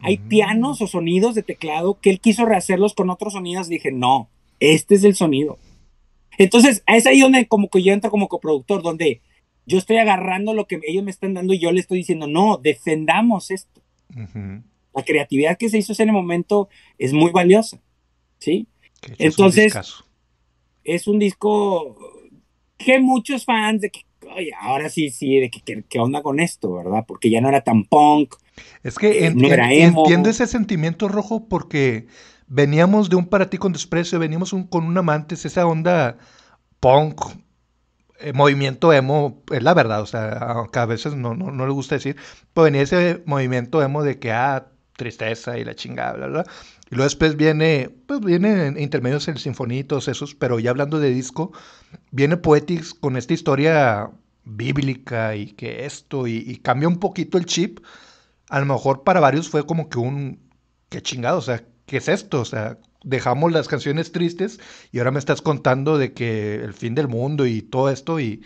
Hay 0.00 0.16
pianos 0.16 0.80
o 0.80 0.86
sonidos 0.86 1.34
de 1.34 1.42
teclado 1.42 2.00
que 2.00 2.08
él 2.08 2.20
quiso 2.20 2.46
rehacerlos 2.46 2.94
con 2.94 3.10
otros 3.10 3.34
sonidos. 3.34 3.68
dije, 3.68 3.92
no, 3.92 4.30
este 4.58 4.94
es 4.94 5.04
el 5.04 5.14
sonido. 5.14 5.58
Entonces, 6.38 6.82
es 6.86 7.06
ahí 7.06 7.20
donde 7.20 7.46
como 7.46 7.68
que 7.68 7.82
yo 7.82 7.92
entro 7.92 8.10
como 8.10 8.28
coproductor, 8.28 8.82
donde 8.82 9.20
yo 9.66 9.76
estoy 9.76 9.98
agarrando 9.98 10.54
lo 10.54 10.66
que 10.66 10.80
ellos 10.86 11.04
me 11.04 11.10
están 11.10 11.34
dando 11.34 11.52
y 11.52 11.58
yo 11.58 11.72
le 11.72 11.80
estoy 11.80 11.98
diciendo, 11.98 12.26
no, 12.26 12.56
defendamos 12.56 13.50
esto. 13.50 13.82
La 14.94 15.02
creatividad 15.04 15.58
que 15.58 15.68
se 15.68 15.76
hizo 15.76 15.92
en 16.02 16.08
el 16.08 16.14
momento 16.14 16.70
es 16.96 17.12
muy 17.12 17.32
valiosa. 17.32 17.82
¿Sí? 18.38 18.66
Entonces, 19.18 19.74
es 20.94 21.06
un 21.06 21.18
disco 21.18 21.96
que 22.78 22.98
muchos 22.98 23.44
fans 23.44 23.82
de 23.82 23.90
que, 23.90 24.06
oye, 24.34 24.50
ahora 24.58 24.88
sí, 24.88 25.10
sí, 25.10 25.38
de 25.38 25.50
que, 25.50 25.84
qué 25.88 25.98
onda 25.98 26.22
con 26.22 26.40
esto, 26.40 26.72
¿verdad? 26.74 27.04
Porque 27.06 27.30
ya 27.30 27.40
no 27.40 27.48
era 27.48 27.62
tan 27.62 27.84
punk. 27.84 28.34
Es 28.82 28.96
que 28.96 29.26
eh, 29.26 29.34
entiendo 29.34 30.30
ese 30.30 30.46
sentimiento 30.46 31.08
rojo 31.08 31.48
porque 31.48 32.06
veníamos 32.46 33.10
de 33.10 33.16
un 33.16 33.26
para 33.26 33.50
ti 33.50 33.58
con 33.58 33.72
desprecio, 33.72 34.18
veníamos 34.18 34.54
con 34.70 34.84
un 34.84 34.96
amantes, 34.96 35.44
esa 35.44 35.66
onda 35.66 36.18
punk, 36.80 37.20
eh, 38.20 38.32
movimiento 38.32 38.92
emo, 38.92 39.42
es 39.52 39.62
la 39.62 39.74
verdad, 39.74 40.00
o 40.00 40.06
sea, 40.06 40.30
aunque 40.30 40.78
a 40.78 40.86
veces 40.86 41.14
no, 41.14 41.34
no, 41.34 41.50
no 41.50 41.66
le 41.66 41.72
gusta 41.72 41.96
decir, 41.96 42.16
pero 42.54 42.64
venía 42.64 42.82
ese 42.82 43.22
movimiento 43.26 43.82
emo 43.82 44.02
de 44.02 44.18
que, 44.18 44.32
ah, 44.32 44.68
tristeza 44.96 45.58
y 45.58 45.64
la 45.64 45.74
chingada, 45.74 46.14
bla, 46.14 46.26
bla. 46.26 46.44
Y 46.90 46.94
luego 46.94 47.04
después 47.04 47.36
viene, 47.36 47.90
pues 48.06 48.20
vienen 48.20 48.78
intermedios 48.78 49.28
en 49.28 49.36
sinfonitos, 49.36 50.08
esos, 50.08 50.34
pero 50.34 50.58
ya 50.58 50.70
hablando 50.70 50.98
de 50.98 51.10
disco, 51.10 51.52
viene 52.10 52.36
Poetics 52.36 52.94
con 52.94 53.16
esta 53.16 53.34
historia 53.34 54.10
bíblica 54.44 55.36
y 55.36 55.48
que 55.52 55.84
esto, 55.84 56.26
y, 56.26 56.56
cambia 56.56 56.88
un 56.88 56.98
poquito 56.98 57.36
el 57.36 57.46
chip. 57.46 57.80
A 58.48 58.60
lo 58.60 58.66
mejor 58.66 59.04
para 59.04 59.20
varios 59.20 59.50
fue 59.50 59.66
como 59.66 59.88
que 59.90 59.98
un, 59.98 60.40
qué 60.88 61.02
chingado, 61.02 61.38
o 61.38 61.42
sea, 61.42 61.62
¿qué 61.84 61.98
es 61.98 62.08
esto? 62.08 62.40
O 62.40 62.44
sea, 62.46 62.78
dejamos 63.04 63.52
las 63.52 63.68
canciones 63.68 64.10
tristes 64.12 64.58
y 64.90 64.98
ahora 64.98 65.10
me 65.10 65.18
estás 65.18 65.42
contando 65.42 65.98
de 65.98 66.12
que 66.14 66.54
el 66.54 66.72
fin 66.72 66.94
del 66.94 67.08
mundo 67.08 67.46
y 67.46 67.60
todo 67.60 67.90
esto, 67.90 68.18
y 68.18 68.42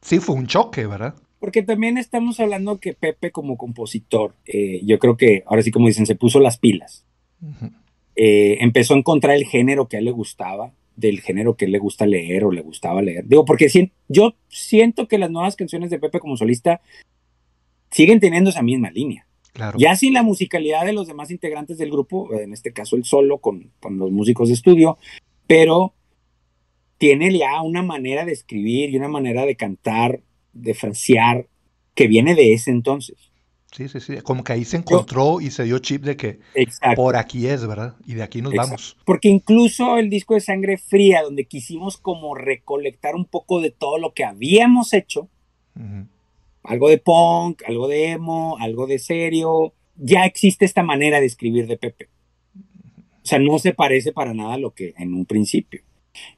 sí 0.00 0.20
fue 0.20 0.36
un 0.36 0.46
choque, 0.46 0.86
¿verdad? 0.86 1.16
Porque 1.40 1.64
también 1.64 1.98
estamos 1.98 2.38
hablando 2.38 2.78
que 2.78 2.92
Pepe 2.92 3.32
como 3.32 3.56
compositor, 3.56 4.36
eh, 4.46 4.80
yo 4.84 5.00
creo 5.00 5.16
que 5.16 5.42
ahora 5.46 5.62
sí 5.62 5.72
como 5.72 5.88
dicen, 5.88 6.06
se 6.06 6.14
puso 6.14 6.38
las 6.38 6.58
pilas. 6.58 7.04
Eh, 8.14 8.58
empezó 8.60 8.94
a 8.94 8.98
encontrar 8.98 9.36
el 9.36 9.46
género 9.46 9.88
que 9.88 9.96
a 9.96 9.98
él 9.98 10.04
le 10.04 10.10
gustaba, 10.10 10.72
del 10.96 11.20
género 11.20 11.56
que 11.56 11.64
a 11.64 11.66
él 11.66 11.72
le 11.72 11.78
gusta 11.78 12.06
leer 12.06 12.44
o 12.44 12.52
le 12.52 12.60
gustaba 12.60 13.02
leer. 13.02 13.26
Digo, 13.26 13.44
porque 13.44 13.68
yo 14.08 14.34
siento 14.48 15.08
que 15.08 15.18
las 15.18 15.30
nuevas 15.30 15.56
canciones 15.56 15.90
de 15.90 15.98
Pepe 15.98 16.20
como 16.20 16.36
solista 16.36 16.80
siguen 17.90 18.20
teniendo 18.20 18.50
esa 18.50 18.62
misma 18.62 18.90
línea. 18.90 19.26
Ya 19.76 19.96
sin 19.96 20.14
la 20.14 20.22
musicalidad 20.22 20.86
de 20.86 20.94
los 20.94 21.06
demás 21.06 21.30
integrantes 21.30 21.76
del 21.76 21.90
grupo, 21.90 22.32
en 22.34 22.54
este 22.54 22.72
caso 22.72 22.96
el 22.96 23.04
solo 23.04 23.38
con, 23.38 23.70
con 23.80 23.98
los 23.98 24.10
músicos 24.10 24.48
de 24.48 24.54
estudio, 24.54 24.96
pero 25.46 25.92
tiene 26.96 27.36
ya 27.36 27.60
una 27.60 27.82
manera 27.82 28.24
de 28.24 28.32
escribir 28.32 28.90
y 28.90 28.96
una 28.96 29.08
manera 29.08 29.44
de 29.44 29.56
cantar, 29.56 30.20
de 30.52 30.72
frasear, 30.72 31.48
que 31.94 32.06
viene 32.06 32.34
de 32.34 32.54
ese 32.54 32.70
entonces. 32.70 33.31
Sí, 33.72 33.88
sí, 33.88 34.00
sí. 34.00 34.16
Como 34.22 34.44
que 34.44 34.52
ahí 34.52 34.64
se 34.66 34.76
encontró 34.76 35.40
y 35.40 35.50
se 35.50 35.64
dio 35.64 35.78
chip 35.78 36.02
de 36.02 36.16
que 36.16 36.40
por 36.94 37.16
aquí 37.16 37.46
es, 37.46 37.66
¿verdad? 37.66 37.96
Y 38.06 38.14
de 38.14 38.22
aquí 38.22 38.42
nos 38.42 38.52
vamos. 38.52 38.98
Porque 39.06 39.28
incluso 39.28 39.96
el 39.96 40.10
disco 40.10 40.34
de 40.34 40.40
Sangre 40.40 40.76
Fría, 40.76 41.22
donde 41.22 41.46
quisimos 41.46 41.96
como 41.96 42.34
recolectar 42.34 43.14
un 43.14 43.24
poco 43.24 43.62
de 43.62 43.70
todo 43.70 43.96
lo 43.96 44.12
que 44.12 44.24
habíamos 44.24 44.92
hecho, 44.92 45.28
algo 46.62 46.90
de 46.90 46.98
punk, 46.98 47.62
algo 47.66 47.88
de 47.88 48.10
emo, 48.10 48.58
algo 48.60 48.86
de 48.86 48.98
serio, 48.98 49.72
ya 49.96 50.26
existe 50.26 50.66
esta 50.66 50.82
manera 50.82 51.18
de 51.18 51.26
escribir 51.26 51.66
de 51.66 51.78
Pepe. 51.78 52.08
O 52.54 53.26
sea, 53.26 53.38
no 53.38 53.58
se 53.58 53.72
parece 53.72 54.12
para 54.12 54.34
nada 54.34 54.54
a 54.54 54.58
lo 54.58 54.74
que 54.74 54.92
en 54.98 55.14
un 55.14 55.24
principio. 55.24 55.80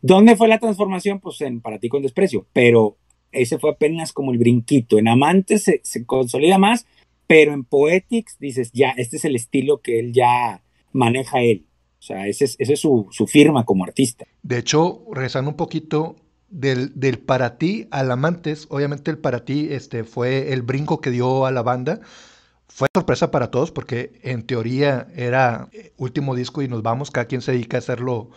¿Dónde 0.03 0.37
fue 0.37 0.47
la 0.47 0.61
transformación? 0.61 1.19
Pues 1.19 1.41
en 1.41 1.61
Para 1.61 1.81
ti 1.81 1.89
con 1.89 2.03
desprecio, 2.03 2.47
pero 2.53 2.97
ese 3.33 3.59
fue 3.59 3.71
apenas 3.71 4.13
como 4.13 4.31
el 4.31 4.39
brinquito. 4.39 4.99
En 4.99 5.09
Amantes 5.09 5.65
se, 5.65 5.81
se 5.83 6.07
consolida 6.07 6.59
más 6.59 6.87
pero 7.27 7.53
en 7.53 7.65
Poetics 7.65 8.39
dices, 8.39 8.71
ya, 8.73 8.91
este 8.91 9.17
es 9.17 9.25
el 9.25 9.37
estilo 9.37 9.81
que 9.81 9.99
él 9.99 10.13
ya 10.13 10.63
maneja 10.93 11.41
él. 11.41 11.67
O 11.99 12.03
sea, 12.07 12.27
esa 12.27 12.45
es, 12.45 12.57
ese 12.59 12.75
es 12.75 12.81
su, 12.81 13.09
firma 13.27 13.65
como 13.65 13.85
artista. 13.85 14.27
De 14.43 14.59
hecho, 14.59 15.07
rezando 15.11 15.51
un 15.51 15.57
poquito 15.57 16.17
del, 16.51 16.93
del, 16.99 17.19
para 17.19 17.57
ti 17.57 17.89
al 17.91 18.11
amantes, 18.11 18.67
obviamente 18.69 19.11
el 19.11 19.19
para 19.19 19.45
ti 19.47 19.69
este, 19.71 20.05
fue 20.05 20.53
el 20.53 20.61
brinco 20.61 21.01
que 21.01 21.11
dio 21.11 21.47
a 21.47 21.51
la 21.51 21.63
banda. 21.63 22.01
Fue 22.69 22.89
sorpresa 22.95 23.31
para 23.31 23.51
todos 23.51 23.71
porque 23.71 24.21
en 24.23 24.43
teoría 24.43 25.07
era 25.15 25.71
último 25.97 26.35
disco 26.35 26.61
y 26.61 26.69
nos 26.69 26.83
vamos, 26.83 27.11
cada 27.11 27.27
quien 27.27 27.41
se 27.41 27.53
dedica 27.53 27.77
a 27.77 27.79
hacer 27.79 28.01
lo, 28.01 28.31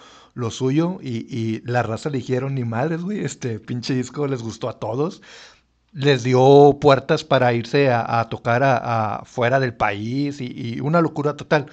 suyo 0.50 1.00
y, 1.02 1.62
la 1.66 1.84
raza 1.84 2.10
le 2.10 2.20
dijeron 2.20 2.56
ni 2.56 2.64
madres, 2.64 3.02
güey, 3.02 3.20
este 3.20 3.60
pinche 3.60 3.96
disco 3.96 4.28
les 4.28 4.44
gustó 4.44 4.70
a 4.70 4.80
todos 4.80 5.22
les 5.92 6.24
dio 6.24 6.78
puertas 6.80 7.24
para 7.24 7.54
irse 7.54 7.90
a, 7.92 8.28
tocar 8.30 8.62
a, 8.64 9.24
fuera 9.26 9.60
del 9.60 9.74
país 9.74 10.40
y, 10.42 10.80
una 10.82 11.02
locura 11.02 11.36
total. 11.36 11.68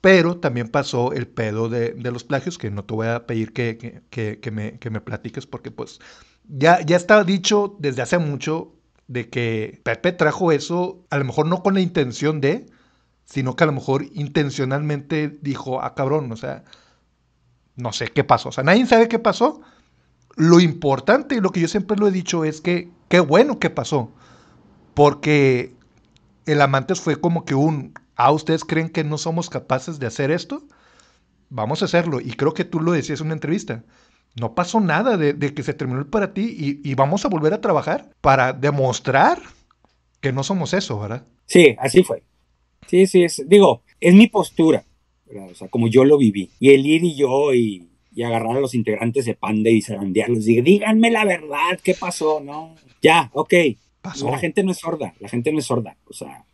Pero 0.00 0.38
también 0.38 0.68
pasó 0.68 1.12
el 1.12 1.26
pedo 1.26 1.68
de, 1.68 1.94
los 2.10 2.24
plagios, 2.24 2.58
que 2.58 2.70
no 2.70 2.84
te 2.84 2.94
voy 2.94 3.08
a 3.08 3.26
pedir 3.26 3.52
que, 3.52 4.02
que, 4.10 4.50
me, 4.50 4.78
que, 4.78 4.90
me, 4.90 5.00
platiques 5.00 5.46
porque 5.46 5.70
pues 5.70 6.00
ya, 6.48 6.80
ya 6.82 6.96
está 6.96 7.24
dicho 7.24 7.76
desde 7.78 8.02
hace 8.02 8.18
mucho 8.18 8.72
de 9.08 9.28
que 9.28 9.80
Pepe 9.84 10.12
trajo 10.12 10.52
eso, 10.52 11.04
a 11.10 11.18
lo 11.18 11.24
mejor 11.24 11.46
no 11.46 11.62
con 11.62 11.74
la 11.74 11.80
intención 11.80 12.40
de, 12.40 12.66
sino 13.24 13.56
que 13.56 13.64
a 13.64 13.66
lo 13.66 13.72
mejor 13.72 14.04
intencionalmente 14.12 15.38
dijo, 15.42 15.82
ah 15.82 15.94
cabrón, 15.94 16.30
o 16.32 16.36
sea, 16.36 16.64
no 17.76 17.92
sé 17.92 18.08
qué 18.08 18.24
pasó. 18.24 18.48
O 18.48 18.52
sea, 18.52 18.64
nadie 18.64 18.86
sabe 18.86 19.08
qué 19.08 19.18
pasó. 19.18 19.60
Lo 20.36 20.60
importante 20.60 21.40
lo 21.40 21.50
que 21.50 21.60
yo 21.60 21.68
siempre 21.68 21.96
lo 21.96 22.08
he 22.08 22.12
dicho 22.12 22.44
es 22.44 22.60
que 22.60 22.90
qué 23.08 23.20
bueno 23.20 23.58
que 23.58 23.70
pasó. 23.70 24.10
Porque 24.94 25.74
el 26.46 26.60
Amantes 26.60 27.00
fue 27.00 27.20
como 27.20 27.44
que 27.44 27.54
un, 27.54 27.92
ah, 28.16 28.32
¿ustedes 28.32 28.64
creen 28.64 28.88
que 28.88 29.04
no 29.04 29.18
somos 29.18 29.50
capaces 29.50 29.98
de 29.98 30.06
hacer 30.06 30.30
esto? 30.30 30.62
Vamos 31.50 31.82
a 31.82 31.84
hacerlo. 31.84 32.20
Y 32.20 32.32
creo 32.32 32.54
que 32.54 32.64
tú 32.64 32.80
lo 32.80 32.92
decías 32.92 33.20
en 33.20 33.26
una 33.26 33.34
entrevista. 33.34 33.84
No 34.40 34.54
pasó 34.54 34.80
nada 34.80 35.16
de, 35.16 35.54
que 35.54 35.62
se 35.62 35.74
terminó 35.74 36.00
el 36.00 36.06
para 36.06 36.34
ti 36.34 36.80
y, 36.82 36.94
vamos 36.94 37.24
a 37.24 37.28
volver 37.28 37.54
a 37.54 37.60
trabajar 37.60 38.10
para 38.20 38.52
demostrar 38.52 39.40
que 40.20 40.30
no 40.30 40.42
somos 40.42 40.74
eso, 40.74 40.98
¿verdad? 41.00 41.26
Sí, 41.46 41.74
así 41.78 42.02
fue. 42.02 42.22
Sí, 42.86 43.06
sí, 43.06 43.24
es, 43.24 43.42
digo, 43.46 43.82
es 43.98 44.14
mi 44.14 44.26
postura, 44.28 44.84
o 45.50 45.54
sea, 45.54 45.68
como 45.68 45.88
yo 45.88 46.04
lo 46.04 46.18
viví. 46.18 46.50
Y 46.60 46.70
el 46.70 46.86
ir 46.86 47.02
y 47.04 47.16
yo 47.16 47.54
y, 47.54 47.88
agarrar 48.22 48.56
a 48.56 48.60
los 48.60 48.74
integrantes 48.74 49.24
de 49.24 49.34
Panda 49.34 49.70
y 49.70 49.82
zarandearlos 49.82 50.48
y 50.48 50.60
díganme 50.62 51.10
la 51.10 51.24
verdad, 51.24 51.78
¿qué 51.82 51.94
pasó? 51.94 52.40
No, 52.40 52.74
ya, 53.02 53.30
ok. 53.32 53.54
La 54.22 54.38
gente 54.38 54.62
no 54.62 54.70
es 54.70 54.78
sorda, 54.78 55.14
la 55.18 55.28
gente 55.28 55.52
no 55.52 55.58
es 55.58 55.66
sorda. 55.66 55.96
O 56.06 56.12
sea, 56.12 56.44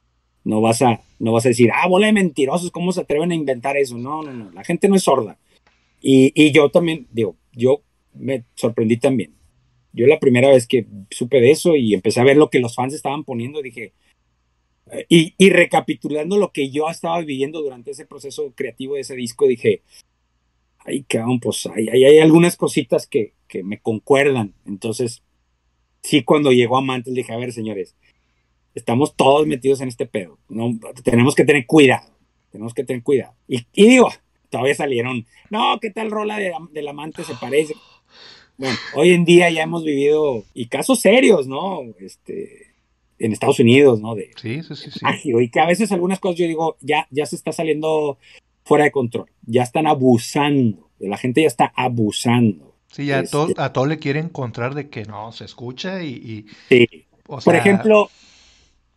no 0.45 0.61
vas 0.61 0.83
a, 0.83 1.01
no 1.19 1.33
vas 1.33 1.47
a 1.47 1.51
decir, 1.51 1.71
ah, 1.73 1.87
bola 1.87 2.07
de 2.07 2.13
mentirosos, 2.13 2.71
¿cómo 2.71 2.93
se 2.93 3.03
atreven 3.03 3.31
a 3.31 3.35
inventar 3.35 3.77
eso? 3.77 3.97
No, 3.97 4.23
no, 4.23 4.33
no, 4.33 4.51
la 4.53 4.65
gente 4.65 4.89
no 4.89 4.97
es 4.97 5.03
sorda. 5.03 5.39
Y, 6.01 6.51
yo 6.51 6.69
también, 6.71 7.07
digo, 7.13 7.37
yo 7.53 7.83
me 8.15 8.45
sorprendí 8.55 8.97
también. 8.97 9.35
Yo 9.93 10.07
la 10.07 10.19
primera 10.19 10.49
vez 10.49 10.67
que 10.67 10.87
supe 11.11 11.41
de 11.41 11.51
eso 11.51 11.77
y 11.77 11.95
empecé 11.95 12.21
a 12.21 12.25
ver 12.25 12.37
lo 12.37 12.51
que 12.51 12.59
los 12.59 12.75
fans 12.75 12.95
estaban 12.95 13.25
poniendo, 13.25 13.63
dije, 13.63 13.93
eh, 14.91 15.07
y, 15.39 15.51
recapitulando 15.51 16.39
lo 16.39 16.51
que 16.51 16.71
yo 16.71 16.89
estaba 16.89 17.21
viviendo 17.21 17.63
durante 17.63 17.93
ese 17.93 18.07
proceso 18.07 18.53
creativo 18.57 18.97
de 18.97 19.03
ese 19.03 19.15
disco, 19.15 19.47
dije, 19.47 19.83
ay, 20.79 21.05
cabrón, 21.05 21.39
pues 21.39 21.67
hay, 21.67 21.89
hay, 21.89 22.05
hay 22.05 22.19
algunas 22.19 22.57
cositas 22.57 23.07
que, 23.07 23.35
que 23.47 23.63
me 23.63 23.81
concuerdan. 23.81 24.55
Entonces, 24.67 25.23
sí 26.03 26.23
cuando 26.23 26.53
llegó 26.53 26.77
Amantes 26.77 27.15
dije, 27.15 27.33
a 27.33 27.37
ver, 27.37 27.53
señores, 27.53 27.97
estamos 28.75 29.15
todos 29.17 29.47
metidos 29.47 29.81
en 29.81 29.89
este 29.89 30.07
pedo. 30.07 30.39
No, 30.49 30.79
tenemos 31.05 31.35
que 31.35 31.45
tener 31.45 31.67
cuidado. 31.67 32.09
Tenemos 32.51 32.75
que 32.75 32.85
tener 32.85 33.03
cuidado. 33.03 33.35
Y, 33.49 33.65
digo, 33.73 34.11
todavía 34.51 34.75
salieron, 34.75 35.27
no, 35.51 35.79
¿qué 35.81 35.91
tal 35.91 36.11
rola 36.11 36.39
de, 36.39 36.53
del 36.73 36.89
amante 36.89 37.25
se 37.25 37.35
parece? 37.35 37.75
Bueno, 38.59 38.77
hoy 38.95 39.11
en 39.11 39.25
día 39.25 39.51
ya 39.51 39.63
hemos 39.63 39.85
vivido, 39.85 40.45
y 40.53 40.67
casos 40.67 41.01
serios, 41.01 41.47
¿no? 41.47 41.81
Este, 41.99 42.75
en 43.19 43.33
Estados 43.33 43.59
Unidos, 43.61 44.01
¿no? 44.01 44.15
De, 44.15 44.31
sí, 44.37 44.63
sí, 44.63 44.77
sí, 44.77 44.91
sí. 44.91 45.01
y 45.25 45.49
que 45.49 45.61
a 45.61 45.67
veces 45.67 45.91
algunas 45.93 46.21
cosas 46.21 46.39
yo 46.39 46.47
digo, 46.47 46.77
ya, 46.81 47.07
ya 47.11 47.25
se 47.25 47.37
está 47.37 47.53
saliendo 47.53 48.19
fuera 48.65 48.85
de 48.85 48.93
control, 48.93 49.31
ya 49.47 49.63
están 49.63 49.87
abusando, 49.87 50.91
la 50.99 51.17
gente 51.17 51.41
ya 51.41 51.49
está 51.49 51.73
abusando. 51.75 52.72
Sí, 52.93 53.07
ya 53.07 53.21
a, 53.21 53.25
todo, 53.25 53.49
este 53.49 53.61
a 53.61 53.73
todo 53.73 53.87
le 53.87 53.99
quiere 53.99 54.21
encontrar 54.21 54.75
de 54.75 54.91
que 54.91 55.05
no, 55.05 55.33
se 55.33 55.45
escucha 55.45 56.03
y... 56.05 56.47
sí. 56.69 56.87
Por 57.25 57.57
ejemplo, 57.57 58.11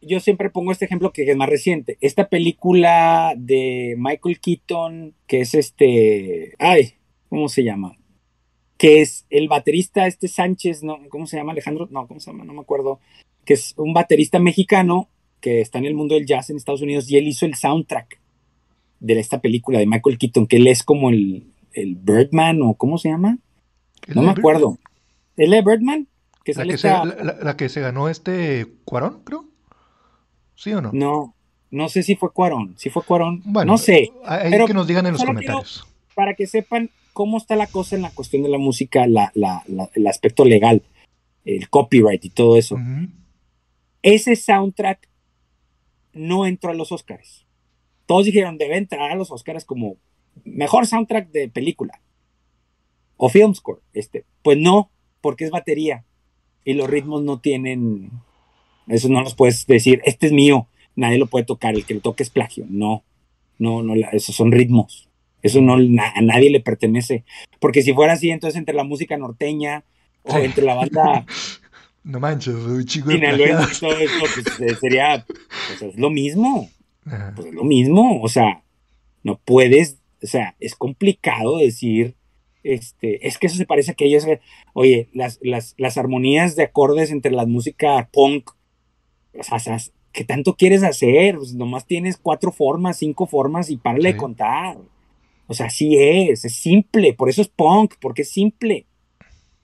yo 0.02 0.20
siempre 0.20 0.50
pongo 0.50 0.74
este 0.74 0.84
ejemplo 0.84 1.14
que 1.14 1.24
es 1.24 1.38
más 1.38 1.48
reciente. 1.48 1.98
Esta 2.02 2.28
película 2.28 3.34
de 3.38 3.96
Michael 3.98 4.42
Keaton, 4.42 5.14
que 5.26 5.42
es 5.42 5.54
este... 5.54 6.54
Ay, 6.60 6.96
¿cómo 7.30 7.48
se 7.48 7.64
llama? 7.64 7.96
Que 8.78 9.02
es 9.02 9.26
el 9.30 9.48
baterista 9.48 10.06
este 10.06 10.28
Sánchez, 10.28 10.84
¿no? 10.84 11.00
¿Cómo 11.08 11.28
se 11.28 11.38
llama? 11.38 11.54
Alejandro, 11.54 11.88
no, 11.92 12.08
¿cómo 12.08 12.20
se 12.20 12.32
llama? 12.32 12.44
No 12.44 12.52
me 12.52 12.62
acuerdo. 12.62 13.00
Que 13.46 13.54
es 13.54 13.74
un 13.78 13.94
baterista 13.94 14.40
mexicano 14.40 15.08
que 15.40 15.62
está 15.62 15.78
en 15.78 15.86
el 15.86 15.96
mundo 15.96 16.16
del 16.16 16.26
jazz 16.26 16.50
en 16.50 16.58
Estados 16.58 16.82
Unidos 16.82 17.10
y 17.10 17.18
él 17.18 17.28
hizo 17.28 17.46
el 17.46 17.56
soundtrack 17.56 18.20
de 19.00 19.20
esta 19.20 19.40
película 19.40 19.80
de 19.80 19.86
Michael 19.86 20.18
Keaton, 20.18 20.48
que 20.48 20.58
él 20.58 20.68
es 20.68 20.84
como 20.84 21.10
el, 21.10 21.46
el 21.72 21.96
Birdman 21.96 22.62
o 22.62 22.74
¿cómo 22.74 22.98
se 22.98 23.10
llama? 23.10 23.38
No 24.08 24.22
me 24.22 24.32
acuerdo. 24.32 24.78
¿El 25.38 25.52
de 25.52 25.62
Birdman? 25.62 26.08
Que 26.44 26.54
la, 26.54 26.66
que 26.66 26.78
se, 26.78 26.90
la, 26.90 27.58
que 27.58 27.70
se 27.70 27.82
ganó 27.82 28.08
este 28.08 28.68
Cuarón, 28.86 29.22
creo. 29.24 29.46
¿Sí 30.54 30.72
o 30.74 30.82
no? 30.82 30.92
No, 30.94 31.36
no 31.72 31.90
sé 31.90 32.04
si 32.04 32.16
fue 32.16 32.32
Cuarón. 32.32 32.76
Si 32.78 32.90
fue 32.90 33.04
Cuarón, 33.04 33.42
bueno, 33.46 33.74
no 33.74 33.78
sé. 33.78 34.12
Hay 34.26 34.52
pero 34.52 34.68
que 34.68 34.74
nos 34.74 34.88
digan 34.88 35.08
en 35.08 35.14
los 35.14 35.24
comentarios. 35.24 35.88
para 36.14 36.36
que 36.36 36.46
sepan 36.46 36.92
cómo 37.14 37.38
está 37.38 37.56
la 37.56 37.68
cosa 37.68 37.96
en 37.96 38.04
la 38.04 38.12
cuestión 38.12 38.44
de 38.44 38.50
la 38.50 38.60
música, 38.60 39.08
la, 39.08 39.32
el 39.96 40.08
aspecto 40.08 40.46
legal, 40.46 40.84
el 41.46 41.70
copyright 41.70 42.24
y 42.24 42.30
todo 42.30 42.58
eso. 42.58 42.78
Ese 44.04 44.36
soundtrack 44.36 45.10
no 46.14 46.46
entró 46.46 46.70
a 46.72 46.76
los 46.76 46.92
Oscars. 46.92 47.46
Todos 48.06 48.26
dijeron, 48.26 48.60
debe 48.60 48.78
entrar 48.78 49.12
a 49.12 49.16
los 49.16 49.32
Oscars 49.32 49.66
como 49.66 49.98
mejor 50.44 50.86
soundtrack 50.86 51.32
de 51.32 51.50
película 51.50 52.00
o 53.18 53.30
film 53.30 53.54
score. 53.54 53.82
Este. 53.94 54.26
Pues 54.42 54.58
no, 54.58 54.90
porque 55.22 55.46
es 55.46 55.52
batería 55.52 56.04
y 56.66 56.74
los 56.74 56.90
ritmos 56.90 57.22
no 57.24 57.40
tienen, 57.40 58.10
eso 58.88 59.08
no 59.08 59.22
los 59.22 59.36
puedes 59.36 59.66
decir, 59.68 60.02
este 60.04 60.26
es 60.28 60.34
mío, 60.34 60.68
nadie 60.96 61.20
lo 61.20 61.28
puede 61.28 61.46
tocar, 61.46 61.76
el 61.76 61.86
que 61.86 61.94
lo 61.94 62.02
toque 62.02 62.24
es 62.24 62.32
plagio. 62.32 62.66
No, 62.68 63.04
no, 63.60 63.84
no, 63.84 63.94
esos 64.12 64.36
son 64.36 64.52
ritmos. 64.52 65.08
Eso 65.42 65.62
no 65.62 65.76
a 65.76 66.22
nadie 66.22 66.50
le 66.50 66.60
pertenece. 66.60 67.24
Porque 67.60 67.84
si 67.84 67.94
fuera 67.94 68.14
así, 68.14 68.32
entonces 68.32 68.58
entre 68.58 68.74
la 68.74 68.84
música 68.84 69.16
norteña 69.16 69.84
o 70.24 70.38
entre 70.40 70.66
la 70.66 70.74
banda. 70.74 71.26
no 72.04 72.20
manches, 72.20 72.56
un 72.56 72.84
chico 72.86 73.10
de 73.10 73.20
todo 73.20 73.96
pues, 74.20 74.60
eh, 74.62 74.76
sería. 74.82 75.24
Pues, 75.68 75.94
es 75.94 76.00
lo 76.00 76.10
mismo. 76.10 76.68
Pues, 77.36 77.48
es 77.48 77.54
lo 77.54 77.64
mismo. 77.64 78.24
O 78.24 78.28
sea, 78.28 78.64
no 79.22 79.40
puedes. 79.46 80.00
O 80.24 80.28
sea, 80.28 80.56
es 80.60 80.74
complicado 80.74 81.60
decir 81.60 82.16
este, 82.66 83.28
es 83.28 83.38
que 83.38 83.46
eso 83.46 83.58
se 83.58 83.68
parece 83.68 83.92
a 83.92 83.94
que 83.94 84.06
ellos, 84.06 84.26
oye, 84.74 85.08
las, 85.14 85.40
las, 85.44 85.98
armonías 85.98 86.56
de 86.56 86.64
acordes 86.64 87.12
entre 87.12 87.32
la 87.32 87.46
música 87.46 88.10
punk, 88.12 88.50
o 89.38 89.60
sea, 89.60 89.78
¿qué 90.12 90.24
tanto 90.24 90.56
quieres 90.56 90.82
hacer? 90.82 91.36
Pues 91.36 91.54
nomás 91.54 91.86
tienes 91.86 92.18
cuatro 92.18 92.52
formas, 92.52 92.98
cinco 92.98 93.28
formas 93.28 93.70
y 93.70 93.78
párale 93.78 94.14
de 94.14 94.18
contar. 94.18 94.78
O 95.46 95.54
sea, 95.54 95.68
así 95.68 95.96
es, 95.96 96.44
es 96.44 96.56
simple, 96.56 97.14
por 97.14 97.30
eso 97.30 97.44
es 97.44 97.50
punk, 97.50 97.94
porque 98.02 98.24
es 98.24 98.32
simple, 98.32 98.88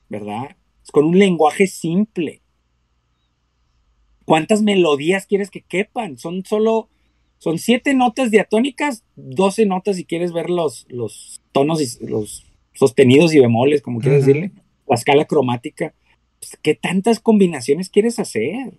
¿verdad? 0.08 0.56
Es 0.84 0.92
con 0.92 1.06
un 1.06 1.18
lenguaje 1.18 1.66
simple. 1.66 2.44
¿Cuántas 4.26 4.62
melodías 4.62 5.26
quieres 5.26 5.50
que 5.50 5.62
quepan? 5.62 6.20
Son 6.20 6.46
solo, 6.46 6.88
son 7.40 7.58
siete 7.58 7.96
notas 7.96 8.30
diatónicas, 8.30 9.04
doce 9.16 9.66
notas 9.66 9.96
si 9.96 10.06
quieres 10.06 10.34
ver 10.34 10.52
los, 10.52 10.86
los 10.88 11.42
tonos 11.52 11.82
y 11.82 12.06
los 12.06 12.46
sostenidos 12.82 13.32
y 13.36 13.40
bemoles, 13.40 13.84
como 13.84 14.00
quieres 14.00 14.26
decirle, 14.26 14.54
la 14.88 14.96
escala 14.96 15.26
cromática. 15.26 15.94
Pues, 16.40 16.58
¿Qué 16.64 16.74
tantas 16.74 17.20
combinaciones 17.20 17.92
quieres 17.92 18.18
hacer? 18.18 18.74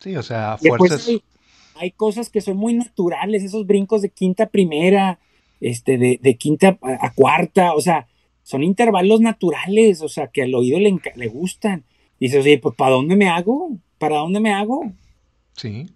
Sí, 0.00 0.14
o 0.16 0.22
sea, 0.22 0.58
fuerzas. 0.58 1.10
Hay, 1.76 1.92
cosas 1.92 2.28
que 2.28 2.42
son 2.42 2.58
muy 2.58 2.74
naturales, 2.74 3.42
esos 3.42 3.66
brincos 3.66 4.02
de 4.02 4.10
quinta 4.10 4.44
a 4.44 4.48
primera, 4.50 5.18
este, 5.62 5.96
de, 5.96 6.36
quinta 6.36 6.78
a, 6.82 7.10
cuarta, 7.14 7.72
o 7.72 7.80
sea, 7.80 8.06
son 8.42 8.62
intervalos 8.62 9.22
naturales, 9.22 10.02
o 10.02 10.10
sea, 10.10 10.26
que 10.26 10.42
al 10.42 10.54
oído 10.54 10.78
le, 10.78 10.94
le 11.14 11.28
gustan. 11.28 11.84
Dices, 12.20 12.44
oye, 12.44 12.58
pues 12.58 12.76
¿para 12.76 12.96
dónde 12.96 13.16
me 13.16 13.30
hago? 13.30 13.78
¿Para 13.96 14.18
dónde 14.18 14.40
me 14.40 14.52
hago? 14.52 14.92
Sí. 15.54 15.86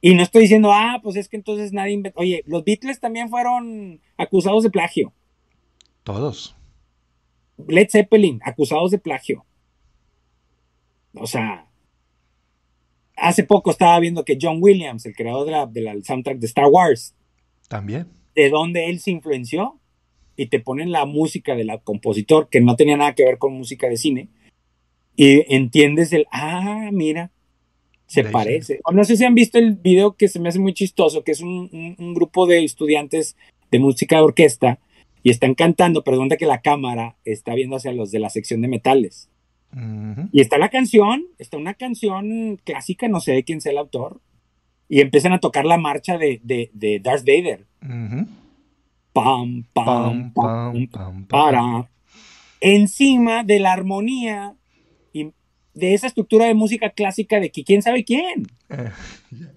Y 0.00 0.16
no 0.16 0.24
estoy 0.24 0.42
diciendo, 0.42 0.72
ah, 0.72 0.98
pues 1.04 1.14
es 1.14 1.28
que 1.28 1.36
entonces 1.36 1.72
nadie 1.72 1.92
inventó. 1.92 2.18
Oye, 2.18 2.42
los 2.46 2.64
Beatles 2.64 2.98
también 2.98 3.28
fueron 3.28 4.00
acusados 4.16 4.64
de 4.64 4.70
plagio. 4.70 5.12
Todos. 6.02 6.56
Led 7.68 7.88
Zeppelin, 7.90 8.40
acusados 8.44 8.90
de 8.90 8.98
plagio. 8.98 9.44
O 11.14 11.26
sea, 11.26 11.66
hace 13.16 13.44
poco 13.44 13.70
estaba 13.70 13.98
viendo 14.00 14.24
que 14.24 14.38
John 14.40 14.58
Williams, 14.60 15.06
el 15.06 15.14
creador 15.14 15.46
de 15.46 15.52
la, 15.52 15.66
del 15.66 16.04
soundtrack 16.04 16.38
de 16.38 16.46
Star 16.46 16.66
Wars, 16.66 17.14
también. 17.68 18.08
De 18.34 18.50
dónde 18.50 18.90
él 18.90 19.00
se 19.00 19.10
influenció 19.10 19.80
y 20.36 20.46
te 20.46 20.60
ponen 20.60 20.90
la 20.90 21.04
música 21.06 21.54
del 21.54 21.70
compositor 21.84 22.48
que 22.48 22.60
no 22.60 22.76
tenía 22.76 22.96
nada 22.96 23.14
que 23.14 23.24
ver 23.24 23.38
con 23.38 23.54
música 23.54 23.88
de 23.88 23.96
cine 23.96 24.28
y 25.16 25.54
entiendes 25.54 26.12
el, 26.12 26.26
ah, 26.32 26.90
mira, 26.92 27.30
se 28.06 28.24
parece. 28.24 28.80
O 28.84 28.92
no 28.92 29.04
sé 29.04 29.16
si 29.16 29.24
han 29.24 29.34
visto 29.34 29.58
el 29.58 29.76
video 29.76 30.16
que 30.16 30.28
se 30.28 30.40
me 30.40 30.48
hace 30.48 30.58
muy 30.58 30.74
chistoso, 30.74 31.22
que 31.22 31.32
es 31.32 31.40
un, 31.40 31.96
un 31.98 32.14
grupo 32.14 32.46
de 32.46 32.64
estudiantes 32.64 33.36
de 33.70 33.78
música 33.78 34.16
de 34.16 34.22
orquesta 34.22 34.80
y 35.24 35.30
están 35.30 35.54
cantando, 35.54 36.04
pero 36.04 36.18
donde 36.18 36.36
que 36.36 36.44
la 36.44 36.60
cámara 36.60 37.16
está 37.24 37.54
viendo 37.54 37.76
hacia 37.76 37.92
los 37.92 38.10
de 38.10 38.18
la 38.20 38.28
sección 38.28 38.60
de 38.60 38.68
metales. 38.68 39.30
Y 40.30 40.40
está 40.40 40.58
la 40.58 40.68
canción, 40.68 41.24
está 41.38 41.56
una 41.56 41.74
canción 41.74 42.60
clásica, 42.62 43.08
no 43.08 43.18
sé 43.18 43.32
de 43.32 43.42
quién 43.42 43.60
sea 43.60 43.72
el 43.72 43.78
autor, 43.78 44.20
y 44.88 45.00
empiezan 45.00 45.32
a 45.32 45.40
tocar 45.40 45.64
la 45.64 45.78
marcha 45.78 46.18
de, 46.18 46.40
de, 46.44 47.00
Darth 47.02 47.24
Vader. 47.26 47.64
Pam, 49.12 49.64
pam, 49.72 50.32
pam, 50.32 50.86
pam, 50.88 51.26
para. 51.26 51.88
Encima 52.60 53.44
de 53.44 53.58
la 53.58 53.72
armonía 53.72 54.54
y 55.12 55.32
de 55.72 55.94
esa 55.94 56.06
estructura 56.06 56.46
de 56.46 56.54
música 56.54 56.90
clásica 56.90 57.40
de 57.40 57.50
que 57.50 57.64
quién 57.64 57.80
sabe 57.80 58.04
quién. 58.04 58.46
Eh, 58.68 58.90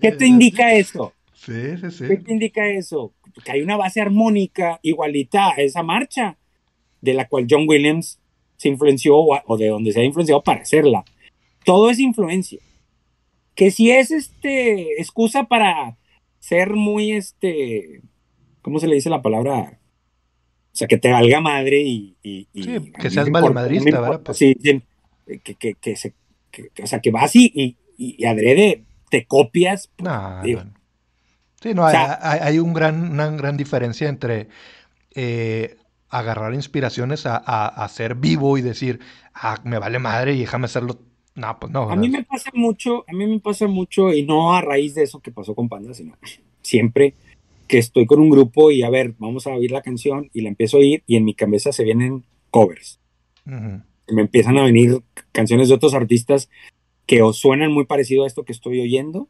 ¿Qué 0.01 0.13
te 0.13 0.25
indica 0.25 0.73
eso? 0.73 1.13
Sí, 1.33 1.77
sí, 1.77 1.91
sí. 1.91 2.07
¿Qué 2.07 2.17
te 2.17 2.31
indica 2.31 2.67
eso? 2.67 3.13
Que 3.43 3.51
hay 3.51 3.61
una 3.61 3.77
base 3.77 4.01
armónica 4.01 4.79
igualita 4.81 5.49
a 5.49 5.55
esa 5.61 5.83
marcha, 5.83 6.37
de 7.01 7.13
la 7.13 7.27
cual 7.27 7.47
John 7.49 7.65
Williams 7.67 8.19
se 8.57 8.69
influenció 8.69 9.17
o, 9.17 9.57
de 9.57 9.67
donde 9.67 9.91
se 9.91 10.01
ha 10.01 10.03
influenciado 10.03 10.41
para 10.41 10.61
hacerla. 10.61 11.05
Todo 11.63 11.89
es 11.89 11.99
influencia. 11.99 12.59
Que 13.55 13.71
si 13.71 13.91
es 13.91 14.11
este 14.11 14.99
excusa 14.99 15.45
para 15.45 15.97
ser 16.39 16.73
muy 16.73 17.11
este, 17.11 18.01
¿cómo 18.61 18.79
se 18.79 18.87
le 18.87 18.95
dice 18.95 19.09
la 19.09 19.21
palabra? 19.21 19.79
O 20.73 20.75
sea, 20.77 20.87
que 20.87 20.97
te 20.97 21.11
valga 21.11 21.41
madre 21.41 21.81
y... 21.81 22.15
que 22.99 23.09
seas 23.09 23.29
madrista, 23.29 23.99
¿verdad? 23.99 24.21
Pues. 24.21 24.37
Sí, 24.37 24.55
que, 25.43 25.55
que, 25.55 25.73
que, 25.73 25.95
se, 25.95 26.13
o 26.81 26.87
sea, 26.87 26.99
que 26.99 27.11
vas 27.11 27.35
y, 27.35 27.77
y, 27.97 28.25
adrede, 28.25 28.83
te 29.09 29.25
copias. 29.25 29.91
No, 29.97 30.43
no. 30.43 30.76
Sí, 31.61 31.73
no, 31.73 31.85
hay, 31.85 32.59
un 32.59 32.73
gran, 32.73 33.11
una 33.11 33.29
gran 33.31 33.57
diferencia 33.57 34.07
entre 34.09 34.47
eh, 35.15 35.77
agarrar 36.09 36.53
inspiraciones 36.53 37.23
a, 37.25 37.87
ser 37.89 38.15
vivo 38.15 38.57
y 38.57 38.61
decir, 38.61 38.99
ah, 39.33 39.59
me 39.63 39.79
vale 39.79 39.99
madre 39.99 40.33
y 40.33 40.39
déjame 40.39 40.65
hacerlo. 40.65 40.99
No, 41.35 41.59
pues 41.59 41.71
no. 41.71 41.89
A 41.89 41.95
mí 41.95 42.09
me 42.09 42.23
pasa 42.23 42.49
mucho, 42.53 43.05
a 43.07 43.13
mí 43.13 43.27
me 43.27 43.39
pasa 43.39 43.67
mucho, 43.67 44.11
y 44.11 44.23
no 44.23 44.55
a 44.55 44.61
raíz 44.61 44.95
de 44.95 45.03
eso 45.03 45.19
que 45.19 45.31
pasó 45.31 45.53
con 45.53 45.69
Panda, 45.69 45.93
sino 45.93 46.15
siempre 46.61 47.13
que 47.67 47.77
estoy 47.77 48.05
con 48.05 48.19
un 48.19 48.29
grupo 48.29 48.71
y 48.71 48.83
a 48.83 48.89
ver, 48.89 49.13
vamos 49.17 49.45
a 49.45 49.51
oír 49.51 49.71
la 49.71 49.81
canción 49.81 50.29
y 50.33 50.41
la 50.41 50.49
empiezo 50.49 50.77
a 50.77 50.79
oír 50.79 51.03
y 51.05 51.17
en 51.17 51.25
mi 51.25 51.33
cabeza 51.33 51.71
se 51.71 51.83
vienen 51.83 52.23
covers. 52.49 52.99
Me 53.45 54.21
empiezan 54.21 54.57
a 54.57 54.63
venir 54.63 55.01
canciones 55.31 55.69
de 55.69 55.75
otros 55.75 55.93
artistas 55.93 56.49
que 57.05 57.21
os 57.21 57.37
suenan 57.37 57.71
muy 57.71 57.85
parecido 57.85 58.23
a 58.23 58.27
esto 58.27 58.43
que 58.43 58.53
estoy 58.53 58.79
oyendo 58.79 59.29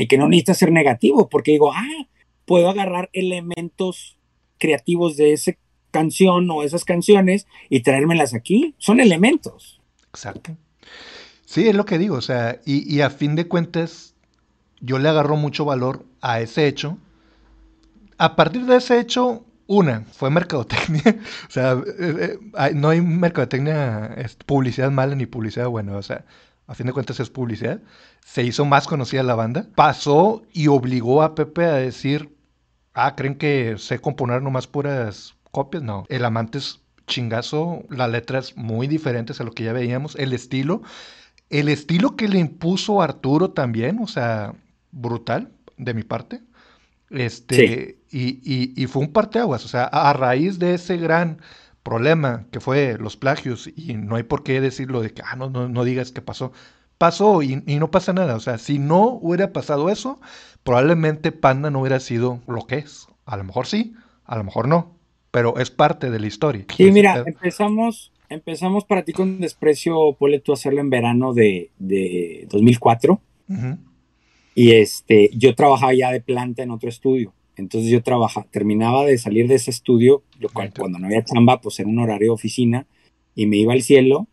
y 0.00 0.06
que 0.06 0.16
no 0.16 0.28
necesita 0.28 0.54
ser 0.54 0.72
negativo, 0.72 1.28
porque 1.28 1.50
digo, 1.50 1.74
ah, 1.74 2.06
puedo 2.46 2.70
agarrar 2.70 3.10
elementos 3.12 4.16
creativos 4.56 5.18
de 5.18 5.34
esa 5.34 5.52
canción 5.90 6.50
o 6.50 6.62
esas 6.62 6.86
canciones 6.86 7.46
y 7.68 7.80
traérmelas 7.80 8.32
aquí. 8.32 8.74
Son 8.78 8.98
elementos. 8.98 9.78
Exacto. 10.08 10.56
Sí, 11.44 11.68
es 11.68 11.74
lo 11.74 11.84
que 11.84 11.98
digo, 11.98 12.16
o 12.16 12.22
sea, 12.22 12.60
y, 12.64 13.02
a 13.02 13.10
fin 13.10 13.36
de 13.36 13.46
cuentas, 13.46 14.14
yo 14.80 14.98
le 14.98 15.10
agarro 15.10 15.36
mucho 15.36 15.66
valor 15.66 16.06
a 16.22 16.40
ese 16.40 16.66
hecho. 16.66 16.96
A 18.16 18.36
partir 18.36 18.64
de 18.64 18.76
ese 18.76 19.00
hecho, 19.00 19.44
una, 19.66 20.06
fue 20.12 20.30
mercadotecnia. 20.30 21.02
o 21.46 21.50
sea, 21.50 21.72
eh, 21.98 22.38
eh, 22.58 22.70
no 22.74 22.88
hay 22.88 23.02
mercadotecnia, 23.02 24.16
publicidad 24.46 24.90
mala 24.90 25.14
ni 25.14 25.26
publicidad 25.26 25.68
buena. 25.68 25.94
O 25.98 26.02
sea, 26.02 26.24
a 26.70 26.74
fin 26.74 26.86
de 26.86 26.92
cuentas 26.92 27.18
es 27.18 27.30
publicidad, 27.30 27.80
se 28.24 28.44
hizo 28.44 28.64
más 28.64 28.86
conocida 28.86 29.24
la 29.24 29.34
banda, 29.34 29.66
pasó 29.74 30.42
y 30.52 30.68
obligó 30.68 31.22
a 31.22 31.34
Pepe 31.34 31.64
a 31.64 31.74
decir, 31.74 32.32
ah, 32.94 33.16
¿creen 33.16 33.34
que 33.34 33.74
sé 33.76 33.98
componer 33.98 34.40
nomás 34.40 34.68
puras 34.68 35.34
copias? 35.50 35.82
No, 35.82 36.06
el 36.08 36.24
amante 36.24 36.58
es 36.58 36.80
chingazo, 37.08 37.82
las 37.90 38.08
letras 38.08 38.56
muy 38.56 38.86
diferentes 38.86 39.40
a 39.40 39.44
lo 39.44 39.50
que 39.50 39.64
ya 39.64 39.72
veíamos, 39.72 40.14
el 40.14 40.32
estilo, 40.32 40.82
el 41.48 41.68
estilo 41.68 42.14
que 42.14 42.28
le 42.28 42.38
impuso 42.38 43.02
Arturo 43.02 43.50
también, 43.50 43.98
o 44.00 44.06
sea, 44.06 44.54
brutal 44.92 45.50
de 45.76 45.92
mi 45.92 46.04
parte. 46.04 46.40
Este, 47.10 47.98
y, 48.12 48.80
y, 48.80 48.86
fue 48.86 49.02
un 49.02 49.12
parteaguas, 49.12 49.64
o 49.64 49.68
sea, 49.68 49.86
a 49.86 50.12
raíz 50.12 50.60
de 50.60 50.74
ese 50.74 50.98
gran 50.98 51.40
problema 51.82 52.46
que 52.50 52.60
fue 52.60 52.96
los 52.98 53.16
plagios, 53.16 53.68
y 53.74 53.94
no 53.94 54.16
hay 54.16 54.22
por 54.22 54.42
qué 54.42 54.60
decirlo 54.60 55.00
de 55.00 55.10
que, 55.12 55.22
ah, 55.24 55.36
no, 55.36 55.48
no, 55.50 55.84
digas 55.84 56.12
qué 56.12 56.22
pasó. 56.22 56.52
Pasó 56.98 57.42
y, 57.42 57.62
y, 57.66 57.78
no 57.78 57.90
pasa 57.90 58.12
nada, 58.12 58.36
o 58.36 58.40
sea, 58.40 58.58
si 58.58 58.78
no 58.78 59.18
hubiera 59.22 59.52
pasado 59.52 59.88
eso, 59.88 60.20
probablemente 60.62 61.32
Panda 61.32 61.70
no 61.70 61.80
hubiera 61.80 61.98
sido 62.00 62.40
lo 62.46 62.66
que 62.66 62.76
es. 62.76 63.06
A 63.24 63.36
lo 63.36 63.44
mejor 63.44 63.66
sí, 63.66 63.94
a 64.24 64.36
lo 64.36 64.44
mejor 64.44 64.68
no, 64.68 64.96
pero 65.30 65.58
es 65.58 65.70
parte 65.70 66.10
de 66.10 66.20
la 66.20 66.26
historia. 66.26 66.64
Sí, 66.76 66.90
mira, 66.92 67.24
empezamos, 67.26 68.12
empezamos 68.28 68.84
para 68.84 69.02
ti 69.02 69.12
con 69.12 69.40
desprecio, 69.40 70.14
Pole, 70.18 70.40
tú 70.40 70.52
hacerlo 70.52 70.80
en 70.80 70.90
verano 70.90 71.32
de, 71.32 71.70
de 71.78 72.46
2004. 72.50 73.20
Y 74.54 74.72
este, 74.72 75.30
yo 75.32 75.54
trabajaba 75.54 75.94
ya 75.94 76.12
de 76.12 76.20
planta 76.20 76.62
en 76.62 76.70
otro 76.70 76.88
estudio. 76.88 77.32
Entonces 77.60 77.90
yo 77.90 78.02
trabajaba, 78.02 78.46
terminaba 78.50 79.04
de 79.04 79.18
salir 79.18 79.46
de 79.46 79.54
ese 79.54 79.70
estudio, 79.70 80.22
lo 80.38 80.48
cual 80.48 80.72
cuando 80.76 80.98
no 80.98 81.06
había 81.06 81.24
chamba, 81.24 81.60
pues 81.60 81.78
era 81.78 81.88
un 81.88 81.98
horario 81.98 82.28
de 82.28 82.34
oficina, 82.34 82.86
y 83.34 83.46
me 83.46 83.56
iba 83.56 83.72
al 83.72 83.82
cielo 83.82 84.26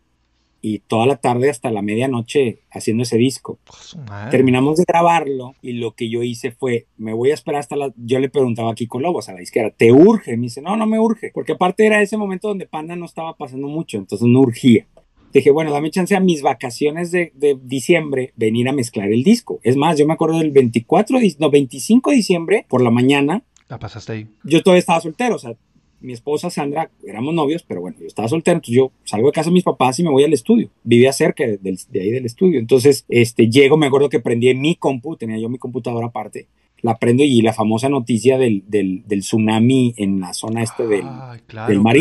y 0.60 0.80
toda 0.80 1.06
la 1.06 1.16
tarde 1.16 1.50
hasta 1.50 1.70
la 1.70 1.82
medianoche 1.82 2.58
haciendo 2.70 3.04
ese 3.04 3.16
disco. 3.16 3.58
Pues, 3.64 3.96
Terminamos 4.30 4.78
de 4.78 4.84
grabarlo 4.88 5.54
y 5.62 5.74
lo 5.74 5.92
que 5.92 6.10
yo 6.10 6.22
hice 6.24 6.50
fue, 6.50 6.86
me 6.96 7.12
voy 7.12 7.30
a 7.30 7.34
esperar 7.34 7.60
hasta 7.60 7.76
la... 7.76 7.92
Yo 7.96 8.18
le 8.18 8.28
preguntaba 8.28 8.72
a 8.72 8.74
Kiko 8.74 8.98
Lobos, 8.98 9.28
a 9.28 9.34
la 9.34 9.42
izquierda, 9.42 9.70
¿te 9.70 9.92
urge? 9.92 10.36
Me 10.36 10.44
dice, 10.44 10.60
no, 10.60 10.76
no 10.76 10.86
me 10.86 10.98
urge, 10.98 11.30
porque 11.32 11.52
aparte 11.52 11.86
era 11.86 12.02
ese 12.02 12.16
momento 12.16 12.48
donde 12.48 12.66
Panda 12.66 12.96
no 12.96 13.04
estaba 13.04 13.36
pasando 13.36 13.68
mucho, 13.68 13.98
entonces 13.98 14.26
no 14.26 14.40
urgía 14.40 14.86
dije, 15.32 15.50
bueno, 15.50 15.72
dame 15.72 15.90
chance 15.90 16.14
a 16.14 16.20
mis 16.20 16.42
vacaciones 16.42 17.10
de, 17.10 17.32
diciembre 17.62 18.32
venir 18.36 18.68
a 18.68 18.72
mezclar 18.72 19.12
el 19.12 19.22
disco. 19.22 19.60
Es 19.62 19.76
más, 19.76 19.98
yo 19.98 20.06
me 20.06 20.14
acuerdo 20.14 20.38
del 20.38 20.50
24, 20.50 21.18
no, 21.38 21.50
25 21.50 22.10
de 22.10 22.16
diciembre 22.16 22.66
por 22.68 22.82
la 22.82 22.90
mañana. 22.90 23.42
La 23.68 23.78
pasaste 23.78 24.12
ahí. 24.12 24.26
Yo 24.44 24.62
todavía 24.62 24.80
estaba 24.80 25.00
soltero, 25.00 25.36
o 25.36 25.38
sea, 25.38 25.54
mi 26.00 26.12
esposa 26.12 26.48
Sandra, 26.48 26.90
éramos 27.04 27.34
novios, 27.34 27.64
pero 27.66 27.80
bueno, 27.80 27.96
yo 28.00 28.06
estaba 28.06 28.28
soltero, 28.28 28.56
entonces 28.56 28.76
yo 28.76 28.92
salgo 29.04 29.28
de 29.28 29.32
casa 29.32 29.50
de 29.50 29.54
mis 29.54 29.64
papás 29.64 29.98
y 29.98 30.04
me 30.04 30.10
voy 30.10 30.24
al 30.24 30.32
estudio. 30.32 30.70
Vivía 30.84 31.12
cerca 31.12 31.44
de, 31.44 31.78
ahí 31.94 32.10
del 32.10 32.24
estudio. 32.24 32.60
Entonces, 32.60 33.04
este, 33.08 33.50
llego, 33.50 33.76
me 33.76 33.86
acuerdo 33.86 34.08
que 34.08 34.20
prendí 34.20 34.54
mi 34.54 34.76
compu, 34.76 35.16
tenía 35.16 35.38
yo 35.38 35.48
mi 35.48 35.58
computadora 35.58 36.06
aparte, 36.06 36.46
la 36.80 36.98
prendo 36.98 37.24
y 37.24 37.42
la 37.42 37.52
famosa 37.52 37.88
noticia 37.88 38.38
del, 38.38 38.62
del, 38.68 39.02
tsunami 39.20 39.94
en 39.96 40.20
la 40.20 40.32
zona 40.32 40.62
este 40.62 40.86
del, 40.86 41.04
del 41.66 41.80
Mar 41.80 41.96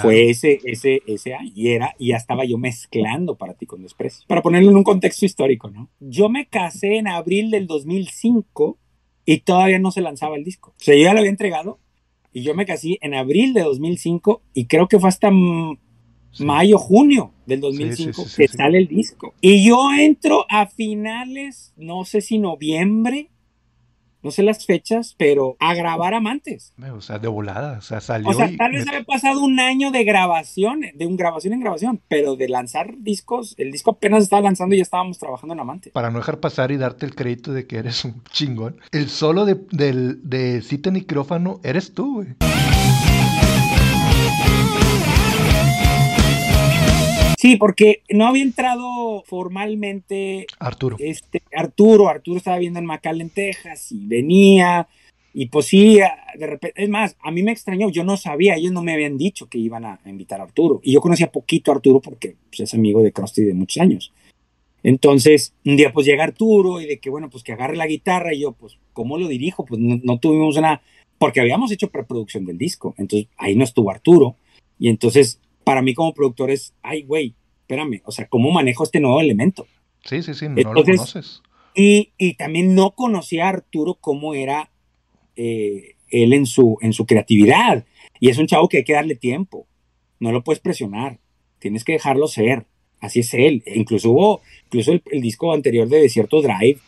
fue 0.00 0.30
ese, 0.30 0.60
ese, 0.64 1.02
ese 1.06 1.34
año 1.34 1.52
y 1.54 1.68
era, 1.68 1.94
y 1.98 2.08
ya 2.08 2.16
estaba 2.16 2.44
yo 2.44 2.56
mezclando 2.56 3.36
para 3.36 3.54
ti 3.54 3.66
con 3.66 3.82
desprecio. 3.82 4.24
Para 4.26 4.42
ponerlo 4.42 4.70
en 4.70 4.76
un 4.76 4.84
contexto 4.84 5.26
histórico, 5.26 5.70
¿no? 5.70 5.90
Yo 6.00 6.28
me 6.28 6.46
casé 6.46 6.96
en 6.96 7.08
abril 7.08 7.50
del 7.50 7.66
2005 7.66 8.78
y 9.26 9.38
todavía 9.40 9.78
no 9.78 9.90
se 9.90 10.00
lanzaba 10.00 10.36
el 10.36 10.44
disco. 10.44 10.70
O 10.70 10.82
sea, 10.82 10.94
yo 10.94 11.02
ya 11.02 11.12
lo 11.12 11.18
había 11.18 11.30
entregado 11.30 11.78
y 12.32 12.42
yo 12.42 12.54
me 12.54 12.64
casé 12.64 12.98
en 13.02 13.14
abril 13.14 13.52
de 13.52 13.62
2005 13.62 14.42
y 14.54 14.66
creo 14.66 14.88
que 14.88 14.98
fue 14.98 15.08
hasta 15.10 15.30
mayo, 16.38 16.78
junio 16.78 17.34
del 17.44 17.60
2005 17.60 18.24
que 18.36 18.48
sale 18.48 18.78
el 18.78 18.88
disco. 18.88 19.34
Y 19.40 19.66
yo 19.66 19.92
entro 19.92 20.46
a 20.48 20.66
finales, 20.66 21.74
no 21.76 22.04
sé 22.04 22.22
si 22.22 22.38
noviembre 22.38 23.31
no 24.22 24.30
sé 24.30 24.42
las 24.42 24.66
fechas, 24.66 25.14
pero 25.18 25.56
a 25.58 25.74
grabar 25.74 26.14
amantes. 26.14 26.72
O 26.92 27.00
sea, 27.00 27.18
de 27.18 27.28
volada, 27.28 27.78
o 27.78 27.82
sea, 27.82 28.00
salió. 28.00 28.28
O 28.28 28.34
sea, 28.34 28.50
tal 28.56 28.72
vez 28.72 28.86
había 28.88 29.04
pasado 29.04 29.42
un 29.42 29.58
año 29.60 29.90
de 29.90 30.04
grabación, 30.04 30.82
de 30.94 31.06
un 31.06 31.16
grabación 31.16 31.54
en 31.54 31.60
grabación, 31.60 32.00
pero 32.08 32.36
de 32.36 32.48
lanzar 32.48 32.94
discos, 32.98 33.54
el 33.58 33.72
disco 33.72 33.92
apenas 33.92 34.22
estaba 34.22 34.42
lanzando 34.42 34.74
y 34.74 34.78
ya 34.78 34.82
estábamos 34.82 35.18
trabajando 35.18 35.54
en 35.54 35.60
amantes. 35.60 35.92
Para 35.92 36.10
no 36.10 36.18
dejar 36.18 36.40
pasar 36.40 36.70
y 36.70 36.76
darte 36.76 37.06
el 37.06 37.14
crédito 37.14 37.52
de 37.52 37.66
que 37.66 37.78
eres 37.78 38.04
un 38.04 38.22
chingón, 38.30 38.80
el 38.92 39.08
solo 39.08 39.44
de, 39.44 39.60
del, 39.70 40.20
de 40.28 40.62
cita 40.62 40.90
micrófono 40.90 41.60
eres 41.62 41.92
tú, 41.92 42.14
güey. 42.14 42.81
Sí, 47.42 47.56
porque 47.56 48.04
no 48.08 48.28
había 48.28 48.44
entrado 48.44 49.24
formalmente 49.26 50.46
Arturo. 50.60 50.94
Este, 51.00 51.42
Arturo, 51.52 52.08
Arturo 52.08 52.36
estaba 52.36 52.56
viendo 52.58 52.78
en 52.78 52.86
McAllen, 52.86 53.30
Texas, 53.30 53.90
y 53.90 54.06
venía, 54.06 54.86
y 55.34 55.46
pues 55.46 55.66
sí, 55.66 55.98
de 56.38 56.46
repente, 56.46 56.80
es 56.80 56.88
más, 56.88 57.16
a 57.20 57.32
mí 57.32 57.42
me 57.42 57.50
extrañó, 57.50 57.90
yo 57.90 58.04
no 58.04 58.16
sabía, 58.16 58.54
ellos 58.54 58.70
no 58.70 58.84
me 58.84 58.92
habían 58.92 59.18
dicho 59.18 59.48
que 59.48 59.58
iban 59.58 59.84
a 59.84 59.98
invitar 60.06 60.40
a 60.40 60.44
Arturo, 60.44 60.78
y 60.84 60.92
yo 60.92 61.00
conocía 61.00 61.32
poquito 61.32 61.72
a 61.72 61.74
Arturo 61.74 62.00
porque 62.00 62.36
pues, 62.48 62.60
es 62.60 62.74
amigo 62.74 63.02
de 63.02 63.10
Krusty 63.10 63.42
de 63.42 63.54
muchos 63.54 63.82
años. 63.82 64.12
Entonces, 64.84 65.52
un 65.64 65.76
día 65.76 65.92
pues 65.92 66.06
llega 66.06 66.22
Arturo 66.22 66.80
y 66.80 66.86
de 66.86 67.00
que, 67.00 67.10
bueno, 67.10 67.28
pues 67.28 67.42
que 67.42 67.54
agarre 67.54 67.74
la 67.76 67.88
guitarra, 67.88 68.32
y 68.32 68.42
yo, 68.42 68.52
pues, 68.52 68.78
¿cómo 68.92 69.18
lo 69.18 69.26
dirijo? 69.26 69.64
Pues 69.64 69.80
no, 69.80 69.98
no 70.04 70.20
tuvimos 70.20 70.56
una, 70.56 70.80
porque 71.18 71.40
habíamos 71.40 71.72
hecho 71.72 71.90
preproducción 71.90 72.44
del 72.44 72.56
disco, 72.56 72.94
entonces 72.98 73.28
ahí 73.36 73.56
no 73.56 73.64
estuvo 73.64 73.90
Arturo, 73.90 74.36
y 74.78 74.88
entonces 74.90 75.40
para 75.64 75.82
mí 75.82 75.94
como 75.94 76.14
productor 76.14 76.50
es, 76.50 76.74
ay, 76.82 77.02
güey, 77.02 77.34
espérame, 77.60 78.02
o 78.04 78.12
sea, 78.12 78.28
¿cómo 78.28 78.50
manejo 78.50 78.84
este 78.84 79.00
nuevo 79.00 79.20
elemento? 79.20 79.66
Sí, 80.04 80.22
sí, 80.22 80.34
sí, 80.34 80.48
no 80.48 80.74
lo 80.74 80.84
conoces. 80.84 81.42
Y, 81.74 82.12
y, 82.18 82.34
también 82.34 82.74
no 82.74 82.90
conocía 82.90 83.46
a 83.46 83.50
Arturo 83.50 83.94
cómo 83.94 84.34
era 84.34 84.70
eh, 85.36 85.94
él 86.08 86.34
en 86.34 86.44
su, 86.44 86.76
en 86.82 86.92
su 86.92 87.06
creatividad. 87.06 87.86
Y 88.20 88.28
es 88.28 88.36
un 88.36 88.46
chavo 88.46 88.68
que 88.68 88.78
hay 88.78 88.84
que 88.84 88.92
darle 88.92 89.14
tiempo. 89.14 89.66
No 90.20 90.32
lo 90.32 90.44
puedes 90.44 90.60
presionar. 90.60 91.18
Tienes 91.58 91.84
que 91.84 91.92
dejarlo 91.92 92.28
ser. 92.28 92.66
Así 93.00 93.20
es 93.20 93.32
él. 93.32 93.62
E 93.64 93.78
incluso 93.78 94.10
hubo, 94.10 94.42
incluso 94.66 94.92
el, 94.92 95.02
el 95.10 95.22
disco 95.22 95.54
anterior 95.54 95.88
de 95.88 96.02
Desierto 96.02 96.42
Drive, 96.42 96.78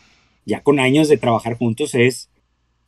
ya 0.45 0.61
con 0.61 0.79
años 0.79 1.07
de 1.07 1.17
trabajar 1.17 1.57
juntos, 1.57 1.95
es 1.95 2.29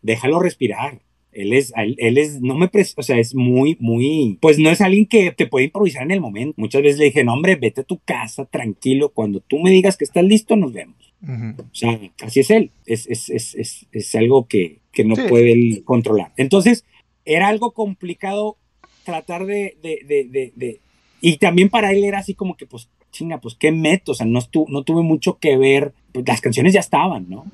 déjalo 0.03 0.39
respirar 0.39 1.01
él 1.37 1.53
es, 1.53 1.71
él 1.75 2.17
es, 2.17 2.41
no 2.41 2.57
me, 2.57 2.69
o 2.95 3.03
sea, 3.03 3.19
es 3.19 3.35
muy, 3.35 3.77
muy, 3.79 4.39
pues 4.41 4.57
no 4.57 4.71
es 4.71 4.81
alguien 4.81 5.05
que 5.05 5.31
te 5.31 5.45
puede 5.45 5.65
improvisar 5.65 6.01
en 6.01 6.11
el 6.11 6.19
momento. 6.19 6.55
Muchas 6.57 6.81
veces 6.81 6.97
le 6.97 7.05
dije, 7.05 7.23
no, 7.23 7.33
hombre, 7.33 7.55
vete 7.55 7.81
a 7.81 7.83
tu 7.83 7.99
casa, 7.99 8.45
tranquilo, 8.45 9.09
cuando 9.09 9.39
tú 9.39 9.59
me 9.59 9.69
digas 9.69 9.97
que 9.97 10.03
estás 10.03 10.23
listo, 10.23 10.55
nos 10.55 10.73
vemos. 10.73 11.13
O 11.21 11.75
sea, 11.75 11.99
así 12.21 12.39
es 12.39 12.49
él, 12.49 12.71
es, 12.85 13.05
es, 13.07 13.29
es, 13.29 13.87
es 13.91 14.15
algo 14.15 14.47
que, 14.47 14.79
que 14.91 15.03
no 15.03 15.15
puede 15.29 15.83
controlar. 15.83 16.33
Entonces, 16.37 16.85
era 17.23 17.49
algo 17.49 17.71
complicado 17.71 18.57
tratar 19.03 19.45
de, 19.45 19.77
de, 19.83 19.99
de, 20.07 20.51
de, 20.55 20.79
y 21.21 21.37
también 21.37 21.69
para 21.69 21.91
él 21.91 22.03
era 22.03 22.19
así 22.19 22.33
como 22.33 22.57
que, 22.57 22.65
pues, 22.65 22.89
chinga, 23.11 23.39
pues, 23.39 23.55
¿qué 23.55 23.71
meto? 23.71 24.13
O 24.13 24.15
sea, 24.15 24.25
no, 24.25 24.39
no 24.69 24.83
tuve 24.83 25.03
mucho 25.03 25.37
que 25.37 25.55
ver, 25.57 25.93
pues 26.11 26.27
las 26.27 26.41
canciones 26.41 26.73
ya 26.73 26.79
estaban, 26.79 27.29
¿no? 27.29 27.45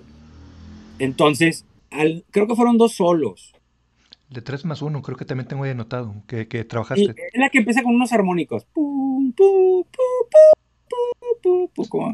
Entonces, 0.99 1.65
al, 1.91 2.23
creo 2.31 2.47
que 2.47 2.55
fueron 2.55 2.77
dos 2.77 2.93
solos. 2.93 3.53
De 4.33 4.41
3 4.41 4.65
más 4.65 4.81
1, 4.81 5.01
creo 5.03 5.15
que 5.15 5.25
también 5.25 5.47
tengo 5.47 5.63
ahí 5.63 5.71
anotado 5.71 6.15
que, 6.27 6.47
que 6.47 6.63
trabajaste. 6.63 7.11
Es 7.11 7.39
la 7.39 7.49
que 7.49 7.59
empieza 7.59 7.83
con 7.83 7.93
unos 7.93 8.11
armónicos. 8.13 8.65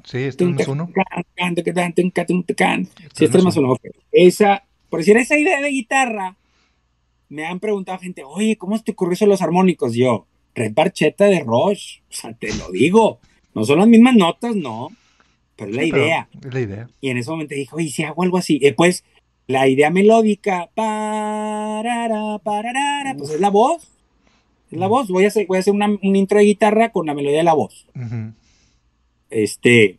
Sí, 0.04 0.18
es 0.18 0.36
3 0.36 0.50
más 0.50 0.68
1. 0.68 0.92
Sí, 3.14 3.24
es 3.24 3.32
3 3.32 3.44
más 3.44 3.56
1. 3.56 3.78
Esa, 4.12 4.66
por 4.90 5.00
decir, 5.00 5.16
esa 5.16 5.38
idea 5.38 5.62
de 5.62 5.70
guitarra, 5.70 6.36
me 7.30 7.46
han 7.46 7.62
preguntado 7.62 8.00
gente, 8.00 8.24
oye, 8.26 8.58
¿cómo 8.58 8.78
te 8.84 8.92
ocurrió 8.92 9.14
eso 9.14 9.26
los 9.26 9.42
armónicos? 9.42 9.94
Yo, 9.96 10.28
Red 10.56 10.74
Barcheta 10.74 11.26
de 11.26 11.40
Roche, 11.40 12.02
o 12.10 12.14
sea, 12.14 12.34
te 12.34 12.54
lo 12.54 12.70
digo. 12.70 13.20
No 13.56 13.64
son 13.64 13.80
las 13.80 13.88
mismas 13.88 14.16
notas, 14.16 14.58
no, 14.58 14.90
pero 15.56 15.72
es 15.72 15.76
la 15.78 15.84
idea. 15.86 16.30
Es 16.44 16.54
la 16.54 16.60
idea. 16.60 16.90
Y 17.00 17.10
en 17.12 17.18
ese 17.18 17.32
momento 17.32 17.56
dije, 17.56 17.74
oye, 17.74 17.90
si 17.90 18.04
hago 18.04 18.24
algo 18.24 18.38
así, 18.38 18.60
eh, 18.62 18.74
pues 18.74 19.06
la 19.50 19.68
idea 19.68 19.90
melódica, 19.90 20.70
parara, 20.76 22.38
parara, 22.38 23.16
pues 23.18 23.32
es 23.32 23.42
la 23.42 23.50
voz. 23.50 23.90
Es 24.70 24.78
la 24.78 24.86
voz. 24.86 25.10
Voy 25.10 25.26
a 25.26 25.30
hacer, 25.30 25.48
voy 25.48 25.58
a 25.58 25.62
hacer 25.62 25.74
una, 25.74 25.88
un 25.88 26.16
intro 26.16 26.38
de 26.38 26.46
guitarra 26.46 26.92
con 26.92 27.08
la 27.08 27.16
melodía 27.16 27.40
de 27.40 27.44
la 27.44 27.56
voz. 27.56 27.88
Este. 29.32 29.98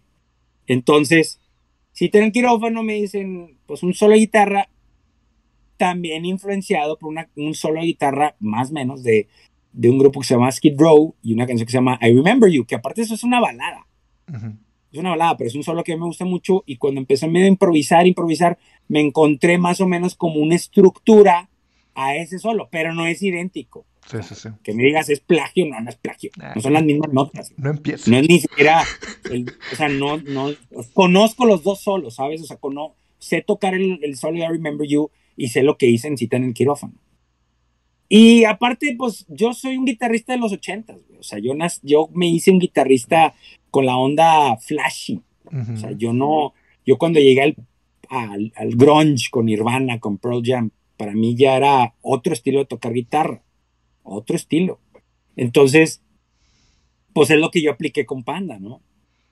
Entonces, 0.68 1.40
si 1.90 2.08
tienen 2.08 2.30
quirófano, 2.30 2.84
me 2.84 2.94
dicen, 2.94 3.56
pues 3.66 3.82
un 3.82 3.92
solo 3.92 4.12
de 4.12 4.20
guitarra, 4.20 4.68
también 5.76 6.24
influenciado 6.24 6.96
por 6.96 7.08
una, 7.08 7.28
un 7.34 7.54
solo 7.54 7.80
de 7.80 7.86
guitarra, 7.86 8.36
más 8.38 8.70
o 8.70 8.74
menos, 8.74 9.02
de, 9.02 9.26
de 9.72 9.90
un 9.90 9.98
grupo 9.98 10.20
que 10.20 10.28
se 10.28 10.34
llama 10.34 10.52
Skid 10.52 10.78
Row 10.78 11.16
y 11.24 11.32
una 11.32 11.48
canción 11.48 11.66
que 11.66 11.72
se 11.72 11.78
llama 11.78 11.98
I 12.00 12.14
Remember 12.14 12.48
You, 12.48 12.66
que 12.66 12.76
aparte 12.76 13.02
eso 13.02 13.14
es 13.14 13.24
una 13.24 13.40
balada. 13.40 13.84
Es 14.92 14.98
una 15.00 15.10
balada, 15.10 15.36
pero 15.36 15.48
es 15.48 15.56
un 15.56 15.64
solo 15.64 15.82
que 15.82 15.96
me 15.96 16.04
gusta 16.04 16.24
mucho 16.24 16.62
y 16.66 16.76
cuando 16.76 17.00
empecé 17.00 17.26
a 17.26 17.46
improvisar, 17.48 18.06
improvisar, 18.06 18.56
me 18.90 19.00
encontré 19.00 19.56
más 19.56 19.80
o 19.80 19.86
menos 19.86 20.16
como 20.16 20.40
una 20.40 20.56
estructura 20.56 21.48
a 21.94 22.16
ese 22.16 22.40
solo, 22.40 22.68
pero 22.72 22.92
no 22.92 23.06
es 23.06 23.22
idéntico. 23.22 23.86
Que 24.64 24.74
me 24.74 24.82
digas, 24.82 25.08
¿es 25.08 25.20
plagio? 25.20 25.64
No, 25.66 25.80
no 25.80 25.88
es 25.88 25.94
plagio. 25.94 26.32
Ah, 26.40 26.54
no 26.56 26.60
son 26.60 26.72
las 26.72 26.82
mismas 26.82 27.12
notas. 27.12 27.52
No 27.56 27.70
empieza. 27.70 28.10
No 28.10 28.16
es 28.16 28.28
ni 28.28 28.40
siquiera. 28.40 28.82
o 29.72 29.76
sea, 29.76 29.88
no, 29.88 30.16
no. 30.16 30.50
Conozco 30.92 31.46
los 31.46 31.62
dos 31.62 31.80
solos, 31.80 32.16
¿sabes? 32.16 32.42
O 32.42 32.46
sea, 32.46 32.58
sé 33.20 33.42
tocar 33.42 33.74
el, 33.74 34.00
el 34.02 34.16
solo 34.16 34.38
I 34.38 34.48
Remember 34.48 34.88
You 34.88 35.12
y 35.36 35.48
sé 35.48 35.62
lo 35.62 35.78
que 35.78 35.86
hice 35.86 36.08
en 36.08 36.18
cita 36.18 36.36
en 36.36 36.44
el 36.44 36.54
quirófano. 36.54 36.94
Y 38.08 38.42
aparte, 38.42 38.96
pues 38.98 39.24
yo 39.28 39.52
soy 39.52 39.76
un 39.76 39.84
guitarrista 39.84 40.32
de 40.32 40.40
los 40.40 40.52
ochentas, 40.52 40.98
o 41.16 41.22
sea, 41.22 41.38
yo, 41.38 41.54
yo 41.82 42.08
me 42.12 42.26
hice 42.26 42.50
un 42.50 42.58
guitarrista 42.58 43.34
con 43.70 43.86
la 43.86 43.96
onda 43.96 44.56
flashy. 44.56 45.20
O 45.44 45.76
sea, 45.76 45.92
yo 45.92 46.12
no, 46.12 46.54
yo 46.84 46.98
cuando 46.98 47.20
llegué 47.20 47.42
al, 47.42 47.56
al, 48.10 48.52
al, 48.56 48.76
grunge 48.76 49.30
con 49.30 49.46
Nirvana, 49.46 49.98
con 49.98 50.18
Pearl 50.18 50.42
Jam, 50.44 50.70
para 50.98 51.12
mí 51.12 51.34
ya 51.34 51.56
era 51.56 51.94
otro 52.02 52.34
estilo 52.34 52.58
de 52.58 52.66
tocar 52.66 52.92
guitarra, 52.92 53.42
otro 54.02 54.36
estilo. 54.36 54.80
Entonces, 55.36 56.02
pues 57.14 57.30
es 57.30 57.38
lo 57.38 57.50
que 57.50 57.62
yo 57.62 57.70
apliqué 57.70 58.04
con 58.04 58.22
Panda, 58.22 58.58
¿no? 58.58 58.82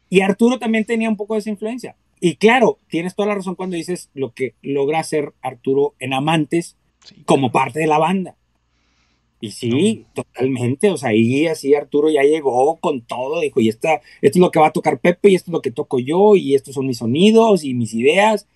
Y 0.08 0.20
Arturo 0.20 0.58
también 0.58 0.86
tenía 0.86 1.10
un 1.10 1.16
poco 1.16 1.34
de 1.34 1.40
esa 1.40 1.50
influencia. 1.50 1.96
Y 2.20 2.36
claro, 2.36 2.78
tienes 2.88 3.14
toda 3.14 3.28
la 3.28 3.34
razón 3.34 3.54
cuando 3.54 3.76
dices 3.76 4.10
lo 4.14 4.32
que 4.32 4.54
logra 4.62 5.00
hacer 5.00 5.34
Arturo 5.42 5.94
en 5.98 6.14
Amantes 6.14 6.76
como 7.26 7.52
parte 7.52 7.80
de 7.80 7.86
la 7.86 7.98
banda. 7.98 8.36
Y 9.40 9.52
sí, 9.52 10.06
totalmente, 10.14 10.90
o 10.90 10.96
sea, 10.96 11.10
ahí 11.10 11.46
así 11.46 11.72
Arturo 11.74 12.10
ya 12.10 12.22
llegó 12.22 12.76
con 12.80 13.02
todo, 13.02 13.40
dijo, 13.40 13.60
y 13.60 13.68
esta, 13.68 14.00
esto 14.20 14.38
es 14.38 14.40
lo 14.40 14.50
que 14.50 14.58
va 14.58 14.68
a 14.68 14.72
tocar 14.72 14.98
Pepe, 14.98 15.30
y 15.30 15.36
esto 15.36 15.50
es 15.50 15.52
lo 15.52 15.62
que 15.62 15.70
toco 15.70 16.00
yo, 16.00 16.34
y 16.34 16.56
estos 16.56 16.74
son 16.74 16.88
mis 16.88 16.98
sonidos 16.98 17.62
y 17.62 17.74
mis 17.74 17.94
ideas. 17.94 18.48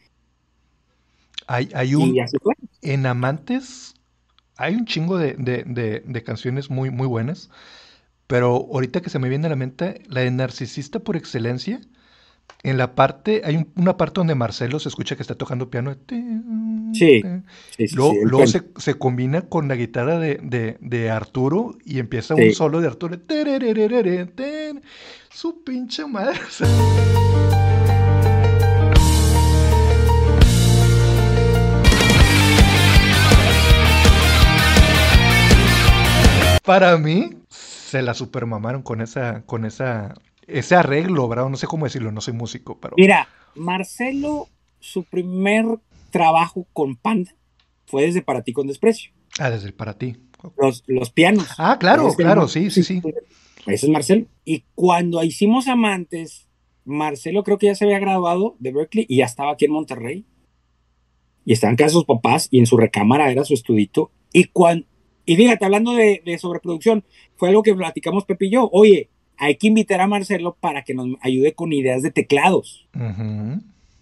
Hay, 1.52 1.68
hay 1.74 1.94
un, 1.94 2.16
en 2.80 3.04
Amantes, 3.04 3.94
hay 4.56 4.74
un 4.74 4.86
chingo 4.86 5.18
de, 5.18 5.34
de, 5.36 6.22
canciones 6.22 6.70
muy, 6.70 6.90
muy 6.90 7.06
buenas, 7.06 7.50
pero 8.26 8.54
ahorita 8.72 9.02
que 9.02 9.10
se 9.10 9.18
me 9.18 9.28
viene 9.28 9.48
a 9.48 9.50
la 9.50 9.56
mente, 9.56 10.00
la 10.08 10.22
de 10.22 10.30
Narcisista 10.30 11.00
por 11.00 11.14
excelencia, 11.14 11.78
en 12.62 12.78
la 12.78 12.94
parte, 12.94 13.42
hay 13.44 13.66
una 13.76 13.98
parte 13.98 14.20
donde 14.20 14.34
Marcelo 14.34 14.78
se 14.78 14.88
escucha 14.88 15.14
que 15.14 15.22
está 15.22 15.34
tocando 15.34 15.68
piano. 15.68 15.94
Sí. 16.94 17.22
luego, 17.94 18.46
se, 18.46 18.94
combina 18.94 19.42
con 19.42 19.68
la 19.68 19.76
guitarra 19.76 20.18
de, 20.18 21.10
Arturo 21.10 21.76
y 21.84 21.98
empieza 21.98 22.34
un 22.34 22.54
solo 22.54 22.80
de 22.80 22.86
Arturo. 22.86 23.18
Su 25.30 25.62
pinche 25.64 26.06
madre. 26.06 26.40
Para 36.62 36.96
mí, 36.98 37.30
se 37.48 38.02
la 38.02 38.14
supermamaron 38.14 38.82
con 38.82 39.00
esa, 39.00 39.42
con 39.46 39.64
esa 39.64 40.14
ese 40.46 40.74
arreglo, 40.74 41.28
¿verdad? 41.28 41.48
No 41.48 41.56
sé 41.56 41.66
cómo 41.66 41.86
decirlo, 41.86 42.12
no 42.12 42.20
soy 42.20 42.34
músico, 42.34 42.78
pero... 42.80 42.94
Mira, 42.96 43.28
Marcelo, 43.54 44.48
su 44.80 45.04
primer 45.04 45.64
trabajo 46.10 46.66
con 46.72 46.96
Panda 46.96 47.34
fue 47.86 48.02
desde 48.02 48.22
Para 48.22 48.42
ti 48.42 48.52
con 48.52 48.66
desprecio. 48.66 49.12
Ah, 49.38 49.50
desde 49.50 49.72
Para 49.72 49.94
ti. 49.98 50.16
Los, 50.58 50.82
los 50.86 51.10
pianos. 51.10 51.46
Ah, 51.58 51.78
claro, 51.78 52.12
claro, 52.14 52.48
sí, 52.48 52.70
sí, 52.70 52.82
sí. 52.82 53.00
Ese 53.66 53.86
es 53.86 53.92
Marcelo. 53.92 54.26
Y 54.44 54.64
cuando 54.74 55.22
hicimos 55.22 55.68
Amantes, 55.68 56.48
Marcelo 56.84 57.44
creo 57.44 57.58
que 57.58 57.66
ya 57.66 57.74
se 57.76 57.84
había 57.84 58.00
graduado 58.00 58.56
de 58.58 58.72
Berkeley 58.72 59.06
y 59.08 59.18
ya 59.18 59.26
estaba 59.26 59.52
aquí 59.52 59.66
en 59.66 59.72
Monterrey. 59.72 60.26
Y 61.44 61.52
estaba 61.52 61.70
en 61.70 61.76
casa 61.76 61.88
de 61.88 61.92
sus 61.92 62.04
papás 62.04 62.48
y 62.50 62.58
en 62.58 62.66
su 62.66 62.76
recámara 62.76 63.30
era 63.30 63.44
su 63.44 63.54
estudito. 63.54 64.10
Y 64.32 64.44
cuando, 64.44 64.86
y 65.24 65.36
fíjate, 65.36 65.64
hablando 65.64 65.92
de, 65.94 66.22
de 66.24 66.38
sobreproducción, 66.38 67.04
fue 67.36 67.48
algo 67.48 67.62
que 67.62 67.74
platicamos 67.74 68.24
Pepe 68.24 68.46
y 68.46 68.50
yo. 68.50 68.68
Oye, 68.72 69.08
hay 69.36 69.56
que 69.56 69.66
invitar 69.66 70.00
a 70.00 70.06
Marcelo 70.06 70.56
para 70.60 70.84
que 70.84 70.94
nos 70.94 71.08
ayude 71.20 71.54
con 71.54 71.72
ideas 71.72 72.02
de 72.02 72.10
teclados. 72.10 72.86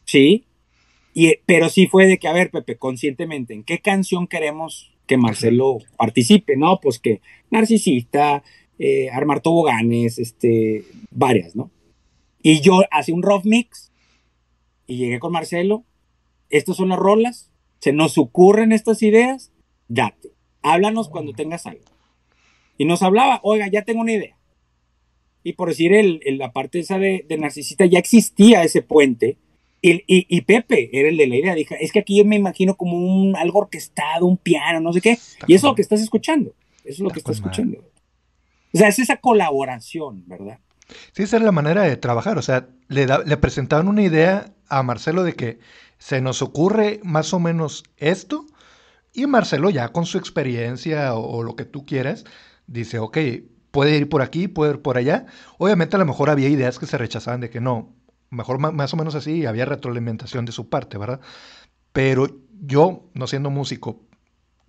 Sí. 0.04 0.44
Y, 1.14 1.36
pero 1.46 1.68
sí 1.68 1.86
fue 1.86 2.06
de 2.06 2.18
que, 2.18 2.28
a 2.28 2.32
ver, 2.32 2.50
Pepe, 2.50 2.76
conscientemente, 2.76 3.54
¿en 3.54 3.64
qué 3.64 3.78
canción 3.78 4.26
queremos 4.26 4.92
que 5.06 5.16
Marcelo 5.16 5.78
participe? 5.96 6.56
No, 6.56 6.78
pues 6.80 6.98
que 6.98 7.20
Narcisista, 7.50 8.42
eh, 8.78 9.08
Armar 9.10 9.40
Toboganes, 9.40 10.18
este, 10.18 10.84
varias, 11.10 11.56
¿no? 11.56 11.70
Y 12.42 12.60
yo 12.60 12.82
hacía 12.90 13.14
un 13.14 13.22
rough 13.22 13.44
mix 13.44 13.92
y 14.86 14.98
llegué 14.98 15.18
con 15.20 15.32
Marcelo. 15.32 15.84
Estas 16.48 16.76
son 16.76 16.90
las 16.90 16.98
rolas. 16.98 17.50
Se 17.80 17.92
nos 17.92 18.18
ocurren 18.18 18.72
estas 18.72 19.02
ideas. 19.02 19.52
Date. 19.88 20.32
Háblanos 20.62 21.08
cuando 21.08 21.32
tengas 21.32 21.66
algo. 21.66 21.84
Y 22.78 22.84
nos 22.84 23.02
hablaba, 23.02 23.40
oiga, 23.42 23.68
ya 23.68 23.82
tengo 23.82 24.00
una 24.00 24.12
idea 24.12 24.40
y 25.42 25.54
por 25.54 25.68
decir 25.68 25.94
el, 25.94 26.20
la 26.38 26.52
parte 26.52 26.80
esa 26.80 26.98
de, 26.98 27.24
Narcisista, 27.38 27.86
ya 27.86 27.98
existía 27.98 28.62
ese 28.62 28.82
puente. 28.82 29.38
Y, 29.82 30.02
y, 30.06 30.40
Pepe 30.42 30.90
era 30.92 31.08
el 31.08 31.16
de 31.16 31.26
la 31.26 31.36
idea. 31.36 31.54
Dije, 31.54 31.78
es 31.80 31.90
que 31.90 32.00
aquí 32.00 32.18
yo 32.18 32.26
me 32.26 32.36
imagino 32.36 32.76
como 32.76 32.98
un 32.98 33.34
algo 33.34 33.60
orquestado, 33.60 34.26
un 34.26 34.36
piano, 34.36 34.80
no 34.80 34.92
sé 34.92 35.00
qué. 35.00 35.18
y 35.46 35.54
eso 35.54 35.66
es 35.66 35.70
lo 35.70 35.74
que 35.74 35.80
estás 35.80 36.02
escuchando. 36.02 36.52
Eso 36.84 36.96
es 36.96 37.00
lo 37.00 37.08
que 37.08 37.20
estás 37.20 37.36
escuchando. 37.36 37.78
O 38.74 38.78
sea, 38.78 38.88
es 38.88 38.98
esa 38.98 39.16
colaboración, 39.16 40.24
¿verdad? 40.26 40.58
Sí, 41.12 41.22
esa 41.22 41.38
es 41.38 41.42
la 41.42 41.52
manera 41.52 41.84
de 41.84 41.96
trabajar. 41.96 42.36
O 42.36 42.42
sea, 42.42 42.68
le, 42.88 43.06
le 43.06 43.36
presentaban 43.38 43.88
una 43.88 44.02
idea 44.02 44.52
a 44.68 44.82
Marcelo 44.82 45.22
de 45.22 45.32
que 45.32 45.58
se 45.96 46.20
nos 46.20 46.42
ocurre 46.42 47.00
más 47.02 47.32
o 47.32 47.40
menos 47.40 47.84
esto. 47.96 48.44
Y 49.12 49.26
Marcelo, 49.26 49.70
ya 49.70 49.88
con 49.88 50.06
su 50.06 50.18
experiencia 50.18 51.14
o, 51.14 51.42
lo 51.42 51.56
que 51.56 51.64
tú 51.64 51.84
quieras, 51.84 52.24
dice, 52.66 52.98
ok, 52.98 53.18
puede 53.70 53.96
ir 53.96 54.08
por 54.08 54.22
aquí, 54.22 54.48
puede 54.48 54.72
ir 54.72 54.82
por 54.82 54.96
allá. 54.96 55.26
Obviamente 55.58 55.96
a 55.96 55.98
lo 55.98 56.06
mejor 56.06 56.30
había 56.30 56.48
ideas 56.48 56.78
que 56.78 56.86
se 56.86 56.98
rechazaban 56.98 57.40
de 57.40 57.50
que 57.50 57.60
no, 57.60 57.92
mejor 58.30 58.58
más 58.58 58.94
o 58.94 58.96
menos 58.96 59.14
así, 59.14 59.46
había 59.46 59.64
retroalimentación 59.64 60.44
de 60.44 60.52
su 60.52 60.68
parte, 60.68 60.98
¿verdad? 60.98 61.20
Pero 61.92 62.28
yo, 62.60 63.10
no 63.14 63.26
siendo 63.26 63.50
músico, 63.50 64.00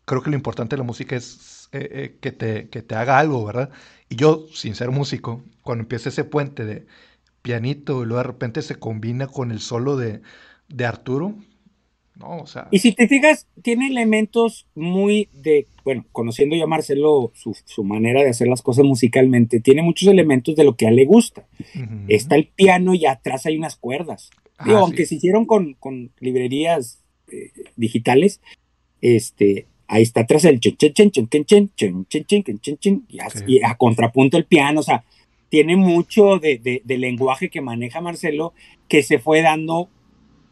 creo 0.05 0.23
que 0.23 0.31
lo 0.31 0.35
importante 0.35 0.75
de 0.75 0.79
la 0.79 0.85
música 0.85 1.15
es 1.15 1.69
eh, 1.71 1.89
eh, 1.91 2.17
que, 2.19 2.31
te, 2.31 2.69
que 2.69 2.81
te 2.81 2.95
haga 2.95 3.19
algo, 3.19 3.45
¿verdad? 3.45 3.69
Y 4.09 4.15
yo, 4.15 4.45
sin 4.53 4.75
ser 4.75 4.91
músico, 4.91 5.43
cuando 5.63 5.83
empieza 5.83 6.09
ese 6.09 6.23
puente 6.23 6.65
de 6.65 6.87
pianito 7.41 8.03
y 8.03 8.05
luego 8.05 8.17
de 8.17 8.27
repente 8.27 8.61
se 8.61 8.75
combina 8.75 9.27
con 9.27 9.51
el 9.51 9.59
solo 9.59 9.97
de, 9.97 10.21
de 10.67 10.85
Arturo, 10.85 11.35
y 12.71 12.79
si 12.79 12.91
te 12.93 13.07
fijas, 13.07 13.47
tiene 13.61 13.87
elementos 13.87 14.67
muy 14.75 15.29
de, 15.33 15.67
bueno, 15.83 16.05
conociendo 16.11 16.55
yo 16.55 16.63
a 16.63 16.67
Marcelo, 16.67 17.31
su, 17.33 17.83
manera 17.83 18.23
de 18.23 18.29
hacer 18.29 18.47
las 18.47 18.61
cosas 18.61 18.85
musicalmente, 18.85 19.59
tiene 19.59 19.81
muchos 19.81 20.07
elementos 20.07 20.55
de 20.55 20.63
lo 20.63 20.75
que 20.75 20.85
a 20.85 20.89
él 20.89 20.95
le 20.95 21.05
gusta. 21.05 21.47
Está 22.07 22.35
el 22.35 22.47
piano 22.47 22.93
y 22.93 23.05
atrás 23.05 23.45
hay 23.45 23.57
unas 23.57 23.75
cuerdas. 23.75 24.29
Ah, 24.57 24.71
aunque 24.77 25.05
se 25.05 25.15
hicieron 25.15 25.45
con, 25.45 25.77
librerías 26.19 27.01
eh, 27.31 27.51
digitales, 27.75 28.41
este, 29.01 29.67
ahí 29.87 30.03
está 30.03 30.21
atrás 30.21 30.45
el 30.45 30.59
chen 30.59 30.77
chen 30.77 30.93
chen 30.93 31.11
chen 31.11 31.27
chen 31.45 31.45
chen 31.75 32.05
chen 32.07 32.25
chen 32.25 32.59
chen 32.59 32.77
chen 32.77 33.05
y 33.47 33.63
a 33.63 33.75
contrapunto 33.75 34.37
el 34.37 34.45
piano, 34.45 34.81
o 34.81 34.83
sea, 34.83 35.03
tiene 35.49 35.75
mucho 35.75 36.39
de, 36.39 36.81
de 36.83 36.97
lenguaje 36.97 37.49
que 37.49 37.59
maneja 37.59 37.99
Marcelo 37.99 38.53
que 38.87 39.03
se 39.03 39.19
fue 39.19 39.41
dando 39.41 39.89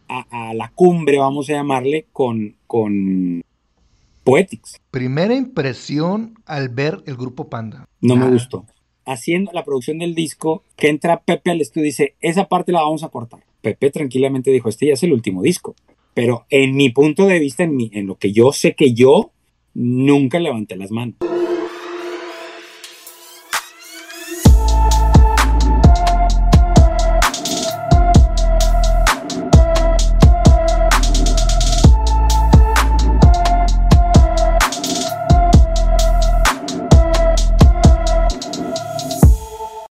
a, 0.09 0.53
la 0.53 0.71
cumbre, 0.73 1.19
vamos 1.19 1.49
a 1.49 1.53
llamarle, 1.53 2.07
con, 2.11 2.55
con 2.67 3.41
Poetics. 4.23 4.79
Primera 4.91 5.35
impresión 5.35 6.35
al 6.45 6.69
ver 6.69 7.03
el 7.05 7.15
grupo 7.15 7.49
Panda. 7.49 7.87
No 8.01 8.15
me 8.15 8.29
gustó. 8.29 8.65
Haciendo 9.05 9.51
la 9.53 9.63
producción 9.63 9.99
del 9.99 10.15
disco, 10.15 10.63
que 10.75 10.89
entra 10.89 11.21
Pepe 11.21 11.51
al 11.51 11.61
estudio 11.61 11.85
y 11.85 11.89
dice, 11.89 12.15
esa 12.21 12.47
parte 12.47 12.71
la 12.71 12.81
vamos 12.81 13.03
a 13.03 13.09
cortar. 13.09 13.43
Pepe 13.61 13.91
tranquilamente 13.91 14.51
dijo, 14.51 14.69
este 14.69 14.87
ya 14.87 14.93
es 14.93 15.03
el 15.03 15.13
último 15.13 15.41
disco. 15.41 15.75
Pero 16.13 16.45
en 16.49 16.75
mi 16.75 16.89
punto 16.89 17.27
de 17.27 17.39
vista, 17.39 17.63
en, 17.63 17.75
mi, 17.75 17.89
en 17.93 18.07
lo 18.07 18.15
que 18.15 18.31
yo 18.31 18.51
sé 18.51 18.75
que 18.75 18.93
yo, 18.93 19.31
nunca 19.73 20.39
levanté 20.39 20.75
las 20.75 20.91
manos. 20.91 21.15